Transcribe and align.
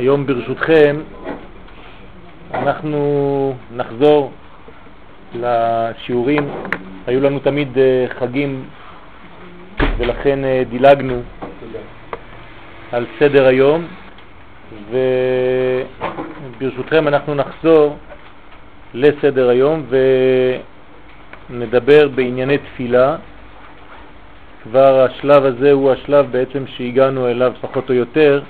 היום 0.00 0.26
ברשותכם 0.26 0.96
אנחנו 2.54 3.54
נחזור 3.76 4.32
לשיעורים, 5.34 6.48
היו 7.06 7.20
לנו 7.20 7.38
תמיד 7.38 7.78
אה, 7.78 8.06
חגים 8.18 8.64
ולכן 9.98 10.44
אה, 10.44 10.62
דילגנו 10.70 11.22
על 12.92 13.06
סדר 13.18 13.46
היום. 13.46 13.86
וברשותכם 16.58 17.08
אנחנו 17.08 17.34
נחזור 17.34 17.96
לסדר 18.94 19.48
היום 19.48 19.86
ונדבר 21.50 22.08
בענייני 22.08 22.58
תפילה. 22.58 23.16
כבר 24.62 25.00
השלב 25.00 25.44
הזה 25.44 25.72
הוא 25.72 25.92
השלב 25.92 26.32
בעצם 26.32 26.66
שהגענו 26.66 27.28
אליו 27.28 27.52
פחות 27.60 27.88
או 27.88 27.94
יותר 27.94 28.42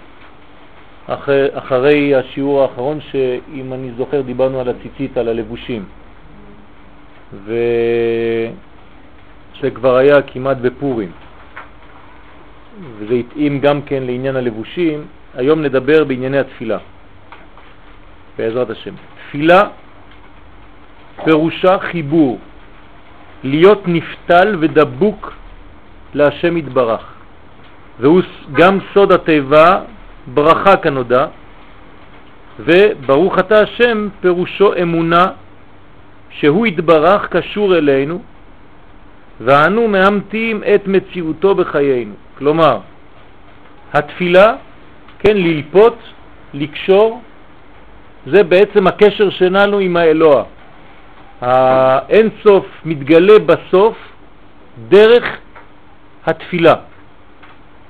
אחרי, 1.11 2.15
השיעור 2.15 2.63
האחרון 2.63 3.01
שאם 3.01 3.73
אני 3.73 3.91
זוכר 3.97 4.21
דיברנו 4.21 4.61
על 4.61 4.69
הציצית, 4.69 5.17
על 5.17 5.29
הלבושים. 5.29 5.85
ושכבר 9.55 9.97
היה 9.97 10.23
כמעט 10.23 10.57
בפורים. 10.57 11.11
וזה 12.99 13.15
התאים 13.15 13.61
גם 13.61 13.83
כן 13.83 14.03
לעניין 14.03 14.37
הלבושים. 14.37 15.05
היום 15.35 15.63
נדבר 15.63 16.05
בענייני 16.05 16.39
התפילה. 16.39 16.79
בעזרת 18.39 18.71
השם. 18.71 18.95
תפילה 19.17 19.63
פירושה 21.25 21.79
חיבור, 21.79 22.39
להיות 23.45 23.83
נפתל 23.87 24.57
ודבוק 24.61 25.33
להשם 26.15 26.57
יתברך, 26.57 27.05
והוא 28.01 28.23
גם 28.53 28.79
סוד 28.95 29.13
התיבה 29.13 29.81
ברכה 30.27 30.77
כנודע, 30.77 31.27
וברוך 32.59 33.39
אתה 33.39 33.61
השם 33.61 34.09
פירושו 34.21 34.73
אמונה 34.83 35.27
שהוא 36.31 36.67
יתברך 36.67 37.29
קשור 37.29 37.77
אלינו 37.77 38.23
ואנו 39.41 39.89
מאמתים 39.89 40.63
את 40.75 40.87
מציאותו 40.87 41.55
בחיינו. 41.55 42.15
כלומר, 42.39 42.79
התפילה, 43.93 44.55
כן, 45.19 45.37
ללפות, 45.37 45.97
לקשור, 46.55 47.21
זה 48.27 48.45
בעצם 48.45 48.87
הקשר 48.87 49.31
שלנו 49.31 49.79
עם 49.79 49.97
האלוה. 49.97 50.45
האין 51.41 52.29
סוף 52.45 52.67
מתגלה 52.85 53.39
בסוף 53.39 53.97
דרך 54.89 55.25
התפילה 56.27 56.75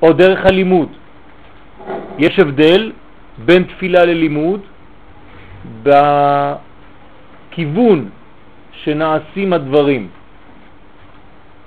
או 0.03 0.13
דרך 0.13 0.47
הלימוד. 0.47 0.89
יש 2.19 2.39
הבדל 2.39 2.93
בין 3.45 3.63
תפילה 3.63 4.05
ללימוד 4.05 4.61
בכיוון 7.53 8.09
שנעשים 8.73 9.53
הדברים. 9.53 10.09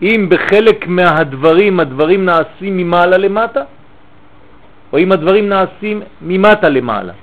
אם 0.02 0.28
בחלק 0.30 0.88
מהדברים 0.88 1.80
הדברים 1.80 2.26
נעשים 2.26 2.78
ממעלה 2.78 3.18
למטה, 3.18 3.64
או 4.94 4.98
אם 4.98 5.12
הדברים 5.12 5.50
נעשים 5.50 6.02
ממטה 6.22 6.70
למעלה. 6.70 7.14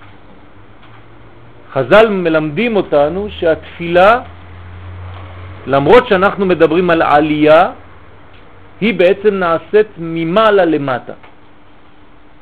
חז"ל 1.73 2.09
מלמדים 2.09 2.77
אותנו 2.77 3.29
שהתפילה, 3.31 4.20
למרות 5.67 6.09
שאנחנו 6.09 6.47
מדברים 6.47 6.91
על 6.91 7.03
עלייה, 7.03 7.70
היא 8.81 8.95
בעצם 8.95 9.35
נעשית 9.35 9.87
ממעלה 9.98 10.64
למטה. 10.64 11.12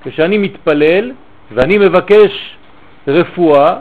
כשאני 0.04 0.38
מתפלל 0.38 1.12
ואני 1.52 1.78
מבקש 1.78 2.56
רפואה, 3.08 3.76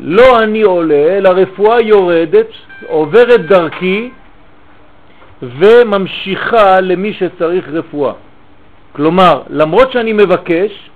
לא 0.00 0.42
אני 0.42 0.62
עולה, 0.62 1.16
אלא 1.18 1.28
רפואה 1.28 1.80
יורדת, 1.80 2.46
עוברת 2.88 3.46
דרכי 3.46 4.10
וממשיכה 5.42 6.80
למי 6.80 7.12
שצריך 7.12 7.68
רפואה. 7.68 8.12
כלומר, 8.92 9.42
למרות 9.50 9.92
שאני 9.92 10.12
מבקש, 10.12 10.90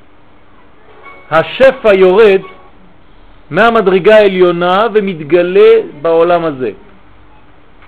השפע 1.30 1.94
יורד 1.94 2.40
מהמדרגה 3.50 4.16
העליונה 4.16 4.86
ומתגלה 4.94 5.70
בעולם 6.02 6.44
הזה. 6.44 6.70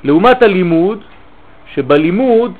לעומת 0.04 0.42
הלימוד, 0.42 1.00
שבלימוד 1.74 2.52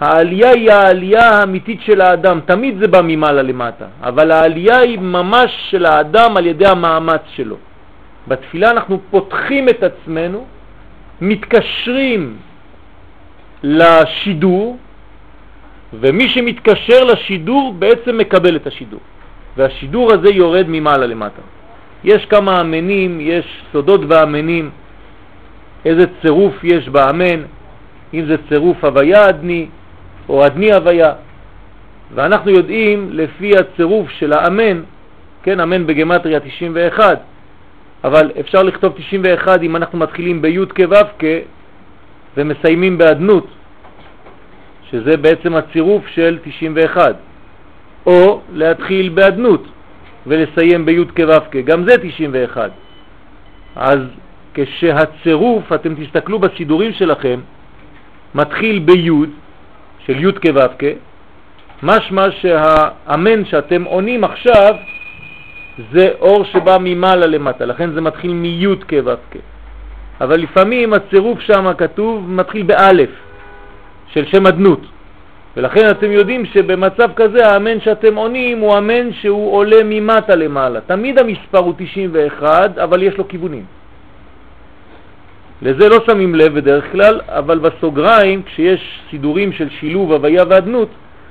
העלייה 0.00 0.50
היא 0.50 0.70
העלייה 0.70 1.30
האמיתית 1.30 1.80
של 1.80 2.00
האדם, 2.00 2.40
תמיד 2.44 2.78
זה 2.78 2.88
בא 2.88 3.00
ממעלה 3.04 3.42
למטה, 3.42 3.86
אבל 4.02 4.30
העלייה 4.30 4.78
היא 4.78 4.98
ממש 4.98 5.50
של 5.70 5.86
האדם 5.86 6.36
על 6.36 6.46
ידי 6.46 6.66
המאמץ 6.66 7.20
שלו. 7.34 7.56
בתפילה 8.28 8.70
אנחנו 8.70 9.00
פותחים 9.10 9.68
את 9.68 9.82
עצמנו, 9.82 10.44
מתקשרים 11.20 12.36
לשידור, 13.62 14.78
ומי 16.00 16.28
שמתקשר 16.28 17.04
לשידור 17.04 17.74
בעצם 17.78 18.18
מקבל 18.18 18.56
את 18.56 18.66
השידור, 18.66 19.00
והשידור 19.56 20.12
הזה 20.12 20.28
יורד 20.30 20.66
ממעלה 20.68 21.06
למטה. 21.06 21.42
יש 22.04 22.26
כמה 22.26 22.60
אמנים, 22.60 23.20
יש 23.20 23.46
סודות 23.72 24.00
ואמנים, 24.08 24.70
איזה 25.84 26.04
צירוף 26.22 26.64
יש 26.64 26.88
באמן, 26.88 27.42
אם 28.14 28.24
זה 28.26 28.36
צירוף 28.48 28.84
הוויה 28.84 29.28
אדני 29.28 29.66
או 30.28 30.46
אדני 30.46 30.72
הוויה, 30.72 31.12
ואנחנו 32.14 32.50
יודעים 32.50 33.08
לפי 33.12 33.52
הצירוף 33.58 34.10
של 34.10 34.32
האמן, 34.32 34.82
כן, 35.42 35.60
אמן 35.60 35.86
בגמטריה 35.86 36.40
91, 36.40 37.20
אבל 38.04 38.30
אפשר 38.40 38.62
לכתוב 38.62 38.92
91 38.96 39.62
אם 39.62 39.76
אנחנו 39.76 39.98
מתחילים 39.98 40.42
בי' 40.42 40.58
כו' 40.76 41.26
ומסיימים 42.36 42.98
באדנות, 42.98 43.46
שזה 44.90 45.16
בעצם 45.16 45.54
הצירוף 45.54 46.06
של 46.06 46.38
91, 46.44 47.16
או 48.06 48.40
להתחיל 48.52 49.08
באדנות 49.08 49.66
ולסיים 50.26 50.86
בי' 50.86 51.04
כו' 51.16 51.60
גם 51.64 51.84
זה 51.88 51.98
91. 52.02 52.70
אז 53.76 53.98
כשהצירוף, 54.54 55.72
אתם 55.72 55.94
תסתכלו 55.94 56.38
בסידורים 56.38 56.92
שלכם, 56.92 57.40
מתחיל 58.34 58.78
בי' 58.78 59.10
של 60.06 60.24
י' 60.24 60.32
כו' 60.32 60.86
משמע 61.82 62.26
שהאמן 62.30 63.44
שאתם 63.44 63.84
עונים 63.84 64.24
עכשיו 64.24 64.74
זה 65.92 66.08
אור 66.20 66.44
שבא 66.44 66.76
ממעלה 66.80 67.26
למטה, 67.26 67.64
לכן 67.64 67.92
זה 67.92 68.00
מתחיל 68.00 68.32
מי' 68.32 68.66
כו' 68.88 69.12
אבל 70.20 70.40
לפעמים 70.40 70.92
הצירוף 70.92 71.40
שם 71.40 71.72
כתוב 71.78 72.30
מתחיל 72.30 72.62
באלף 72.62 73.10
של 74.12 74.24
שם 74.26 74.46
אדנות 74.46 74.80
ולכן 75.56 75.90
אתם 75.90 76.10
יודעים 76.10 76.46
שבמצב 76.46 77.10
כזה 77.16 77.46
האמן 77.46 77.80
שאתם 77.80 78.16
עונים 78.16 78.58
הוא 78.58 78.78
אמן 78.78 79.12
שהוא 79.12 79.52
עולה 79.52 79.76
ממטה 79.84 80.34
למעלה. 80.34 80.80
תמיד 80.80 81.18
המספר 81.18 81.58
הוא 81.58 81.74
91 81.78 82.78
אבל 82.78 83.02
יש 83.02 83.16
לו 83.16 83.28
כיוונים. 83.28 83.64
לזה 85.62 85.88
לא 85.88 85.98
שמים 86.06 86.34
לב 86.34 86.54
בדרך 86.54 86.92
כלל, 86.92 87.20
אבל 87.26 87.58
בסוגריים, 87.58 88.42
כשיש 88.42 89.00
סידורים 89.10 89.52
של 89.52 89.68
שילוב 89.80 90.12
הוויה 90.12 90.44
ואדנות, 90.48 90.88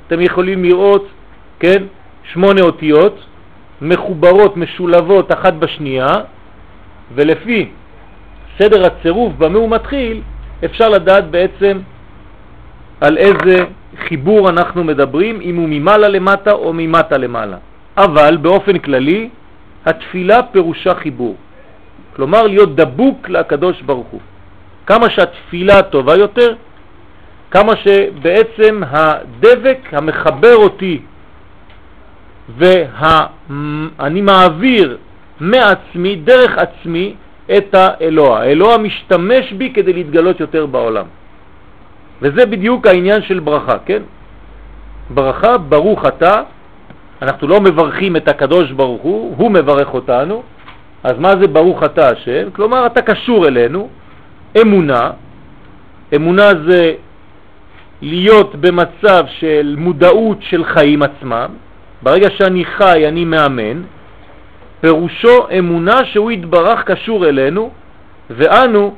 אתם 0.08 0.22
יכולים 0.22 0.63
לראות, 0.63 1.08
כן, 1.59 1.84
שמונה 2.34 2.62
אותיות 2.62 3.19
מחוברות, 3.81 4.58
משולבות 4.58 5.34
אחת 5.34 5.53
בשנייה, 5.53 6.08
ולפי 7.16 7.69
סדר 8.59 8.86
הצירוף 8.86 9.34
במה 9.38 9.58
הוא 9.58 9.69
מתחיל, 9.69 10.22
אפשר 10.66 10.90
לדעת 10.90 11.31
בעצם 11.31 11.80
על 13.02 13.18
איזה 13.18 13.56
חיבור 14.07 14.50
אנחנו 14.50 14.84
מדברים, 14.84 15.42
אם 15.42 15.56
הוא 15.56 15.68
ממעלה 15.69 16.07
למטה 16.07 16.52
או 16.52 16.74
ממטה 16.74 17.18
למעלה. 17.18 17.57
אבל 17.97 18.38
באופן 18.38 18.78
כללי, 18.80 19.30
התפילה 19.86 20.44
פירושה 20.44 20.95
חיבור. 20.95 21.36
כלומר 22.15 22.47
להיות 22.47 22.75
דבוק 22.75 23.29
לקדוש 23.29 23.81
ברוך 23.81 24.07
הוא. 24.07 24.21
כמה 24.85 25.09
שהתפילה 25.09 25.81
טובה 25.81 26.15
יותר, 26.15 26.56
כמה 27.51 27.73
שבעצם 27.75 28.81
הדבק 28.89 29.79
המחבר 29.91 30.56
אותי 30.56 31.01
ואני 32.57 34.21
מעביר 34.21 34.97
מעצמי, 35.39 36.15
דרך 36.15 36.57
עצמי, 36.57 37.15
את 37.57 37.75
האלוה. 37.75 38.39
האלוה 38.39 38.77
משתמש 38.77 39.53
בי 39.53 39.73
כדי 39.73 39.94
להתגלות 39.94 40.39
יותר 40.39 40.65
בעולם. 40.65 41.06
וזה 42.21 42.45
בדיוק 42.45 42.88
העניין 42.88 43.21
של 43.21 43.39
ברכה, 43.39 43.77
כן? 43.85 44.01
ברכה, 45.09 45.57
ברוך 45.57 46.06
אתה, 46.06 46.41
אנחנו 47.21 47.47
לא 47.47 47.61
מברכים 47.61 48.15
את 48.15 48.27
הקדוש 48.27 48.71
ברוך 48.71 49.01
הוא, 49.01 49.35
הוא 49.38 49.51
מברך 49.51 49.94
אותנו, 49.94 50.44
אז 51.06 51.13
מה 51.19 51.30
זה 51.42 51.48
ברוך 51.48 51.84
אתה 51.84 52.10
השם? 52.10 52.50
כלומר, 52.52 52.86
אתה 52.86 53.02
קשור 53.02 53.48
אלינו, 53.48 53.90
אמונה, 54.62 55.12
אמונה 56.16 56.50
זה 56.68 56.94
להיות 58.02 58.56
במצב 58.56 59.24
של 59.40 59.75
מודעות 59.78 60.38
של 60.42 60.63
חיים 60.63 61.02
עצמם, 61.04 61.50
ברגע 62.02 62.28
שאני 62.38 62.66
חי 62.66 63.07
אני 63.07 63.25
מאמן, 63.25 63.81
פירושו 64.81 65.48
אמונה 65.60 66.06
שהוא 66.06 66.31
יתברך 66.31 66.84
קשור 66.84 67.25
אלינו, 67.25 67.69
ואנו 68.30 68.96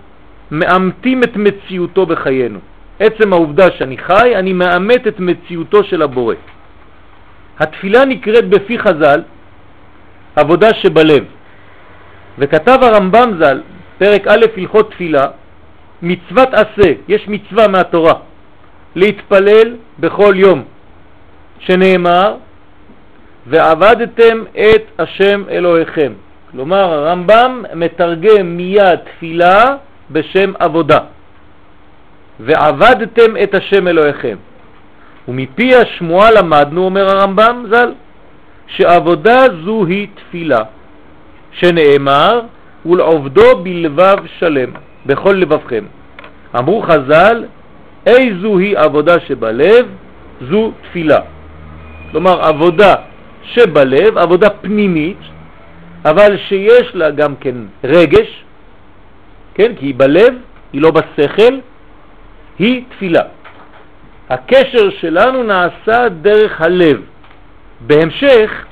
מאמתים 0.52 1.24
את 1.24 1.36
מציאותו 1.36 2.06
בחיינו. 2.06 2.60
עצם 3.00 3.34
העובדה 3.34 3.68
שאני 3.78 3.98
חי, 3.98 4.36
אני 4.36 4.54
מאמת 4.54 5.08
את 5.08 5.20
מציאותו 5.20 5.84
של 5.84 6.02
הבורא. 6.02 6.36
התפילה 7.60 8.06
נקראת 8.06 8.50
בפי 8.50 8.80
חז"ל 8.80 9.22
עבודה 10.36 10.74
שבלב. 10.74 11.24
וכתב 12.38 12.80
הרמב"ם 12.82 13.32
ז"ל, 13.40 13.62
פרק 13.98 14.28
א' 14.28 14.46
הלכות 14.58 14.92
תפילה, 14.92 15.26
מצוות 16.02 16.50
עשה, 16.54 16.94
יש 17.08 17.28
מצווה 17.28 17.68
מהתורה, 17.68 18.14
להתפלל 18.96 19.76
בכל 20.00 20.34
יום, 20.36 20.64
שנאמר, 21.60 22.36
ועבדתם 23.48 24.44
את 24.52 25.00
השם 25.00 25.44
אלוהיכם. 25.50 26.14
כלומר, 26.52 26.94
הרמב"ם 26.94 27.64
מתרגם 27.76 28.58
מיד 28.58 28.96
תפילה 28.96 29.76
בשם 30.12 30.54
עבודה. 30.60 31.00
ועבדתם 32.40 33.38
את 33.44 33.56
השם 33.56 33.88
אלוהיכם. 33.88 34.38
ומפי 35.28 35.76
השמועה 35.76 36.32
למדנו, 36.32 36.86
אומר 36.86 37.10
הרמב"ם 37.10 37.66
ז"ל, 37.70 37.92
שעבודה 38.68 39.38
זו 39.66 39.86
היא 39.86 40.08
תפילה, 40.16 40.62
שנאמר, 41.60 42.42
ולעובדו 42.86 43.64
בלבב 43.64 44.18
שלם, 44.40 44.70
בכל 45.06 45.32
לבבכם. 45.32 45.84
אמרו 46.58 46.82
חז"ל, 46.82 47.46
איזו 48.06 48.58
היא 48.58 48.78
עבודה 48.78 49.20
שבלב? 49.20 49.86
זו 50.50 50.72
תפילה. 50.82 51.20
כלומר, 52.12 52.42
עבודה 52.42 52.96
שבלב, 53.44 54.18
עבודה 54.18 54.50
פנימית, 54.50 55.18
אבל 56.06 56.38
שיש 56.48 56.96
לה 56.96 57.12
גם 57.12 57.36
כן 57.36 57.56
רגש, 57.84 58.44
כן, 59.54 59.72
כי 59.80 59.86
היא 59.86 59.96
בלב, 59.98 60.34
היא 60.74 60.82
לא 60.82 60.92
בשכל, 60.92 61.54
היא 62.60 62.84
תפילה. 62.90 63.22
הקשר 64.30 64.90
שלנו 64.90 65.44
נעשה 65.44 66.10
דרך 66.10 66.62
הלב. 66.62 67.02
בהמשך 67.82 68.66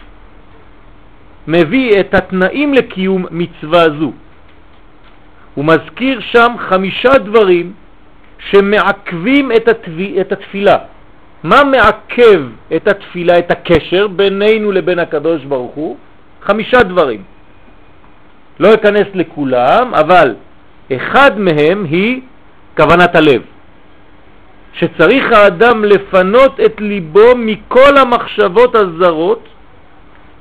מביא 1.47 1.99
את 1.99 2.13
התנאים 2.13 2.73
לקיום 2.73 3.25
מצווה 3.31 3.83
זו. 3.99 4.11
הוא 5.55 5.65
מזכיר 5.65 6.19
שם 6.19 6.51
חמישה 6.57 7.17
דברים 7.17 7.73
שמעכבים 8.49 9.51
את, 9.51 9.67
התפילה, 9.67 10.21
את 10.21 10.31
התפילה. 10.31 10.77
מה 11.43 11.63
מעכב 11.63 12.41
את 12.75 12.87
התפילה, 12.87 13.39
את 13.39 13.51
הקשר 13.51 14.07
בינינו 14.07 14.71
לבין 14.71 14.99
הקדוש 14.99 15.45
ברוך 15.45 15.75
הוא? 15.75 15.97
חמישה 16.41 16.83
דברים. 16.83 17.23
לא 18.59 18.73
אכנס 18.73 19.07
לכולם, 19.13 19.93
אבל 19.93 20.35
אחד 20.91 21.39
מהם 21.39 21.83
היא 21.83 22.21
כוונת 22.77 23.15
הלב. 23.15 23.41
שצריך 24.73 25.31
האדם 25.31 25.85
לפנות 25.85 26.59
את 26.59 26.81
ליבו 26.81 27.35
מכל 27.35 27.97
המחשבות 27.97 28.75
הזרות 28.75 29.47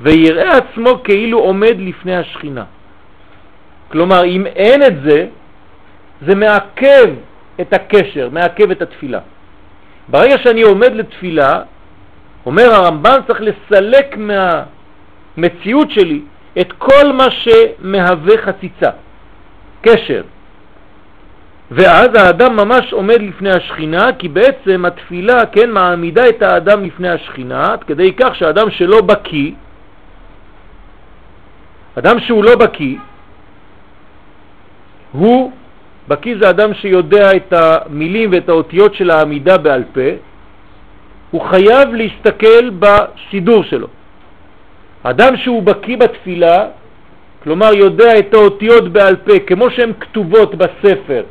ויראה 0.00 0.56
עצמו 0.56 1.02
כאילו 1.04 1.38
עומד 1.38 1.74
לפני 1.78 2.16
השכינה. 2.16 2.64
כלומר, 3.92 4.24
אם 4.24 4.46
אין 4.46 4.82
את 4.82 5.02
זה, 5.06 5.26
זה 6.26 6.34
מעכב 6.34 7.08
את 7.60 7.72
הקשר, 7.72 8.28
מעכב 8.32 8.70
את 8.70 8.82
התפילה. 8.82 9.18
ברגע 10.08 10.38
שאני 10.38 10.62
עומד 10.62 10.92
לתפילה, 10.94 11.62
אומר 12.46 12.74
הרמב"ן, 12.74 13.18
צריך 13.26 13.40
לסלק 13.40 14.16
מהמציאות 15.36 15.90
שלי 15.90 16.20
את 16.60 16.72
כל 16.78 17.12
מה 17.12 17.26
שמהווה 17.30 18.38
חציצה, 18.38 18.90
קשר. 19.82 20.22
ואז 21.70 22.08
האדם 22.14 22.56
ממש 22.56 22.92
עומד 22.92 23.22
לפני 23.22 23.50
השכינה, 23.50 24.12
כי 24.18 24.28
בעצם 24.28 24.84
התפילה, 24.84 25.46
כן, 25.46 25.70
מעמידה 25.70 26.28
את 26.28 26.42
האדם 26.42 26.84
לפני 26.84 27.08
השכינה, 27.08 27.74
כדי 27.86 28.12
כך 28.12 28.34
שאדם 28.36 28.70
שלא 28.70 29.00
בקי, 29.00 29.54
אדם 31.98 32.20
שהוא 32.20 32.44
לא 32.44 32.56
בקי, 32.56 32.98
הוא, 35.12 35.52
בקי 36.08 36.34
זה 36.40 36.50
אדם 36.50 36.74
שיודע 36.74 37.36
את 37.36 37.52
המילים 37.52 38.30
ואת 38.32 38.48
האותיות 38.48 38.94
של 38.94 39.10
העמידה 39.10 39.58
בעל 39.58 39.84
פה, 39.92 40.10
הוא 41.30 41.42
חייב 41.42 41.88
להסתכל 41.94 42.70
בסידור 42.78 43.64
שלו. 43.64 43.86
אדם 45.02 45.36
שהוא 45.36 45.62
בקי 45.62 45.96
בתפילה, 45.96 46.66
כלומר 47.42 47.74
יודע 47.74 48.18
את 48.18 48.34
האותיות 48.34 48.92
בעל 48.92 49.16
פה 49.16 49.38
כמו 49.46 49.70
שהן 49.70 49.92
כתובות 50.00 50.54
בספר, 50.54 51.22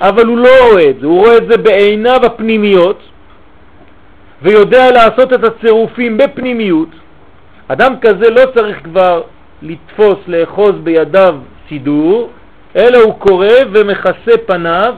אבל 0.00 0.26
הוא 0.26 0.38
לא 0.38 0.50
רואה 0.70 0.90
את 0.90 1.00
זה, 1.00 1.06
הוא 1.06 1.18
רואה 1.18 1.36
את 1.36 1.46
זה 1.50 1.56
בעיניו 1.56 2.20
הפנימיות 2.26 3.00
ויודע 4.42 4.90
לעשות 4.90 5.32
את 5.32 5.44
הצירופים 5.44 6.16
בפנימיות, 6.16 6.88
אדם 7.68 7.94
כזה 8.00 8.30
לא 8.30 8.42
צריך 8.54 8.78
כבר 8.84 9.22
לתפוס, 9.62 10.18
לאחוז 10.26 10.72
בידיו 10.82 11.36
סידור, 11.68 12.30
אלא 12.76 12.98
הוא 12.98 13.14
קורא 13.18 13.54
ומכסה 13.72 14.38
פניו 14.46 14.94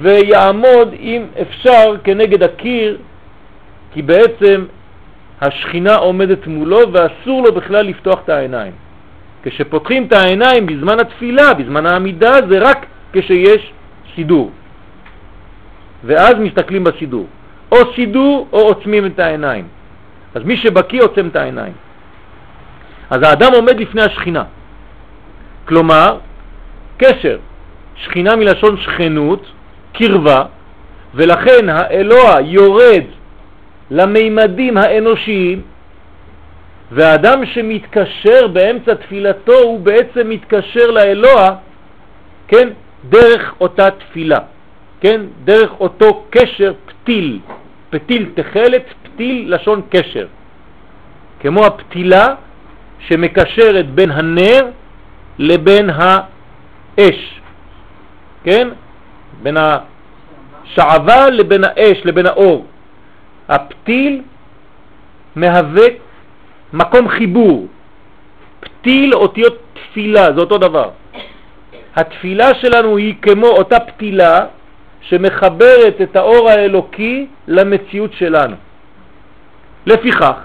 ויעמוד 0.00 0.94
אם 1.00 1.22
אפשר 1.42 1.94
כנגד 2.04 2.42
הקיר, 2.42 2.98
כי 3.92 4.02
בעצם 4.02 4.64
השכינה 5.40 5.94
עומדת 5.96 6.46
מולו 6.46 6.92
ואסור 6.92 7.42
לו 7.42 7.52
בכלל 7.52 7.86
לפתוח 7.86 8.20
את 8.24 8.28
העיניים. 8.28 8.72
כשפותחים 9.42 10.04
את 10.04 10.12
העיניים 10.12 10.66
בזמן 10.66 11.00
התפילה, 11.00 11.54
בזמן 11.54 11.86
העמידה, 11.86 12.32
זה 12.48 12.58
רק 12.58 12.86
כשיש 13.12 13.72
סידור. 14.14 14.50
ואז 16.04 16.34
מסתכלים 16.38 16.84
בסידור. 16.84 17.26
או 17.72 17.76
סידור 17.94 18.48
או 18.52 18.58
עוצמים 18.58 19.06
את 19.06 19.18
העיניים. 19.18 19.64
אז 20.34 20.42
מי 20.44 20.56
שבקי 20.56 20.98
עוצם 20.98 21.28
את 21.28 21.36
העיניים. 21.36 21.72
אז 23.12 23.22
האדם 23.22 23.52
עומד 23.52 23.80
לפני 23.80 24.02
השכינה. 24.02 24.44
כלומר, 25.68 26.18
קשר. 26.96 27.38
שכינה 27.96 28.36
מלשון 28.36 28.76
שכנות, 28.76 29.46
קרבה, 29.92 30.44
ולכן 31.14 31.68
האלוה 31.68 32.40
יורד 32.40 33.04
למימדים 33.90 34.76
האנושיים, 34.76 35.62
והאדם 36.92 37.46
שמתקשר 37.46 38.48
באמצע 38.48 38.94
תפילתו 38.94 39.52
הוא 39.52 39.80
בעצם 39.80 40.28
מתקשר 40.28 40.90
לאלוה, 40.90 41.54
כן, 42.48 42.68
דרך 43.08 43.54
אותה 43.60 43.90
תפילה, 43.90 44.38
כן, 45.00 45.20
דרך 45.44 45.70
אותו 45.80 46.24
קשר 46.30 46.72
פתיל, 46.86 47.38
פתיל 47.90 48.30
תחלת, 48.34 48.84
פתיל 49.02 49.54
לשון 49.54 49.82
קשר, 49.90 50.26
כמו 51.40 51.66
הפתילה 51.66 52.34
שמקשרת 53.08 53.90
בין 53.90 54.10
הנר 54.10 54.66
לבין 55.38 55.90
האש, 55.90 57.40
כן? 58.44 58.68
בין 59.42 59.56
השעבה 59.56 61.30
לבין 61.30 61.64
האש, 61.64 61.98
לבין 62.04 62.26
האור. 62.26 62.66
הפתיל 63.48 64.22
מהווה 65.36 65.86
מקום 66.72 67.08
חיבור. 67.08 67.66
פתיל 68.60 69.14
אותיות 69.14 69.58
תפילה, 69.74 70.32
זה 70.32 70.40
אותו 70.40 70.58
דבר. 70.58 70.90
התפילה 71.96 72.54
שלנו 72.54 72.96
היא 72.96 73.14
כמו 73.22 73.46
אותה 73.46 73.80
פתילה 73.80 74.46
שמחברת 75.00 76.00
את 76.02 76.16
האור 76.16 76.48
האלוקי 76.50 77.26
למציאות 77.48 78.12
שלנו. 78.12 78.56
לפיכך, 79.86 80.36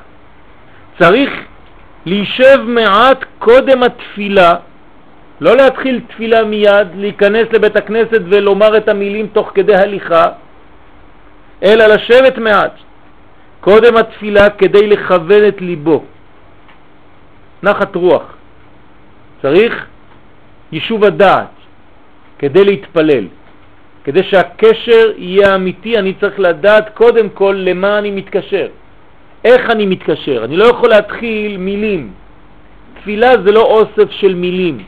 צריך 1.00 1.30
להישב 2.08 2.60
מעט 2.68 3.26
קודם 3.40 3.84
התפילה, 3.84 4.56
לא 5.42 5.56
להתחיל 5.56 6.02
תפילה 6.08 6.44
מיד, 6.44 6.88
להיכנס 6.96 7.48
לבית 7.52 7.76
הכנסת 7.76 8.22
ולומר 8.30 8.78
את 8.78 8.88
המילים 8.88 9.28
תוך 9.28 9.52
כדי 9.56 9.76
הליכה, 9.76 10.26
אלא 11.64 11.86
לשבת 11.86 12.38
מעט 12.38 12.72
קודם 13.60 13.98
התפילה 13.98 14.50
כדי 14.50 14.88
לכוון 14.88 15.48
את 15.48 15.62
ליבו. 15.62 16.04
נחת 17.64 17.96
רוח. 17.96 18.38
צריך 19.42 19.86
יישוב 20.72 21.04
הדעת 21.04 21.56
כדי 22.40 22.64
להתפלל. 22.64 23.26
כדי 24.04 24.24
שהקשר 24.24 25.12
יהיה 25.18 25.56
אמיתי, 25.56 25.98
אני 25.98 26.14
צריך 26.14 26.40
לדעת 26.40 26.90
קודם 26.94 27.30
כל 27.30 27.56
למה 27.68 28.00
אני 28.00 28.12
מתקשר. 28.12 28.68
איך 29.46 29.70
אני 29.70 29.86
מתקשר? 29.86 30.44
אני 30.44 30.58
לא 30.58 30.66
יכול 30.66 30.90
להתחיל 30.90 31.58
מילים. 31.58 32.12
תפילה 33.00 33.32
זה 33.46 33.52
לא 33.52 33.62
אוסף 33.62 34.12
של 34.12 34.36
מילים. 34.36 34.84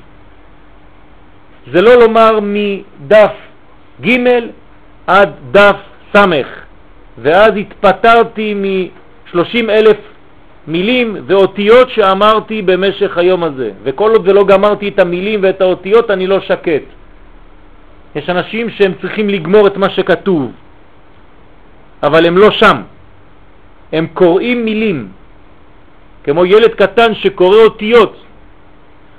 זה 1.71 1.81
לא 1.81 1.95
לומר 1.95 2.39
מדף 2.41 3.33
ג' 4.01 4.17
עד 5.07 5.29
דף 5.51 5.75
ס', 6.15 6.25
ואז 7.17 7.51
התפטרתי 7.57 8.53
מ-30 8.53 9.69
אלף 9.69 9.97
מילים 10.67 11.17
ואותיות 11.25 11.89
שאמרתי 11.89 12.61
במשך 12.61 13.17
היום 13.17 13.43
הזה, 13.43 13.71
וכל 13.83 14.11
עוד 14.11 14.27
ולא 14.27 14.43
גמרתי 14.45 14.87
את 14.87 14.99
המילים 14.99 15.39
ואת 15.43 15.61
האותיות 15.61 16.11
אני 16.11 16.27
לא 16.27 16.39
שקט. 16.39 16.83
יש 18.15 18.29
אנשים 18.29 18.69
שהם 18.69 18.93
צריכים 19.01 19.29
לגמור 19.29 19.67
את 19.67 19.77
מה 19.77 19.89
שכתוב, 19.89 20.51
אבל 22.03 22.25
הם 22.25 22.37
לא 22.37 22.51
שם. 22.51 22.77
הם 23.91 24.07
קוראים 24.13 24.65
מילים, 24.65 25.07
כמו 26.23 26.45
ילד 26.45 26.73
קטן 26.73 27.15
שקורא 27.15 27.57
אותיות, 27.57 28.15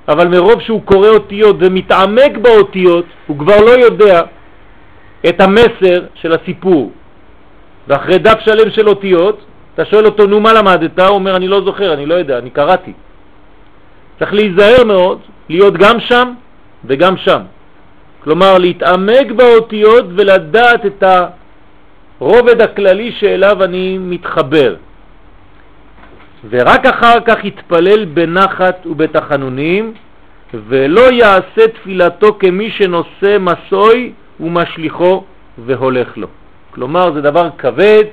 אבל 0.09 0.29
מרוב 0.29 0.61
שהוא 0.61 0.83
קורא 0.83 1.09
אותיות 1.09 1.57
ומתעמק 1.59 2.37
באותיות, 2.43 3.05
הוא 3.27 3.39
כבר 3.39 3.61
לא 3.61 3.71
יודע 3.71 4.23
את 5.29 5.41
המסר 5.41 6.05
של 6.15 6.33
הסיפור. 6.33 6.93
ואחרי 7.89 8.19
דף 8.19 8.41
שלם 8.45 8.71
של 8.71 8.89
אותיות, 8.89 9.45
אתה 9.75 9.85
שואל 9.85 10.07
אותו, 10.07 10.27
נו, 10.27 10.41
מה 10.41 10.53
למדת? 10.53 11.01
הוא 11.01 11.09
אומר, 11.09 11.37
אני 11.37 11.49
לא 11.49 11.61
זוכר, 11.65 11.93
אני 11.93 12.07
לא 12.07 12.15
יודע, 12.15 12.39
אני 12.39 12.51
קראתי. 12.51 12.93
צריך 14.19 14.35
להיזהר 14.35 14.85
מאוד, 14.85 15.19
להיות 15.49 15.75
גם 15.75 16.01
שם 16.01 16.33
וגם 16.85 17.17
שם. 17.17 17.43
כלומר, 18.25 18.59
להתעמק 18.59 19.31
באותיות 19.37 20.05
ולדעת 20.17 20.87
את 20.87 21.03
הרובד 22.21 22.61
הכללי 22.61 23.13
שאליו 23.13 23.65
אני 23.65 23.99
מתחבר. 23.99 24.77
ורק 26.51 26.87
אחר 26.87 27.21
כך 27.27 27.45
יתפלל 27.45 28.05
בנחת 28.05 28.87
ובתחנונים, 28.87 29.95
ולא 30.55 31.13
יעשה 31.13 31.69
תפילתו 31.75 32.39
כמי 32.39 32.71
שנושא 32.71 33.39
מסוי 33.41 34.13
ומשליחו 34.41 35.25
והולך 35.59 36.17
לו. 36.17 36.27
כלומר, 36.71 37.13
זה 37.13 37.21
דבר 37.21 37.49
כבד, 37.59 38.05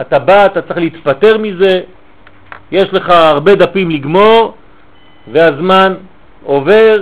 אתה 0.00 0.18
בא, 0.18 0.46
אתה 0.46 0.62
צריך 0.62 0.78
להתפטר 0.78 1.38
מזה, 1.38 1.80
יש 2.72 2.92
לך 2.92 3.10
הרבה 3.10 3.54
דפים 3.54 3.90
לגמור, 3.90 4.54
והזמן 5.32 5.94
עובר, 6.44 6.96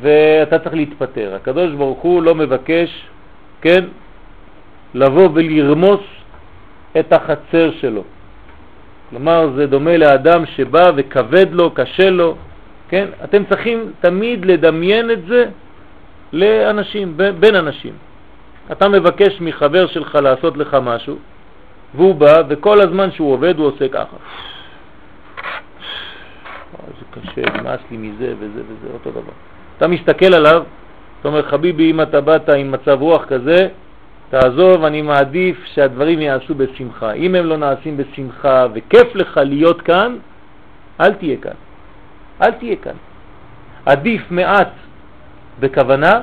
ואתה 0.00 0.58
צריך 0.58 0.74
להתפטר. 0.74 1.34
הקדוש 1.34 1.72
ברוך 1.72 2.00
הוא 2.00 2.22
לא 2.22 2.34
מבקש, 2.34 3.06
כן, 3.60 3.84
לבוא 4.94 5.28
ולרמוס 5.34 6.00
את 7.00 7.12
החצר 7.12 7.70
שלו. 7.80 8.02
כלומר, 9.10 9.50
זה 9.56 9.66
דומה 9.66 9.96
לאדם 9.96 10.46
שבא 10.46 10.90
וכבד 10.96 11.46
לו, 11.52 11.70
קשה 11.70 12.10
לו, 12.10 12.36
כן? 12.88 13.06
אתם 13.24 13.44
צריכים 13.44 13.92
תמיד 14.00 14.44
לדמיין 14.44 15.10
את 15.10 15.26
זה 15.26 15.44
לאנשים, 16.32 17.16
בין 17.40 17.54
אנשים. 17.56 17.92
אתה 18.72 18.88
מבקש 18.88 19.40
מחבר 19.40 19.86
שלך 19.86 20.14
לעשות 20.14 20.56
לך 20.56 20.76
משהו, 20.82 21.16
והוא 21.94 22.14
בא, 22.14 22.42
וכל 22.48 22.80
הזמן 22.80 23.12
שהוא 23.12 23.32
עובד 23.32 23.58
הוא 23.58 23.66
עושה 23.66 23.88
ככה. 23.88 24.16
זה 26.98 27.20
קשה, 27.20 27.60
נמאס 27.60 27.80
לי 27.90 27.96
מזה 27.96 28.34
וזה 28.38 28.62
וזה, 28.68 28.88
אותו 28.94 29.10
דבר. 29.10 29.32
אתה 29.78 29.88
מסתכל 29.88 30.34
עליו, 30.34 30.62
אתה 31.20 31.28
אומר, 31.28 31.42
חביבי, 31.42 31.90
אם 31.90 32.00
אתה 32.00 32.20
באת 32.20 32.48
עם 32.48 32.72
מצב 32.72 33.00
רוח 33.00 33.24
כזה, 33.24 33.68
תעזוב, 34.34 34.84
אני 34.84 35.02
מעדיף 35.02 35.64
שהדברים 35.64 36.20
יעשו 36.20 36.54
בשמחה. 36.54 37.12
אם 37.12 37.34
הם 37.34 37.46
לא 37.46 37.56
נעשים 37.56 37.96
בשמחה 37.96 38.66
וכיף 38.74 39.14
לך 39.14 39.40
להיות 39.44 39.82
כאן, 39.82 40.16
אל 41.00 41.14
תהיה 41.14 41.36
כאן. 41.36 41.52
אל 42.42 42.50
תהיה 42.50 42.76
כאן. 42.76 42.92
עדיף 43.86 44.22
מעט 44.30 44.70
בכוונה 45.60 46.20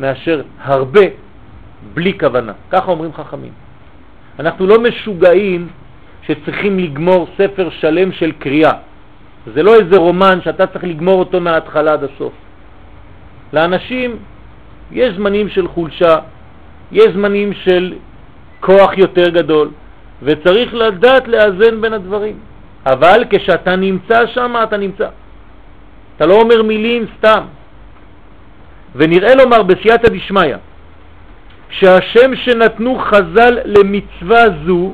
מאשר 0.00 0.42
הרבה 0.60 1.00
בלי 1.94 2.18
כוונה. 2.18 2.52
ככה 2.70 2.90
אומרים 2.90 3.12
חכמים. 3.12 3.52
אנחנו 4.38 4.66
לא 4.66 4.80
משוגעים 4.80 5.68
שצריכים 6.22 6.78
לגמור 6.78 7.28
ספר 7.38 7.70
שלם 7.70 8.12
של 8.12 8.32
קריאה. 8.32 8.72
זה 9.54 9.62
לא 9.62 9.74
איזה 9.74 9.96
רומן 9.96 10.38
שאתה 10.44 10.66
צריך 10.66 10.84
לגמור 10.84 11.18
אותו 11.18 11.40
מההתחלה 11.40 11.92
עד 11.92 12.04
הסוף. 12.04 12.32
לאנשים 13.52 14.16
יש 14.92 15.14
זמנים 15.14 15.48
של 15.48 15.68
חולשה, 15.68 16.16
יש 16.92 17.06
זמנים 17.14 17.52
של 17.52 17.94
כוח 18.60 18.98
יותר 18.98 19.28
גדול, 19.28 19.68
וצריך 20.22 20.74
לדעת 20.74 21.28
לאזן 21.28 21.80
בין 21.80 21.92
הדברים. 21.92 22.38
אבל 22.86 23.24
כשאתה 23.30 23.76
נמצא 23.76 24.26
שם, 24.26 24.54
אתה 24.62 24.76
נמצא. 24.76 25.08
אתה 26.16 26.26
לא 26.26 26.34
אומר 26.34 26.62
מילים 26.62 27.06
סתם. 27.18 27.42
ונראה 28.94 29.34
לומר 29.34 29.62
בסייעתא 29.62 30.08
דשמיא, 30.08 30.56
שהשם 31.70 32.36
שנתנו 32.36 32.98
חז"ל 32.98 33.58
למצווה 33.64 34.44
זו, 34.66 34.92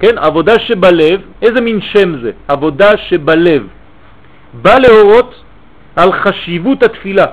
כן, 0.00 0.18
עבודה 0.18 0.58
שבלב, 0.58 1.20
איזה 1.42 1.60
מין 1.60 1.80
שם 1.80 2.20
זה? 2.22 2.30
עבודה 2.48 2.96
שבלב. 2.96 3.66
בא 4.62 4.78
להורות 4.78 5.42
על 5.96 6.12
חשיבות 6.12 6.82
התפילה, 6.82 7.26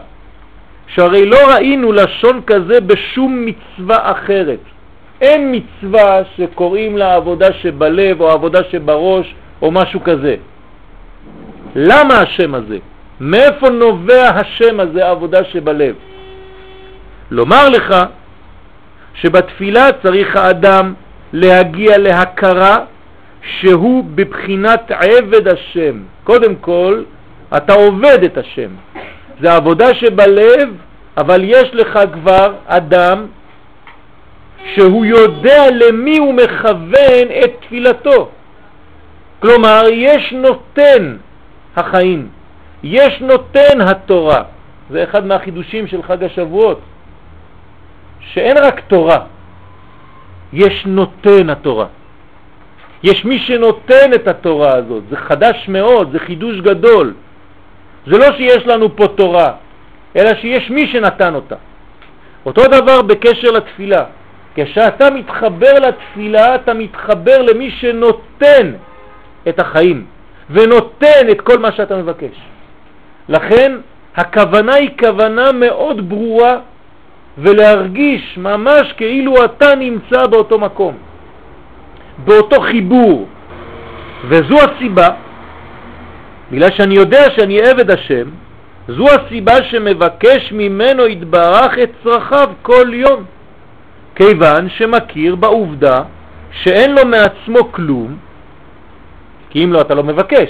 שהרי 0.96 1.26
לא 1.26 1.38
ראינו 1.54 1.92
לשון 1.92 2.42
כזה 2.48 2.82
בשום 2.82 3.46
מצווה 3.46 4.12
אחרת. 4.12 4.60
אין 5.22 5.56
מצווה 5.56 6.22
שקוראים 6.38 6.98
לה 6.98 7.16
עבודה 7.16 7.54
שבלב 7.54 8.22
או 8.22 8.32
עבודה 8.32 8.60
שבראש 8.72 9.36
או 9.62 9.72
משהו 9.72 10.04
כזה. 10.04 10.36
למה 11.76 12.14
השם 12.14 12.56
הזה? 12.56 12.78
מאיפה 13.22 13.70
נובע 13.70 14.30
השם 14.30 14.80
הזה, 14.80 15.10
עבודה 15.10 15.44
שבלב? 15.44 15.96
לומר 17.32 17.70
לך 17.70 17.96
שבתפילה 19.14 19.88
צריך 20.04 20.36
האדם 20.36 20.94
להגיע 21.34 21.98
להכרה 21.98 22.78
שהוא 23.42 24.04
בבחינת 24.16 24.92
עבד 24.92 25.48
השם. 25.48 26.00
קודם 26.24 26.56
כל, 26.56 27.04
אתה 27.58 27.74
עובד 27.74 28.24
את 28.24 28.38
השם. 28.38 28.70
זה 29.42 29.54
עבודה 29.54 29.94
שבלב, 29.94 30.70
אבל 31.18 31.42
יש 31.44 31.70
לך 31.74 32.00
כבר 32.14 32.54
אדם 32.66 33.26
שהוא 34.76 35.06
יודע 35.06 35.64
למי 35.72 36.18
הוא 36.18 36.34
מכוון 36.34 37.28
את 37.44 37.52
תפילתו. 37.62 38.30
כלומר, 39.40 39.84
יש 39.92 40.34
נותן 40.34 41.18
החיים, 41.76 42.28
יש 42.84 43.22
נותן 43.22 43.82
התורה. 43.82 44.44
זה 44.90 45.04
אחד 45.04 45.26
מהחידושים 45.26 45.88
של 45.88 46.04
חג 46.04 46.24
השבועות. 46.24 46.80
שאין 48.34 48.58
רק 48.58 48.80
תורה, 48.88 49.20
יש 50.54 50.86
נותן 50.86 51.50
התורה. 51.50 51.86
יש 53.04 53.26
מי 53.26 53.40
שנותן 53.40 54.14
את 54.16 54.28
התורה 54.28 54.74
הזאת, 54.76 55.04
זה 55.10 55.18
חדש 55.18 55.66
מאוד, 55.68 56.12
זה 56.12 56.20
חידוש 56.20 56.60
גדול. 56.60 57.14
זה 58.06 58.18
לא 58.18 58.38
שיש 58.38 58.68
לנו 58.68 58.96
פה 58.96 59.08
תורה, 59.08 59.52
אלא 60.16 60.36
שיש 60.42 60.70
מי 60.70 60.88
שנתן 60.88 61.36
אותה. 61.36 61.56
אותו 62.46 62.62
דבר 62.68 63.02
בקשר 63.02 63.52
לתפילה. 63.52 64.04
כשאתה 64.56 65.10
מתחבר 65.10 65.74
לתפילה, 65.80 66.56
אתה 66.56 66.74
מתחבר 66.74 67.42
למי 67.42 67.72
שנותן 67.72 68.74
את 69.50 69.60
החיים, 69.60 70.06
ונותן 70.50 71.30
את 71.32 71.42
כל 71.42 71.60
מה 71.60 71.72
שאתה 71.72 71.96
מבקש. 71.96 72.36
לכן 73.30 73.78
הכוונה 74.16 74.76
היא 74.76 74.90
כוונה 75.00 75.52
מאוד 75.52 76.10
ברורה 76.10 76.58
ולהרגיש 77.38 78.38
ממש 78.38 78.94
כאילו 78.98 79.46
אתה 79.46 79.76
נמצא 79.76 80.28
באותו 80.28 80.60
מקום, 80.60 80.98
באותו 82.26 82.62
חיבור. 82.62 83.28
וזו 84.28 84.58
הסיבה, 84.58 85.08
בגלל 86.52 86.70
שאני 86.72 86.96
יודע 86.96 87.24
שאני 87.36 87.62
עבד 87.62 87.92
השם, 87.92 88.30
זו 88.88 89.06
הסיבה 89.08 89.64
שמבקש 89.64 90.52
ממנו 90.52 91.08
יתברך 91.08 91.72
את 91.84 91.90
צרכיו 92.04 92.50
כל 92.62 92.94
יום, 92.94 93.24
כיוון 94.16 94.70
שמכיר 94.70 95.36
בעובדה 95.36 96.02
שאין 96.52 96.92
לו 96.92 97.06
מעצמו 97.06 97.72
כלום, 97.72 98.18
כי 99.50 99.64
אם 99.64 99.74
לא 99.74 99.82
אתה 99.82 99.96
לא 99.96 100.04
מבקש. 100.04 100.50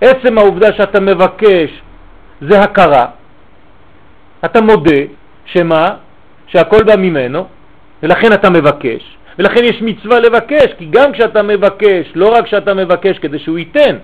עצם 0.00 0.38
העובדה 0.38 0.72
שאתה 0.72 1.00
מבקש 1.00 1.70
זה 2.40 2.60
הכרה, 2.60 3.06
אתה 4.44 4.60
מודה 4.60 5.00
שמה? 5.44 5.88
שהכל 6.46 6.82
בא 6.82 6.96
ממנו, 6.96 7.46
ולכן 8.02 8.32
אתה 8.32 8.50
מבקש, 8.50 9.16
ולכן 9.38 9.64
יש 9.64 9.82
מצווה 9.82 10.20
לבקש, 10.20 10.66
כי 10.78 10.86
גם 10.90 11.12
כשאתה 11.12 11.42
מבקש, 11.42 12.12
לא 12.14 12.28
רק 12.28 12.46
שאתה 12.46 12.74
מבקש 12.74 13.18
כדי 13.18 13.38
שהוא 13.38 13.58
ייתן, 13.58 13.96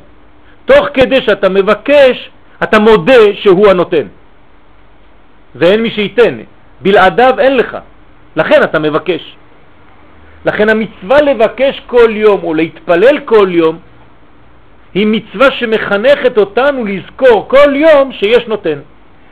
תוך 0.69 0.89
כדי 0.95 1.23
שאתה 1.23 1.49
מבקש, 1.49 2.31
אתה 2.63 2.79
מודה 2.79 3.35
שהוא 3.35 3.69
הנותן. 3.69 4.07
ואין 5.55 5.83
מי 5.83 5.91
שייתן, 5.91 6.39
בלעדיו 6.81 7.35
אין 7.39 7.57
לך, 7.57 7.77
לכן 8.37 8.63
אתה 8.63 8.79
מבקש. 8.79 9.37
לכן 10.45 10.69
המצווה 10.69 11.23
לבקש 11.23 11.83
כל 11.87 12.11
יום 12.11 12.41
או 12.43 12.55
להתפלל 12.55 13.19
כל 13.25 13.49
יום 13.51 13.79
היא 14.95 15.07
מצווה 15.07 15.51
שמחנכת 15.51 16.39
אותנו 16.39 16.85
לזכור 16.85 17.49
כל 17.49 17.77
יום 17.77 18.13
שיש 18.13 18.47
נותן. 18.47 18.79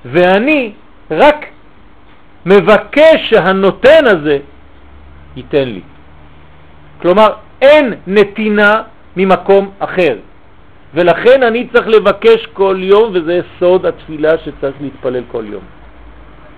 ואני 0.05 0.73
רק 1.11 1.47
מבקש 2.47 3.31
שהנותן 3.31 4.05
הזה 4.07 4.39
ייתן 5.37 5.69
לי. 5.69 5.81
כלומר, 7.03 7.29
אין 7.63 7.95
נתינה 8.07 8.83
ממקום 9.17 9.71
אחר. 9.79 10.17
ולכן 10.97 11.43
אני 11.43 11.69
צריך 11.73 11.89
לבקש 11.89 12.47
כל 12.53 12.77
יום, 12.79 13.11
וזה 13.15 13.41
סוד 13.59 13.87
התפילה 13.87 14.39
שצריך 14.39 14.77
להתפלל 14.81 15.23
כל 15.31 15.45
יום. 15.49 15.63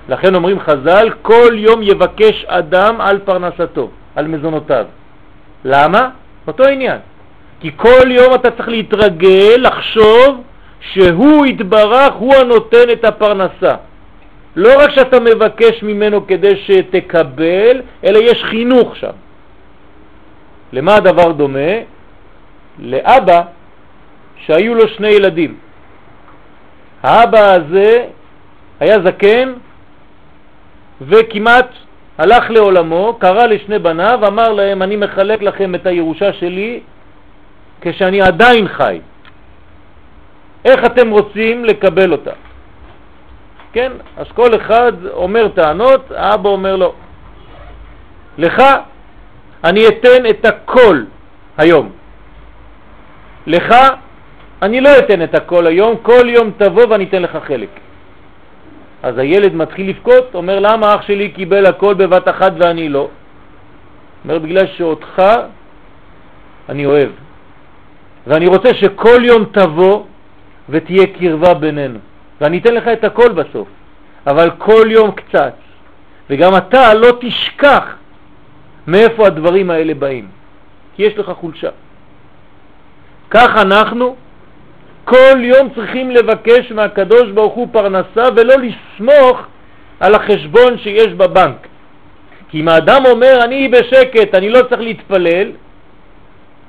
לכן 0.08 0.34
אומרים 0.34 0.60
חז"ל, 0.60 1.10
כל 1.22 1.52
יום 1.54 1.82
יבקש 1.82 2.44
אדם 2.44 3.00
על 3.00 3.18
פרנסתו, 3.18 3.90
על 4.16 4.26
מזונותיו. 4.26 4.86
למה? 5.64 6.10
אותו 6.46 6.64
עניין. 6.64 6.98
כי 7.60 7.70
כל 7.76 8.10
יום 8.10 8.34
אתה 8.34 8.50
צריך 8.50 8.68
להתרגל, 8.68 9.56
לחשוב 9.58 10.42
שהוא 10.80 11.44
התברך, 11.44 12.14
הוא 12.14 12.34
הנותן 12.34 12.90
את 12.92 13.04
הפרנסה. 13.04 13.74
לא 14.56 14.70
רק 14.78 14.90
שאתה 14.90 15.20
מבקש 15.20 15.82
ממנו 15.82 16.26
כדי 16.26 16.56
שתקבל, 16.56 17.82
אלא 18.04 18.18
יש 18.18 18.44
חינוך 18.44 18.96
שם. 18.96 19.16
למה 20.72 20.94
הדבר 20.94 21.32
דומה? 21.32 21.70
לאבא 22.78 23.42
שהיו 24.46 24.74
לו 24.74 24.88
שני 24.88 25.08
ילדים. 25.08 25.56
האבא 27.02 27.52
הזה 27.52 28.04
היה 28.80 28.96
זקן 29.04 29.52
וכמעט 31.00 31.68
הלך 32.18 32.50
לעולמו, 32.50 33.16
קרא 33.18 33.46
לשני 33.46 33.78
בניו, 33.78 34.18
אמר 34.26 34.52
להם, 34.52 34.82
אני 34.82 34.96
מחלק 34.96 35.42
לכם 35.42 35.74
את 35.74 35.86
הירושה 35.86 36.32
שלי 36.32 36.80
כשאני 37.80 38.22
עדיין 38.22 38.68
חי. 38.68 39.00
איך 40.64 40.84
אתם 40.84 41.10
רוצים 41.10 41.64
לקבל 41.64 42.12
אותה? 42.12 42.32
כן, 43.72 43.92
אז 44.16 44.26
כל 44.34 44.56
אחד 44.56 44.92
אומר 45.12 45.48
טענות, 45.48 46.10
האבא 46.10 46.48
אומר 46.48 46.76
לו, 46.76 46.94
לך 48.38 48.62
אני 49.64 49.88
אתן 49.88 50.26
את 50.30 50.44
הכל 50.44 51.02
היום. 51.58 51.90
לך 53.46 53.74
אני 54.62 54.80
לא 54.80 54.98
אתן 54.98 55.22
את 55.22 55.34
הכל 55.34 55.66
היום, 55.66 55.96
כל 56.02 56.28
יום 56.28 56.50
תבוא 56.58 56.86
ואני 56.90 57.04
אתן 57.04 57.22
לך 57.22 57.38
חלק. 57.46 57.68
אז 59.02 59.18
הילד 59.18 59.54
מתחיל 59.54 59.88
לבכות, 59.88 60.34
אומר 60.34 60.58
למה 60.58 60.94
אח 60.94 61.02
שלי 61.02 61.28
קיבל 61.30 61.66
הכל 61.66 61.94
בבת 61.94 62.28
אחת 62.28 62.52
ואני 62.58 62.88
לא? 62.88 63.08
אומר 64.24 64.38
בגלל 64.38 64.66
שאותך 64.66 65.22
אני 66.68 66.86
אוהב, 66.86 67.10
ואני 68.26 68.46
רוצה 68.46 68.74
שכל 68.74 69.24
יום 69.24 69.44
תבוא 69.44 70.04
ותהיה 70.68 71.06
קרבה 71.06 71.54
בינינו, 71.54 71.98
ואני 72.40 72.58
אתן 72.58 72.74
לך 72.74 72.88
את 72.88 73.04
הכל 73.04 73.32
בסוף, 73.32 73.68
אבל 74.26 74.50
כל 74.58 74.86
יום 74.90 75.10
קצת, 75.10 75.54
וגם 76.30 76.56
אתה 76.56 76.94
לא 76.94 77.08
תשכח 77.20 77.84
מאיפה 78.86 79.26
הדברים 79.26 79.70
האלה 79.70 79.94
באים, 79.94 80.28
כי 80.96 81.02
יש 81.02 81.18
לך 81.18 81.30
חולשה. 81.30 81.70
כך 83.30 83.56
אנחנו 83.56 84.16
כל 85.08 85.44
יום 85.44 85.68
צריכים 85.74 86.10
לבקש 86.10 86.72
מהקדוש 86.72 87.30
ברוך 87.30 87.54
הוא 87.54 87.68
פרנסה 87.72 88.24
ולא 88.36 88.54
לסמוך 88.54 89.46
על 90.00 90.14
החשבון 90.14 90.78
שיש 90.78 91.06
בבנק. 91.06 91.66
כי 92.48 92.60
אם 92.60 92.68
האדם 92.68 93.02
אומר 93.06 93.38
אני 93.44 93.68
בשקט, 93.68 94.34
אני 94.34 94.50
לא 94.50 94.62
צריך 94.68 94.80
להתפלל, 94.80 95.48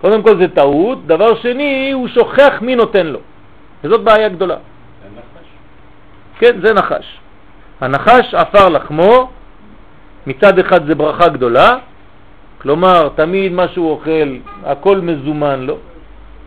קודם 0.02 0.24
כל 0.24 0.38
זה 0.40 0.48
טעות, 0.48 1.08
דבר 1.08 1.36
שני 1.42 1.92
הוא 1.92 2.08
שוכח 2.08 2.54
מי 2.62 2.76
נותן 2.76 3.08
לו, 3.08 3.20
וזאת 3.84 4.04
בעיה 4.04 4.30
גדולה. 4.30 4.56
זה 4.56 5.10
נחש. 5.20 5.48
כן, 6.40 6.62
זה 6.64 6.74
נחש. 6.74 7.18
הנחש 7.82 8.34
עפר 8.34 8.70
לחמו, 8.70 9.30
מצד 10.28 10.60
אחד 10.60 10.88
זה 10.88 10.96
ברכה 10.96 11.28
גדולה, 11.28 11.76
כלומר 12.62 13.10
תמיד 13.16 13.52
מה 13.52 13.68
שהוא 13.68 13.92
אוכל, 13.92 14.30
הכל 14.64 14.98
מזומן 14.98 15.60
לו, 15.60 15.78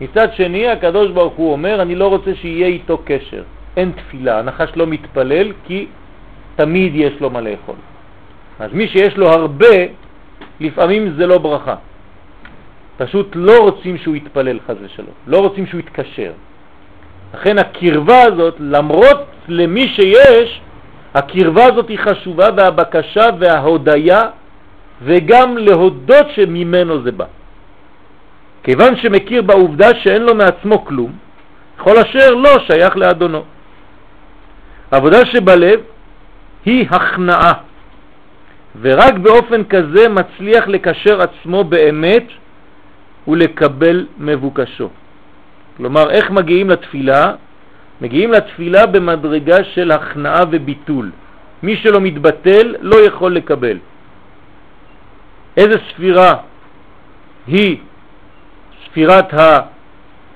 מצד 0.01 0.33
שני, 0.33 0.67
הקדוש 0.67 1.11
ברוך 1.11 1.33
הוא 1.33 1.51
אומר, 1.51 1.81
אני 1.81 1.95
לא 1.95 2.07
רוצה 2.07 2.35
שיהיה 2.35 2.67
איתו 2.67 3.01
קשר. 3.05 3.43
אין 3.77 3.91
תפילה, 3.91 4.39
הנחש 4.39 4.69
לא 4.75 4.87
מתפלל 4.87 5.51
כי 5.65 5.87
תמיד 6.55 6.95
יש 6.95 7.13
לו 7.21 7.29
מה 7.29 7.41
לאכול. 7.41 7.75
אז 8.59 8.73
מי 8.73 8.87
שיש 8.87 9.17
לו 9.17 9.29
הרבה, 9.29 9.75
לפעמים 10.59 11.13
זה 11.17 11.27
לא 11.27 11.37
ברכה. 11.37 11.75
פשוט 12.97 13.31
לא 13.35 13.59
רוצים 13.59 13.97
שהוא 13.97 14.15
יתפלל 14.15 14.59
חז 14.67 14.75
ושלום, 14.81 15.15
לא 15.27 15.39
רוצים 15.39 15.65
שהוא 15.65 15.79
יתקשר. 15.79 16.31
לכן 17.33 17.57
הקרבה 17.57 18.21
הזאת, 18.21 18.55
למרות 18.59 19.25
למי 19.47 19.87
שיש, 19.87 20.61
הקרבה 21.13 21.65
הזאת 21.65 21.89
היא 21.89 21.99
חשובה 21.99 22.49
והבקשה 22.57 23.25
וההודיה 23.39 24.21
וגם 25.01 25.57
להודות 25.57 26.25
שממנו 26.35 27.01
זה 27.01 27.11
בא. 27.11 27.25
כיוון 28.63 28.95
שמכיר 28.95 29.41
בעובדה 29.41 29.87
שאין 30.03 30.21
לו 30.21 30.35
מעצמו 30.35 30.85
כלום, 30.85 31.11
כל 31.77 31.97
אשר 31.97 32.33
לא 32.35 32.49
שייך 32.67 32.97
לאדונו. 32.97 33.43
העבודה 34.91 35.25
שבלב 35.25 35.79
היא 36.65 36.87
הכנעה, 36.89 37.53
ורק 38.81 39.13
באופן 39.13 39.63
כזה 39.63 40.09
מצליח 40.09 40.67
לקשר 40.67 41.21
עצמו 41.21 41.63
באמת 41.63 42.27
ולקבל 43.27 44.05
מבוקשו. 44.17 44.89
כלומר, 45.77 46.09
איך 46.09 46.31
מגיעים 46.31 46.69
לתפילה? 46.69 47.33
מגיעים 48.01 48.31
לתפילה 48.31 48.85
במדרגה 48.85 49.63
של 49.63 49.91
הכנעה 49.91 50.43
וביטול. 50.51 51.11
מי 51.63 51.75
שלא 51.77 52.01
מתבטל 52.01 52.75
לא 52.81 52.95
יכול 53.05 53.35
לקבל. 53.35 53.77
איזה 55.57 55.75
ספירה 55.89 56.35
היא 57.47 57.77
ספירת 58.93 59.33
ה... 59.33 59.59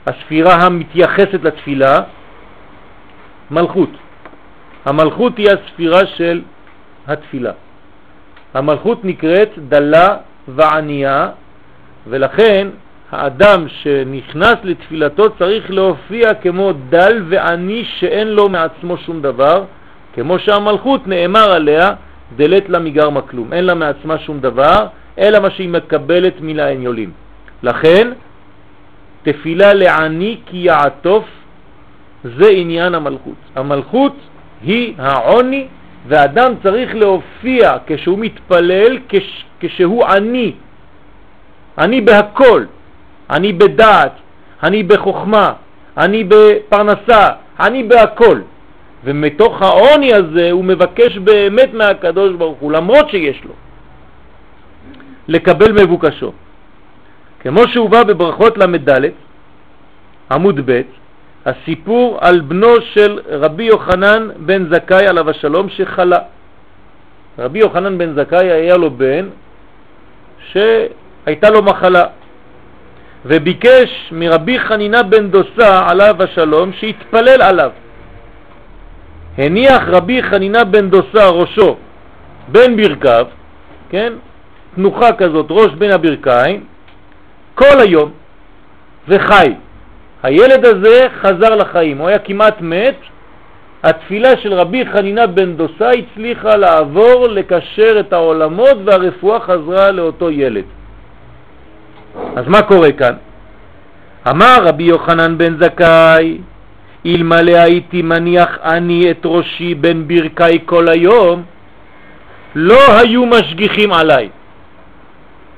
הספירה 0.05 0.53
המתייחסת 0.53 1.39
לתפילה, 1.43 1.99
מלכות. 3.51 3.89
המלכות 4.85 5.37
היא 5.37 5.47
הספירה 5.49 6.05
של 6.05 6.41
התפילה. 7.07 7.51
המלכות 8.53 9.05
נקראת 9.05 9.49
דלה 9.69 10.17
וענייה, 10.47 11.29
ולכן 12.07 12.67
האדם 13.11 13.67
שנכנס 13.67 14.55
לתפילתו 14.63 15.23
צריך 15.39 15.71
להופיע 15.71 16.33
כמו 16.33 16.71
דל 16.89 17.23
ועני 17.29 17.85
שאין 17.99 18.27
לו 18.27 18.49
מעצמו 18.49 18.97
שום 18.97 19.21
דבר, 19.21 19.63
כמו 20.13 20.39
שהמלכות 20.39 21.07
נאמר 21.07 21.51
עליה, 21.51 21.93
דלת 22.35 22.69
לה 22.69 22.79
מגרמה 22.79 23.21
כלום, 23.21 23.53
אין 23.53 23.65
לה 23.65 23.73
מעצמה 23.73 24.17
שום 24.17 24.39
דבר, 24.39 24.87
אלא 25.19 25.39
מה 25.39 25.49
שהיא 25.49 25.69
מקבלת 25.69 26.33
מן 26.41 26.59
העניולים. 26.59 27.11
לכן 27.63 28.11
תפילה 29.23 29.73
לעני 29.73 30.37
כי 30.45 30.57
יעטוף, 30.57 31.25
זה 32.23 32.49
עניין 32.49 32.95
המלכות. 32.95 33.35
המלכות 33.55 34.15
היא 34.61 34.93
העוני, 34.97 35.67
ואדם 36.07 36.53
צריך 36.63 36.95
להופיע 36.95 37.77
כשהוא 37.87 38.19
מתפלל, 38.19 38.97
כש, 39.09 39.45
כשהוא 39.59 40.05
עני. 40.05 40.51
אני 41.77 42.01
בהכל, 42.01 42.65
אני 43.29 43.53
בדעת, 43.53 44.11
אני 44.63 44.83
בחוכמה, 44.83 45.53
אני 45.97 46.23
בפרנסה, 46.23 47.29
אני 47.59 47.83
בהכל. 47.83 48.41
ומתוך 49.03 49.61
העוני 49.61 50.13
הזה 50.13 50.51
הוא 50.51 50.65
מבקש 50.65 51.17
באמת 51.17 51.73
מהקדוש 51.73 52.35
ברוך 52.35 52.57
הוא, 52.59 52.71
למרות 52.71 53.09
שיש 53.09 53.43
לו, 53.43 53.53
לקבל 55.27 55.71
מבוקשו. 55.83 56.31
כמו 57.39 57.67
שהובא 57.67 58.03
בברכות 58.03 58.57
ל"ד, 58.57 58.99
עמוד 60.31 60.59
ב', 60.65 60.81
הסיפור 61.45 62.17
על 62.21 62.39
בנו 62.39 62.81
של 62.93 63.19
רבי 63.29 63.63
יוחנן 63.63 64.29
בן 64.37 64.73
זכאי 64.73 65.07
עליו 65.07 65.29
השלום 65.29 65.69
שחלה. 65.69 66.19
רבי 67.39 67.59
יוחנן 67.59 67.97
בן 67.97 68.13
זכאי 68.15 68.51
היה 68.51 68.77
לו 68.77 68.91
בן 68.91 69.29
שהייתה 70.51 71.49
לו 71.49 71.63
מחלה 71.63 72.05
וביקש 73.25 74.09
מרבי 74.11 74.59
חנינה 74.59 75.03
בן 75.03 75.29
דוסה 75.29 75.87
עליו 75.89 76.15
השלום 76.19 76.73
שיתפלל 76.73 77.41
עליו. 77.41 77.71
הניח 79.37 79.83
רבי 79.87 80.23
חנינה 80.23 80.63
בן 80.63 80.89
דוסה 80.89 81.29
ראשו 81.29 81.77
בין 82.47 82.77
ברכיו, 82.77 83.25
כן, 83.89 84.13
תנוחה 84.75 85.13
כזאת, 85.13 85.45
ראש 85.49 85.73
בין 85.73 85.91
הברכיים, 85.91 86.63
כל 87.57 87.79
היום 87.79 88.11
וחי. 89.07 89.53
הילד 90.23 90.65
הזה 90.65 91.07
חזר 91.21 91.55
לחיים, 91.55 91.97
הוא 91.97 92.07
היה 92.07 92.19
כמעט 92.19 92.61
מת, 92.61 92.95
התפילה 93.83 94.37
של 94.37 94.53
רבי 94.53 94.85
חנינה 94.93 95.27
בן 95.27 95.53
דוסה 95.53 95.89
הצליחה 95.89 96.55
לעבור, 96.55 97.27
לקשר 97.27 97.99
את 97.99 98.13
העולמות 98.13 98.77
והרפואה 98.85 99.39
חזרה 99.39 99.91
לאותו 99.91 100.31
ילד. 100.31 100.63
אז 102.35 102.47
מה 102.47 102.61
קורה 102.61 102.91
כאן? 102.91 103.13
אמר 104.29 104.57
רבי 104.63 104.83
יוחנן 104.83 105.37
בן 105.37 105.57
זכאי, 105.57 106.37
אלמלא 107.05 107.57
הייתי 107.57 108.01
מניח 108.01 108.57
אני 108.63 109.11
את 109.11 109.21
ראשי 109.25 109.75
בין 109.75 110.07
ברכי 110.07 110.65
כל 110.65 110.89
היום, 110.89 111.43
לא 112.55 112.97
היו 112.97 113.25
משגיחים 113.25 113.93
עליי. 113.93 114.29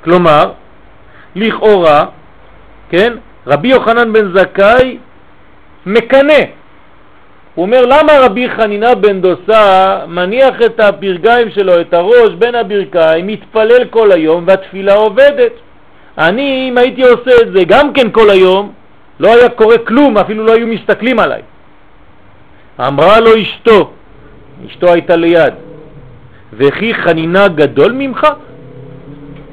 כלומר, 0.03 0.51
לכאורה, 1.35 2.05
כן, 2.89 3.13
רבי 3.47 3.67
יוחנן 3.67 4.13
בן 4.13 4.37
זכאי 4.37 4.97
מקנה. 5.85 6.43
הוא 7.55 7.65
אומר, 7.65 7.85
למה 7.85 8.19
רבי 8.19 8.49
חנינה 8.49 8.95
בן 8.95 9.21
דוסה 9.21 9.97
מניח 10.07 10.61
את 10.65 10.79
הברכיים 10.79 11.49
שלו, 11.51 11.81
את 11.81 11.93
הראש 11.93 12.33
בין 12.37 12.55
הברכיים, 12.55 13.27
מתפלל 13.27 13.85
כל 13.85 14.11
היום 14.11 14.43
והתפילה 14.47 14.93
עובדת? 14.93 15.51
אני, 16.17 16.69
אם 16.69 16.77
הייתי 16.77 17.03
עושה 17.03 17.31
את 17.41 17.51
זה 17.53 17.63
גם 17.67 17.93
כן 17.93 18.11
כל 18.11 18.29
היום, 18.29 18.71
לא 19.19 19.33
היה 19.35 19.49
קורה 19.49 19.77
כלום, 19.77 20.17
אפילו 20.17 20.45
לא 20.45 20.53
היו 20.53 20.67
מסתכלים 20.67 21.19
עליי. 21.19 21.41
אמרה 22.79 23.19
לו 23.19 23.41
אשתו, 23.41 23.91
אשתו 24.67 24.93
הייתה 24.93 25.15
ליד, 25.15 25.53
וכי 26.53 26.93
חנינה 26.93 27.47
גדול 27.47 27.91
ממך? 27.91 28.27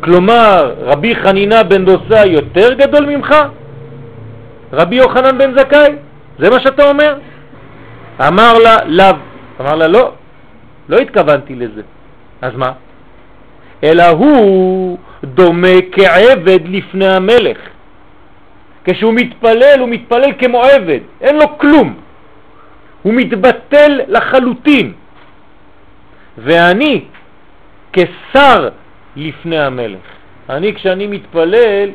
כלומר, 0.07 0.75
רבי 0.79 1.15
חנינה 1.15 1.63
בן 1.63 1.85
דוסה 1.85 2.27
יותר 2.27 2.73
גדול 2.73 3.07
ממך? 3.07 3.35
רבי 4.73 4.97
יוחנן 4.97 5.39
בן 5.39 5.59
זכאי? 5.59 5.93
זה 6.39 6.51
מה 6.51 6.61
שאתה 6.61 6.89
אומר? 6.89 7.19
אמר 8.29 8.53
לה, 8.59 8.77
לאו. 8.87 9.17
אמר 9.61 9.75
לה, 9.75 9.87
לא, 9.89 10.13
לא 10.89 10.97
התכוונתי 10.97 11.55
לזה. 11.55 11.83
אז 12.43 12.53
מה? 12.55 12.73
אלא 13.85 14.09
הוא 14.09 14.99
דומה 15.25 15.77
כעבד 15.93 16.61
לפני 16.69 17.09
המלך. 17.09 17.59
כשהוא 18.85 19.15
מתפלל, 19.15 19.81
הוא 19.81 19.89
מתפלל 19.89 20.33
כמו 20.39 20.63
עבד, 20.63 21.01
אין 21.21 21.37
לו 21.37 21.59
כלום. 21.59 21.95
הוא 23.03 23.15
מתבטל 23.15 24.01
לחלוטין. 24.09 24.93
ואני 26.39 27.05
כשר 27.93 28.69
לפני 29.17 29.59
המלך. 29.59 29.99
אני 30.51 30.75
כשאני 30.75 31.07
מתפלל, 31.07 31.89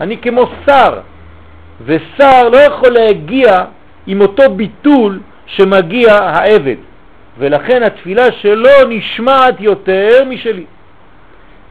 אני 0.00 0.18
כמו 0.18 0.50
שר, 0.66 1.00
ושר 1.84 2.48
לא 2.48 2.56
יכול 2.56 2.88
להגיע 2.88 3.64
עם 4.06 4.20
אותו 4.20 4.50
ביטול 4.50 5.20
שמגיע 5.46 6.14
העבד, 6.14 6.76
ולכן 7.38 7.82
התפילה 7.82 8.32
שלו 8.32 8.70
נשמעת 8.88 9.60
יותר 9.60 10.24
משלי. 10.26 10.64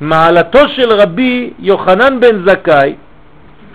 מעלתו 0.02 0.70
של 0.70 0.94
רבי 0.94 1.54
יוחנן 1.60 2.20
בן 2.20 2.50
זכאי 2.50 2.96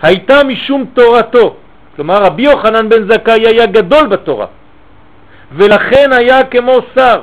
הייתה 0.01 0.43
משום 0.43 0.85
תורתו, 0.93 1.55
כלומר 1.95 2.23
רבי 2.23 2.43
יוחנן 2.43 2.89
בן 2.89 3.11
זכאי 3.13 3.47
היה 3.47 3.65
גדול 3.65 4.07
בתורה, 4.07 4.45
ולכן 5.51 6.13
היה 6.13 6.43
כמו 6.43 6.73
שר, 6.95 7.21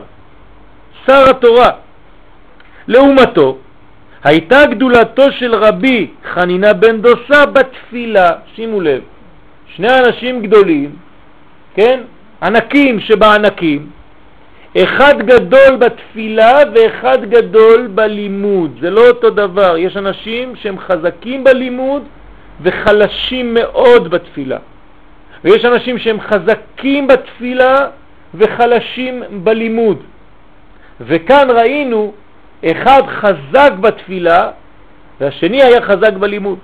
שר 1.07 1.31
התורה. 1.31 1.71
לעומתו, 2.89 3.59
הייתה 4.25 4.67
גדולתו 4.67 5.33
של 5.33 5.55
רבי 5.55 6.07
חנינה 6.33 6.73
בן 6.73 7.01
דוסה 7.01 7.47
בתפילה, 7.47 8.31
שימו 8.55 8.81
לב, 8.81 9.01
שני 9.67 9.99
אנשים 9.99 10.43
גדולים, 10.43 10.91
כן, 11.75 12.01
ענקים 12.43 13.01
שבענקים, 13.01 13.91
אחד 14.79 15.15
גדול 15.19 15.77
בתפילה 15.79 16.59
ואחד 16.75 17.31
גדול 17.31 17.87
בלימוד, 17.87 18.79
זה 18.81 18.91
לא 18.91 19.09
אותו 19.09 19.31
דבר, 19.31 19.77
יש 19.77 19.97
אנשים 19.97 20.57
שהם 20.57 20.79
חזקים 20.79 21.45
בלימוד 21.45 22.03
וחלשים 22.63 23.55
מאוד 23.55 24.11
בתפילה, 24.11 24.59
ויש 25.45 25.65
אנשים 25.65 25.99
שהם 25.99 26.21
חזקים 26.21 27.07
בתפילה 27.07 27.87
וחלשים 28.35 29.23
בלימוד, 29.45 30.03
וכאן 31.01 31.51
ראינו 31.51 32.13
אחד 32.65 33.03
חזק 33.07 33.73
בתפילה 33.81 34.51
והשני 35.21 35.63
היה 35.63 35.83
חזק 35.83 36.13
בלימוד. 36.13 36.59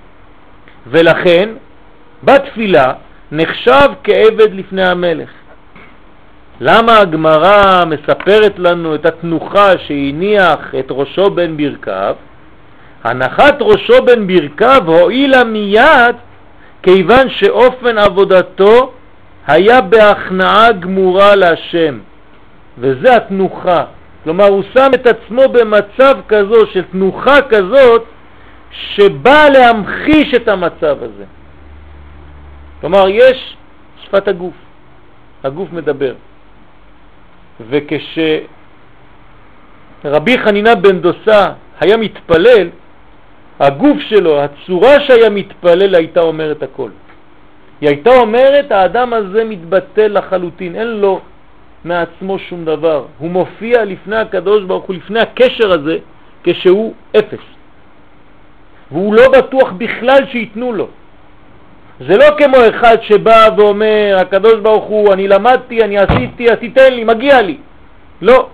ולכן 0.87 1.49
בתפילה 2.23 2.93
נחשב 3.31 3.89
כעבד 4.03 4.53
לפני 4.53 4.87
המלך. 4.87 5.29
למה 6.61 6.97
הגמרא 6.97 7.85
מספרת 7.85 8.59
לנו 8.59 8.95
את 8.95 9.05
התנוחה 9.05 9.71
שהניח 9.77 10.75
את 10.79 10.87
ראשו 10.89 11.29
בין 11.29 11.57
ברכיו? 11.57 12.15
הנחת 13.03 13.55
ראשו 13.59 14.05
בין 14.05 14.27
ברכיו 14.27 14.83
הועילה 14.85 15.43
מיד 15.43 16.15
כיוון 16.83 17.29
שאופן 17.29 17.97
עבודתו 17.97 18.91
היה 19.47 19.81
בהכנעה 19.81 20.71
גמורה 20.71 21.35
להשם, 21.35 21.99
וזה 22.77 23.15
התנוחה. 23.15 23.83
כלומר, 24.27 24.45
הוא 24.45 24.63
שם 24.73 24.89
את 24.93 25.07
עצמו 25.07 25.41
במצב 25.51 26.17
כזו 26.27 26.67
של 26.73 26.83
תנוחה 26.91 27.41
כזאת 27.41 28.03
שבאה 28.71 29.49
להמחיש 29.49 30.33
את 30.33 30.47
המצב 30.47 30.97
הזה. 31.01 31.25
כלומר, 32.81 33.09
יש 33.09 33.55
שפת 34.03 34.27
הגוף, 34.27 34.53
הגוף 35.43 35.71
מדבר. 35.71 36.13
וכשרבי 37.69 38.47
חנינה 40.37 40.75
בן 40.75 40.99
דוסה 40.99 41.45
היה 41.79 41.97
מתפלל, 41.97 42.69
הגוף 43.59 43.97
שלו, 44.09 44.41
הצורה 44.41 44.99
שהיה 44.99 45.29
מתפלל 45.29 45.95
הייתה 45.95 46.21
אומרת 46.21 46.63
הכל. 46.63 46.89
היא 47.81 47.89
הייתה 47.89 48.09
אומרת, 48.09 48.71
האדם 48.71 49.13
הזה 49.13 49.43
מתבטל 49.43 50.17
לחלוטין, 50.17 50.75
אין 50.75 50.87
לו 50.87 51.21
מעצמו 51.85 52.39
שום 52.39 52.65
דבר. 52.65 53.05
הוא 53.17 53.29
מופיע 53.29 53.85
לפני 53.85 54.15
הקדוש 54.15 54.63
ברוך 54.63 54.85
הוא, 54.85 54.95
לפני 54.95 55.19
הקשר 55.19 55.71
הזה, 55.71 55.97
כשהוא 56.43 56.93
אפס. 57.17 57.45
והוא 58.91 59.13
לא 59.13 59.31
בטוח 59.31 59.71
בכלל 59.71 60.19
שיתנו 60.31 60.73
לו. 60.73 60.87
זה 61.99 62.17
לא 62.17 62.25
כמו 62.37 62.57
אחד 62.69 62.97
שבא 63.01 63.49
ואומר, 63.57 64.17
הקדוש 64.21 64.53
ברוך 64.53 64.85
הוא, 64.85 65.13
אני 65.13 65.27
למדתי, 65.27 65.81
אני 65.83 65.97
עשיתי, 65.97 66.49
אז 66.49 66.57
תיתן 66.59 66.93
לי, 66.93 67.03
מגיע 67.03 67.41
לי. 67.41 67.57
לא. 68.21 68.47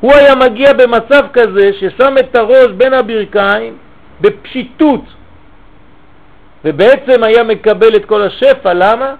הוא 0.00 0.12
היה 0.14 0.34
מגיע 0.34 0.72
במצב 0.72 1.24
כזה 1.32 1.72
ששם 1.72 2.14
את 2.20 2.36
הראש 2.36 2.66
בין 2.66 2.94
הברכיים 2.94 3.76
בפשיטות, 4.20 5.04
ובעצם 6.64 7.22
היה 7.22 7.42
מקבל 7.42 7.96
את 7.96 8.04
כל 8.04 8.22
השפע. 8.22 8.74
למה? 8.74 9.14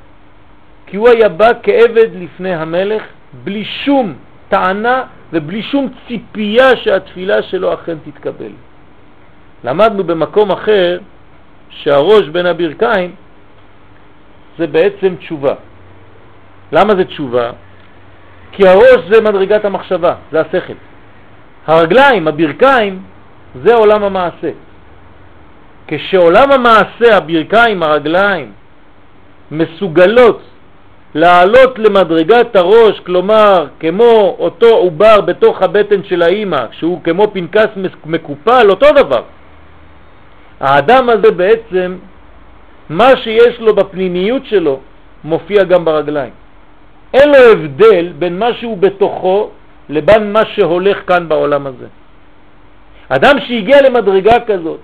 כי 0.86 0.96
הוא 0.96 1.08
היה 1.08 1.28
בא 1.28 1.50
כעבד 1.62 2.08
לפני 2.14 2.54
המלך, 2.54 3.02
בלי 3.44 3.64
שום 3.64 4.14
טענה 4.48 5.02
ובלי 5.32 5.62
שום 5.62 5.88
ציפייה 6.08 6.76
שהתפילה 6.76 7.42
שלו 7.42 7.74
אכן 7.74 7.96
תתקבל. 8.04 8.52
למדנו 9.64 10.04
במקום 10.04 10.50
אחר 10.50 10.98
שהראש 11.70 12.28
בין 12.28 12.46
הברכיים 12.46 13.14
זה 14.58 14.66
בעצם 14.66 15.16
תשובה. 15.16 15.54
למה 16.72 16.94
זה 16.94 17.04
תשובה? 17.04 17.50
כי 18.52 18.68
הראש 18.68 18.98
זה 19.10 19.20
מדרגת 19.20 19.64
המחשבה, 19.64 20.14
זה 20.32 20.40
השכל. 20.40 20.78
הרגליים, 21.66 22.28
הברכיים, 22.28 23.02
זה 23.64 23.74
עולם 23.74 24.02
המעשה. 24.04 24.50
כשעולם 25.88 26.52
המעשה, 26.52 27.16
הברכיים, 27.16 27.82
הרגליים, 27.82 28.52
מסוגלות 29.50 30.42
לעלות 31.14 31.78
למדרגת 31.78 32.56
הראש, 32.56 33.00
כלומר 33.00 33.66
כמו 33.80 34.36
אותו 34.38 34.66
עובר 34.66 35.20
בתוך 35.20 35.62
הבטן 35.62 36.04
של 36.04 36.22
האימא, 36.22 36.66
שהוא 36.70 37.00
כמו 37.04 37.26
פנקס 37.32 37.68
מקופל, 38.06 38.66
אותו 38.70 38.86
דבר. 38.96 39.22
האדם 40.60 41.08
הזה 41.08 41.30
בעצם, 41.30 41.96
מה 42.88 43.16
שיש 43.16 43.60
לו 43.60 43.74
בפנימיות 43.74 44.46
שלו, 44.46 44.80
מופיע 45.24 45.64
גם 45.64 45.84
ברגליים. 45.84 46.32
אין 47.14 47.28
לו 47.28 47.52
הבדל 47.52 48.12
בין 48.18 48.38
מה 48.38 48.54
שהוא 48.54 48.78
בתוכו 48.78 49.50
לבין 49.88 50.32
מה 50.32 50.42
שהולך 50.54 50.98
כאן 51.06 51.28
בעולם 51.28 51.66
הזה. 51.66 51.86
אדם 53.08 53.36
שהגיע 53.46 53.82
למדרגה 53.82 54.40
כזאת, 54.40 54.80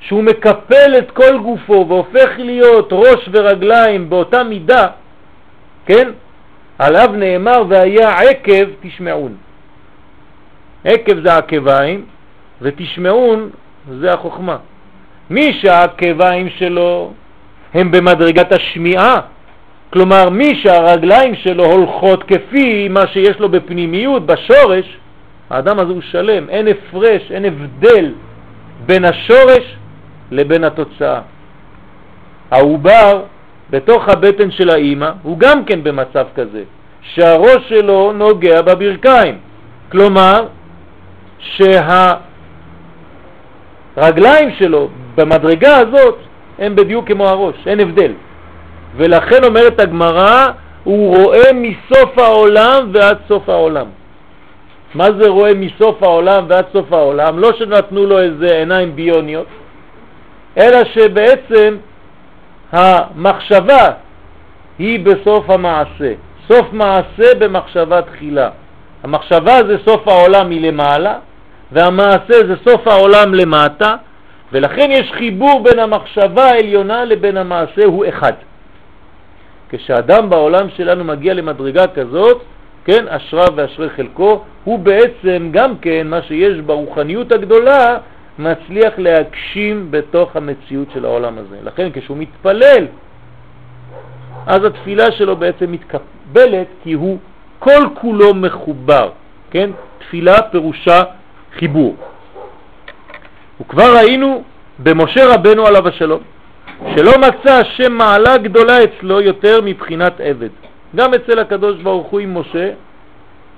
שהוא 0.00 0.22
מקפל 0.22 0.98
את 0.98 1.10
כל 1.10 1.38
גופו 1.38 1.86
והופך 1.88 2.30
להיות 2.38 2.88
ראש 2.92 3.28
ורגליים 3.32 4.10
באותה 4.10 4.44
מידה, 4.44 4.86
כן? 5.86 6.08
עליו 6.78 7.10
נאמר 7.16 7.62
והיה 7.68 8.10
עקב 8.10 8.64
תשמעון. 8.82 9.34
עקב 10.84 11.20
זה 11.22 11.32
העקביים 11.32 12.04
ותשמעון 12.62 13.50
זה 14.00 14.12
החוכמה. 14.12 14.56
מי 15.30 15.52
שהעקביים 15.52 16.48
שלו 16.58 17.12
הם 17.74 17.90
במדרגת 17.90 18.52
השמיעה, 18.52 19.20
כלומר 19.92 20.30
מי 20.30 20.54
שהרגליים 20.54 21.34
שלו 21.34 21.64
הולכות 21.64 22.22
כפי 22.22 22.88
מה 22.88 23.06
שיש 23.06 23.38
לו 23.38 23.48
בפנימיות, 23.48 24.26
בשורש, 24.26 24.98
האדם 25.50 25.78
הזה 25.78 25.92
הוא 25.92 26.02
שלם, 26.02 26.48
אין 26.48 26.68
הפרש, 26.68 27.30
אין 27.30 27.44
הבדל 27.44 28.12
בין 28.86 29.04
השורש 29.04 29.76
לבין 30.30 30.64
התוצאה. 30.64 31.20
העובר 32.50 33.22
בתוך 33.74 34.08
הבטן 34.08 34.50
של 34.50 34.70
האימא 34.70 35.10
הוא 35.22 35.38
גם 35.38 35.64
כן 35.64 35.82
במצב 35.82 36.26
כזה, 36.36 36.62
שהראש 37.02 37.68
שלו 37.68 38.12
נוגע 38.12 38.62
בברכיים. 38.62 39.38
כלומר, 39.92 40.46
שהרגליים 43.96 44.50
שלו 44.58 44.88
במדרגה 45.14 45.76
הזאת 45.76 46.18
הם 46.58 46.76
בדיוק 46.76 47.08
כמו 47.08 47.28
הראש, 47.28 47.54
אין 47.66 47.80
הבדל. 47.80 48.12
ולכן 48.96 49.44
אומרת 49.44 49.80
הגמרא, 49.80 50.46
הוא 50.84 51.16
רואה 51.16 51.52
מסוף 51.54 52.18
העולם 52.18 52.90
ועד 52.92 53.18
סוף 53.28 53.48
העולם. 53.48 53.86
מה 54.94 55.06
זה 55.18 55.28
רואה 55.28 55.54
מסוף 55.54 56.02
העולם 56.02 56.44
ועד 56.48 56.64
סוף 56.72 56.92
העולם? 56.92 57.38
לא 57.38 57.52
שנתנו 57.58 58.06
לו 58.06 58.20
איזה 58.20 58.56
עיניים 58.56 58.96
ביוניות, 58.96 59.46
אלא 60.58 60.84
שבעצם 60.84 61.76
המחשבה 62.74 63.86
היא 64.78 65.04
בסוף 65.04 65.50
המעשה. 65.50 66.12
סוף 66.48 66.72
מעשה 66.72 67.34
במחשבה 67.38 68.02
תחילה. 68.02 68.50
המחשבה 69.02 69.58
זה 69.66 69.76
סוף 69.84 70.08
העולם 70.08 70.50
מלמעלה, 70.50 71.18
והמעשה 71.72 72.46
זה 72.46 72.54
סוף 72.68 72.86
העולם 72.88 73.34
למטה, 73.34 73.96
ולכן 74.52 74.90
יש 74.90 75.12
חיבור 75.12 75.62
בין 75.62 75.78
המחשבה 75.78 76.44
העליונה 76.44 77.04
לבין 77.04 77.36
המעשה, 77.36 77.84
הוא 77.84 78.04
אחד. 78.08 78.32
כשאדם 79.68 80.30
בעולם 80.30 80.66
שלנו 80.76 81.04
מגיע 81.04 81.34
למדרגה 81.34 81.86
כזאת, 81.86 82.42
כן, 82.84 83.04
אשרה 83.08 83.44
ואשרי 83.54 83.90
חלקו, 83.90 84.42
הוא 84.64 84.78
בעצם 84.78 85.48
גם 85.50 85.78
כן, 85.78 86.06
מה 86.06 86.22
שיש 86.22 86.60
ברוחניות 86.60 87.32
הגדולה, 87.32 87.98
מצליח 88.38 88.92
להגשים 88.98 89.86
בתוך 89.90 90.36
המציאות 90.36 90.88
של 90.94 91.04
העולם 91.04 91.38
הזה. 91.38 91.56
לכן 91.62 91.88
כשהוא 91.92 92.16
מתפלל, 92.16 92.86
אז 94.46 94.64
התפילה 94.64 95.12
שלו 95.12 95.36
בעצם 95.36 95.72
מתקבלת 95.72 96.66
כי 96.82 96.92
הוא 96.92 97.18
כל 97.58 97.88
כולו 97.94 98.34
מחובר, 98.34 99.10
כן? 99.50 99.70
תפילה 99.98 100.42
פירושה 100.42 101.02
חיבור. 101.58 101.96
וכבר 103.60 103.96
ראינו 103.96 104.42
במשה 104.78 105.34
רבנו 105.34 105.66
עליו 105.66 105.88
השלום, 105.88 106.20
שלא 106.96 107.12
מצא 107.18 107.52
השם 107.52 107.92
מעלה 107.92 108.38
גדולה 108.38 108.84
אצלו 108.84 109.20
יותר 109.20 109.60
מבחינת 109.64 110.20
עבד. 110.20 110.48
גם 110.96 111.14
אצל 111.14 111.38
הקדוש 111.38 111.76
ברוך 111.76 112.06
הוא 112.06 112.20
עם 112.20 112.38
משה, 112.38 112.70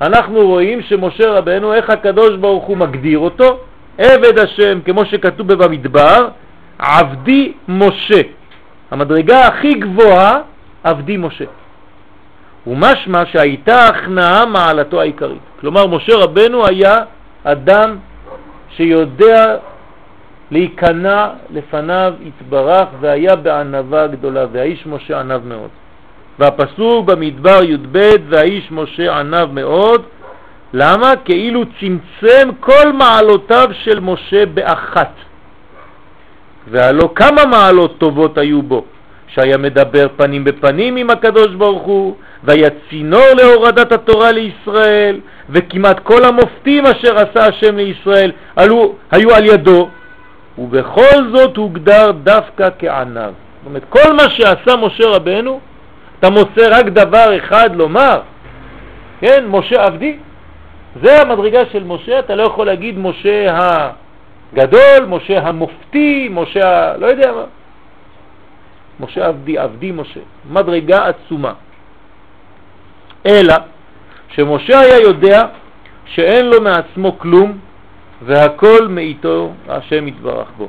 אנחנו 0.00 0.46
רואים 0.46 0.82
שמשה 0.82 1.30
רבנו, 1.30 1.74
איך 1.74 1.90
הקדוש 1.90 2.36
ברוך 2.36 2.64
הוא 2.64 2.76
מגדיר 2.76 3.18
אותו? 3.18 3.58
עבד 3.98 4.38
השם, 4.38 4.80
כמו 4.85 5.04
שכתוב 5.04 5.52
במדבר, 5.52 6.28
עבדי 6.78 7.52
משה. 7.68 8.20
המדרגה 8.90 9.46
הכי 9.46 9.74
גבוהה, 9.74 10.40
עבדי 10.85 11.16
משה. 11.16 11.44
ומשמע 12.66 13.26
שהייתה 13.26 13.88
הכנעה 13.88 14.46
מעלתו 14.46 15.00
העיקרית. 15.00 15.42
כלומר, 15.61 15.87
משה 15.87 16.16
רבנו 16.16 16.66
היה 16.66 16.96
אדם 17.44 17.96
שיודע 18.76 19.56
להיכנע 20.50 21.28
לפניו 21.50 22.14
יתברך 22.22 22.88
והיה 23.00 23.37
בענבה 23.37 24.06
גדולה, 24.06 24.44
והאיש 24.52 24.87
משה 24.87 25.20
ענב 25.20 25.46
מאוד. 25.46 25.70
והפסוק 26.38 27.06
במדבר 27.06 27.64
י"ב, 27.64 28.11
והאיש 28.28 28.70
משה 28.70 29.18
ענב 29.18 29.52
מאוד, 29.52 30.02
למה? 30.72 31.12
כאילו 31.24 31.62
צמצם 31.81 32.48
כל 32.61 32.92
מעלותיו 32.92 33.68
של 33.72 34.00
משה 34.00 34.46
באחת. 34.46 35.12
והלא 36.70 37.11
כמה 37.14 37.44
מעלות 37.44 37.98
טובות 37.98 38.38
היו 38.38 38.62
בו, 38.62 38.85
שהיה 39.29 39.59
מדבר 39.59 40.07
פנים 40.16 40.44
בפנים 40.44 40.96
עם 40.96 41.11
הקדוש 41.11 41.55
ברוך 41.55 41.83
הוא, 41.83 42.16
והיה 42.44 42.68
צינור 42.90 43.26
להורדת 43.37 43.92
התורה 43.92 44.33
לישראל, 44.33 45.20
וכמעט 45.50 46.00
כל 46.00 46.24
המופתים 46.24 46.87
אשר 46.87 47.16
עשה 47.18 47.46
השם 47.46 47.76
לישראל 47.76 48.33
עלו, 48.57 48.94
היו 49.11 49.35
על 49.35 49.46
ידו, 49.46 49.88
ובכל 50.59 51.31
זאת 51.35 51.57
הוגדר 51.57 52.11
דווקא 52.11 52.68
כענב. 52.79 53.18
זאת 53.18 53.66
אומרת, 53.66 53.85
כל 53.88 54.12
מה 54.12 54.31
שעשה 54.31 54.76
משה 54.76 55.09
רבנו, 55.09 55.61
אתה 56.18 56.31
מוצא 56.31 56.68
רק 56.70 56.87
דבר 56.87 57.37
אחד 57.37 57.76
לומר, 57.76 58.20
כן, 59.20 59.44
משה 59.48 59.85
עבדי, 59.85 60.16
זה 61.02 61.22
המדרגה 61.22 61.61
של 61.72 61.85
משה, 61.85 62.18
אתה 62.18 62.35
לא 62.35 62.42
יכול 62.42 62.66
להגיד 62.66 62.98
משה 62.98 63.46
הגדול, 64.52 65.06
משה 65.09 65.38
המופתי, 65.38 66.28
משה 66.30 66.68
ה... 66.68 66.96
לא 66.96 67.06
יודע 67.06 67.32
מה. 67.32 67.44
משה 69.00 69.26
עבדי, 69.26 69.59
עבדי 69.59 69.92
משה, 69.92 70.20
מדרגה 70.50 71.06
עצומה. 71.06 71.52
אלא 73.26 73.54
שמשה 74.28 74.80
היה 74.80 75.00
יודע 75.00 75.42
שאין 76.06 76.46
לו 76.46 76.61
מעצמו 76.61 77.18
כלום 77.18 77.59
והכל 78.22 78.88
מאיתו 78.88 79.52
השם 79.68 80.09
יתברך 80.09 80.48
בו. 80.56 80.68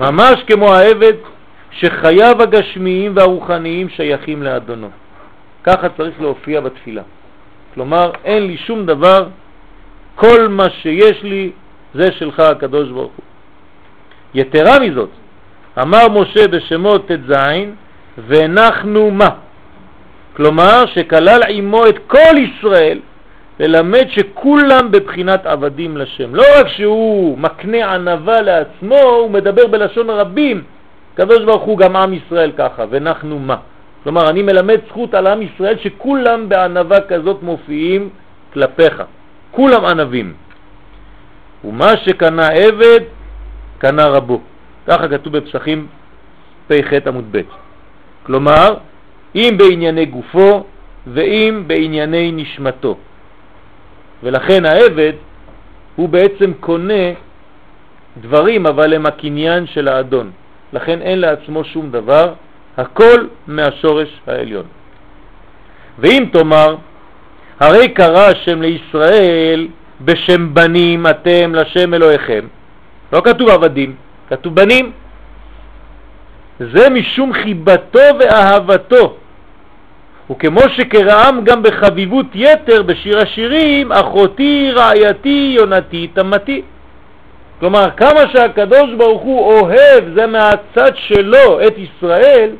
ממש 0.00 0.42
כמו 0.46 0.74
העבד 0.74 1.12
שחייו 1.70 2.42
הגשמיים 2.42 3.12
והרוחניים 3.16 3.88
שייכים 3.88 4.42
לאדונו. 4.42 4.90
ככה 5.64 5.88
צריך 5.88 6.20
להופיע 6.20 6.60
בתפילה. 6.60 7.02
כלומר, 7.74 8.10
אין 8.24 8.46
לי 8.46 8.56
שום 8.56 8.86
דבר, 8.86 9.26
כל 10.14 10.48
מה 10.48 10.70
שיש 10.70 11.22
לי 11.22 11.50
זה 11.94 12.12
שלך 12.12 12.40
הקדוש 12.40 12.88
ברוך 12.88 13.12
הוא. 13.16 13.24
יתרה 14.34 14.78
מזאת, 14.80 15.10
אמר 15.82 16.08
משה 16.08 16.48
בשמות 16.48 17.10
ט"ז, 17.12 17.32
והנחנו 18.18 19.10
מה? 19.10 19.28
כלומר 20.36 20.84
שכלל 20.94 21.40
עמו 21.48 21.86
את 21.86 21.98
כל 22.06 22.34
ישראל 22.38 22.98
ללמד 23.60 24.06
שכולם 24.08 24.90
בבחינת 24.90 25.46
עבדים 25.46 25.96
לשם. 25.96 26.34
לא 26.34 26.44
רק 26.58 26.68
שהוא 26.68 27.38
מקנה 27.38 27.94
ענבה 27.94 28.40
לעצמו, 28.40 28.98
הוא 29.00 29.30
מדבר 29.30 29.66
בלשון 29.66 30.10
רבים. 30.10 30.62
קדוש 31.14 31.44
ברוך 31.44 31.62
הוא 31.62 31.78
גם 31.78 31.96
עם 31.96 32.14
ישראל 32.14 32.52
ככה, 32.56 32.84
ונחנו 32.90 33.38
מה? 33.38 33.56
כלומר, 34.02 34.30
אני 34.30 34.42
מלמד 34.42 34.80
זכות 34.88 35.14
על 35.14 35.26
עם 35.26 35.42
ישראל 35.42 35.78
שכולם 35.78 36.48
בענבה 36.48 37.00
כזאת 37.00 37.42
מופיעים 37.42 38.08
כלפיך. 38.52 39.02
כולם 39.50 39.84
ענבים. 39.84 40.32
ומה 41.64 41.96
שקנה 41.96 42.48
עבד, 42.48 43.00
קנה 43.78 44.06
רבו. 44.06 44.40
ככה 44.86 45.08
כתוב 45.08 45.36
בפסחים 45.36 45.86
פ"ח 46.68 47.06
עמוד 47.06 47.24
ב'. 47.30 47.40
כלומר, 48.22 48.74
אם 49.34 49.54
בענייני 49.58 50.06
גופו 50.06 50.64
ואם 51.06 51.64
בענייני 51.66 52.32
נשמתו. 52.32 52.96
ולכן 54.22 54.64
העבד 54.64 55.12
הוא 55.96 56.08
בעצם 56.08 56.52
קונה 56.60 57.04
דברים, 58.20 58.66
אבל 58.66 58.94
הם 58.94 59.06
הקניין 59.06 59.66
של 59.66 59.88
האדון. 59.88 60.30
לכן 60.72 61.02
אין 61.02 61.18
לעצמו 61.18 61.64
שום 61.64 61.90
דבר, 61.90 62.32
הכל 62.76 63.26
מהשורש 63.46 64.08
העליון. 64.26 64.64
ואם 65.98 66.24
תאמר, 66.32 66.76
הרי 67.60 67.88
קרא 67.88 68.26
השם 68.26 68.62
לישראל 68.62 69.68
בשם 70.00 70.54
בנים 70.54 71.06
אתם 71.06 71.54
לשם 71.54 71.94
אלוהיכם, 71.94 72.46
לא 73.12 73.20
כתוב 73.24 73.48
עבדים, 73.48 73.94
כתוב 74.28 74.54
בנים. 74.54 74.92
זה 76.60 76.90
משום 76.90 77.32
חיבתו 77.32 78.00
ואהבתו, 78.20 79.16
וכמו 80.30 80.60
שקראם 80.76 81.44
גם 81.44 81.62
בחביבות 81.62 82.26
יתר 82.34 82.82
בשיר 82.82 83.18
השירים, 83.18 83.92
אחותי, 83.92 84.70
רעייתי, 84.74 85.52
יונתי, 85.56 86.08
תמתי. 86.14 86.62
כלומר, 87.62 87.90
כמה 87.96 88.20
שהקדוש 88.32 88.94
ברוך 88.98 89.22
הוא 89.22 89.52
אוהב, 89.52 90.14
זה 90.14 90.26
מהצד 90.26 90.92
שלו, 90.94 91.66
את 91.66 91.78
ישראל, 91.78 92.50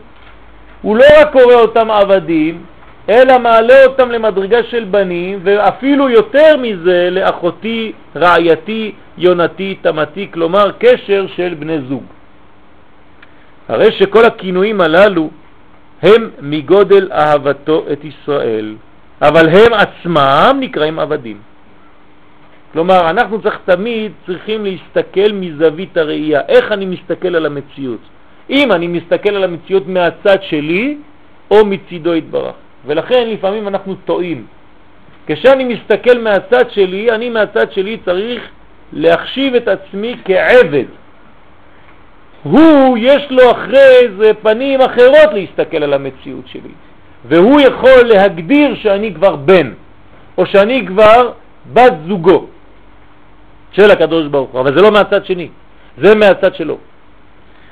הוא 0.83 0.97
לא 0.97 1.05
רק 1.21 1.33
קורא 1.33 1.55
אותם 1.55 1.91
עבדים, 1.91 2.65
אלא 3.09 3.39
מעלה 3.39 3.85
אותם 3.85 4.11
למדרגה 4.11 4.63
של 4.63 4.85
בנים, 4.85 5.41
ואפילו 5.43 6.09
יותר 6.09 6.57
מזה 6.57 7.09
לאחותי, 7.11 7.93
רעייתי, 8.17 8.93
יונתי, 9.19 9.77
תמתי, 9.83 10.29
כלומר 10.31 10.71
קשר 10.79 11.27
של 11.37 11.55
בני 11.59 11.79
זוג. 11.89 12.05
הרי 13.69 13.93
שכל 13.93 14.25
הכינויים 14.25 14.81
הללו 14.81 15.31
הם 16.03 16.31
מגודל 16.41 17.09
אהבתו 17.13 17.85
את 17.93 18.05
ישראל, 18.05 18.75
אבל 19.23 19.49
הם 19.49 19.73
עצמם 19.73 20.57
נקראים 20.61 20.99
עבדים. 20.99 21.52
כלומר, 22.73 23.11
אנחנו 23.11 23.43
צריך 23.43 23.59
תמיד 23.65 24.13
צריכים 24.27 24.65
להסתכל 24.65 25.33
מזווית 25.33 25.97
הראייה, 25.97 26.41
איך 26.49 26.73
אני 26.73 26.87
מסתכל 26.87 27.37
על 27.37 27.47
המציאות. 27.47 28.01
אם 28.51 28.73
אני 28.73 28.87
מסתכל 28.87 29.31
על 29.31 29.45
המציאות 29.45 29.89
מהצד 29.89 30.43
שלי 30.43 30.97
או 31.51 31.67
מצידו 31.67 32.13
התברך. 32.13 32.55
ולכן 32.87 33.29
לפעמים 33.29 33.69
אנחנו 33.69 33.95
טועים. 33.95 34.47
כשאני 35.27 35.65
מסתכל 35.65 36.19
מהצד 36.19 36.71
שלי, 36.71 37.11
אני 37.11 37.31
מהצד 37.31 37.73
שלי 37.73 37.99
צריך 38.05 38.43
להחשיב 38.93 39.55
את 39.55 39.69
עצמי 39.69 40.17
כעבד. 40.25 40.85
הוא, 42.43 42.99
יש 43.01 43.23
לו 43.31 43.51
אחרי 43.51 44.09
זה 44.19 44.35
פנים 44.35 44.81
אחרות 44.81 45.33
להסתכל 45.33 45.83
על 45.83 45.93
המציאות 45.93 46.49
שלי, 46.49 46.75
והוא 47.25 47.61
יכול 47.61 48.03
להגדיר 48.05 48.75
שאני 48.75 49.15
כבר 49.15 49.37
בן, 49.37 49.73
או 50.39 50.47
שאני 50.47 50.87
כבר 50.87 51.33
בת 51.73 51.93
זוגו 52.09 52.47
של 53.73 53.91
הקדוש 53.91 54.27
ברוך 54.27 54.51
הוא, 54.51 54.61
אבל 54.61 54.77
זה 54.77 54.83
לא 54.83 54.91
מהצד 54.91 55.25
שני, 55.25 55.49
זה 55.99 56.15
מהצד 56.15 56.55
שלו. 56.55 56.79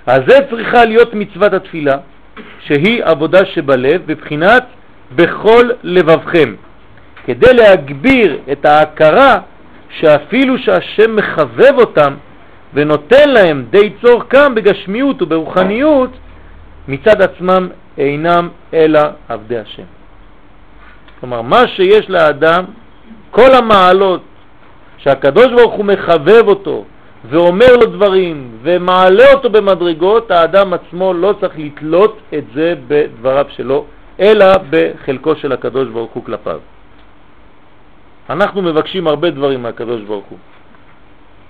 אז 0.06 0.20
זה 0.28 0.38
צריכה 0.50 0.84
להיות 0.84 1.14
מצוות 1.14 1.52
התפילה, 1.52 1.96
שהיא 2.60 3.04
עבודה 3.04 3.46
שבלב 3.46 4.02
בבחינת 4.06 4.64
בכל 5.16 5.70
לבבכם, 5.82 6.54
כדי 7.24 7.54
להגביר 7.54 8.38
את 8.52 8.64
ההכרה 8.64 9.38
שאפילו 10.00 10.58
שהשם 10.58 11.16
מחבב 11.16 11.74
אותם 11.78 12.14
ונותן 12.74 13.30
להם 13.30 13.64
די 13.70 13.92
צורכם 14.02 14.54
בגשמיות 14.54 15.22
וברוחניות, 15.22 16.10
מצד 16.88 17.22
עצמם 17.22 17.68
אינם 17.98 18.48
אלא 18.74 19.00
עבדי 19.28 19.58
השם. 19.58 19.82
כלומר, 21.20 21.42
מה 21.42 21.68
שיש 21.68 22.10
לאדם, 22.10 22.64
כל 23.30 23.54
המעלות 23.54 24.22
שהקדוש 25.02 25.46
ברוך 25.46 25.74
הוא 25.74 25.84
מחבב 25.84 26.44
אותו 26.48 26.84
ואומר 27.24 27.76
לו 27.76 27.86
דברים 27.86 28.58
ומעלה 28.62 29.32
אותו 29.32 29.50
במדרגות, 29.50 30.30
האדם 30.30 30.72
עצמו 30.72 31.12
לא 31.12 31.34
צריך 31.40 31.58
לתלות 31.58 32.18
את 32.34 32.44
זה 32.54 32.74
בדבריו 32.88 33.46
שלו, 33.48 33.84
אלא 34.20 34.46
בחלקו 34.70 35.36
של 35.36 35.52
הקדוש 35.52 35.88
ברוך 35.88 36.12
הוא 36.12 36.24
כלפיו. 36.24 36.60
אנחנו 38.30 38.62
מבקשים 38.62 39.06
הרבה 39.06 39.30
דברים 39.30 39.62
מהקדוש 39.62 40.02
ברוך 40.02 40.26
הוא, 40.26 40.38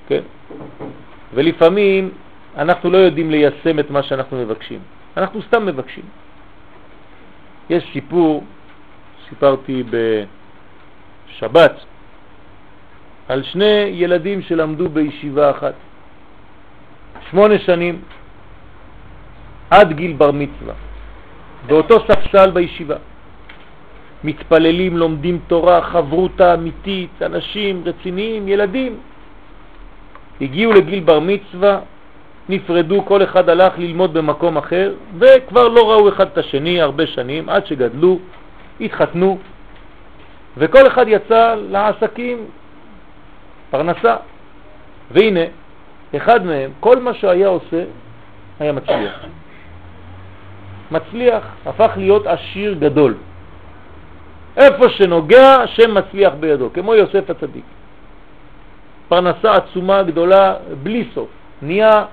כן? 0.09 0.23
ולפעמים 1.35 2.11
אנחנו 2.57 2.91
לא 2.91 2.99
יודעים 2.99 3.31
ליישם 3.31 3.79
את 3.79 3.91
מה 3.91 4.03
שאנחנו 4.03 4.37
מבקשים. 4.37 4.79
אנחנו 5.17 5.43
סתם 5.43 5.67
מבקשים. 5.67 6.05
יש 7.71 7.85
סיפור, 7.93 8.45
סיפרתי 9.29 9.83
בשבת, 11.31 11.81
על 13.31 13.43
שני 13.43 13.95
ילדים 13.95 14.43
שלמדו 14.43 14.89
בישיבה 14.89 15.51
אחת. 15.51 15.75
שמונה 17.31 17.59
שנים 17.59 18.03
עד 19.71 19.93
גיל 19.93 20.13
בר 20.13 20.31
מצווה, 20.31 20.75
באותו 21.67 21.97
ספסל 22.11 22.51
בישיבה. 22.51 22.97
מתפללים, 24.25 24.97
לומדים 24.97 25.39
תורה, 25.47 25.83
חברותה 25.83 26.55
אמיתית, 26.55 27.23
אנשים 27.23 27.83
רציניים, 27.87 28.49
ילדים. 28.49 28.99
הגיעו 30.41 30.73
לגיל 30.73 31.01
בר 31.01 31.21
מצווה, 31.21 31.81
נפרדו, 32.49 33.05
כל 33.05 33.23
אחד 33.23 33.49
הלך 33.49 33.79
ללמוד 33.79 34.13
במקום 34.13 34.57
אחר, 34.57 34.95
וכבר 35.19 35.69
לא 35.69 35.91
ראו 35.91 36.09
אחד 36.09 36.27
את 36.27 36.39
השני 36.39 36.81
הרבה 36.81 37.07
שנים, 37.07 37.49
עד 37.49 37.67
שגדלו, 37.67 38.19
התחתנו, 38.81 39.39
וכל 40.57 40.87
אחד 40.87 41.05
יצא 41.09 41.55
לעסקים, 41.71 42.39
פרנסה. 43.71 44.17
והנה, 45.11 45.41
אחד 46.17 46.47
מהם, 46.47 46.71
כל 46.81 46.99
מה 46.99 47.15
שהיה 47.15 47.49
עושה, 47.49 47.85
היה 48.61 48.73
מצליח. 48.73 49.25
מצליח, 50.91 51.45
הפך 51.67 51.91
להיות 51.97 52.27
עשיר 52.27 52.75
גדול. 52.75 53.15
איפה 54.57 54.89
שנוגע, 54.89 55.67
שם 55.67 55.95
מצליח 55.95 56.33
בידו, 56.41 56.71
כמו 56.75 56.95
יוסף 56.95 57.31
הצדיק. 57.31 57.65
פרנסה 59.09 59.53
עצומה 59.55 60.03
גדולה 60.03 60.55
בלי 60.83 61.09
סוף, 61.15 61.29
נהיה 61.63 62.05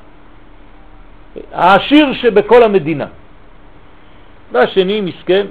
העשיר 1.52 2.14
שבכל 2.14 2.64
המדינה. 2.64 3.06
והשני 4.52 5.02
מסכן, 5.02 5.46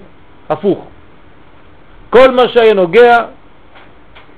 הפוך. 0.49 0.87
כל 2.11 2.31
מה 2.31 2.49
שהיה 2.49 2.75
נוגע, 2.75 3.25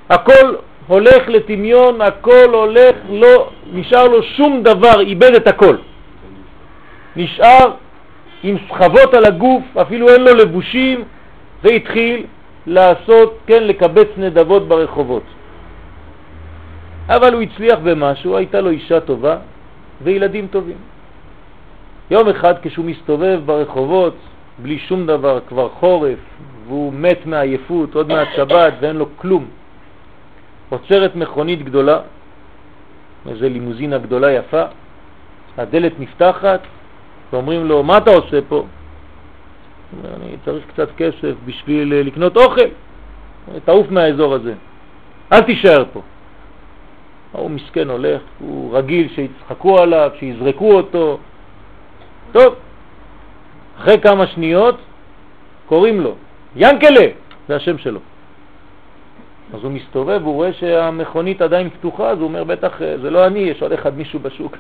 הכל 0.09 0.55
הולך 0.89 1.29
לטמיון, 1.29 2.01
הכל 2.01 2.49
הולך, 2.53 2.97
לא 3.11 3.51
נשאר 3.73 4.09
לו 4.09 4.23
שום 4.23 4.63
דבר, 4.63 5.01
איבד 5.01 5.35
את 5.35 5.47
הכל. 5.47 5.77
נשאר 7.17 7.71
עם 8.43 8.57
סחבות 8.69 9.15
על 9.15 9.25
הגוף, 9.25 9.77
אפילו 9.77 10.09
אין 10.09 10.21
לו 10.21 10.35
לבושים, 10.35 11.05
והתחיל 11.63 12.27
לעשות, 12.67 13.39
כן, 13.47 13.65
לקבץ 13.65 14.09
נדבות 14.17 14.69
ברחובות. 14.69 15.23
אבל 17.09 17.35
הוא 17.35 17.43
הצליח 17.43 17.79
במשהו, 17.83 18.37
הייתה 18.37 18.61
לו 18.61 18.71
אישה 18.71 19.01
טובה 19.01 19.37
וילדים 20.03 20.47
טובים. 20.51 20.77
יום 22.11 22.29
אחד 22.29 22.55
כשהוא 22.63 22.85
מסתובב 22.85 23.41
ברחובות 23.45 24.15
בלי 24.59 24.79
שום 24.79 25.07
דבר, 25.07 25.41
כבר 25.49 25.69
חורף, 25.69 26.19
והוא 26.67 26.93
מת 26.93 27.27
מעייפות, 27.27 27.95
עוד 27.95 28.09
מעט 28.09 28.29
שבת 28.37 28.73
ואין 28.81 28.97
לו 28.97 29.07
כלום, 29.17 29.45
עוצרת 30.69 31.17
מכונית 31.17 31.63
גדולה, 31.63 32.01
איזו 33.29 33.49
לימוזינה 33.49 33.99
גדולה 33.99 34.33
יפה, 34.33 34.63
הדלת 35.59 35.93
נפתחת 35.99 36.61
ואומרים 37.33 37.67
לו, 37.67 37.83
מה 37.83 37.99
אתה 37.99 38.11
עושה 38.11 38.39
פה? 38.49 38.65
אני 40.05 40.37
צריך 40.45 40.65
קצת 40.67 40.89
כסף 40.97 41.35
בשביל 41.45 41.93
אה, 41.93 42.03
לקנות 42.03 42.37
אוכל, 42.37 42.69
תעוף 43.65 43.91
מהאזור 43.91 44.35
הזה, 44.35 44.55
אל 45.33 45.41
תישאר 45.41 45.85
פה. 45.93 46.03
הוא 47.33 47.51
מסכן 47.51 47.91
הולך, 47.91 48.21
הוא 48.39 48.77
רגיל 48.79 49.09
שיצחקו 49.15 49.79
עליו, 49.79 50.11
שיזרקו 50.19 50.73
אותו. 50.73 51.19
טוב, 52.33 52.55
אחרי 53.79 54.01
כמה 54.01 54.27
שניות 54.27 54.79
קוראים 55.67 56.01
לו, 56.01 56.15
ינקלה, 56.57 57.07
זה 57.49 57.57
השם 57.57 57.79
שלו. 57.79 58.01
אז 59.55 59.65
הוא 59.65 59.73
מסתובב, 59.73 60.21
הוא 60.25 60.35
רואה 60.35 60.53
שהמכונית 60.53 61.43
עדיין 61.43 61.71
פתוחה, 61.71 62.11
אז 62.11 62.19
הוא 62.19 62.29
אומר, 62.29 62.45
בטח 62.45 62.83
אה, 62.83 62.99
זה 63.03 63.11
לא 63.11 63.27
אני, 63.27 63.39
יש 63.39 63.63
עוד 63.63 63.73
אחד 63.73 63.97
מישהו 63.97 64.21
בשוק. 64.21 64.57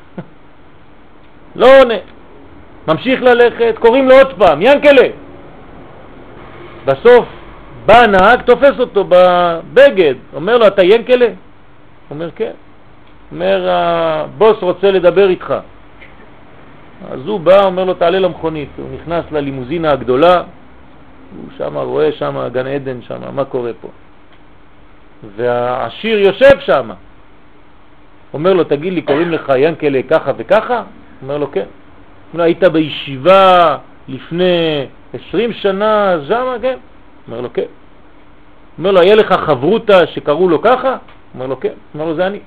לא 1.60 1.80
עונה. 1.80 1.98
ממשיך 2.88 3.22
ללכת, 3.22 3.74
קוראים 3.78 4.08
לו 4.08 4.14
עוד 4.14 4.32
פעם, 4.38 4.62
ינקלה. 4.62 5.08
בסוף 6.84 7.26
בא 7.86 8.02
הנהג, 8.02 8.40
תופס 8.42 8.80
אותו 8.80 9.04
בבגד, 9.04 10.14
אומר 10.34 10.58
לו, 10.58 10.66
אתה 10.66 10.82
ינקלה? 10.82 11.26
הוא 11.26 11.34
אומר, 12.10 12.30
כן. 12.36 12.52
אומר, 13.32 13.68
הבוס 13.70 14.56
רוצה 14.60 14.90
לדבר 14.90 15.28
איתך. 15.28 15.54
אז 17.10 17.26
הוא 17.26 17.40
בא, 17.40 17.64
אומר 17.64 17.84
לו, 17.84 17.94
תעלה 17.94 18.18
למכונית. 18.18 18.68
הוא 18.76 18.86
נכנס 18.94 19.24
ללימוזינה 19.30 19.90
הגדולה, 19.90 20.34
הוא 20.34 21.44
שם 21.58 21.76
רואה 21.76 22.12
שם 22.12 22.48
גן 22.52 22.66
עדן, 22.66 23.02
שם, 23.02 23.34
מה 23.34 23.44
קורה 23.44 23.70
פה. 23.80 23.88
והעשיר 25.36 26.18
יושב 26.18 26.60
שם. 26.60 26.90
אומר 28.34 28.52
לו, 28.52 28.64
תגיד 28.64 28.92
לי, 28.92 29.02
קוראים 29.02 29.30
לך 29.30 29.52
ינקלה 29.56 30.00
ככה 30.10 30.32
וככה? 30.36 30.82
אומר 31.22 31.38
לו, 31.38 31.52
כן. 31.52 31.66
אומר, 32.32 32.44
היית 32.44 32.64
בישיבה 32.64 33.76
לפני 34.08 34.86
20 35.28 35.52
שנה, 35.52 36.18
זמה, 36.26 36.56
כן? 36.62 36.78
אומר 37.26 37.40
לו, 37.40 37.52
כן. 37.52 37.70
אומר 38.78 38.90
לו, 38.90 39.00
היה 39.00 39.14
לך 39.14 39.32
חברותה 39.32 40.06
שקראו 40.06 40.48
לו 40.48 40.62
ככה? 40.62 40.96
אומר 41.34 41.46
לו, 41.46 41.60
כן. 41.60 41.72
אומר 41.94 42.04
לו, 42.04 42.14
זה 42.14 42.26
אני. 42.26 42.40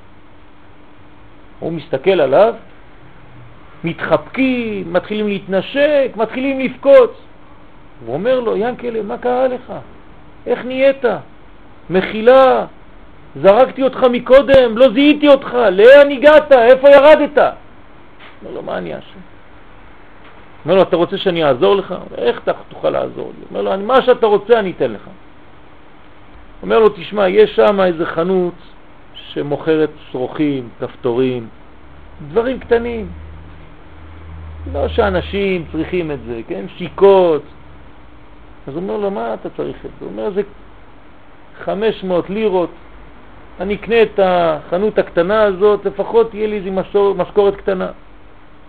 הוא 1.60 1.71
מסתכל 1.71 2.21
עליו, 2.21 2.53
מתחבקים, 3.84 4.93
מתחילים 4.93 5.27
להתנשק, 5.27 6.12
מתחילים 6.15 6.60
לפקוץ. 6.60 7.12
הוא 8.05 8.13
אומר 8.13 8.39
לו, 8.39 8.57
ינקלה, 8.57 9.01
מה 9.01 9.17
קרה 9.17 9.47
לך? 9.47 9.73
איך 10.45 10.65
נהיית? 10.65 11.05
מחילה, 11.91 12.65
זרקתי 13.36 13.84
אותך 13.84 14.04
מקודם, 14.12 14.77
לא 14.77 14.93
זיהיתי 14.93 15.27
אותך, 15.27 15.54
לאן 15.71 16.12
הגעת? 16.12 16.51
איפה 16.51 16.89
ירדת? 16.89 17.38
אומר 17.38 18.56
לו, 18.56 18.62
מה 18.62 18.77
אני 18.77 18.93
אעשה? 18.93 19.06
אומר 20.65 20.75
לו, 20.75 20.82
אתה 20.82 20.95
רוצה 20.95 21.17
שאני 21.17 21.43
אעזור 21.43 21.75
לך? 21.75 21.95
איך 22.17 22.39
אתה 22.43 22.51
תוכל 22.69 22.89
לעזור 22.89 23.32
לי? 23.38 23.45
אומר 23.49 23.62
לו, 23.62 23.86
מה 23.86 24.01
שאתה 24.01 24.25
רוצה 24.25 24.60
אני 24.60 24.71
אתן 24.77 24.91
לך. 24.91 25.10
אומר 26.63 26.80
לו, 26.80 26.89
תשמע, 26.89 27.27
יש 27.27 27.56
שם 27.56 27.82
איזה 27.82 28.06
חנות 28.06 28.54
שמוכרת 29.15 29.89
שרוכים, 30.12 30.69
כפתורים, 30.80 31.47
דברים 32.29 32.60
קטנים. 32.60 33.08
לא 34.73 34.87
שאנשים 34.87 35.65
צריכים 35.71 36.12
את 36.12 36.19
זה, 36.27 36.42
כן? 36.48 36.65
שיקות. 36.77 37.44
אז 38.67 38.73
הוא 38.73 38.83
אומר 38.83 38.98
לו, 38.98 39.12
מה 39.12 39.33
אתה 39.33 39.50
צריך 39.50 39.75
את 39.85 39.92
זה? 40.00 40.06
הוא 40.06 40.12
אומר, 40.12 40.31
זה 40.31 40.42
500 41.65 42.29
לירות, 42.29 42.69
אני 43.59 43.75
אקנה 43.75 44.01
את 44.01 44.19
החנות 44.23 44.99
הקטנה 44.99 45.43
הזאת, 45.43 45.85
לפחות 45.85 46.29
תהיה 46.29 46.47
לי 46.47 46.57
איזו 46.57 46.71
משכורת 47.15 47.55
קטנה. 47.55 47.87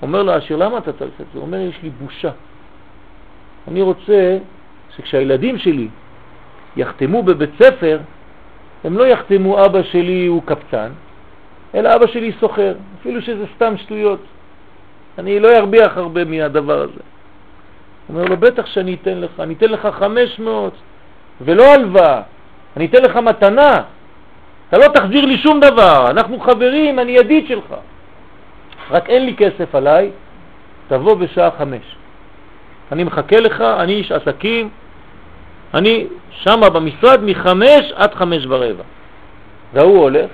אומר 0.02 0.22
לו 0.22 0.32
העשיר, 0.32 0.56
למה 0.56 0.78
אתה 0.78 0.92
צריך 0.92 1.20
את 1.20 1.26
זה? 1.32 1.38
הוא 1.38 1.42
אומר, 1.42 1.58
יש 1.58 1.82
לי 1.82 1.90
בושה. 1.90 2.30
אני 3.68 3.82
רוצה 3.82 4.38
שכשהילדים 4.96 5.58
שלי 5.58 5.88
יחתמו 6.76 7.22
בבית 7.22 7.50
ספר, 7.62 7.98
הם 8.84 8.98
לא 8.98 9.06
יחתמו 9.06 9.64
אבא 9.64 9.82
שלי 9.82 10.26
הוא 10.26 10.42
קפצן, 10.44 10.90
אלא 11.74 11.94
אבא 11.96 12.06
שלי 12.06 12.32
סוחר, 12.40 12.74
אפילו 13.00 13.22
שזה 13.22 13.44
סתם 13.56 13.76
שטויות. 13.76 14.20
אני 15.18 15.40
לא 15.40 15.56
ארוויח 15.56 15.96
הרבה 15.96 16.24
מהדבר 16.24 16.80
הזה. 16.80 17.00
הוא 18.06 18.16
אומר 18.16 18.24
לו, 18.24 18.36
בטח 18.36 18.66
שאני 18.66 18.96
אתן 19.02 19.18
לך, 19.18 19.40
אני 19.40 19.54
אתן 19.54 19.70
לך 19.70 19.88
500 19.92 20.72
ולא 21.40 21.74
הלוואה, 21.74 22.22
אני 22.76 22.86
אתן 22.86 23.02
לך 23.02 23.16
מתנה, 23.16 23.82
אתה 24.68 24.78
לא 24.78 24.88
תחזיר 24.88 25.24
לי 25.24 25.38
שום 25.38 25.60
דבר, 25.60 26.10
אנחנו 26.10 26.40
חברים, 26.40 26.98
אני 26.98 27.12
ידיד 27.12 27.48
שלך. 27.48 27.74
רק 28.90 29.08
אין 29.08 29.26
לי 29.26 29.36
כסף 29.36 29.74
עליי, 29.74 30.10
תבוא 30.88 31.14
בשעה 31.14 31.50
חמש. 31.58 31.96
אני 32.92 33.04
מחכה 33.04 33.40
לך, 33.40 33.60
אני 33.60 33.92
איש 33.92 34.12
עסקים, 34.12 34.68
אני 35.74 36.06
שמה 36.30 36.70
במשרד 36.70 37.24
מחמש 37.24 37.92
עד 37.94 38.14
חמש 38.14 38.46
ורבע. 38.48 38.82
והוא 39.72 39.98
הולך, 39.98 40.30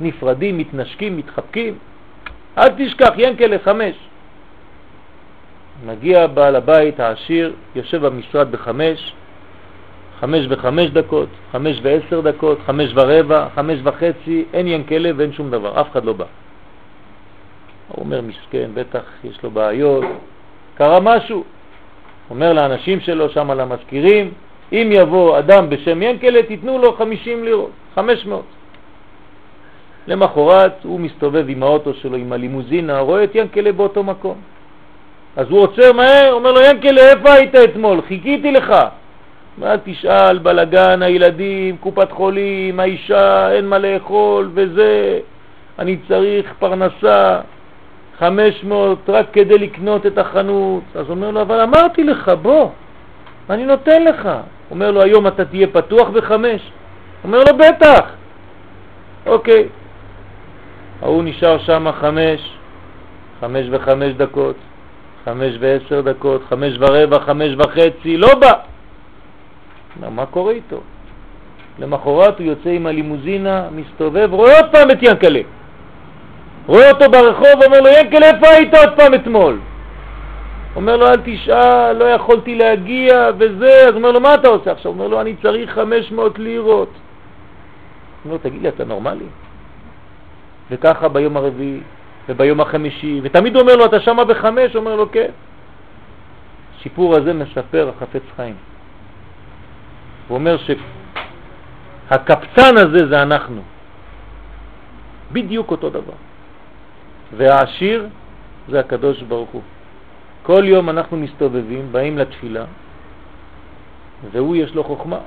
נפרדים, 0.00 0.58
מתנשקים, 0.58 1.16
מתחבקים, 1.16 1.78
אל 2.58 2.68
תשכח, 2.76 3.10
ינקל 3.16 3.54
לחמש. 3.54 3.94
מגיע 5.86 6.26
בעל 6.26 6.56
הבית 6.56 7.00
העשיר, 7.00 7.52
יושב 7.74 8.06
במשרד 8.06 8.52
בחמש, 8.52 9.12
חמש 10.24 10.46
וחמש 10.48 10.90
דקות, 10.90 11.28
חמש 11.52 11.80
ועשר 11.82 12.20
דקות, 12.20 12.58
חמש 12.66 12.90
ורבע, 12.94 13.46
חמש 13.54 13.78
וחצי, 13.82 14.44
אין 14.52 14.66
ינקלה 14.66 15.10
ואין 15.16 15.32
שום 15.32 15.50
דבר, 15.50 15.80
אף 15.80 15.90
אחד 15.92 16.04
לא 16.04 16.12
בא. 16.12 16.24
הוא 17.88 18.04
אומר, 18.04 18.20
מסכן, 18.20 18.70
בטח 18.74 19.02
יש 19.24 19.42
לו 19.42 19.50
בעיות, 19.50 20.04
קרה 20.74 21.00
משהו. 21.00 21.44
אומר 22.30 22.52
לאנשים 22.52 23.00
שלו 23.00 23.28
שם, 23.28 23.50
למזכירים, 23.50 24.32
אם 24.72 24.88
יבוא 24.92 25.38
אדם 25.38 25.70
בשם 25.70 26.02
ינקלה, 26.02 26.42
תיתנו 26.42 26.78
לו 26.78 26.92
50 26.96 27.44
לירות, 27.44 27.70
500. 27.94 28.42
למחרת 30.06 30.72
הוא 30.82 31.00
מסתובב 31.00 31.44
עם 31.48 31.62
האוטו 31.62 31.94
שלו, 31.94 32.16
עם 32.16 32.32
הלימוזינה, 32.32 33.00
רואה 33.00 33.24
את 33.24 33.34
ינקלה 33.34 33.72
באותו 33.72 34.02
מקום. 34.02 34.36
אז 35.36 35.46
הוא 35.50 35.60
עוצר 35.60 35.92
מהר, 35.92 36.32
אומר 36.32 36.52
לו, 36.52 36.60
ינקלה, 36.60 37.00
איפה 37.00 37.32
היית 37.32 37.54
אתמול? 37.54 38.00
חיכיתי 38.08 38.50
לך. 38.52 38.74
אל 39.62 39.76
תשאל, 39.84 40.38
בלגן, 40.38 41.02
הילדים, 41.02 41.76
קופת 41.76 42.12
חולים, 42.12 42.80
האישה, 42.80 43.52
אין 43.52 43.68
מה 43.68 43.78
לאכול 43.78 44.50
וזה, 44.54 45.18
אני 45.78 45.96
צריך 46.08 46.52
פרנסה, 46.58 47.40
500 48.18 48.98
רק 49.08 49.26
כדי 49.32 49.58
לקנות 49.58 50.06
את 50.06 50.18
החנות. 50.18 50.82
אז 50.94 51.10
אומר 51.10 51.30
לו, 51.30 51.42
אבל 51.42 51.60
אמרתי 51.60 52.04
לך, 52.04 52.28
בוא, 52.42 52.70
אני 53.50 53.64
נותן 53.64 54.04
לך. 54.04 54.28
אומר 54.70 54.90
לו, 54.90 55.02
היום 55.02 55.26
אתה 55.26 55.44
תהיה 55.44 55.66
פתוח 55.66 56.08
בחמש? 56.08 56.60
אומר 57.24 57.38
לו, 57.38 57.58
בטח. 57.58 58.10
אוקיי. 59.26 59.68
ההוא 61.02 61.22
נשאר 61.24 61.58
שם 61.58 61.86
חמש, 62.00 62.40
חמש 63.40 63.66
וחמש 63.70 64.12
דקות, 64.12 64.56
חמש 65.24 65.54
ועשר 65.60 66.00
דקות, 66.00 66.42
חמש 66.48 66.72
ורבע, 66.78 67.18
חמש 67.20 67.50
וחצי, 67.58 68.16
לא 68.16 68.34
בא. 68.40 68.73
מה, 70.00 70.26
קורה 70.26 70.52
איתו? 70.52 70.80
למחרת 71.78 72.38
הוא 72.38 72.46
יוצא 72.46 72.70
עם 72.70 72.86
הלימוזינה, 72.86 73.68
מסתובב, 73.74 74.28
רואה 74.32 74.56
עוד 74.56 74.72
פעם 74.72 74.90
את 74.90 75.02
ינקלה. 75.02 75.40
רואה 76.66 76.90
אותו 76.90 77.10
ברחוב, 77.10 77.64
אומר 77.64 77.80
לו, 77.80 77.88
ינקלה, 77.88 78.26
איפה 78.26 78.46
היית 78.46 78.74
עוד 78.74 78.96
פעם 78.96 79.14
אתמול? 79.14 79.58
אומר 80.76 80.96
לו, 80.96 81.06
אל 81.06 81.20
תשאל, 81.24 81.92
לא 81.92 82.04
יכולתי 82.04 82.54
להגיע 82.54 83.30
וזה, 83.38 83.88
אז 83.88 83.94
אומר 83.94 84.12
לו, 84.12 84.20
מה 84.20 84.34
אתה 84.34 84.48
עושה 84.48 84.72
עכשיו? 84.72 84.92
אומר 84.92 85.08
לו, 85.08 85.20
אני 85.20 85.34
צריך 85.42 85.70
500 85.70 86.38
לירות. 86.38 86.90
אומר 88.24 88.34
לו, 88.34 88.38
תגיד 88.38 88.62
לי, 88.62 88.68
אתה 88.68 88.84
נורמלי? 88.84 89.26
וככה 90.70 91.08
ביום 91.08 91.36
הרביעי 91.36 91.80
וביום 92.28 92.60
החמישי, 92.60 93.20
ותמיד 93.22 93.56
אומר 93.56 93.76
לו, 93.76 93.84
אתה 93.84 94.00
שמה 94.00 94.24
בחמש? 94.24 94.76
אומר 94.76 94.96
לו, 94.96 95.10
כן. 95.12 95.30
הסיפור 96.78 97.16
הזה 97.16 97.32
מספר 97.32 97.90
החפץ 97.96 98.22
חיים. 98.36 98.54
הוא 100.28 100.34
אומר 100.34 100.56
שהקפצן 102.08 102.76
הזה 102.76 103.06
זה 103.08 103.22
אנחנו. 103.22 103.62
בדיוק 105.32 105.70
אותו 105.70 105.90
דבר. 105.90 106.18
והעשיר 107.36 108.08
זה 108.68 108.80
הקדוש 108.80 109.22
ברוך 109.22 109.50
הוא. 109.50 109.62
כל 110.42 110.62
יום 110.64 110.90
אנחנו 110.90 111.16
מסתובבים, 111.16 111.92
באים 111.92 112.18
לתפילה, 112.18 112.64
והוא 114.32 114.56
יש 114.56 114.74
לו 114.74 114.84
חוכמה. 114.84 115.18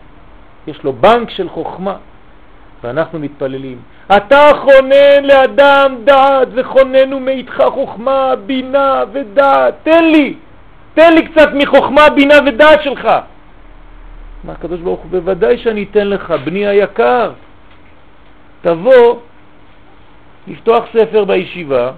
יש 0.67 0.83
לו 0.83 0.93
בנק 0.93 1.29
של 1.29 1.49
חוכמה. 1.49 1.97
ואנחנו 2.83 3.19
מתפללים. 3.19 3.79
אתה 4.17 4.49
חונן 4.61 5.23
לאדם 5.23 5.95
דעת 6.03 6.47
וחוננו 6.53 7.19
מאיתך 7.19 7.63
חוכמה, 7.73 8.35
בינה 8.45 9.03
ודעת. 9.11 9.73
תן 9.83 10.05
לי, 10.05 10.33
תן 10.93 11.13
לי 11.13 11.27
קצת 11.27 11.49
מחוכמה, 11.53 12.09
בינה 12.09 12.35
ודעת 12.45 12.83
שלך. 12.83 13.09
מה 14.43 14.53
הקדוש 14.53 14.79
ברוך 14.79 14.99
הוא, 14.99 15.11
בוודאי 15.11 15.57
שאני 15.57 15.85
אתן 15.91 16.07
לך, 16.07 16.31
בני 16.31 16.67
היקר. 16.67 17.31
תבוא 18.61 19.19
לפתוח 20.47 20.83
ספר 20.93 21.25
בישיבה, 21.25 21.91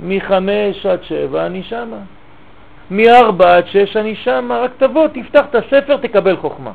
מחמש 0.00 0.86
עד 0.86 1.02
שבע 1.02 1.46
אני 1.46 1.62
שמה, 1.62 1.96
מארבע 2.90 3.56
עד 3.56 3.66
שש 3.66 3.96
אני 3.96 4.14
שמה, 4.14 4.58
רק 4.58 4.70
תבוא, 4.78 5.08
תפתח 5.08 5.44
את 5.50 5.54
הספר, 5.54 5.96
תקבל 5.96 6.36
חוכמה. 6.36 6.72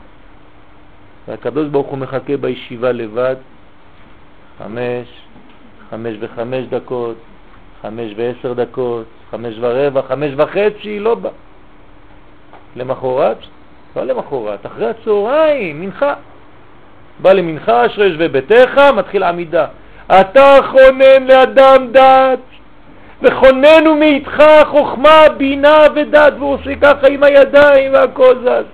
והקדוש 1.27 1.67
ברוך 1.67 1.88
הוא 1.88 1.97
מחכה 1.97 2.38
בישיבה 2.38 2.91
לבד, 2.91 3.36
חמש, 4.57 5.07
חמש 5.89 6.15
וחמש 6.19 6.65
דקות, 6.65 7.15
חמש 7.81 8.11
ועשר 8.15 8.53
דקות, 8.53 9.05
חמש 9.31 9.55
ורבע, 9.59 10.01
חמש 10.01 10.31
וחצי, 10.38 10.99
לא 10.99 11.15
בא. 11.15 11.29
למחרת, 12.75 13.38
לא 13.96 14.04
למחרת, 14.04 14.66
אחרי 14.66 14.89
הצהריים, 14.89 15.82
מנחה. 15.82 16.14
בא 17.20 17.34
למנחה, 17.34 17.86
אשרי 17.86 18.08
יושבי 18.08 18.28
ביתך, 18.28 18.82
מתחיל 18.96 19.24
עמידה. 19.24 19.66
אתה 20.08 20.58
חונן 20.72 21.28
לאדם 21.28 21.88
דת, 21.91 22.39
וחוננו 23.22 23.96
מאיתך 23.96 24.44
חוכמה, 24.66 25.26
בינה 25.38 25.78
ודת, 25.96 26.34
והוא 26.39 26.54
עושה 26.54 26.76
ככה 26.82 27.08
עם 27.08 27.24
הידיים 27.24 27.94
והכל 27.94 28.36
זז. 28.44 28.66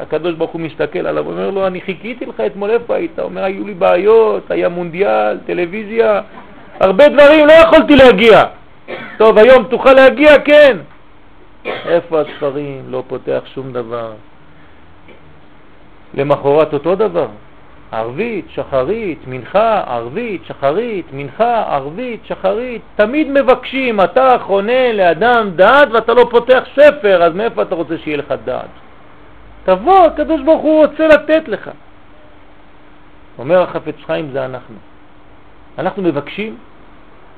הקדוש 0.00 0.34
ברוך 0.34 0.50
הוא 0.50 0.60
מסתכל 0.60 1.06
עליו, 1.06 1.26
אומר 1.26 1.50
לו, 1.50 1.66
אני 1.66 1.80
חיכיתי 1.80 2.26
לך 2.26 2.40
אתמול, 2.40 2.70
איפה 2.70 2.94
היית? 2.94 3.18
אומר, 3.18 3.44
היו 3.44 3.66
לי 3.66 3.74
בעיות, 3.74 4.50
היה 4.50 4.68
מונדיאל, 4.68 5.38
טלוויזיה, 5.46 6.20
הרבה 6.80 7.08
דברים, 7.08 7.46
לא 7.46 7.52
יכולתי 7.52 7.96
להגיע. 7.96 8.44
טוב, 9.16 9.38
היום 9.38 9.64
תוכל 9.64 9.92
להגיע? 9.92 10.38
כן. 10.38 10.76
איפה 11.64 12.20
הספרים? 12.20 12.84
לא 12.88 13.02
פותח 13.06 13.42
שום 13.54 13.72
דבר. 13.72 14.12
למחרת 16.14 16.72
אותו 16.72 16.94
דבר, 16.94 17.28
ערבית, 17.92 18.46
שחרית, 18.50 19.18
מנחה, 19.26 19.82
ערבית, 19.86 20.44
שחרית, 20.44 21.06
מנחה, 21.12 21.74
ערבית, 21.74 22.20
שחרית. 22.24 22.82
תמיד 22.96 23.30
מבקשים, 23.30 24.00
אתה 24.00 24.36
חונה 24.42 24.92
לאדם 24.92 25.50
דעת 25.56 25.88
ואתה 25.92 26.14
לא 26.14 26.26
פותח 26.30 26.62
ספר, 26.76 27.22
אז 27.22 27.34
מאיפה 27.34 27.62
אתה 27.62 27.74
רוצה 27.74 27.98
שיהיה 27.98 28.16
לך 28.16 28.34
דעת? 28.44 28.70
תבוא, 29.64 30.06
הקדוש 30.06 30.40
ברוך 30.42 30.62
הוא 30.62 30.86
רוצה 30.86 31.08
לתת 31.08 31.48
לך. 31.48 31.70
אומר 33.38 33.62
החפץ 33.62 33.94
חיים 34.06 34.30
זה 34.32 34.44
אנחנו. 34.44 34.76
אנחנו 35.78 36.02
מבקשים, 36.02 36.56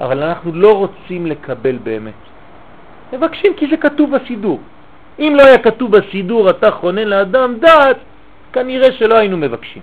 אבל 0.01 0.23
אנחנו 0.23 0.53
לא 0.53 0.79
רוצים 0.79 1.27
לקבל 1.27 1.77
באמת. 1.83 2.30
מבקשים 3.13 3.55
כי 3.57 3.67
זה 3.71 3.77
כתוב 3.77 4.17
בסידור. 4.17 4.61
אם 5.19 5.33
לא 5.37 5.43
היה 5.43 5.59
כתוב 5.59 5.97
בסידור 5.97 6.51
אתה 6.51 6.71
חונן 6.71 7.05
לאדם 7.05 7.55
דעת, 7.59 7.97
כנראה 8.53 8.93
שלא 8.93 9.15
היינו 9.15 9.37
מבקשים. 9.37 9.83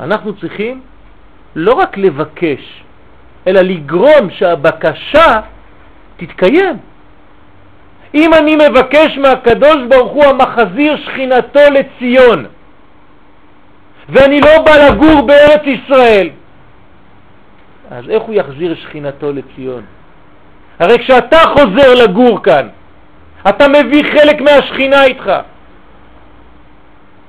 אנחנו 0.00 0.36
צריכים 0.36 0.80
לא 1.56 1.72
רק 1.72 1.98
לבקש, 1.98 2.82
אלא 3.46 3.60
לגרום 3.60 4.30
שהבקשה 4.30 5.40
תתקיים. 6.16 6.76
אם 8.14 8.34
אני 8.34 8.56
מבקש 8.56 9.18
מהקדוש 9.18 9.76
ברוך 9.88 10.12
הוא 10.12 10.24
המחזיר 10.24 10.96
שכינתו 10.96 11.60
לציון, 11.72 12.46
ואני 14.08 14.40
לא 14.40 14.62
בא 14.64 14.72
לגור 14.76 15.26
בארץ 15.26 15.62
ישראל, 15.64 16.28
אז 17.90 18.10
איך 18.10 18.22
הוא 18.22 18.34
יחזיר 18.34 18.74
שכינתו 18.74 19.32
לציון? 19.32 19.82
הרי 20.78 20.98
כשאתה 20.98 21.38
חוזר 21.38 21.94
לגור 22.04 22.42
כאן, 22.42 22.68
אתה 23.48 23.68
מביא 23.68 24.02
חלק 24.02 24.40
מהשכינה 24.40 25.04
איתך. 25.04 25.32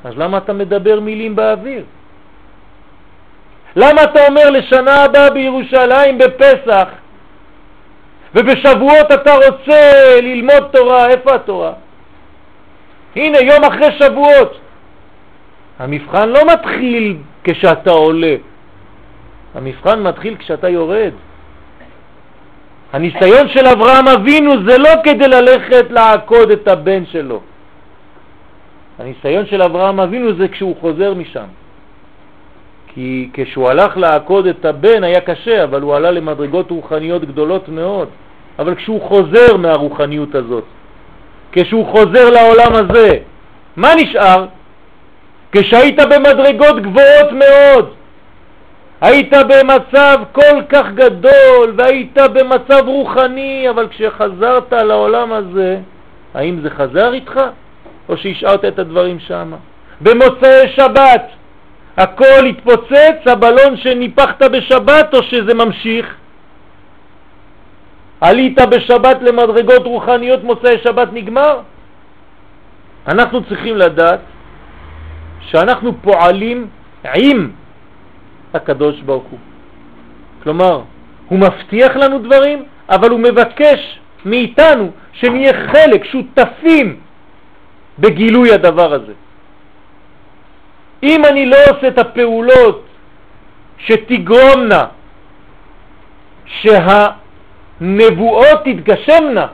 אז 0.03 0.13
למה 0.17 0.37
אתה 0.37 0.53
מדבר 0.53 0.99
מילים 0.99 1.35
באוויר? 1.35 1.83
למה 3.75 4.03
אתה 4.03 4.27
אומר 4.27 4.49
לשנה 4.49 5.03
הבאה 5.03 5.29
בירושלים 5.29 6.17
בפסח, 6.17 6.87
ובשבועות 8.35 9.11
אתה 9.13 9.33
רוצה 9.33 10.01
ללמוד 10.21 10.63
תורה, 10.71 11.07
איפה 11.07 11.35
התורה? 11.35 11.73
הנה, 13.15 13.37
יום 13.39 13.63
אחרי 13.63 13.91
שבועות. 13.99 14.59
המבחן 15.79 16.29
לא 16.29 16.39
מתחיל 16.53 17.17
כשאתה 17.43 17.91
עולה, 17.91 18.35
המבחן 19.55 20.03
מתחיל 20.03 20.35
כשאתה 20.39 20.69
יורד. 20.69 21.13
הניסיון 22.93 23.49
של 23.49 23.67
אברהם 23.67 24.07
אבינו 24.07 24.51
זה 24.67 24.77
לא 24.77 24.89
כדי 25.03 25.27
ללכת 25.27 25.85
לעקוד 25.89 26.51
את 26.51 26.67
הבן 26.67 27.05
שלו. 27.05 27.41
הניסיון 28.99 29.45
של 29.45 29.61
אברהם 29.61 29.99
אבינו 29.99 30.33
זה 30.33 30.47
כשהוא 30.47 30.75
חוזר 30.81 31.13
משם. 31.13 31.45
כי 32.93 33.29
כשהוא 33.33 33.69
הלך 33.69 33.97
לעקוד 33.97 34.45
את 34.45 34.65
הבן 34.65 35.03
היה 35.03 35.21
קשה, 35.21 35.63
אבל 35.63 35.81
הוא 35.81 35.95
עלה 35.95 36.11
למדרגות 36.11 36.71
רוחניות 36.71 37.25
גדולות 37.25 37.69
מאוד. 37.69 38.07
אבל 38.59 38.75
כשהוא 38.75 39.01
חוזר 39.01 39.57
מהרוחניות 39.57 40.35
הזאת, 40.35 40.63
כשהוא 41.51 41.85
חוזר 41.85 42.29
לעולם 42.29 42.73
הזה, 42.73 43.09
מה 43.75 43.89
נשאר? 43.95 44.45
כשהיית 45.51 45.99
במדרגות 45.99 46.81
גבוהות 46.81 47.31
מאוד, 47.31 47.93
היית 49.01 49.33
במצב 49.33 50.17
כל 50.31 50.61
כך 50.69 50.85
גדול 50.93 51.73
והיית 51.77 52.17
במצב 52.17 52.83
רוחני, 52.85 53.69
אבל 53.69 53.87
כשחזרת 53.87 54.73
לעולם 54.73 55.33
הזה, 55.33 55.79
האם 56.33 56.59
זה 56.63 56.69
חזר 56.69 57.13
איתך 57.13 57.41
או 58.09 58.17
שהשארת 58.17 58.65
את 58.65 58.79
הדברים 58.79 59.19
שם? 59.19 59.51
במוצאי 60.01 60.69
שבת, 60.75 61.25
הכל 61.97 62.45
התפוצץ, 62.49 63.17
הבלון 63.25 63.77
שניפחת 63.77 64.41
בשבת 64.41 65.13
או 65.13 65.23
שזה 65.23 65.53
ממשיך? 65.53 66.15
עלית 68.21 68.61
בשבת 68.61 69.17
למדרגות 69.21 69.85
רוחניות, 69.85 70.43
מוצאי 70.43 70.77
שבת 70.83 71.07
נגמר? 71.13 71.59
אנחנו 73.07 73.43
צריכים 73.43 73.77
לדעת 73.77 74.19
שאנחנו 75.41 75.93
פועלים 76.01 76.67
עם 77.15 77.49
הקדוש 78.53 79.01
ברוך 79.01 79.23
הוא. 79.23 79.39
כלומר, 80.43 80.81
הוא 81.27 81.39
מבטיח 81.39 81.95
לנו 81.95 82.19
דברים, 82.19 82.63
אבל 82.89 83.09
הוא 83.09 83.19
מבקש 83.19 83.99
מאיתנו 84.25 84.91
שנהיה 85.13 85.53
חלק, 85.71 86.05
שותפים 86.05 86.99
בגילוי 87.99 88.53
הדבר 88.53 88.93
הזה. 88.93 89.13
אם 91.03 91.25
אני 91.25 91.45
לא 91.45 91.57
עושה 91.69 91.87
את 91.87 91.97
הפעולות 91.97 92.85
שתגרומנה 93.77 94.85
שהנבואות 97.81 98.59
תתגשמנה, 98.65 99.47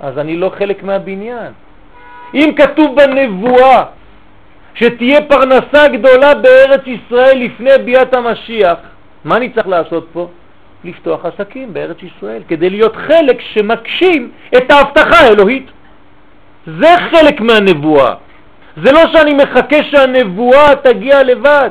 אז 0.00 0.18
אני 0.18 0.36
לא 0.36 0.50
חלק 0.58 0.82
מהבניין. 0.82 1.52
אם 2.34 2.52
כתוב 2.56 2.96
בנבואה 2.96 3.97
שתהיה 4.78 5.20
פרנסה 5.22 5.88
גדולה 5.88 6.34
בארץ 6.34 6.80
ישראל 6.86 7.38
לפני 7.38 7.70
ביאת 7.84 8.14
המשיח, 8.14 8.78
מה 9.24 9.36
אני 9.36 9.52
צריך 9.52 9.68
לעשות 9.68 10.08
פה? 10.12 10.28
לפתוח 10.84 11.24
עסקים 11.24 11.74
בארץ 11.74 11.96
ישראל, 12.02 12.42
כדי 12.48 12.70
להיות 12.70 12.96
חלק 12.96 13.40
שמקשים 13.40 14.30
את 14.56 14.70
ההבטחה 14.70 15.16
האלוהית. 15.16 15.66
זה 16.66 16.94
חלק 17.10 17.40
מהנבואה. 17.40 18.14
זה 18.76 18.92
לא 18.92 19.00
שאני 19.12 19.34
מחכה 19.34 19.76
שהנבואה 19.90 20.76
תגיע 20.82 21.22
לבד. 21.22 21.70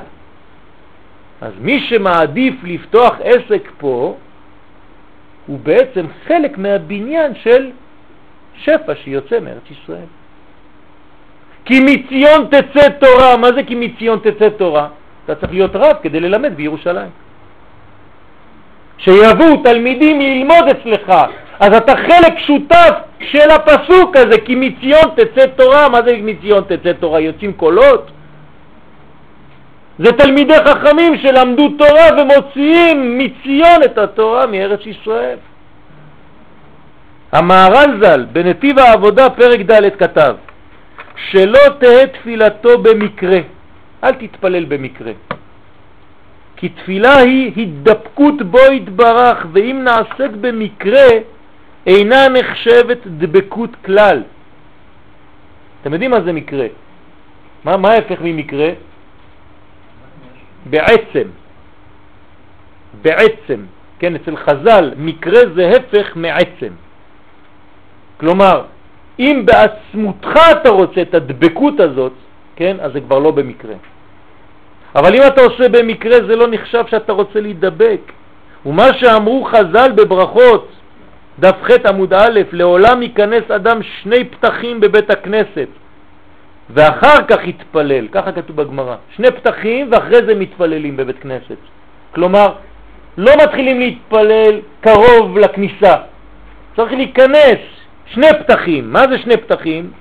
אז 1.41 1.53
מי 1.59 1.79
שמעדיף 1.79 2.53
לפתוח 2.63 3.15
עסק 3.23 3.71
פה, 3.77 4.17
הוא 5.47 5.59
בעצם 5.59 6.05
חלק 6.27 6.57
מהבניין 6.57 7.35
של 7.35 7.71
שפע 8.55 8.95
שיוצא 9.03 9.39
מארץ 9.39 9.71
ישראל. 9.71 10.09
כי 11.67 11.79
מציון 11.79 12.47
תצא 12.51 12.89
תורה. 12.89 13.37
מה 13.37 13.47
זה 13.51 13.63
כי 13.63 13.75
מציון 13.75 14.19
תצא 14.19 14.49
תורה? 14.49 14.87
אתה 15.25 15.35
צריך 15.35 15.51
להיות 15.51 15.75
רב 15.75 15.95
כדי 16.01 16.19
ללמד 16.19 16.55
בירושלים. 16.55 17.09
שיבואו 18.97 19.63
תלמידים 19.63 20.21
ללמוד 20.21 20.65
אצלך, 20.71 21.13
אז 21.59 21.73
אתה 21.77 21.93
חלק 21.95 22.39
שותף 22.39 22.93
של 23.19 23.51
הפסוק 23.51 24.15
הזה, 24.15 24.37
כי 24.45 24.55
מציון 24.55 25.09
תצא 25.15 25.45
תורה. 25.45 25.89
מה 25.89 25.99
זה 26.05 26.17
מציון 26.21 26.63
תצא 26.63 26.93
תורה? 26.93 27.19
יוצאים 27.19 27.53
קולות? 27.53 28.11
זה 29.99 30.11
תלמידי 30.11 30.57
חכמים 30.65 31.17
שלמדו 31.17 31.69
תורה 31.69 32.07
ומוציאים 32.17 33.17
מציון 33.17 33.83
את 33.85 33.97
התורה 33.97 34.45
מארץ 34.45 34.85
ישראל. 34.85 35.37
המהר"ל 37.31 38.03
ז"ל 38.03 38.25
בנתיב 38.31 38.79
העבודה 38.79 39.29
פרק 39.29 39.59
ד' 39.59 39.95
כתב 39.99 40.35
שלא 41.17 41.59
תהא 41.79 42.05
תפילתו 42.05 42.77
במקרה, 42.77 43.39
אל 44.03 44.11
תתפלל 44.11 44.65
במקרה. 44.65 45.11
כי 46.57 46.69
תפילה 46.69 47.17
היא 47.17 47.51
התדבקות 47.57 48.41
בו 48.41 48.59
התברך, 48.59 49.45
ואם 49.51 49.83
נעשית 49.83 50.31
במקרה, 50.41 51.07
אינה 51.87 52.27
נחשבת 52.29 53.07
דבקות 53.07 53.69
כלל. 53.85 54.23
אתם 55.81 55.93
יודעים 55.93 56.11
מה 56.11 56.21
זה 56.21 56.33
מקרה? 56.33 56.67
מה, 57.63 57.77
מה 57.77 57.89
ההפך 57.89 58.17
ממקרה? 58.21 58.69
בעצם. 60.69 61.27
בעצם. 63.01 63.59
כן, 63.99 64.15
אצל 64.15 64.35
חז"ל 64.37 64.91
מקרה 64.97 65.39
זה 65.55 65.71
הפך 65.77 66.15
מעצם. 66.15 66.73
כלומר, 68.17 68.65
אם 69.19 69.45
בעצמותך 69.45 70.39
אתה 70.51 70.69
רוצה 70.69 71.01
את 71.01 71.13
הדבקות 71.13 71.79
הזאת, 71.79 72.13
כן, 72.55 72.77
אז 72.81 72.93
זה 72.93 73.01
כבר 73.01 73.19
לא 73.19 73.31
במקרה. 73.31 73.75
אבל 74.95 75.15
אם 75.15 75.21
אתה 75.27 75.41
עושה 75.41 75.69
במקרה 75.69 76.17
זה 76.27 76.35
לא 76.35 76.47
נחשב 76.47 76.83
שאתה 76.87 77.13
רוצה 77.13 77.39
להידבק. 77.39 78.01
ומה 78.65 78.93
שאמרו 78.93 79.43
חז"ל 79.43 79.91
בברכות, 79.91 80.67
דף 81.39 81.55
ח' 81.63 81.85
עמוד 81.85 82.13
א', 82.13 82.39
לעולם 82.51 83.01
ייכנס 83.01 83.51
אדם 83.51 83.79
שני 83.83 84.25
פתחים 84.25 84.79
בבית 84.79 85.09
הכנסת, 85.09 85.67
ואחר 86.69 87.17
כך 87.27 87.47
יתפלל, 87.47 88.07
ככה 88.11 88.31
כתוב 88.31 88.55
בגמרא, 88.55 88.95
שני 89.15 89.31
פתחים 89.31 89.87
ואחרי 89.91 90.25
זה 90.25 90.35
מתפללים 90.35 90.97
בבית 90.97 91.19
כנסת. 91.19 91.61
כלומר, 92.15 92.53
לא 93.17 93.31
מתחילים 93.43 93.79
להתפלל 93.79 94.59
קרוב 94.81 95.37
לכניסה, 95.37 95.95
צריך 96.75 96.91
להיכנס 96.91 97.76
שני 98.13 98.27
פתחים. 98.39 98.93
מה 98.93 99.03
זה 99.11 99.17
שני 99.17 99.37
פתחים? 99.37 99.91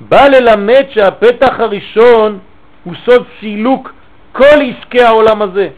בא 0.00 0.28
ללמד 0.28 0.84
שהפתח 0.90 1.60
הראשון 1.60 2.38
הוא 2.84 2.94
סוד 3.04 3.24
סילוק 3.40 3.92
כל 4.32 4.44
עסקי 4.44 5.02
העולם 5.02 5.42
הזה. 5.42 5.68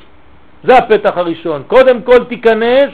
זה 0.65 0.79
הפתח 0.79 1.13
הראשון. 1.17 1.63
קודם 1.67 2.03
כל 2.03 2.25
תיכנס, 2.25 2.91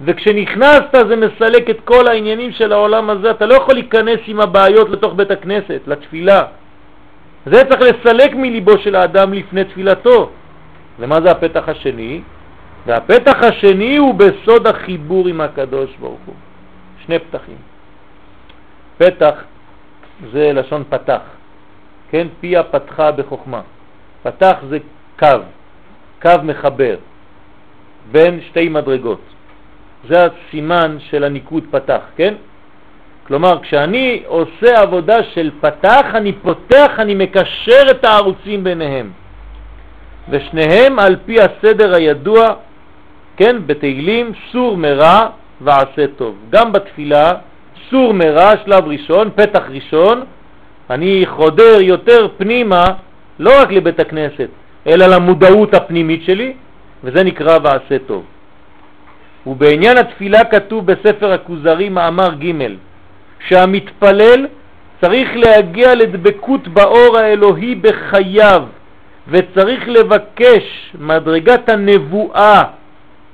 וכשנכנסת 0.00 0.94
זה 1.08 1.16
מסלק 1.16 1.70
את 1.70 1.80
כל 1.84 2.08
העניינים 2.08 2.52
של 2.52 2.72
העולם 2.72 3.10
הזה. 3.10 3.30
אתה 3.30 3.46
לא 3.46 3.54
יכול 3.54 3.74
להיכנס 3.74 4.20
עם 4.26 4.40
הבעיות 4.40 4.90
לתוך 4.90 5.14
בית 5.14 5.30
הכנסת, 5.30 5.80
לתפילה. 5.86 6.42
זה 7.46 7.64
צריך 7.64 7.80
לסלק 7.80 8.34
מליבו 8.34 8.78
של 8.78 8.94
האדם 8.94 9.32
לפני 9.34 9.64
תפילתו. 9.64 10.30
ומה 10.98 11.20
זה 11.20 11.30
הפתח 11.30 11.68
השני? 11.68 12.20
והפתח 12.86 13.36
השני 13.42 13.96
הוא 13.96 14.14
בסוד 14.14 14.66
החיבור 14.66 15.28
עם 15.28 15.40
הקדוש 15.40 15.90
ברוך 16.00 16.20
הוא. 16.26 16.34
שני 17.06 17.18
פתחים. 17.18 17.75
פתח 18.98 19.34
זה 20.32 20.52
לשון 20.52 20.84
פתח, 20.88 21.20
כן? 22.10 22.26
פיה 22.40 22.62
פתחה 22.62 23.12
בחוכמה. 23.12 23.60
פתח 24.22 24.56
זה 24.68 24.78
קו, 25.18 25.26
קו 26.22 26.30
מחבר 26.42 26.96
בין 28.12 28.40
שתי 28.48 28.68
מדרגות. 28.68 29.20
זה 30.08 30.26
הסימן 30.26 30.96
של 31.10 31.24
הניקוד 31.24 31.64
פתח, 31.70 32.00
כן? 32.16 32.34
כלומר, 33.26 33.58
כשאני 33.62 34.22
עושה 34.26 34.80
עבודה 34.80 35.22
של 35.22 35.50
פתח, 35.60 36.04
אני 36.14 36.32
פותח, 36.32 36.90
אני 36.98 37.14
מקשר 37.14 37.82
את 37.90 38.04
הערוצים 38.04 38.64
ביניהם. 38.64 39.10
ושניהם 40.28 40.98
על 40.98 41.16
פי 41.24 41.36
הסדר 41.40 41.94
הידוע, 41.94 42.54
כן, 43.36 43.56
בתהילים, 43.66 44.32
סור 44.52 44.76
מרע 44.76 45.28
ועשה 45.60 46.06
טוב. 46.16 46.36
גם 46.50 46.72
בתפילה 46.72 47.32
סור 47.90 48.14
מרע, 48.14 48.52
שלב 48.64 48.86
ראשון, 48.86 49.30
פתח 49.34 49.62
ראשון, 49.68 50.24
אני 50.90 51.22
חודר 51.26 51.80
יותר 51.80 52.28
פנימה, 52.36 52.84
לא 53.38 53.62
רק 53.62 53.72
לבית 53.72 54.00
הכנסת, 54.00 54.48
אלא 54.86 55.06
למודעות 55.06 55.74
הפנימית 55.74 56.22
שלי, 56.24 56.52
וזה 57.04 57.24
נקרא 57.24 57.58
ועשה 57.62 57.98
טוב. 58.06 58.24
ובעניין 59.46 59.98
התפילה 59.98 60.44
כתוב 60.44 60.86
בספר 60.86 61.32
הכוזרי 61.32 61.88
מאמר 61.88 62.34
ג' 62.34 62.52
שהמתפלל 63.48 64.46
צריך 65.00 65.30
להגיע 65.34 65.94
לדבקות 65.94 66.68
באור 66.68 67.18
האלוהי 67.18 67.74
בחייו 67.74 68.62
וצריך 69.28 69.88
לבקש 69.88 70.92
מדרגת 70.98 71.68
הנבואה, 71.68 72.62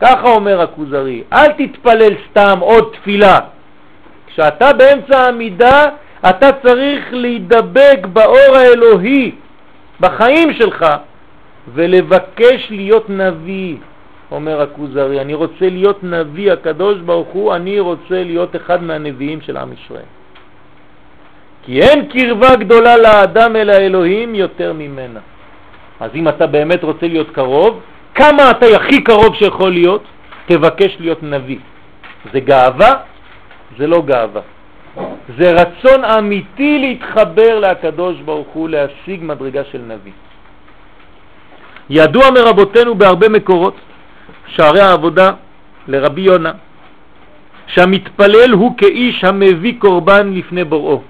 ככה 0.01 0.29
אומר 0.29 0.61
הכוזרי, 0.61 1.23
אל 1.33 1.53
תתפלל 1.53 2.13
סתם 2.31 2.59
עוד 2.61 2.93
תפילה, 2.93 3.39
כשאתה 4.33 4.73
באמצע 4.73 5.19
העמידה, 5.19 5.85
אתה 6.29 6.53
צריך 6.53 7.05
להידבק 7.13 7.99
באור 8.13 8.57
האלוהי 8.57 9.33
בחיים 10.01 10.53
שלך 10.53 10.87
ולבקש 11.75 12.67
להיות 12.71 13.11
נביא, 13.11 13.77
אומר 14.31 14.61
הכוזרי. 14.61 15.21
אני 15.21 15.35
רוצה 15.35 15.69
להיות 15.71 16.05
נביא, 16.05 16.53
הקדוש 16.53 16.99
ברוך 16.99 17.29
הוא, 17.29 17.55
אני 17.55 17.81
רוצה 17.81 18.25
להיות 18.25 18.57
אחד 18.57 18.83
מהנביאים 18.83 19.41
של 19.41 19.57
עם 19.57 19.73
ישראל. 19.73 20.11
כי 21.63 21.81
אין 21.81 22.09
קרבה 22.09 22.57
גדולה 22.57 22.97
לאדם 22.97 23.57
אל 23.57 23.71
האלוהים 23.71 24.35
יותר 24.35 24.73
ממנה. 24.73 25.21
אז 26.01 26.11
אם 26.15 26.29
אתה 26.29 26.47
באמת 26.47 26.85
רוצה 26.85 27.07
להיות 27.07 27.31
קרוב, 27.31 27.81
כמה 28.15 28.51
אתה 28.51 28.67
הכי 28.67 29.05
קרוב 29.05 29.35
שיכול 29.35 29.71
להיות, 29.71 30.05
תבקש 30.47 30.97
להיות 31.01 31.23
נביא. 31.23 31.59
זה 32.33 32.41
גאווה? 32.41 33.12
זה 33.79 33.87
לא 33.87 34.03
גאווה. 34.03 34.41
זה 35.39 35.53
רצון 35.53 36.05
אמיתי 36.05 36.79
להתחבר 36.79 37.61
לקדוש 37.61 38.21
ברוך 38.21 38.49
הוא, 38.53 38.69
להשיג 38.69 39.21
מדרגה 39.23 39.63
של 39.65 39.79
נביא. 39.79 40.13
ידוע 41.91 42.31
מרבותינו 42.31 42.95
בהרבה 42.95 43.29
מקורות, 43.29 43.77
שערי 44.47 44.81
העבודה 44.81 45.31
לרבי 45.89 46.21
יונה, 46.21 46.53
שהמתפלל 47.67 48.51
הוא 48.53 48.75
כאיש 48.79 49.25
המביא 49.25 49.75
קורבן 49.79 50.33
לפני 50.33 50.65
בוראו. 50.65 51.03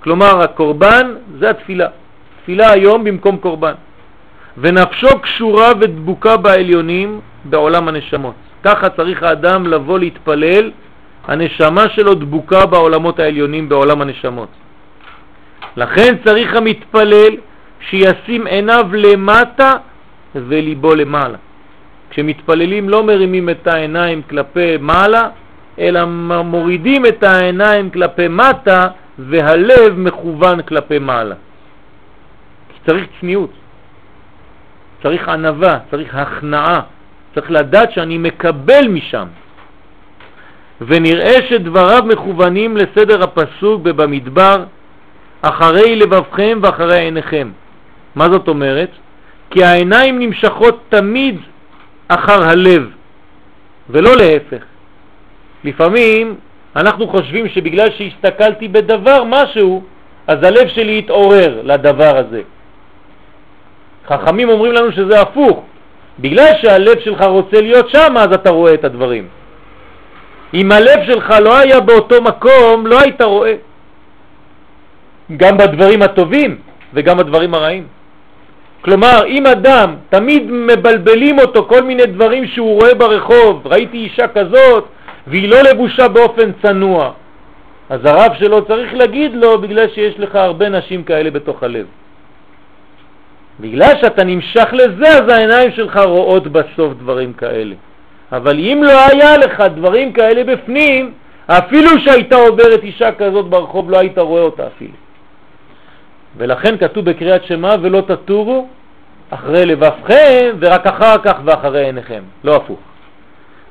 כלומר, 0.00 0.42
הקורבן 0.42 1.14
זה 1.38 1.50
התפילה. 1.50 1.88
תפילה 2.42 2.70
היום 2.70 3.04
במקום 3.04 3.36
קורבן. 3.36 3.72
ונפשו 4.58 5.20
קשורה 5.20 5.72
ודבוקה 5.80 6.36
בעליונים 6.36 7.20
בעולם 7.44 7.88
הנשמות. 7.88 8.34
ככה 8.64 8.88
צריך 8.88 9.22
האדם 9.22 9.66
לבוא 9.66 9.98
להתפלל, 9.98 10.70
הנשמה 11.24 11.88
שלו 11.88 12.14
דבוקה 12.14 12.66
בעולמות 12.66 13.18
העליונים, 13.18 13.68
בעולם 13.68 14.00
הנשמות. 14.02 14.48
לכן 15.76 16.14
צריך 16.24 16.56
המתפלל 16.56 17.36
שישים 17.90 18.46
עיניו 18.46 18.86
למטה 18.92 19.72
וליבו 20.34 20.94
למעלה. 20.94 21.38
כשמתפללים 22.10 22.88
לא 22.88 23.04
מרימים 23.04 23.50
את 23.50 23.66
העיניים 23.66 24.22
כלפי 24.30 24.76
מעלה, 24.80 25.28
אלא 25.78 26.04
מורידים 26.44 27.06
את 27.06 27.22
העיניים 27.22 27.90
כלפי 27.90 28.28
מטה 28.28 28.88
והלב 29.18 29.98
מכוון 29.98 30.62
כלפי 30.62 30.98
מעלה. 30.98 31.34
צריך 32.86 33.04
צניעות, 33.20 33.50
צריך 35.02 35.28
ענבה, 35.28 35.78
צריך 35.90 36.14
הכנעה, 36.14 36.80
צריך 37.34 37.50
לדעת 37.50 37.92
שאני 37.92 38.18
מקבל 38.18 38.88
משם. 38.88 39.26
ונראה 40.80 41.36
שדבריו 41.48 42.02
מכוונים 42.06 42.76
לסדר 42.76 43.22
הפסוק 43.22 43.82
במדבר, 43.82 44.64
אחרי 45.42 45.96
לבבכם 45.96 46.58
ואחרי 46.62 46.98
עיניכם. 46.98 47.50
מה 48.14 48.28
זאת 48.30 48.48
אומרת? 48.48 48.90
כי 49.50 49.64
העיניים 49.64 50.18
נמשכות 50.18 50.80
תמיד 50.88 51.40
אחר 52.08 52.42
הלב, 52.42 52.90
ולא 53.90 54.16
להפך. 54.16 54.62
לפעמים 55.64 56.36
אנחנו 56.76 57.08
חושבים 57.08 57.48
שבגלל 57.48 57.88
שהסתכלתי 57.90 58.68
בדבר 58.68 59.24
משהו, 59.24 59.82
אז 60.26 60.42
הלב 60.42 60.68
שלי 60.68 60.98
יתעורר 60.98 61.60
לדבר 61.64 62.16
הזה. 62.16 62.42
חכמים 64.08 64.48
אומרים 64.48 64.72
לנו 64.72 64.92
שזה 64.92 65.20
הפוך. 65.20 65.64
בגלל 66.18 66.52
שהלב 66.62 67.00
שלך 67.00 67.22
רוצה 67.22 67.60
להיות 67.60 67.90
שם, 67.90 68.14
אז 68.16 68.32
אתה 68.32 68.50
רואה 68.50 68.74
את 68.74 68.84
הדברים. 68.84 69.28
אם 70.54 70.72
הלב 70.72 70.98
שלך 71.06 71.30
לא 71.42 71.58
היה 71.58 71.80
באותו 71.80 72.22
מקום, 72.22 72.86
לא 72.86 73.00
היית 73.00 73.22
רואה. 73.22 73.54
גם 75.36 75.56
בדברים 75.58 76.02
הטובים 76.02 76.58
וגם 76.94 77.16
בדברים 77.16 77.54
הרעים. 77.54 77.86
כלומר, 78.82 79.26
אם 79.26 79.46
אדם, 79.46 79.94
תמיד 80.10 80.42
מבלבלים 80.50 81.38
אותו 81.38 81.64
כל 81.64 81.82
מיני 81.82 82.06
דברים 82.06 82.46
שהוא 82.46 82.80
רואה 82.80 82.94
ברחוב, 82.94 83.66
ראיתי 83.66 83.96
אישה 83.96 84.28
כזאת 84.28 84.84
והיא 85.26 85.48
לא 85.48 85.62
לבושה 85.62 86.08
באופן 86.08 86.50
צנוע, 86.62 87.12
אז 87.90 88.00
הרב 88.04 88.32
שלו 88.38 88.64
צריך 88.64 88.94
להגיד 88.94 89.34
לו 89.34 89.58
בגלל 89.58 89.88
שיש 89.88 90.18
לך 90.18 90.34
הרבה 90.34 90.68
נשים 90.68 91.04
כאלה 91.04 91.30
בתוך 91.30 91.62
הלב. 91.62 91.86
בגלל 93.60 93.92
שאתה 94.00 94.24
נמשך 94.24 94.68
לזה, 94.72 95.08
אז 95.08 95.28
העיניים 95.28 95.72
שלך 95.72 95.96
רואות 95.96 96.46
בסוף 96.46 96.92
דברים 96.98 97.32
כאלה. 97.32 97.74
אבל 98.32 98.58
אם 98.58 98.80
לא 98.82 98.98
היה 99.12 99.36
לך 99.36 99.60
דברים 99.60 100.12
כאלה 100.12 100.44
בפנים, 100.44 101.12
אפילו 101.46 101.90
שהייתה 102.00 102.36
עוברת 102.36 102.82
אישה 102.82 103.12
כזאת 103.12 103.46
ברחוב, 103.46 103.90
לא 103.90 103.98
היית 103.98 104.18
רואה 104.18 104.42
אותה 104.42 104.66
אפילו. 104.66 104.92
ולכן 106.36 106.76
כתוב 106.78 107.04
בקריאת 107.04 107.44
שמה 107.44 107.74
ולא 107.82 108.00
תטורו 108.00 108.68
אחרי 109.30 109.66
לבבכם 109.66 110.56
ורק 110.60 110.86
אחר 110.86 111.18
כך 111.18 111.34
ואחרי 111.44 111.84
עיניכם, 111.84 112.22
לא 112.44 112.56
הפוך. 112.56 112.78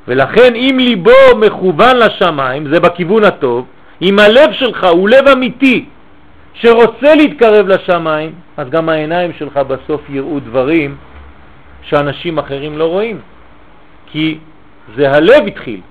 ולכן 0.07 0.55
אם 0.55 0.78
ליבו 0.80 1.38
מכוון 1.38 1.97
לשמיים, 1.97 2.74
זה 2.74 2.80
בכיוון 2.80 3.24
הטוב, 3.24 3.66
אם 4.01 4.20
הלב 4.20 4.51
שלך 4.51 4.84
הוא 4.84 5.09
לב 5.09 5.28
אמיתי 5.28 5.86
שרוצה 6.53 7.16
להתקרב 7.16 7.68
לשמיים, 7.68 8.32
אז 8.57 8.70
גם 8.70 8.89
העיניים 8.89 9.32
שלך 9.39 9.57
בסוף 9.57 10.01
יראו 10.09 10.39
דברים 10.39 10.95
שאנשים 11.82 12.38
אחרים 12.38 12.78
לא 12.78 12.86
רואים. 12.86 13.20
כי 14.12 14.38
זה 14.96 15.12
הלב 15.12 15.48
התחיל. 15.48 15.82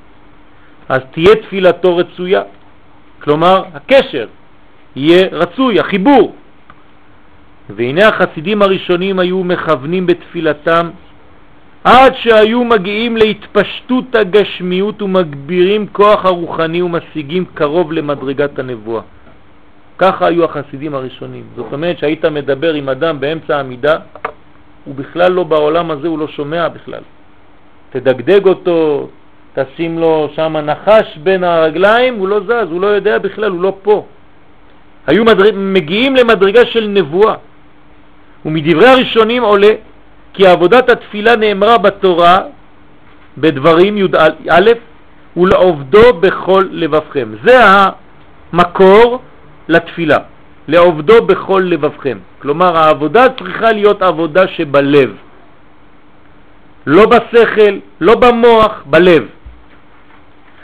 אז 0.88 1.00
תהיה 1.10 1.34
תפילתו 1.36 1.96
רצויה. 1.96 2.42
כלומר, 3.22 3.62
הקשר 3.74 4.26
יהיה 4.96 5.28
רצוי, 5.32 5.80
החיבור. 5.80 6.34
והנה 7.76 8.08
החסידים 8.08 8.62
הראשונים 8.62 9.18
היו 9.18 9.44
מכוונים 9.44 10.06
בתפילתם 10.06 10.90
עד 11.84 12.14
שהיו 12.14 12.64
מגיעים 12.64 13.16
להתפשטות 13.16 14.14
הגשמיות 14.14 15.02
ומגבירים 15.02 15.86
כוח 15.92 16.24
הרוחני 16.24 16.82
ומשיגים 16.82 17.44
קרוב 17.54 17.92
למדרגת 17.92 18.58
הנבואה. 18.58 19.02
ככה 19.98 20.26
היו 20.26 20.44
החסידים 20.44 20.94
הראשונים. 20.94 21.44
זאת 21.56 21.72
אומרת 21.72 21.98
שהיית 21.98 22.24
מדבר 22.24 22.74
עם 22.74 22.88
אדם 22.88 23.20
באמצע 23.20 23.56
העמידה, 23.56 23.96
הוא 24.84 24.94
בכלל 24.94 25.32
לא 25.32 25.44
בעולם 25.44 25.90
הזה, 25.90 26.08
הוא 26.08 26.18
לא 26.18 26.28
שומע 26.28 26.68
בכלל. 26.68 27.02
תדגדג 27.90 28.46
אותו, 28.46 29.08
תשים 29.54 29.98
לו 29.98 30.28
שם 30.34 30.56
נחש 30.56 31.16
בין 31.22 31.44
הרגליים, 31.44 32.14
הוא 32.14 32.28
לא 32.28 32.40
זז, 32.40 32.70
הוא 32.70 32.80
לא 32.80 32.86
יודע 32.86 33.18
בכלל, 33.18 33.50
הוא 33.50 33.62
לא 33.62 33.76
פה. 33.82 34.06
היו 35.06 35.24
מדרג... 35.24 35.54
מגיעים 35.56 36.16
למדרגה 36.16 36.66
של 36.66 36.86
נבואה. 36.88 37.34
ומדברי 38.46 38.88
הראשונים 38.88 39.42
עולה 39.42 39.72
כי 40.32 40.46
עבודת 40.46 40.90
התפילה 40.90 41.36
נאמרה 41.36 41.78
בתורה 41.78 42.38
בדברים 43.38 43.98
י"א 43.98 44.70
ולעובדו 45.36 46.12
בכל 46.20 46.64
לבבכם. 46.70 47.28
זה 47.44 47.60
המקור 48.52 49.22
לתפילה, 49.68 50.18
לעובדו 50.68 51.26
בכל 51.26 51.62
לבבכם. 51.64 52.18
כלומר 52.42 52.76
העבודה 52.76 53.28
צריכה 53.38 53.72
להיות 53.72 54.02
עבודה 54.02 54.48
שבלב, 54.48 55.14
לא 56.86 57.06
בשכל, 57.06 57.78
לא 58.00 58.14
במוח, 58.14 58.82
בלב. 58.86 59.26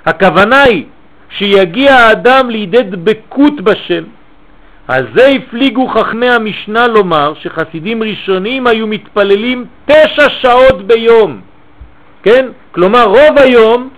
הכוונה 0.06 0.62
היא 0.62 0.84
שיגיע 1.30 1.94
האדם 1.94 2.50
לידי 2.50 2.82
דבקות 2.82 3.60
בשם, 3.60 4.04
על 4.88 5.06
זה 5.14 5.26
הפליגו 5.26 5.88
חכמי 5.88 6.28
המשנה 6.30 6.86
לומר 6.86 7.32
שחסידים 7.40 8.02
ראשונים 8.02 8.66
היו 8.66 8.86
מתפללים 8.86 9.64
תשע 9.86 10.28
שעות 10.28 10.86
ביום, 10.86 11.40
כן? 12.22 12.46
כלומר 12.72 13.04
רוב 13.04 13.38
היום 13.38 13.88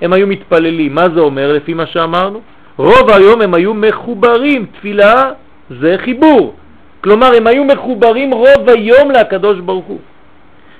הם 0.00 0.12
היו 0.12 0.26
מתפללים. 0.26 0.94
מה 0.94 1.08
זה 1.14 1.20
אומר 1.20 1.52
לפי 1.52 1.74
מה 1.74 1.86
שאמרנו? 1.86 2.40
רוב 2.76 3.10
היום 3.10 3.40
הם 3.42 3.54
היו 3.54 3.74
מחוברים, 3.74 4.66
תפילה 4.66 5.30
זה 5.70 5.96
חיבור. 5.98 6.54
כלומר 7.00 7.36
הם 7.36 7.46
היו 7.46 7.64
מחוברים 7.64 8.34
רוב 8.34 8.68
היום 8.68 9.10
לקדוש 9.10 9.58
ברוך 9.60 9.86
הוא. 9.86 9.98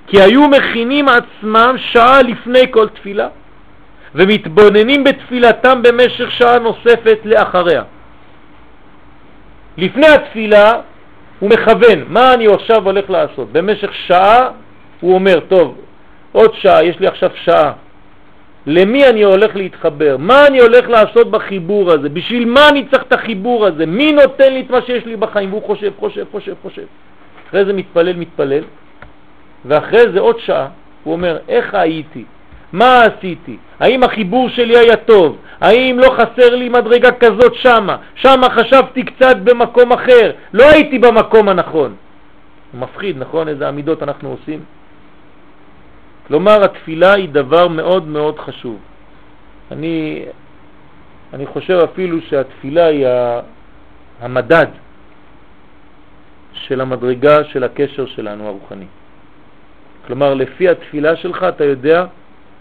כי 0.08 0.20
היו 0.20 0.48
מכינים 0.48 1.06
עצמם 1.08 1.74
שעה 1.78 2.22
לפני 2.22 2.60
כל 2.70 2.88
תפילה 2.88 3.28
ומתבוננים 4.14 5.04
בתפילתם 5.04 5.82
במשך 5.82 6.30
שעה 6.30 6.58
נוספת 6.58 7.18
לאחריה. 7.24 7.82
לפני 9.78 10.06
התפילה 10.06 10.72
הוא 11.38 11.50
מכוון, 11.50 12.04
מה 12.08 12.34
אני 12.34 12.46
עכשיו 12.46 12.84
הולך 12.84 13.10
לעשות? 13.10 13.52
במשך 13.52 13.94
שעה 13.94 14.50
הוא 15.00 15.14
אומר, 15.14 15.40
טוב, 15.40 15.78
עוד 16.32 16.54
שעה, 16.54 16.84
יש 16.84 17.00
לי 17.00 17.06
עכשיו 17.06 17.30
שעה. 17.44 17.72
למי 18.66 19.06
אני 19.06 19.22
הולך 19.22 19.56
להתחבר? 19.56 20.16
מה 20.18 20.46
אני 20.46 20.58
הולך 20.58 20.88
לעשות 20.88 21.30
בחיבור 21.30 21.92
הזה? 21.92 22.08
בשביל 22.08 22.44
מה 22.44 22.68
אני 22.68 22.86
צריך 22.90 23.02
את 23.02 23.12
החיבור 23.12 23.66
הזה? 23.66 23.86
מי 23.86 24.12
נותן 24.12 24.52
לי 24.52 24.60
את 24.60 24.70
מה 24.70 24.82
שיש 24.82 25.04
לי 25.04 25.16
בחיים? 25.16 25.50
והוא 25.50 25.62
חושב, 25.62 25.92
חושב, 25.98 26.24
חושב, 26.32 26.54
חושב. 26.62 26.84
אחרי 27.48 27.64
זה 27.64 27.72
מתפלל, 27.72 28.16
מתפלל, 28.16 28.62
ואחרי 29.64 30.12
זה 30.12 30.20
עוד 30.20 30.38
שעה 30.38 30.68
הוא 31.04 31.12
אומר, 31.12 31.38
איך 31.48 31.74
הייתי? 31.74 32.24
מה 32.72 33.02
עשיתי? 33.02 33.56
האם 33.80 34.02
החיבור 34.02 34.48
שלי 34.48 34.78
היה 34.78 34.96
טוב? 34.96 35.36
האם 35.60 35.98
לא 35.98 36.10
חסר 36.10 36.54
לי 36.54 36.68
מדרגה 36.68 37.10
כזאת 37.12 37.54
שמה? 37.54 37.96
שמה 38.14 38.50
חשבתי 38.50 39.02
קצת 39.02 39.36
במקום 39.36 39.92
אחר, 39.92 40.32
לא 40.52 40.64
הייתי 40.64 40.98
במקום 40.98 41.48
הנכון. 41.48 41.94
מפחיד, 42.74 43.18
נכון? 43.18 43.48
איזה 43.48 43.68
עמידות 43.68 44.02
אנחנו 44.02 44.30
עושים? 44.30 44.60
כלומר, 46.26 46.64
התפילה 46.64 47.12
היא 47.12 47.28
דבר 47.28 47.68
מאוד 47.68 48.08
מאוד 48.08 48.38
חשוב. 48.38 48.78
אני, 49.72 50.24
אני 51.32 51.46
חושב 51.46 51.78
אפילו 51.92 52.18
שהתפילה 52.28 52.86
היא 52.86 53.06
המדד 54.20 54.66
של 56.52 56.80
המדרגה 56.80 57.44
של 57.44 57.64
הקשר 57.64 58.06
שלנו 58.06 58.46
הרוחני. 58.46 58.86
כלומר, 60.08 60.34
לפי 60.34 60.68
התפילה 60.68 61.16
שלך 61.16 61.46
אתה 61.48 61.64
יודע 61.64 62.04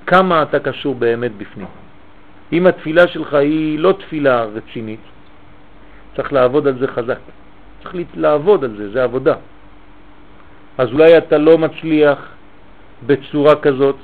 כמה 0.07 0.43
אתה 0.43 0.59
קשור 0.59 0.95
באמת 0.95 1.31
בפנים. 1.37 1.67
אם 2.53 2.67
התפילה 2.67 3.07
שלך 3.07 3.33
היא 3.33 3.79
לא 3.79 3.91
תפילה 3.91 4.43
רצינית, 4.43 4.99
צריך 6.15 6.33
לעבוד 6.33 6.67
על 6.67 6.79
זה 6.79 6.87
חזק. 6.87 7.19
צריך 7.83 7.95
לעבוד 8.15 8.63
על 8.63 8.73
זה, 8.77 8.91
זה 8.91 9.03
עבודה. 9.03 9.35
אז 10.77 10.87
אולי 10.91 11.17
אתה 11.17 11.37
לא 11.37 11.57
מצליח 11.57 12.19
בצורה 13.07 13.55
כזאת, 13.55 13.95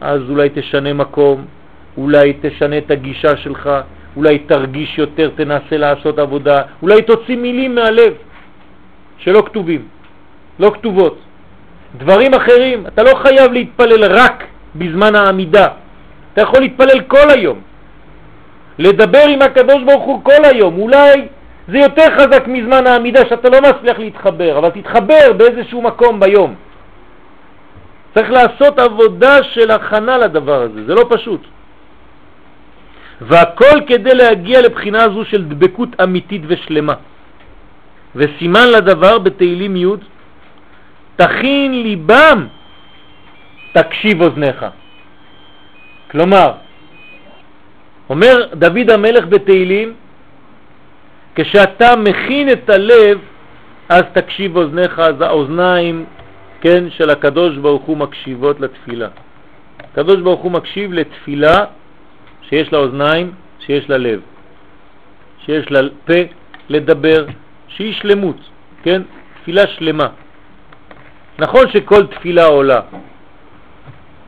אז 0.00 0.20
אולי 0.28 0.48
תשנה 0.54 0.92
מקום, 0.92 1.44
אולי 1.96 2.32
תשנה 2.40 2.78
את 2.78 2.90
הגישה 2.90 3.36
שלך, 3.36 3.70
אולי 4.16 4.38
תרגיש 4.38 4.98
יותר, 4.98 5.30
תנסה 5.36 5.76
לעשות 5.76 6.18
עבודה, 6.18 6.62
אולי 6.82 7.02
תוציא 7.02 7.36
מילים 7.36 7.74
מהלב 7.74 8.12
שלא 9.18 9.42
כתובים, 9.46 9.88
לא 10.58 10.70
כתובות. 10.74 11.31
דברים 11.96 12.34
אחרים, 12.34 12.86
אתה 12.86 13.02
לא 13.02 13.14
חייב 13.14 13.52
להתפלל 13.52 14.04
רק 14.04 14.44
בזמן 14.76 15.14
העמידה, 15.14 15.68
אתה 16.32 16.42
יכול 16.42 16.60
להתפלל 16.60 17.00
כל 17.00 17.30
היום, 17.30 17.60
לדבר 18.78 19.24
עם 19.28 19.42
הקדוש 19.42 19.82
ברוך 19.82 20.04
הוא 20.04 20.24
כל 20.24 20.44
היום, 20.44 20.78
אולי 20.78 21.28
זה 21.68 21.78
יותר 21.78 22.06
חזק 22.18 22.44
מזמן 22.46 22.86
העמידה 22.86 23.20
שאתה 23.28 23.48
לא 23.48 23.58
מצליח 23.60 23.98
להתחבר, 23.98 24.58
אבל 24.58 24.70
תתחבר 24.70 25.32
באיזשהו 25.36 25.82
מקום 25.82 26.20
ביום. 26.20 26.54
צריך 28.14 28.30
לעשות 28.30 28.78
עבודה 28.78 29.42
של 29.42 29.70
הכנה 29.70 30.18
לדבר 30.18 30.62
הזה, 30.62 30.84
זה 30.86 30.94
לא 30.94 31.04
פשוט. 31.08 31.40
והכל 33.20 33.80
כדי 33.86 34.14
להגיע 34.14 34.60
לבחינה 34.60 35.08
זו 35.08 35.24
של 35.24 35.44
דבקות 35.44 35.88
אמיתית 36.02 36.42
ושלמה. 36.46 36.94
וסימן 38.16 38.68
לדבר 38.68 39.18
בתהילים 39.18 39.76
י' 39.76 39.86
תכין 41.22 41.82
ליבם 41.82 42.46
תקשיב 43.72 44.22
אוזניך. 44.22 44.66
כלומר, 46.10 46.52
אומר 48.10 48.46
דוד 48.54 48.90
המלך 48.90 49.26
בתהילים, 49.26 49.94
כשאתה 51.34 51.96
מכין 51.96 52.50
את 52.52 52.70
הלב, 52.70 53.18
אז 53.88 54.02
תקשיב 54.12 54.56
אוזניך, 54.56 54.98
אז 54.98 55.20
האוזניים, 55.20 56.04
כן, 56.60 56.90
של 56.90 57.10
הקדוש 57.10 57.56
ברוך 57.56 57.82
הוא 57.82 57.96
מקשיבות 57.96 58.60
לתפילה. 58.60 59.08
הקדוש 59.78 60.20
ברוך 60.20 60.40
הוא 60.40 60.52
מקשיב 60.52 60.92
לתפילה 60.92 61.64
שיש 62.48 62.72
לה 62.72 62.78
אוזניים, 62.78 63.32
שיש 63.66 63.90
לה 63.90 63.98
לב, 63.98 64.20
שיש 65.44 65.70
לה 65.70 65.80
פה 66.04 66.20
לדבר, 66.68 67.26
שהיא 67.68 67.94
שלמות, 67.94 68.38
כן? 68.82 69.02
תפילה 69.40 69.66
שלמה. 69.66 70.08
נכון 71.38 71.70
שכל 71.70 72.06
תפילה 72.06 72.44
עולה, 72.44 72.80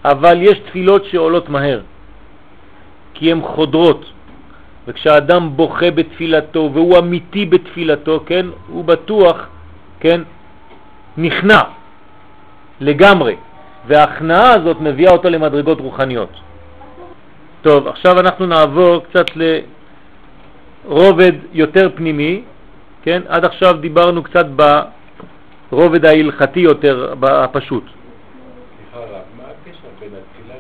אבל 0.04 0.42
יש 0.42 0.58
תפילות 0.58 1.04
שעולות 1.04 1.48
מהר, 1.48 1.80
כי 3.14 3.32
הן 3.32 3.40
חודרות. 3.42 4.04
וכשאדם 4.88 5.56
בוכה 5.56 5.90
בתפילתו 5.90 6.70
והוא 6.74 6.98
אמיתי 6.98 7.46
בתפילתו, 7.46 8.20
כן, 8.26 8.46
הוא 8.68 8.84
בטוח, 8.84 9.48
כן, 10.00 10.20
נכנע 11.16 11.60
לגמרי, 12.80 13.36
וההכנעה 13.86 14.52
הזאת 14.52 14.80
מביאה 14.80 15.12
אותו 15.12 15.30
למדרגות 15.30 15.80
רוחניות. 15.80 16.28
טוב, 17.62 17.88
עכשיו 17.88 18.20
אנחנו 18.20 18.46
נעבור 18.46 19.04
קצת 19.04 19.26
לרובד 20.84 21.32
יותר 21.52 21.88
פנימי, 21.94 22.42
כן? 23.02 23.22
עד 23.28 23.44
עכשיו 23.44 23.76
דיברנו 23.80 24.22
קצת 24.22 24.46
ברובד 25.70 26.04
ההלכתי 26.04 26.60
יותר, 26.60 27.14
הפשוט. 27.22 27.84
סליחה, 27.84 29.06
מה 29.36 29.44
הקשר 29.44 29.88
בין 30.00 30.08
התפילה 30.08 30.54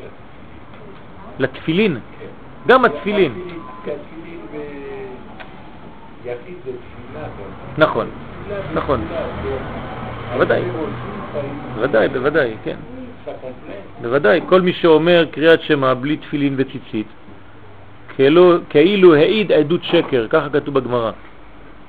לתפילין? 1.38 1.98
כן. 2.20 2.26
גם 2.66 2.84
התפילין. 2.84 3.32
נכון, 7.78 8.06
נכון. 8.74 9.00
בוודאי, 10.32 10.62
בוודאי, 11.74 12.08
בוודאי, 12.08 12.54
כן. 12.64 12.76
בוודאי, 14.02 14.40
כל 14.48 14.60
מי 14.60 14.72
שאומר 14.72 15.24
קריאת 15.30 15.62
שמע 15.62 15.94
בלי 15.94 16.16
תפילין 16.16 16.54
וציצית, 16.58 17.06
כאילו, 18.16 18.58
כאילו 18.70 19.14
העיד 19.14 19.52
עדות 19.52 19.84
שקר, 19.84 20.26
ככה 20.30 20.48
כתוב 20.48 20.74
בגמרא. 20.74 21.10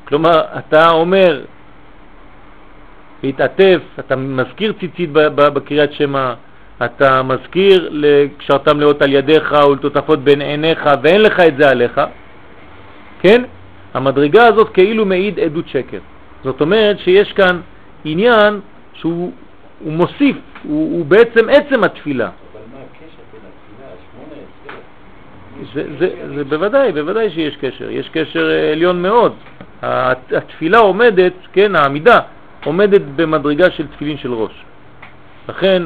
כלומר, 0.08 0.42
אתה 0.58 0.90
אומר, 0.90 1.42
להתעטף, 3.26 3.82
אתה 4.00 4.16
מזכיר 4.16 4.74
ציצית 4.80 5.10
בקריאת 5.36 5.94
שמע, 5.94 6.34
אתה 6.86 7.24
מזכיר 7.24 7.90
לקשרתם 7.92 8.80
לאות 8.80 9.02
על 9.02 9.14
ידיך 9.14 9.56
ולתותפות 9.70 10.24
בין 10.24 10.42
עיניך 10.42 10.90
ואין 11.04 11.22
לך 11.22 11.40
את 11.40 11.58
זה 11.58 11.70
עליך, 11.70 12.02
כן? 13.22 13.44
המדרגה 13.94 14.48
הזאת 14.48 14.70
כאילו 14.70 15.06
מעיד 15.06 15.40
עדות 15.40 15.68
שקר. 15.68 16.00
זאת 16.44 16.62
אומרת 16.62 17.00
שיש 17.00 17.34
כאן 17.34 17.60
עניין 18.06 18.60
שהוא 18.94 19.32
מוסיף, 19.82 20.38
הוא, 20.64 20.98
הוא 20.98 21.06
בעצם 21.06 21.50
עצם 21.50 21.84
התפילה. 21.84 22.26
אבל 22.26 22.62
מה 22.74 22.80
הקשר 22.80 23.22
בין 23.32 23.42
התפילה, 23.50 23.88
השמונה 23.96 24.42
עשרה? 25.72 26.00
זה, 26.00 26.36
זה 26.36 26.44
בוודאי, 26.44 26.92
בוודאי 26.92 27.30
שיש 27.30 27.58
קשר, 27.58 27.90
יש 27.90 28.10
קשר 28.10 28.52
אה, 28.52 28.72
עליון 28.72 29.02
מאוד. 29.02 29.34
התפילה 29.82 30.78
עומדת, 30.78 31.34
כן, 31.54 31.76
העמידה, 31.76 32.20
עומדת 32.66 33.02
במדרגה 33.16 33.72
של 33.72 33.88
תפילין 33.88 34.18
של 34.18 34.34
ראש. 34.34 34.52
לכן, 35.50 35.84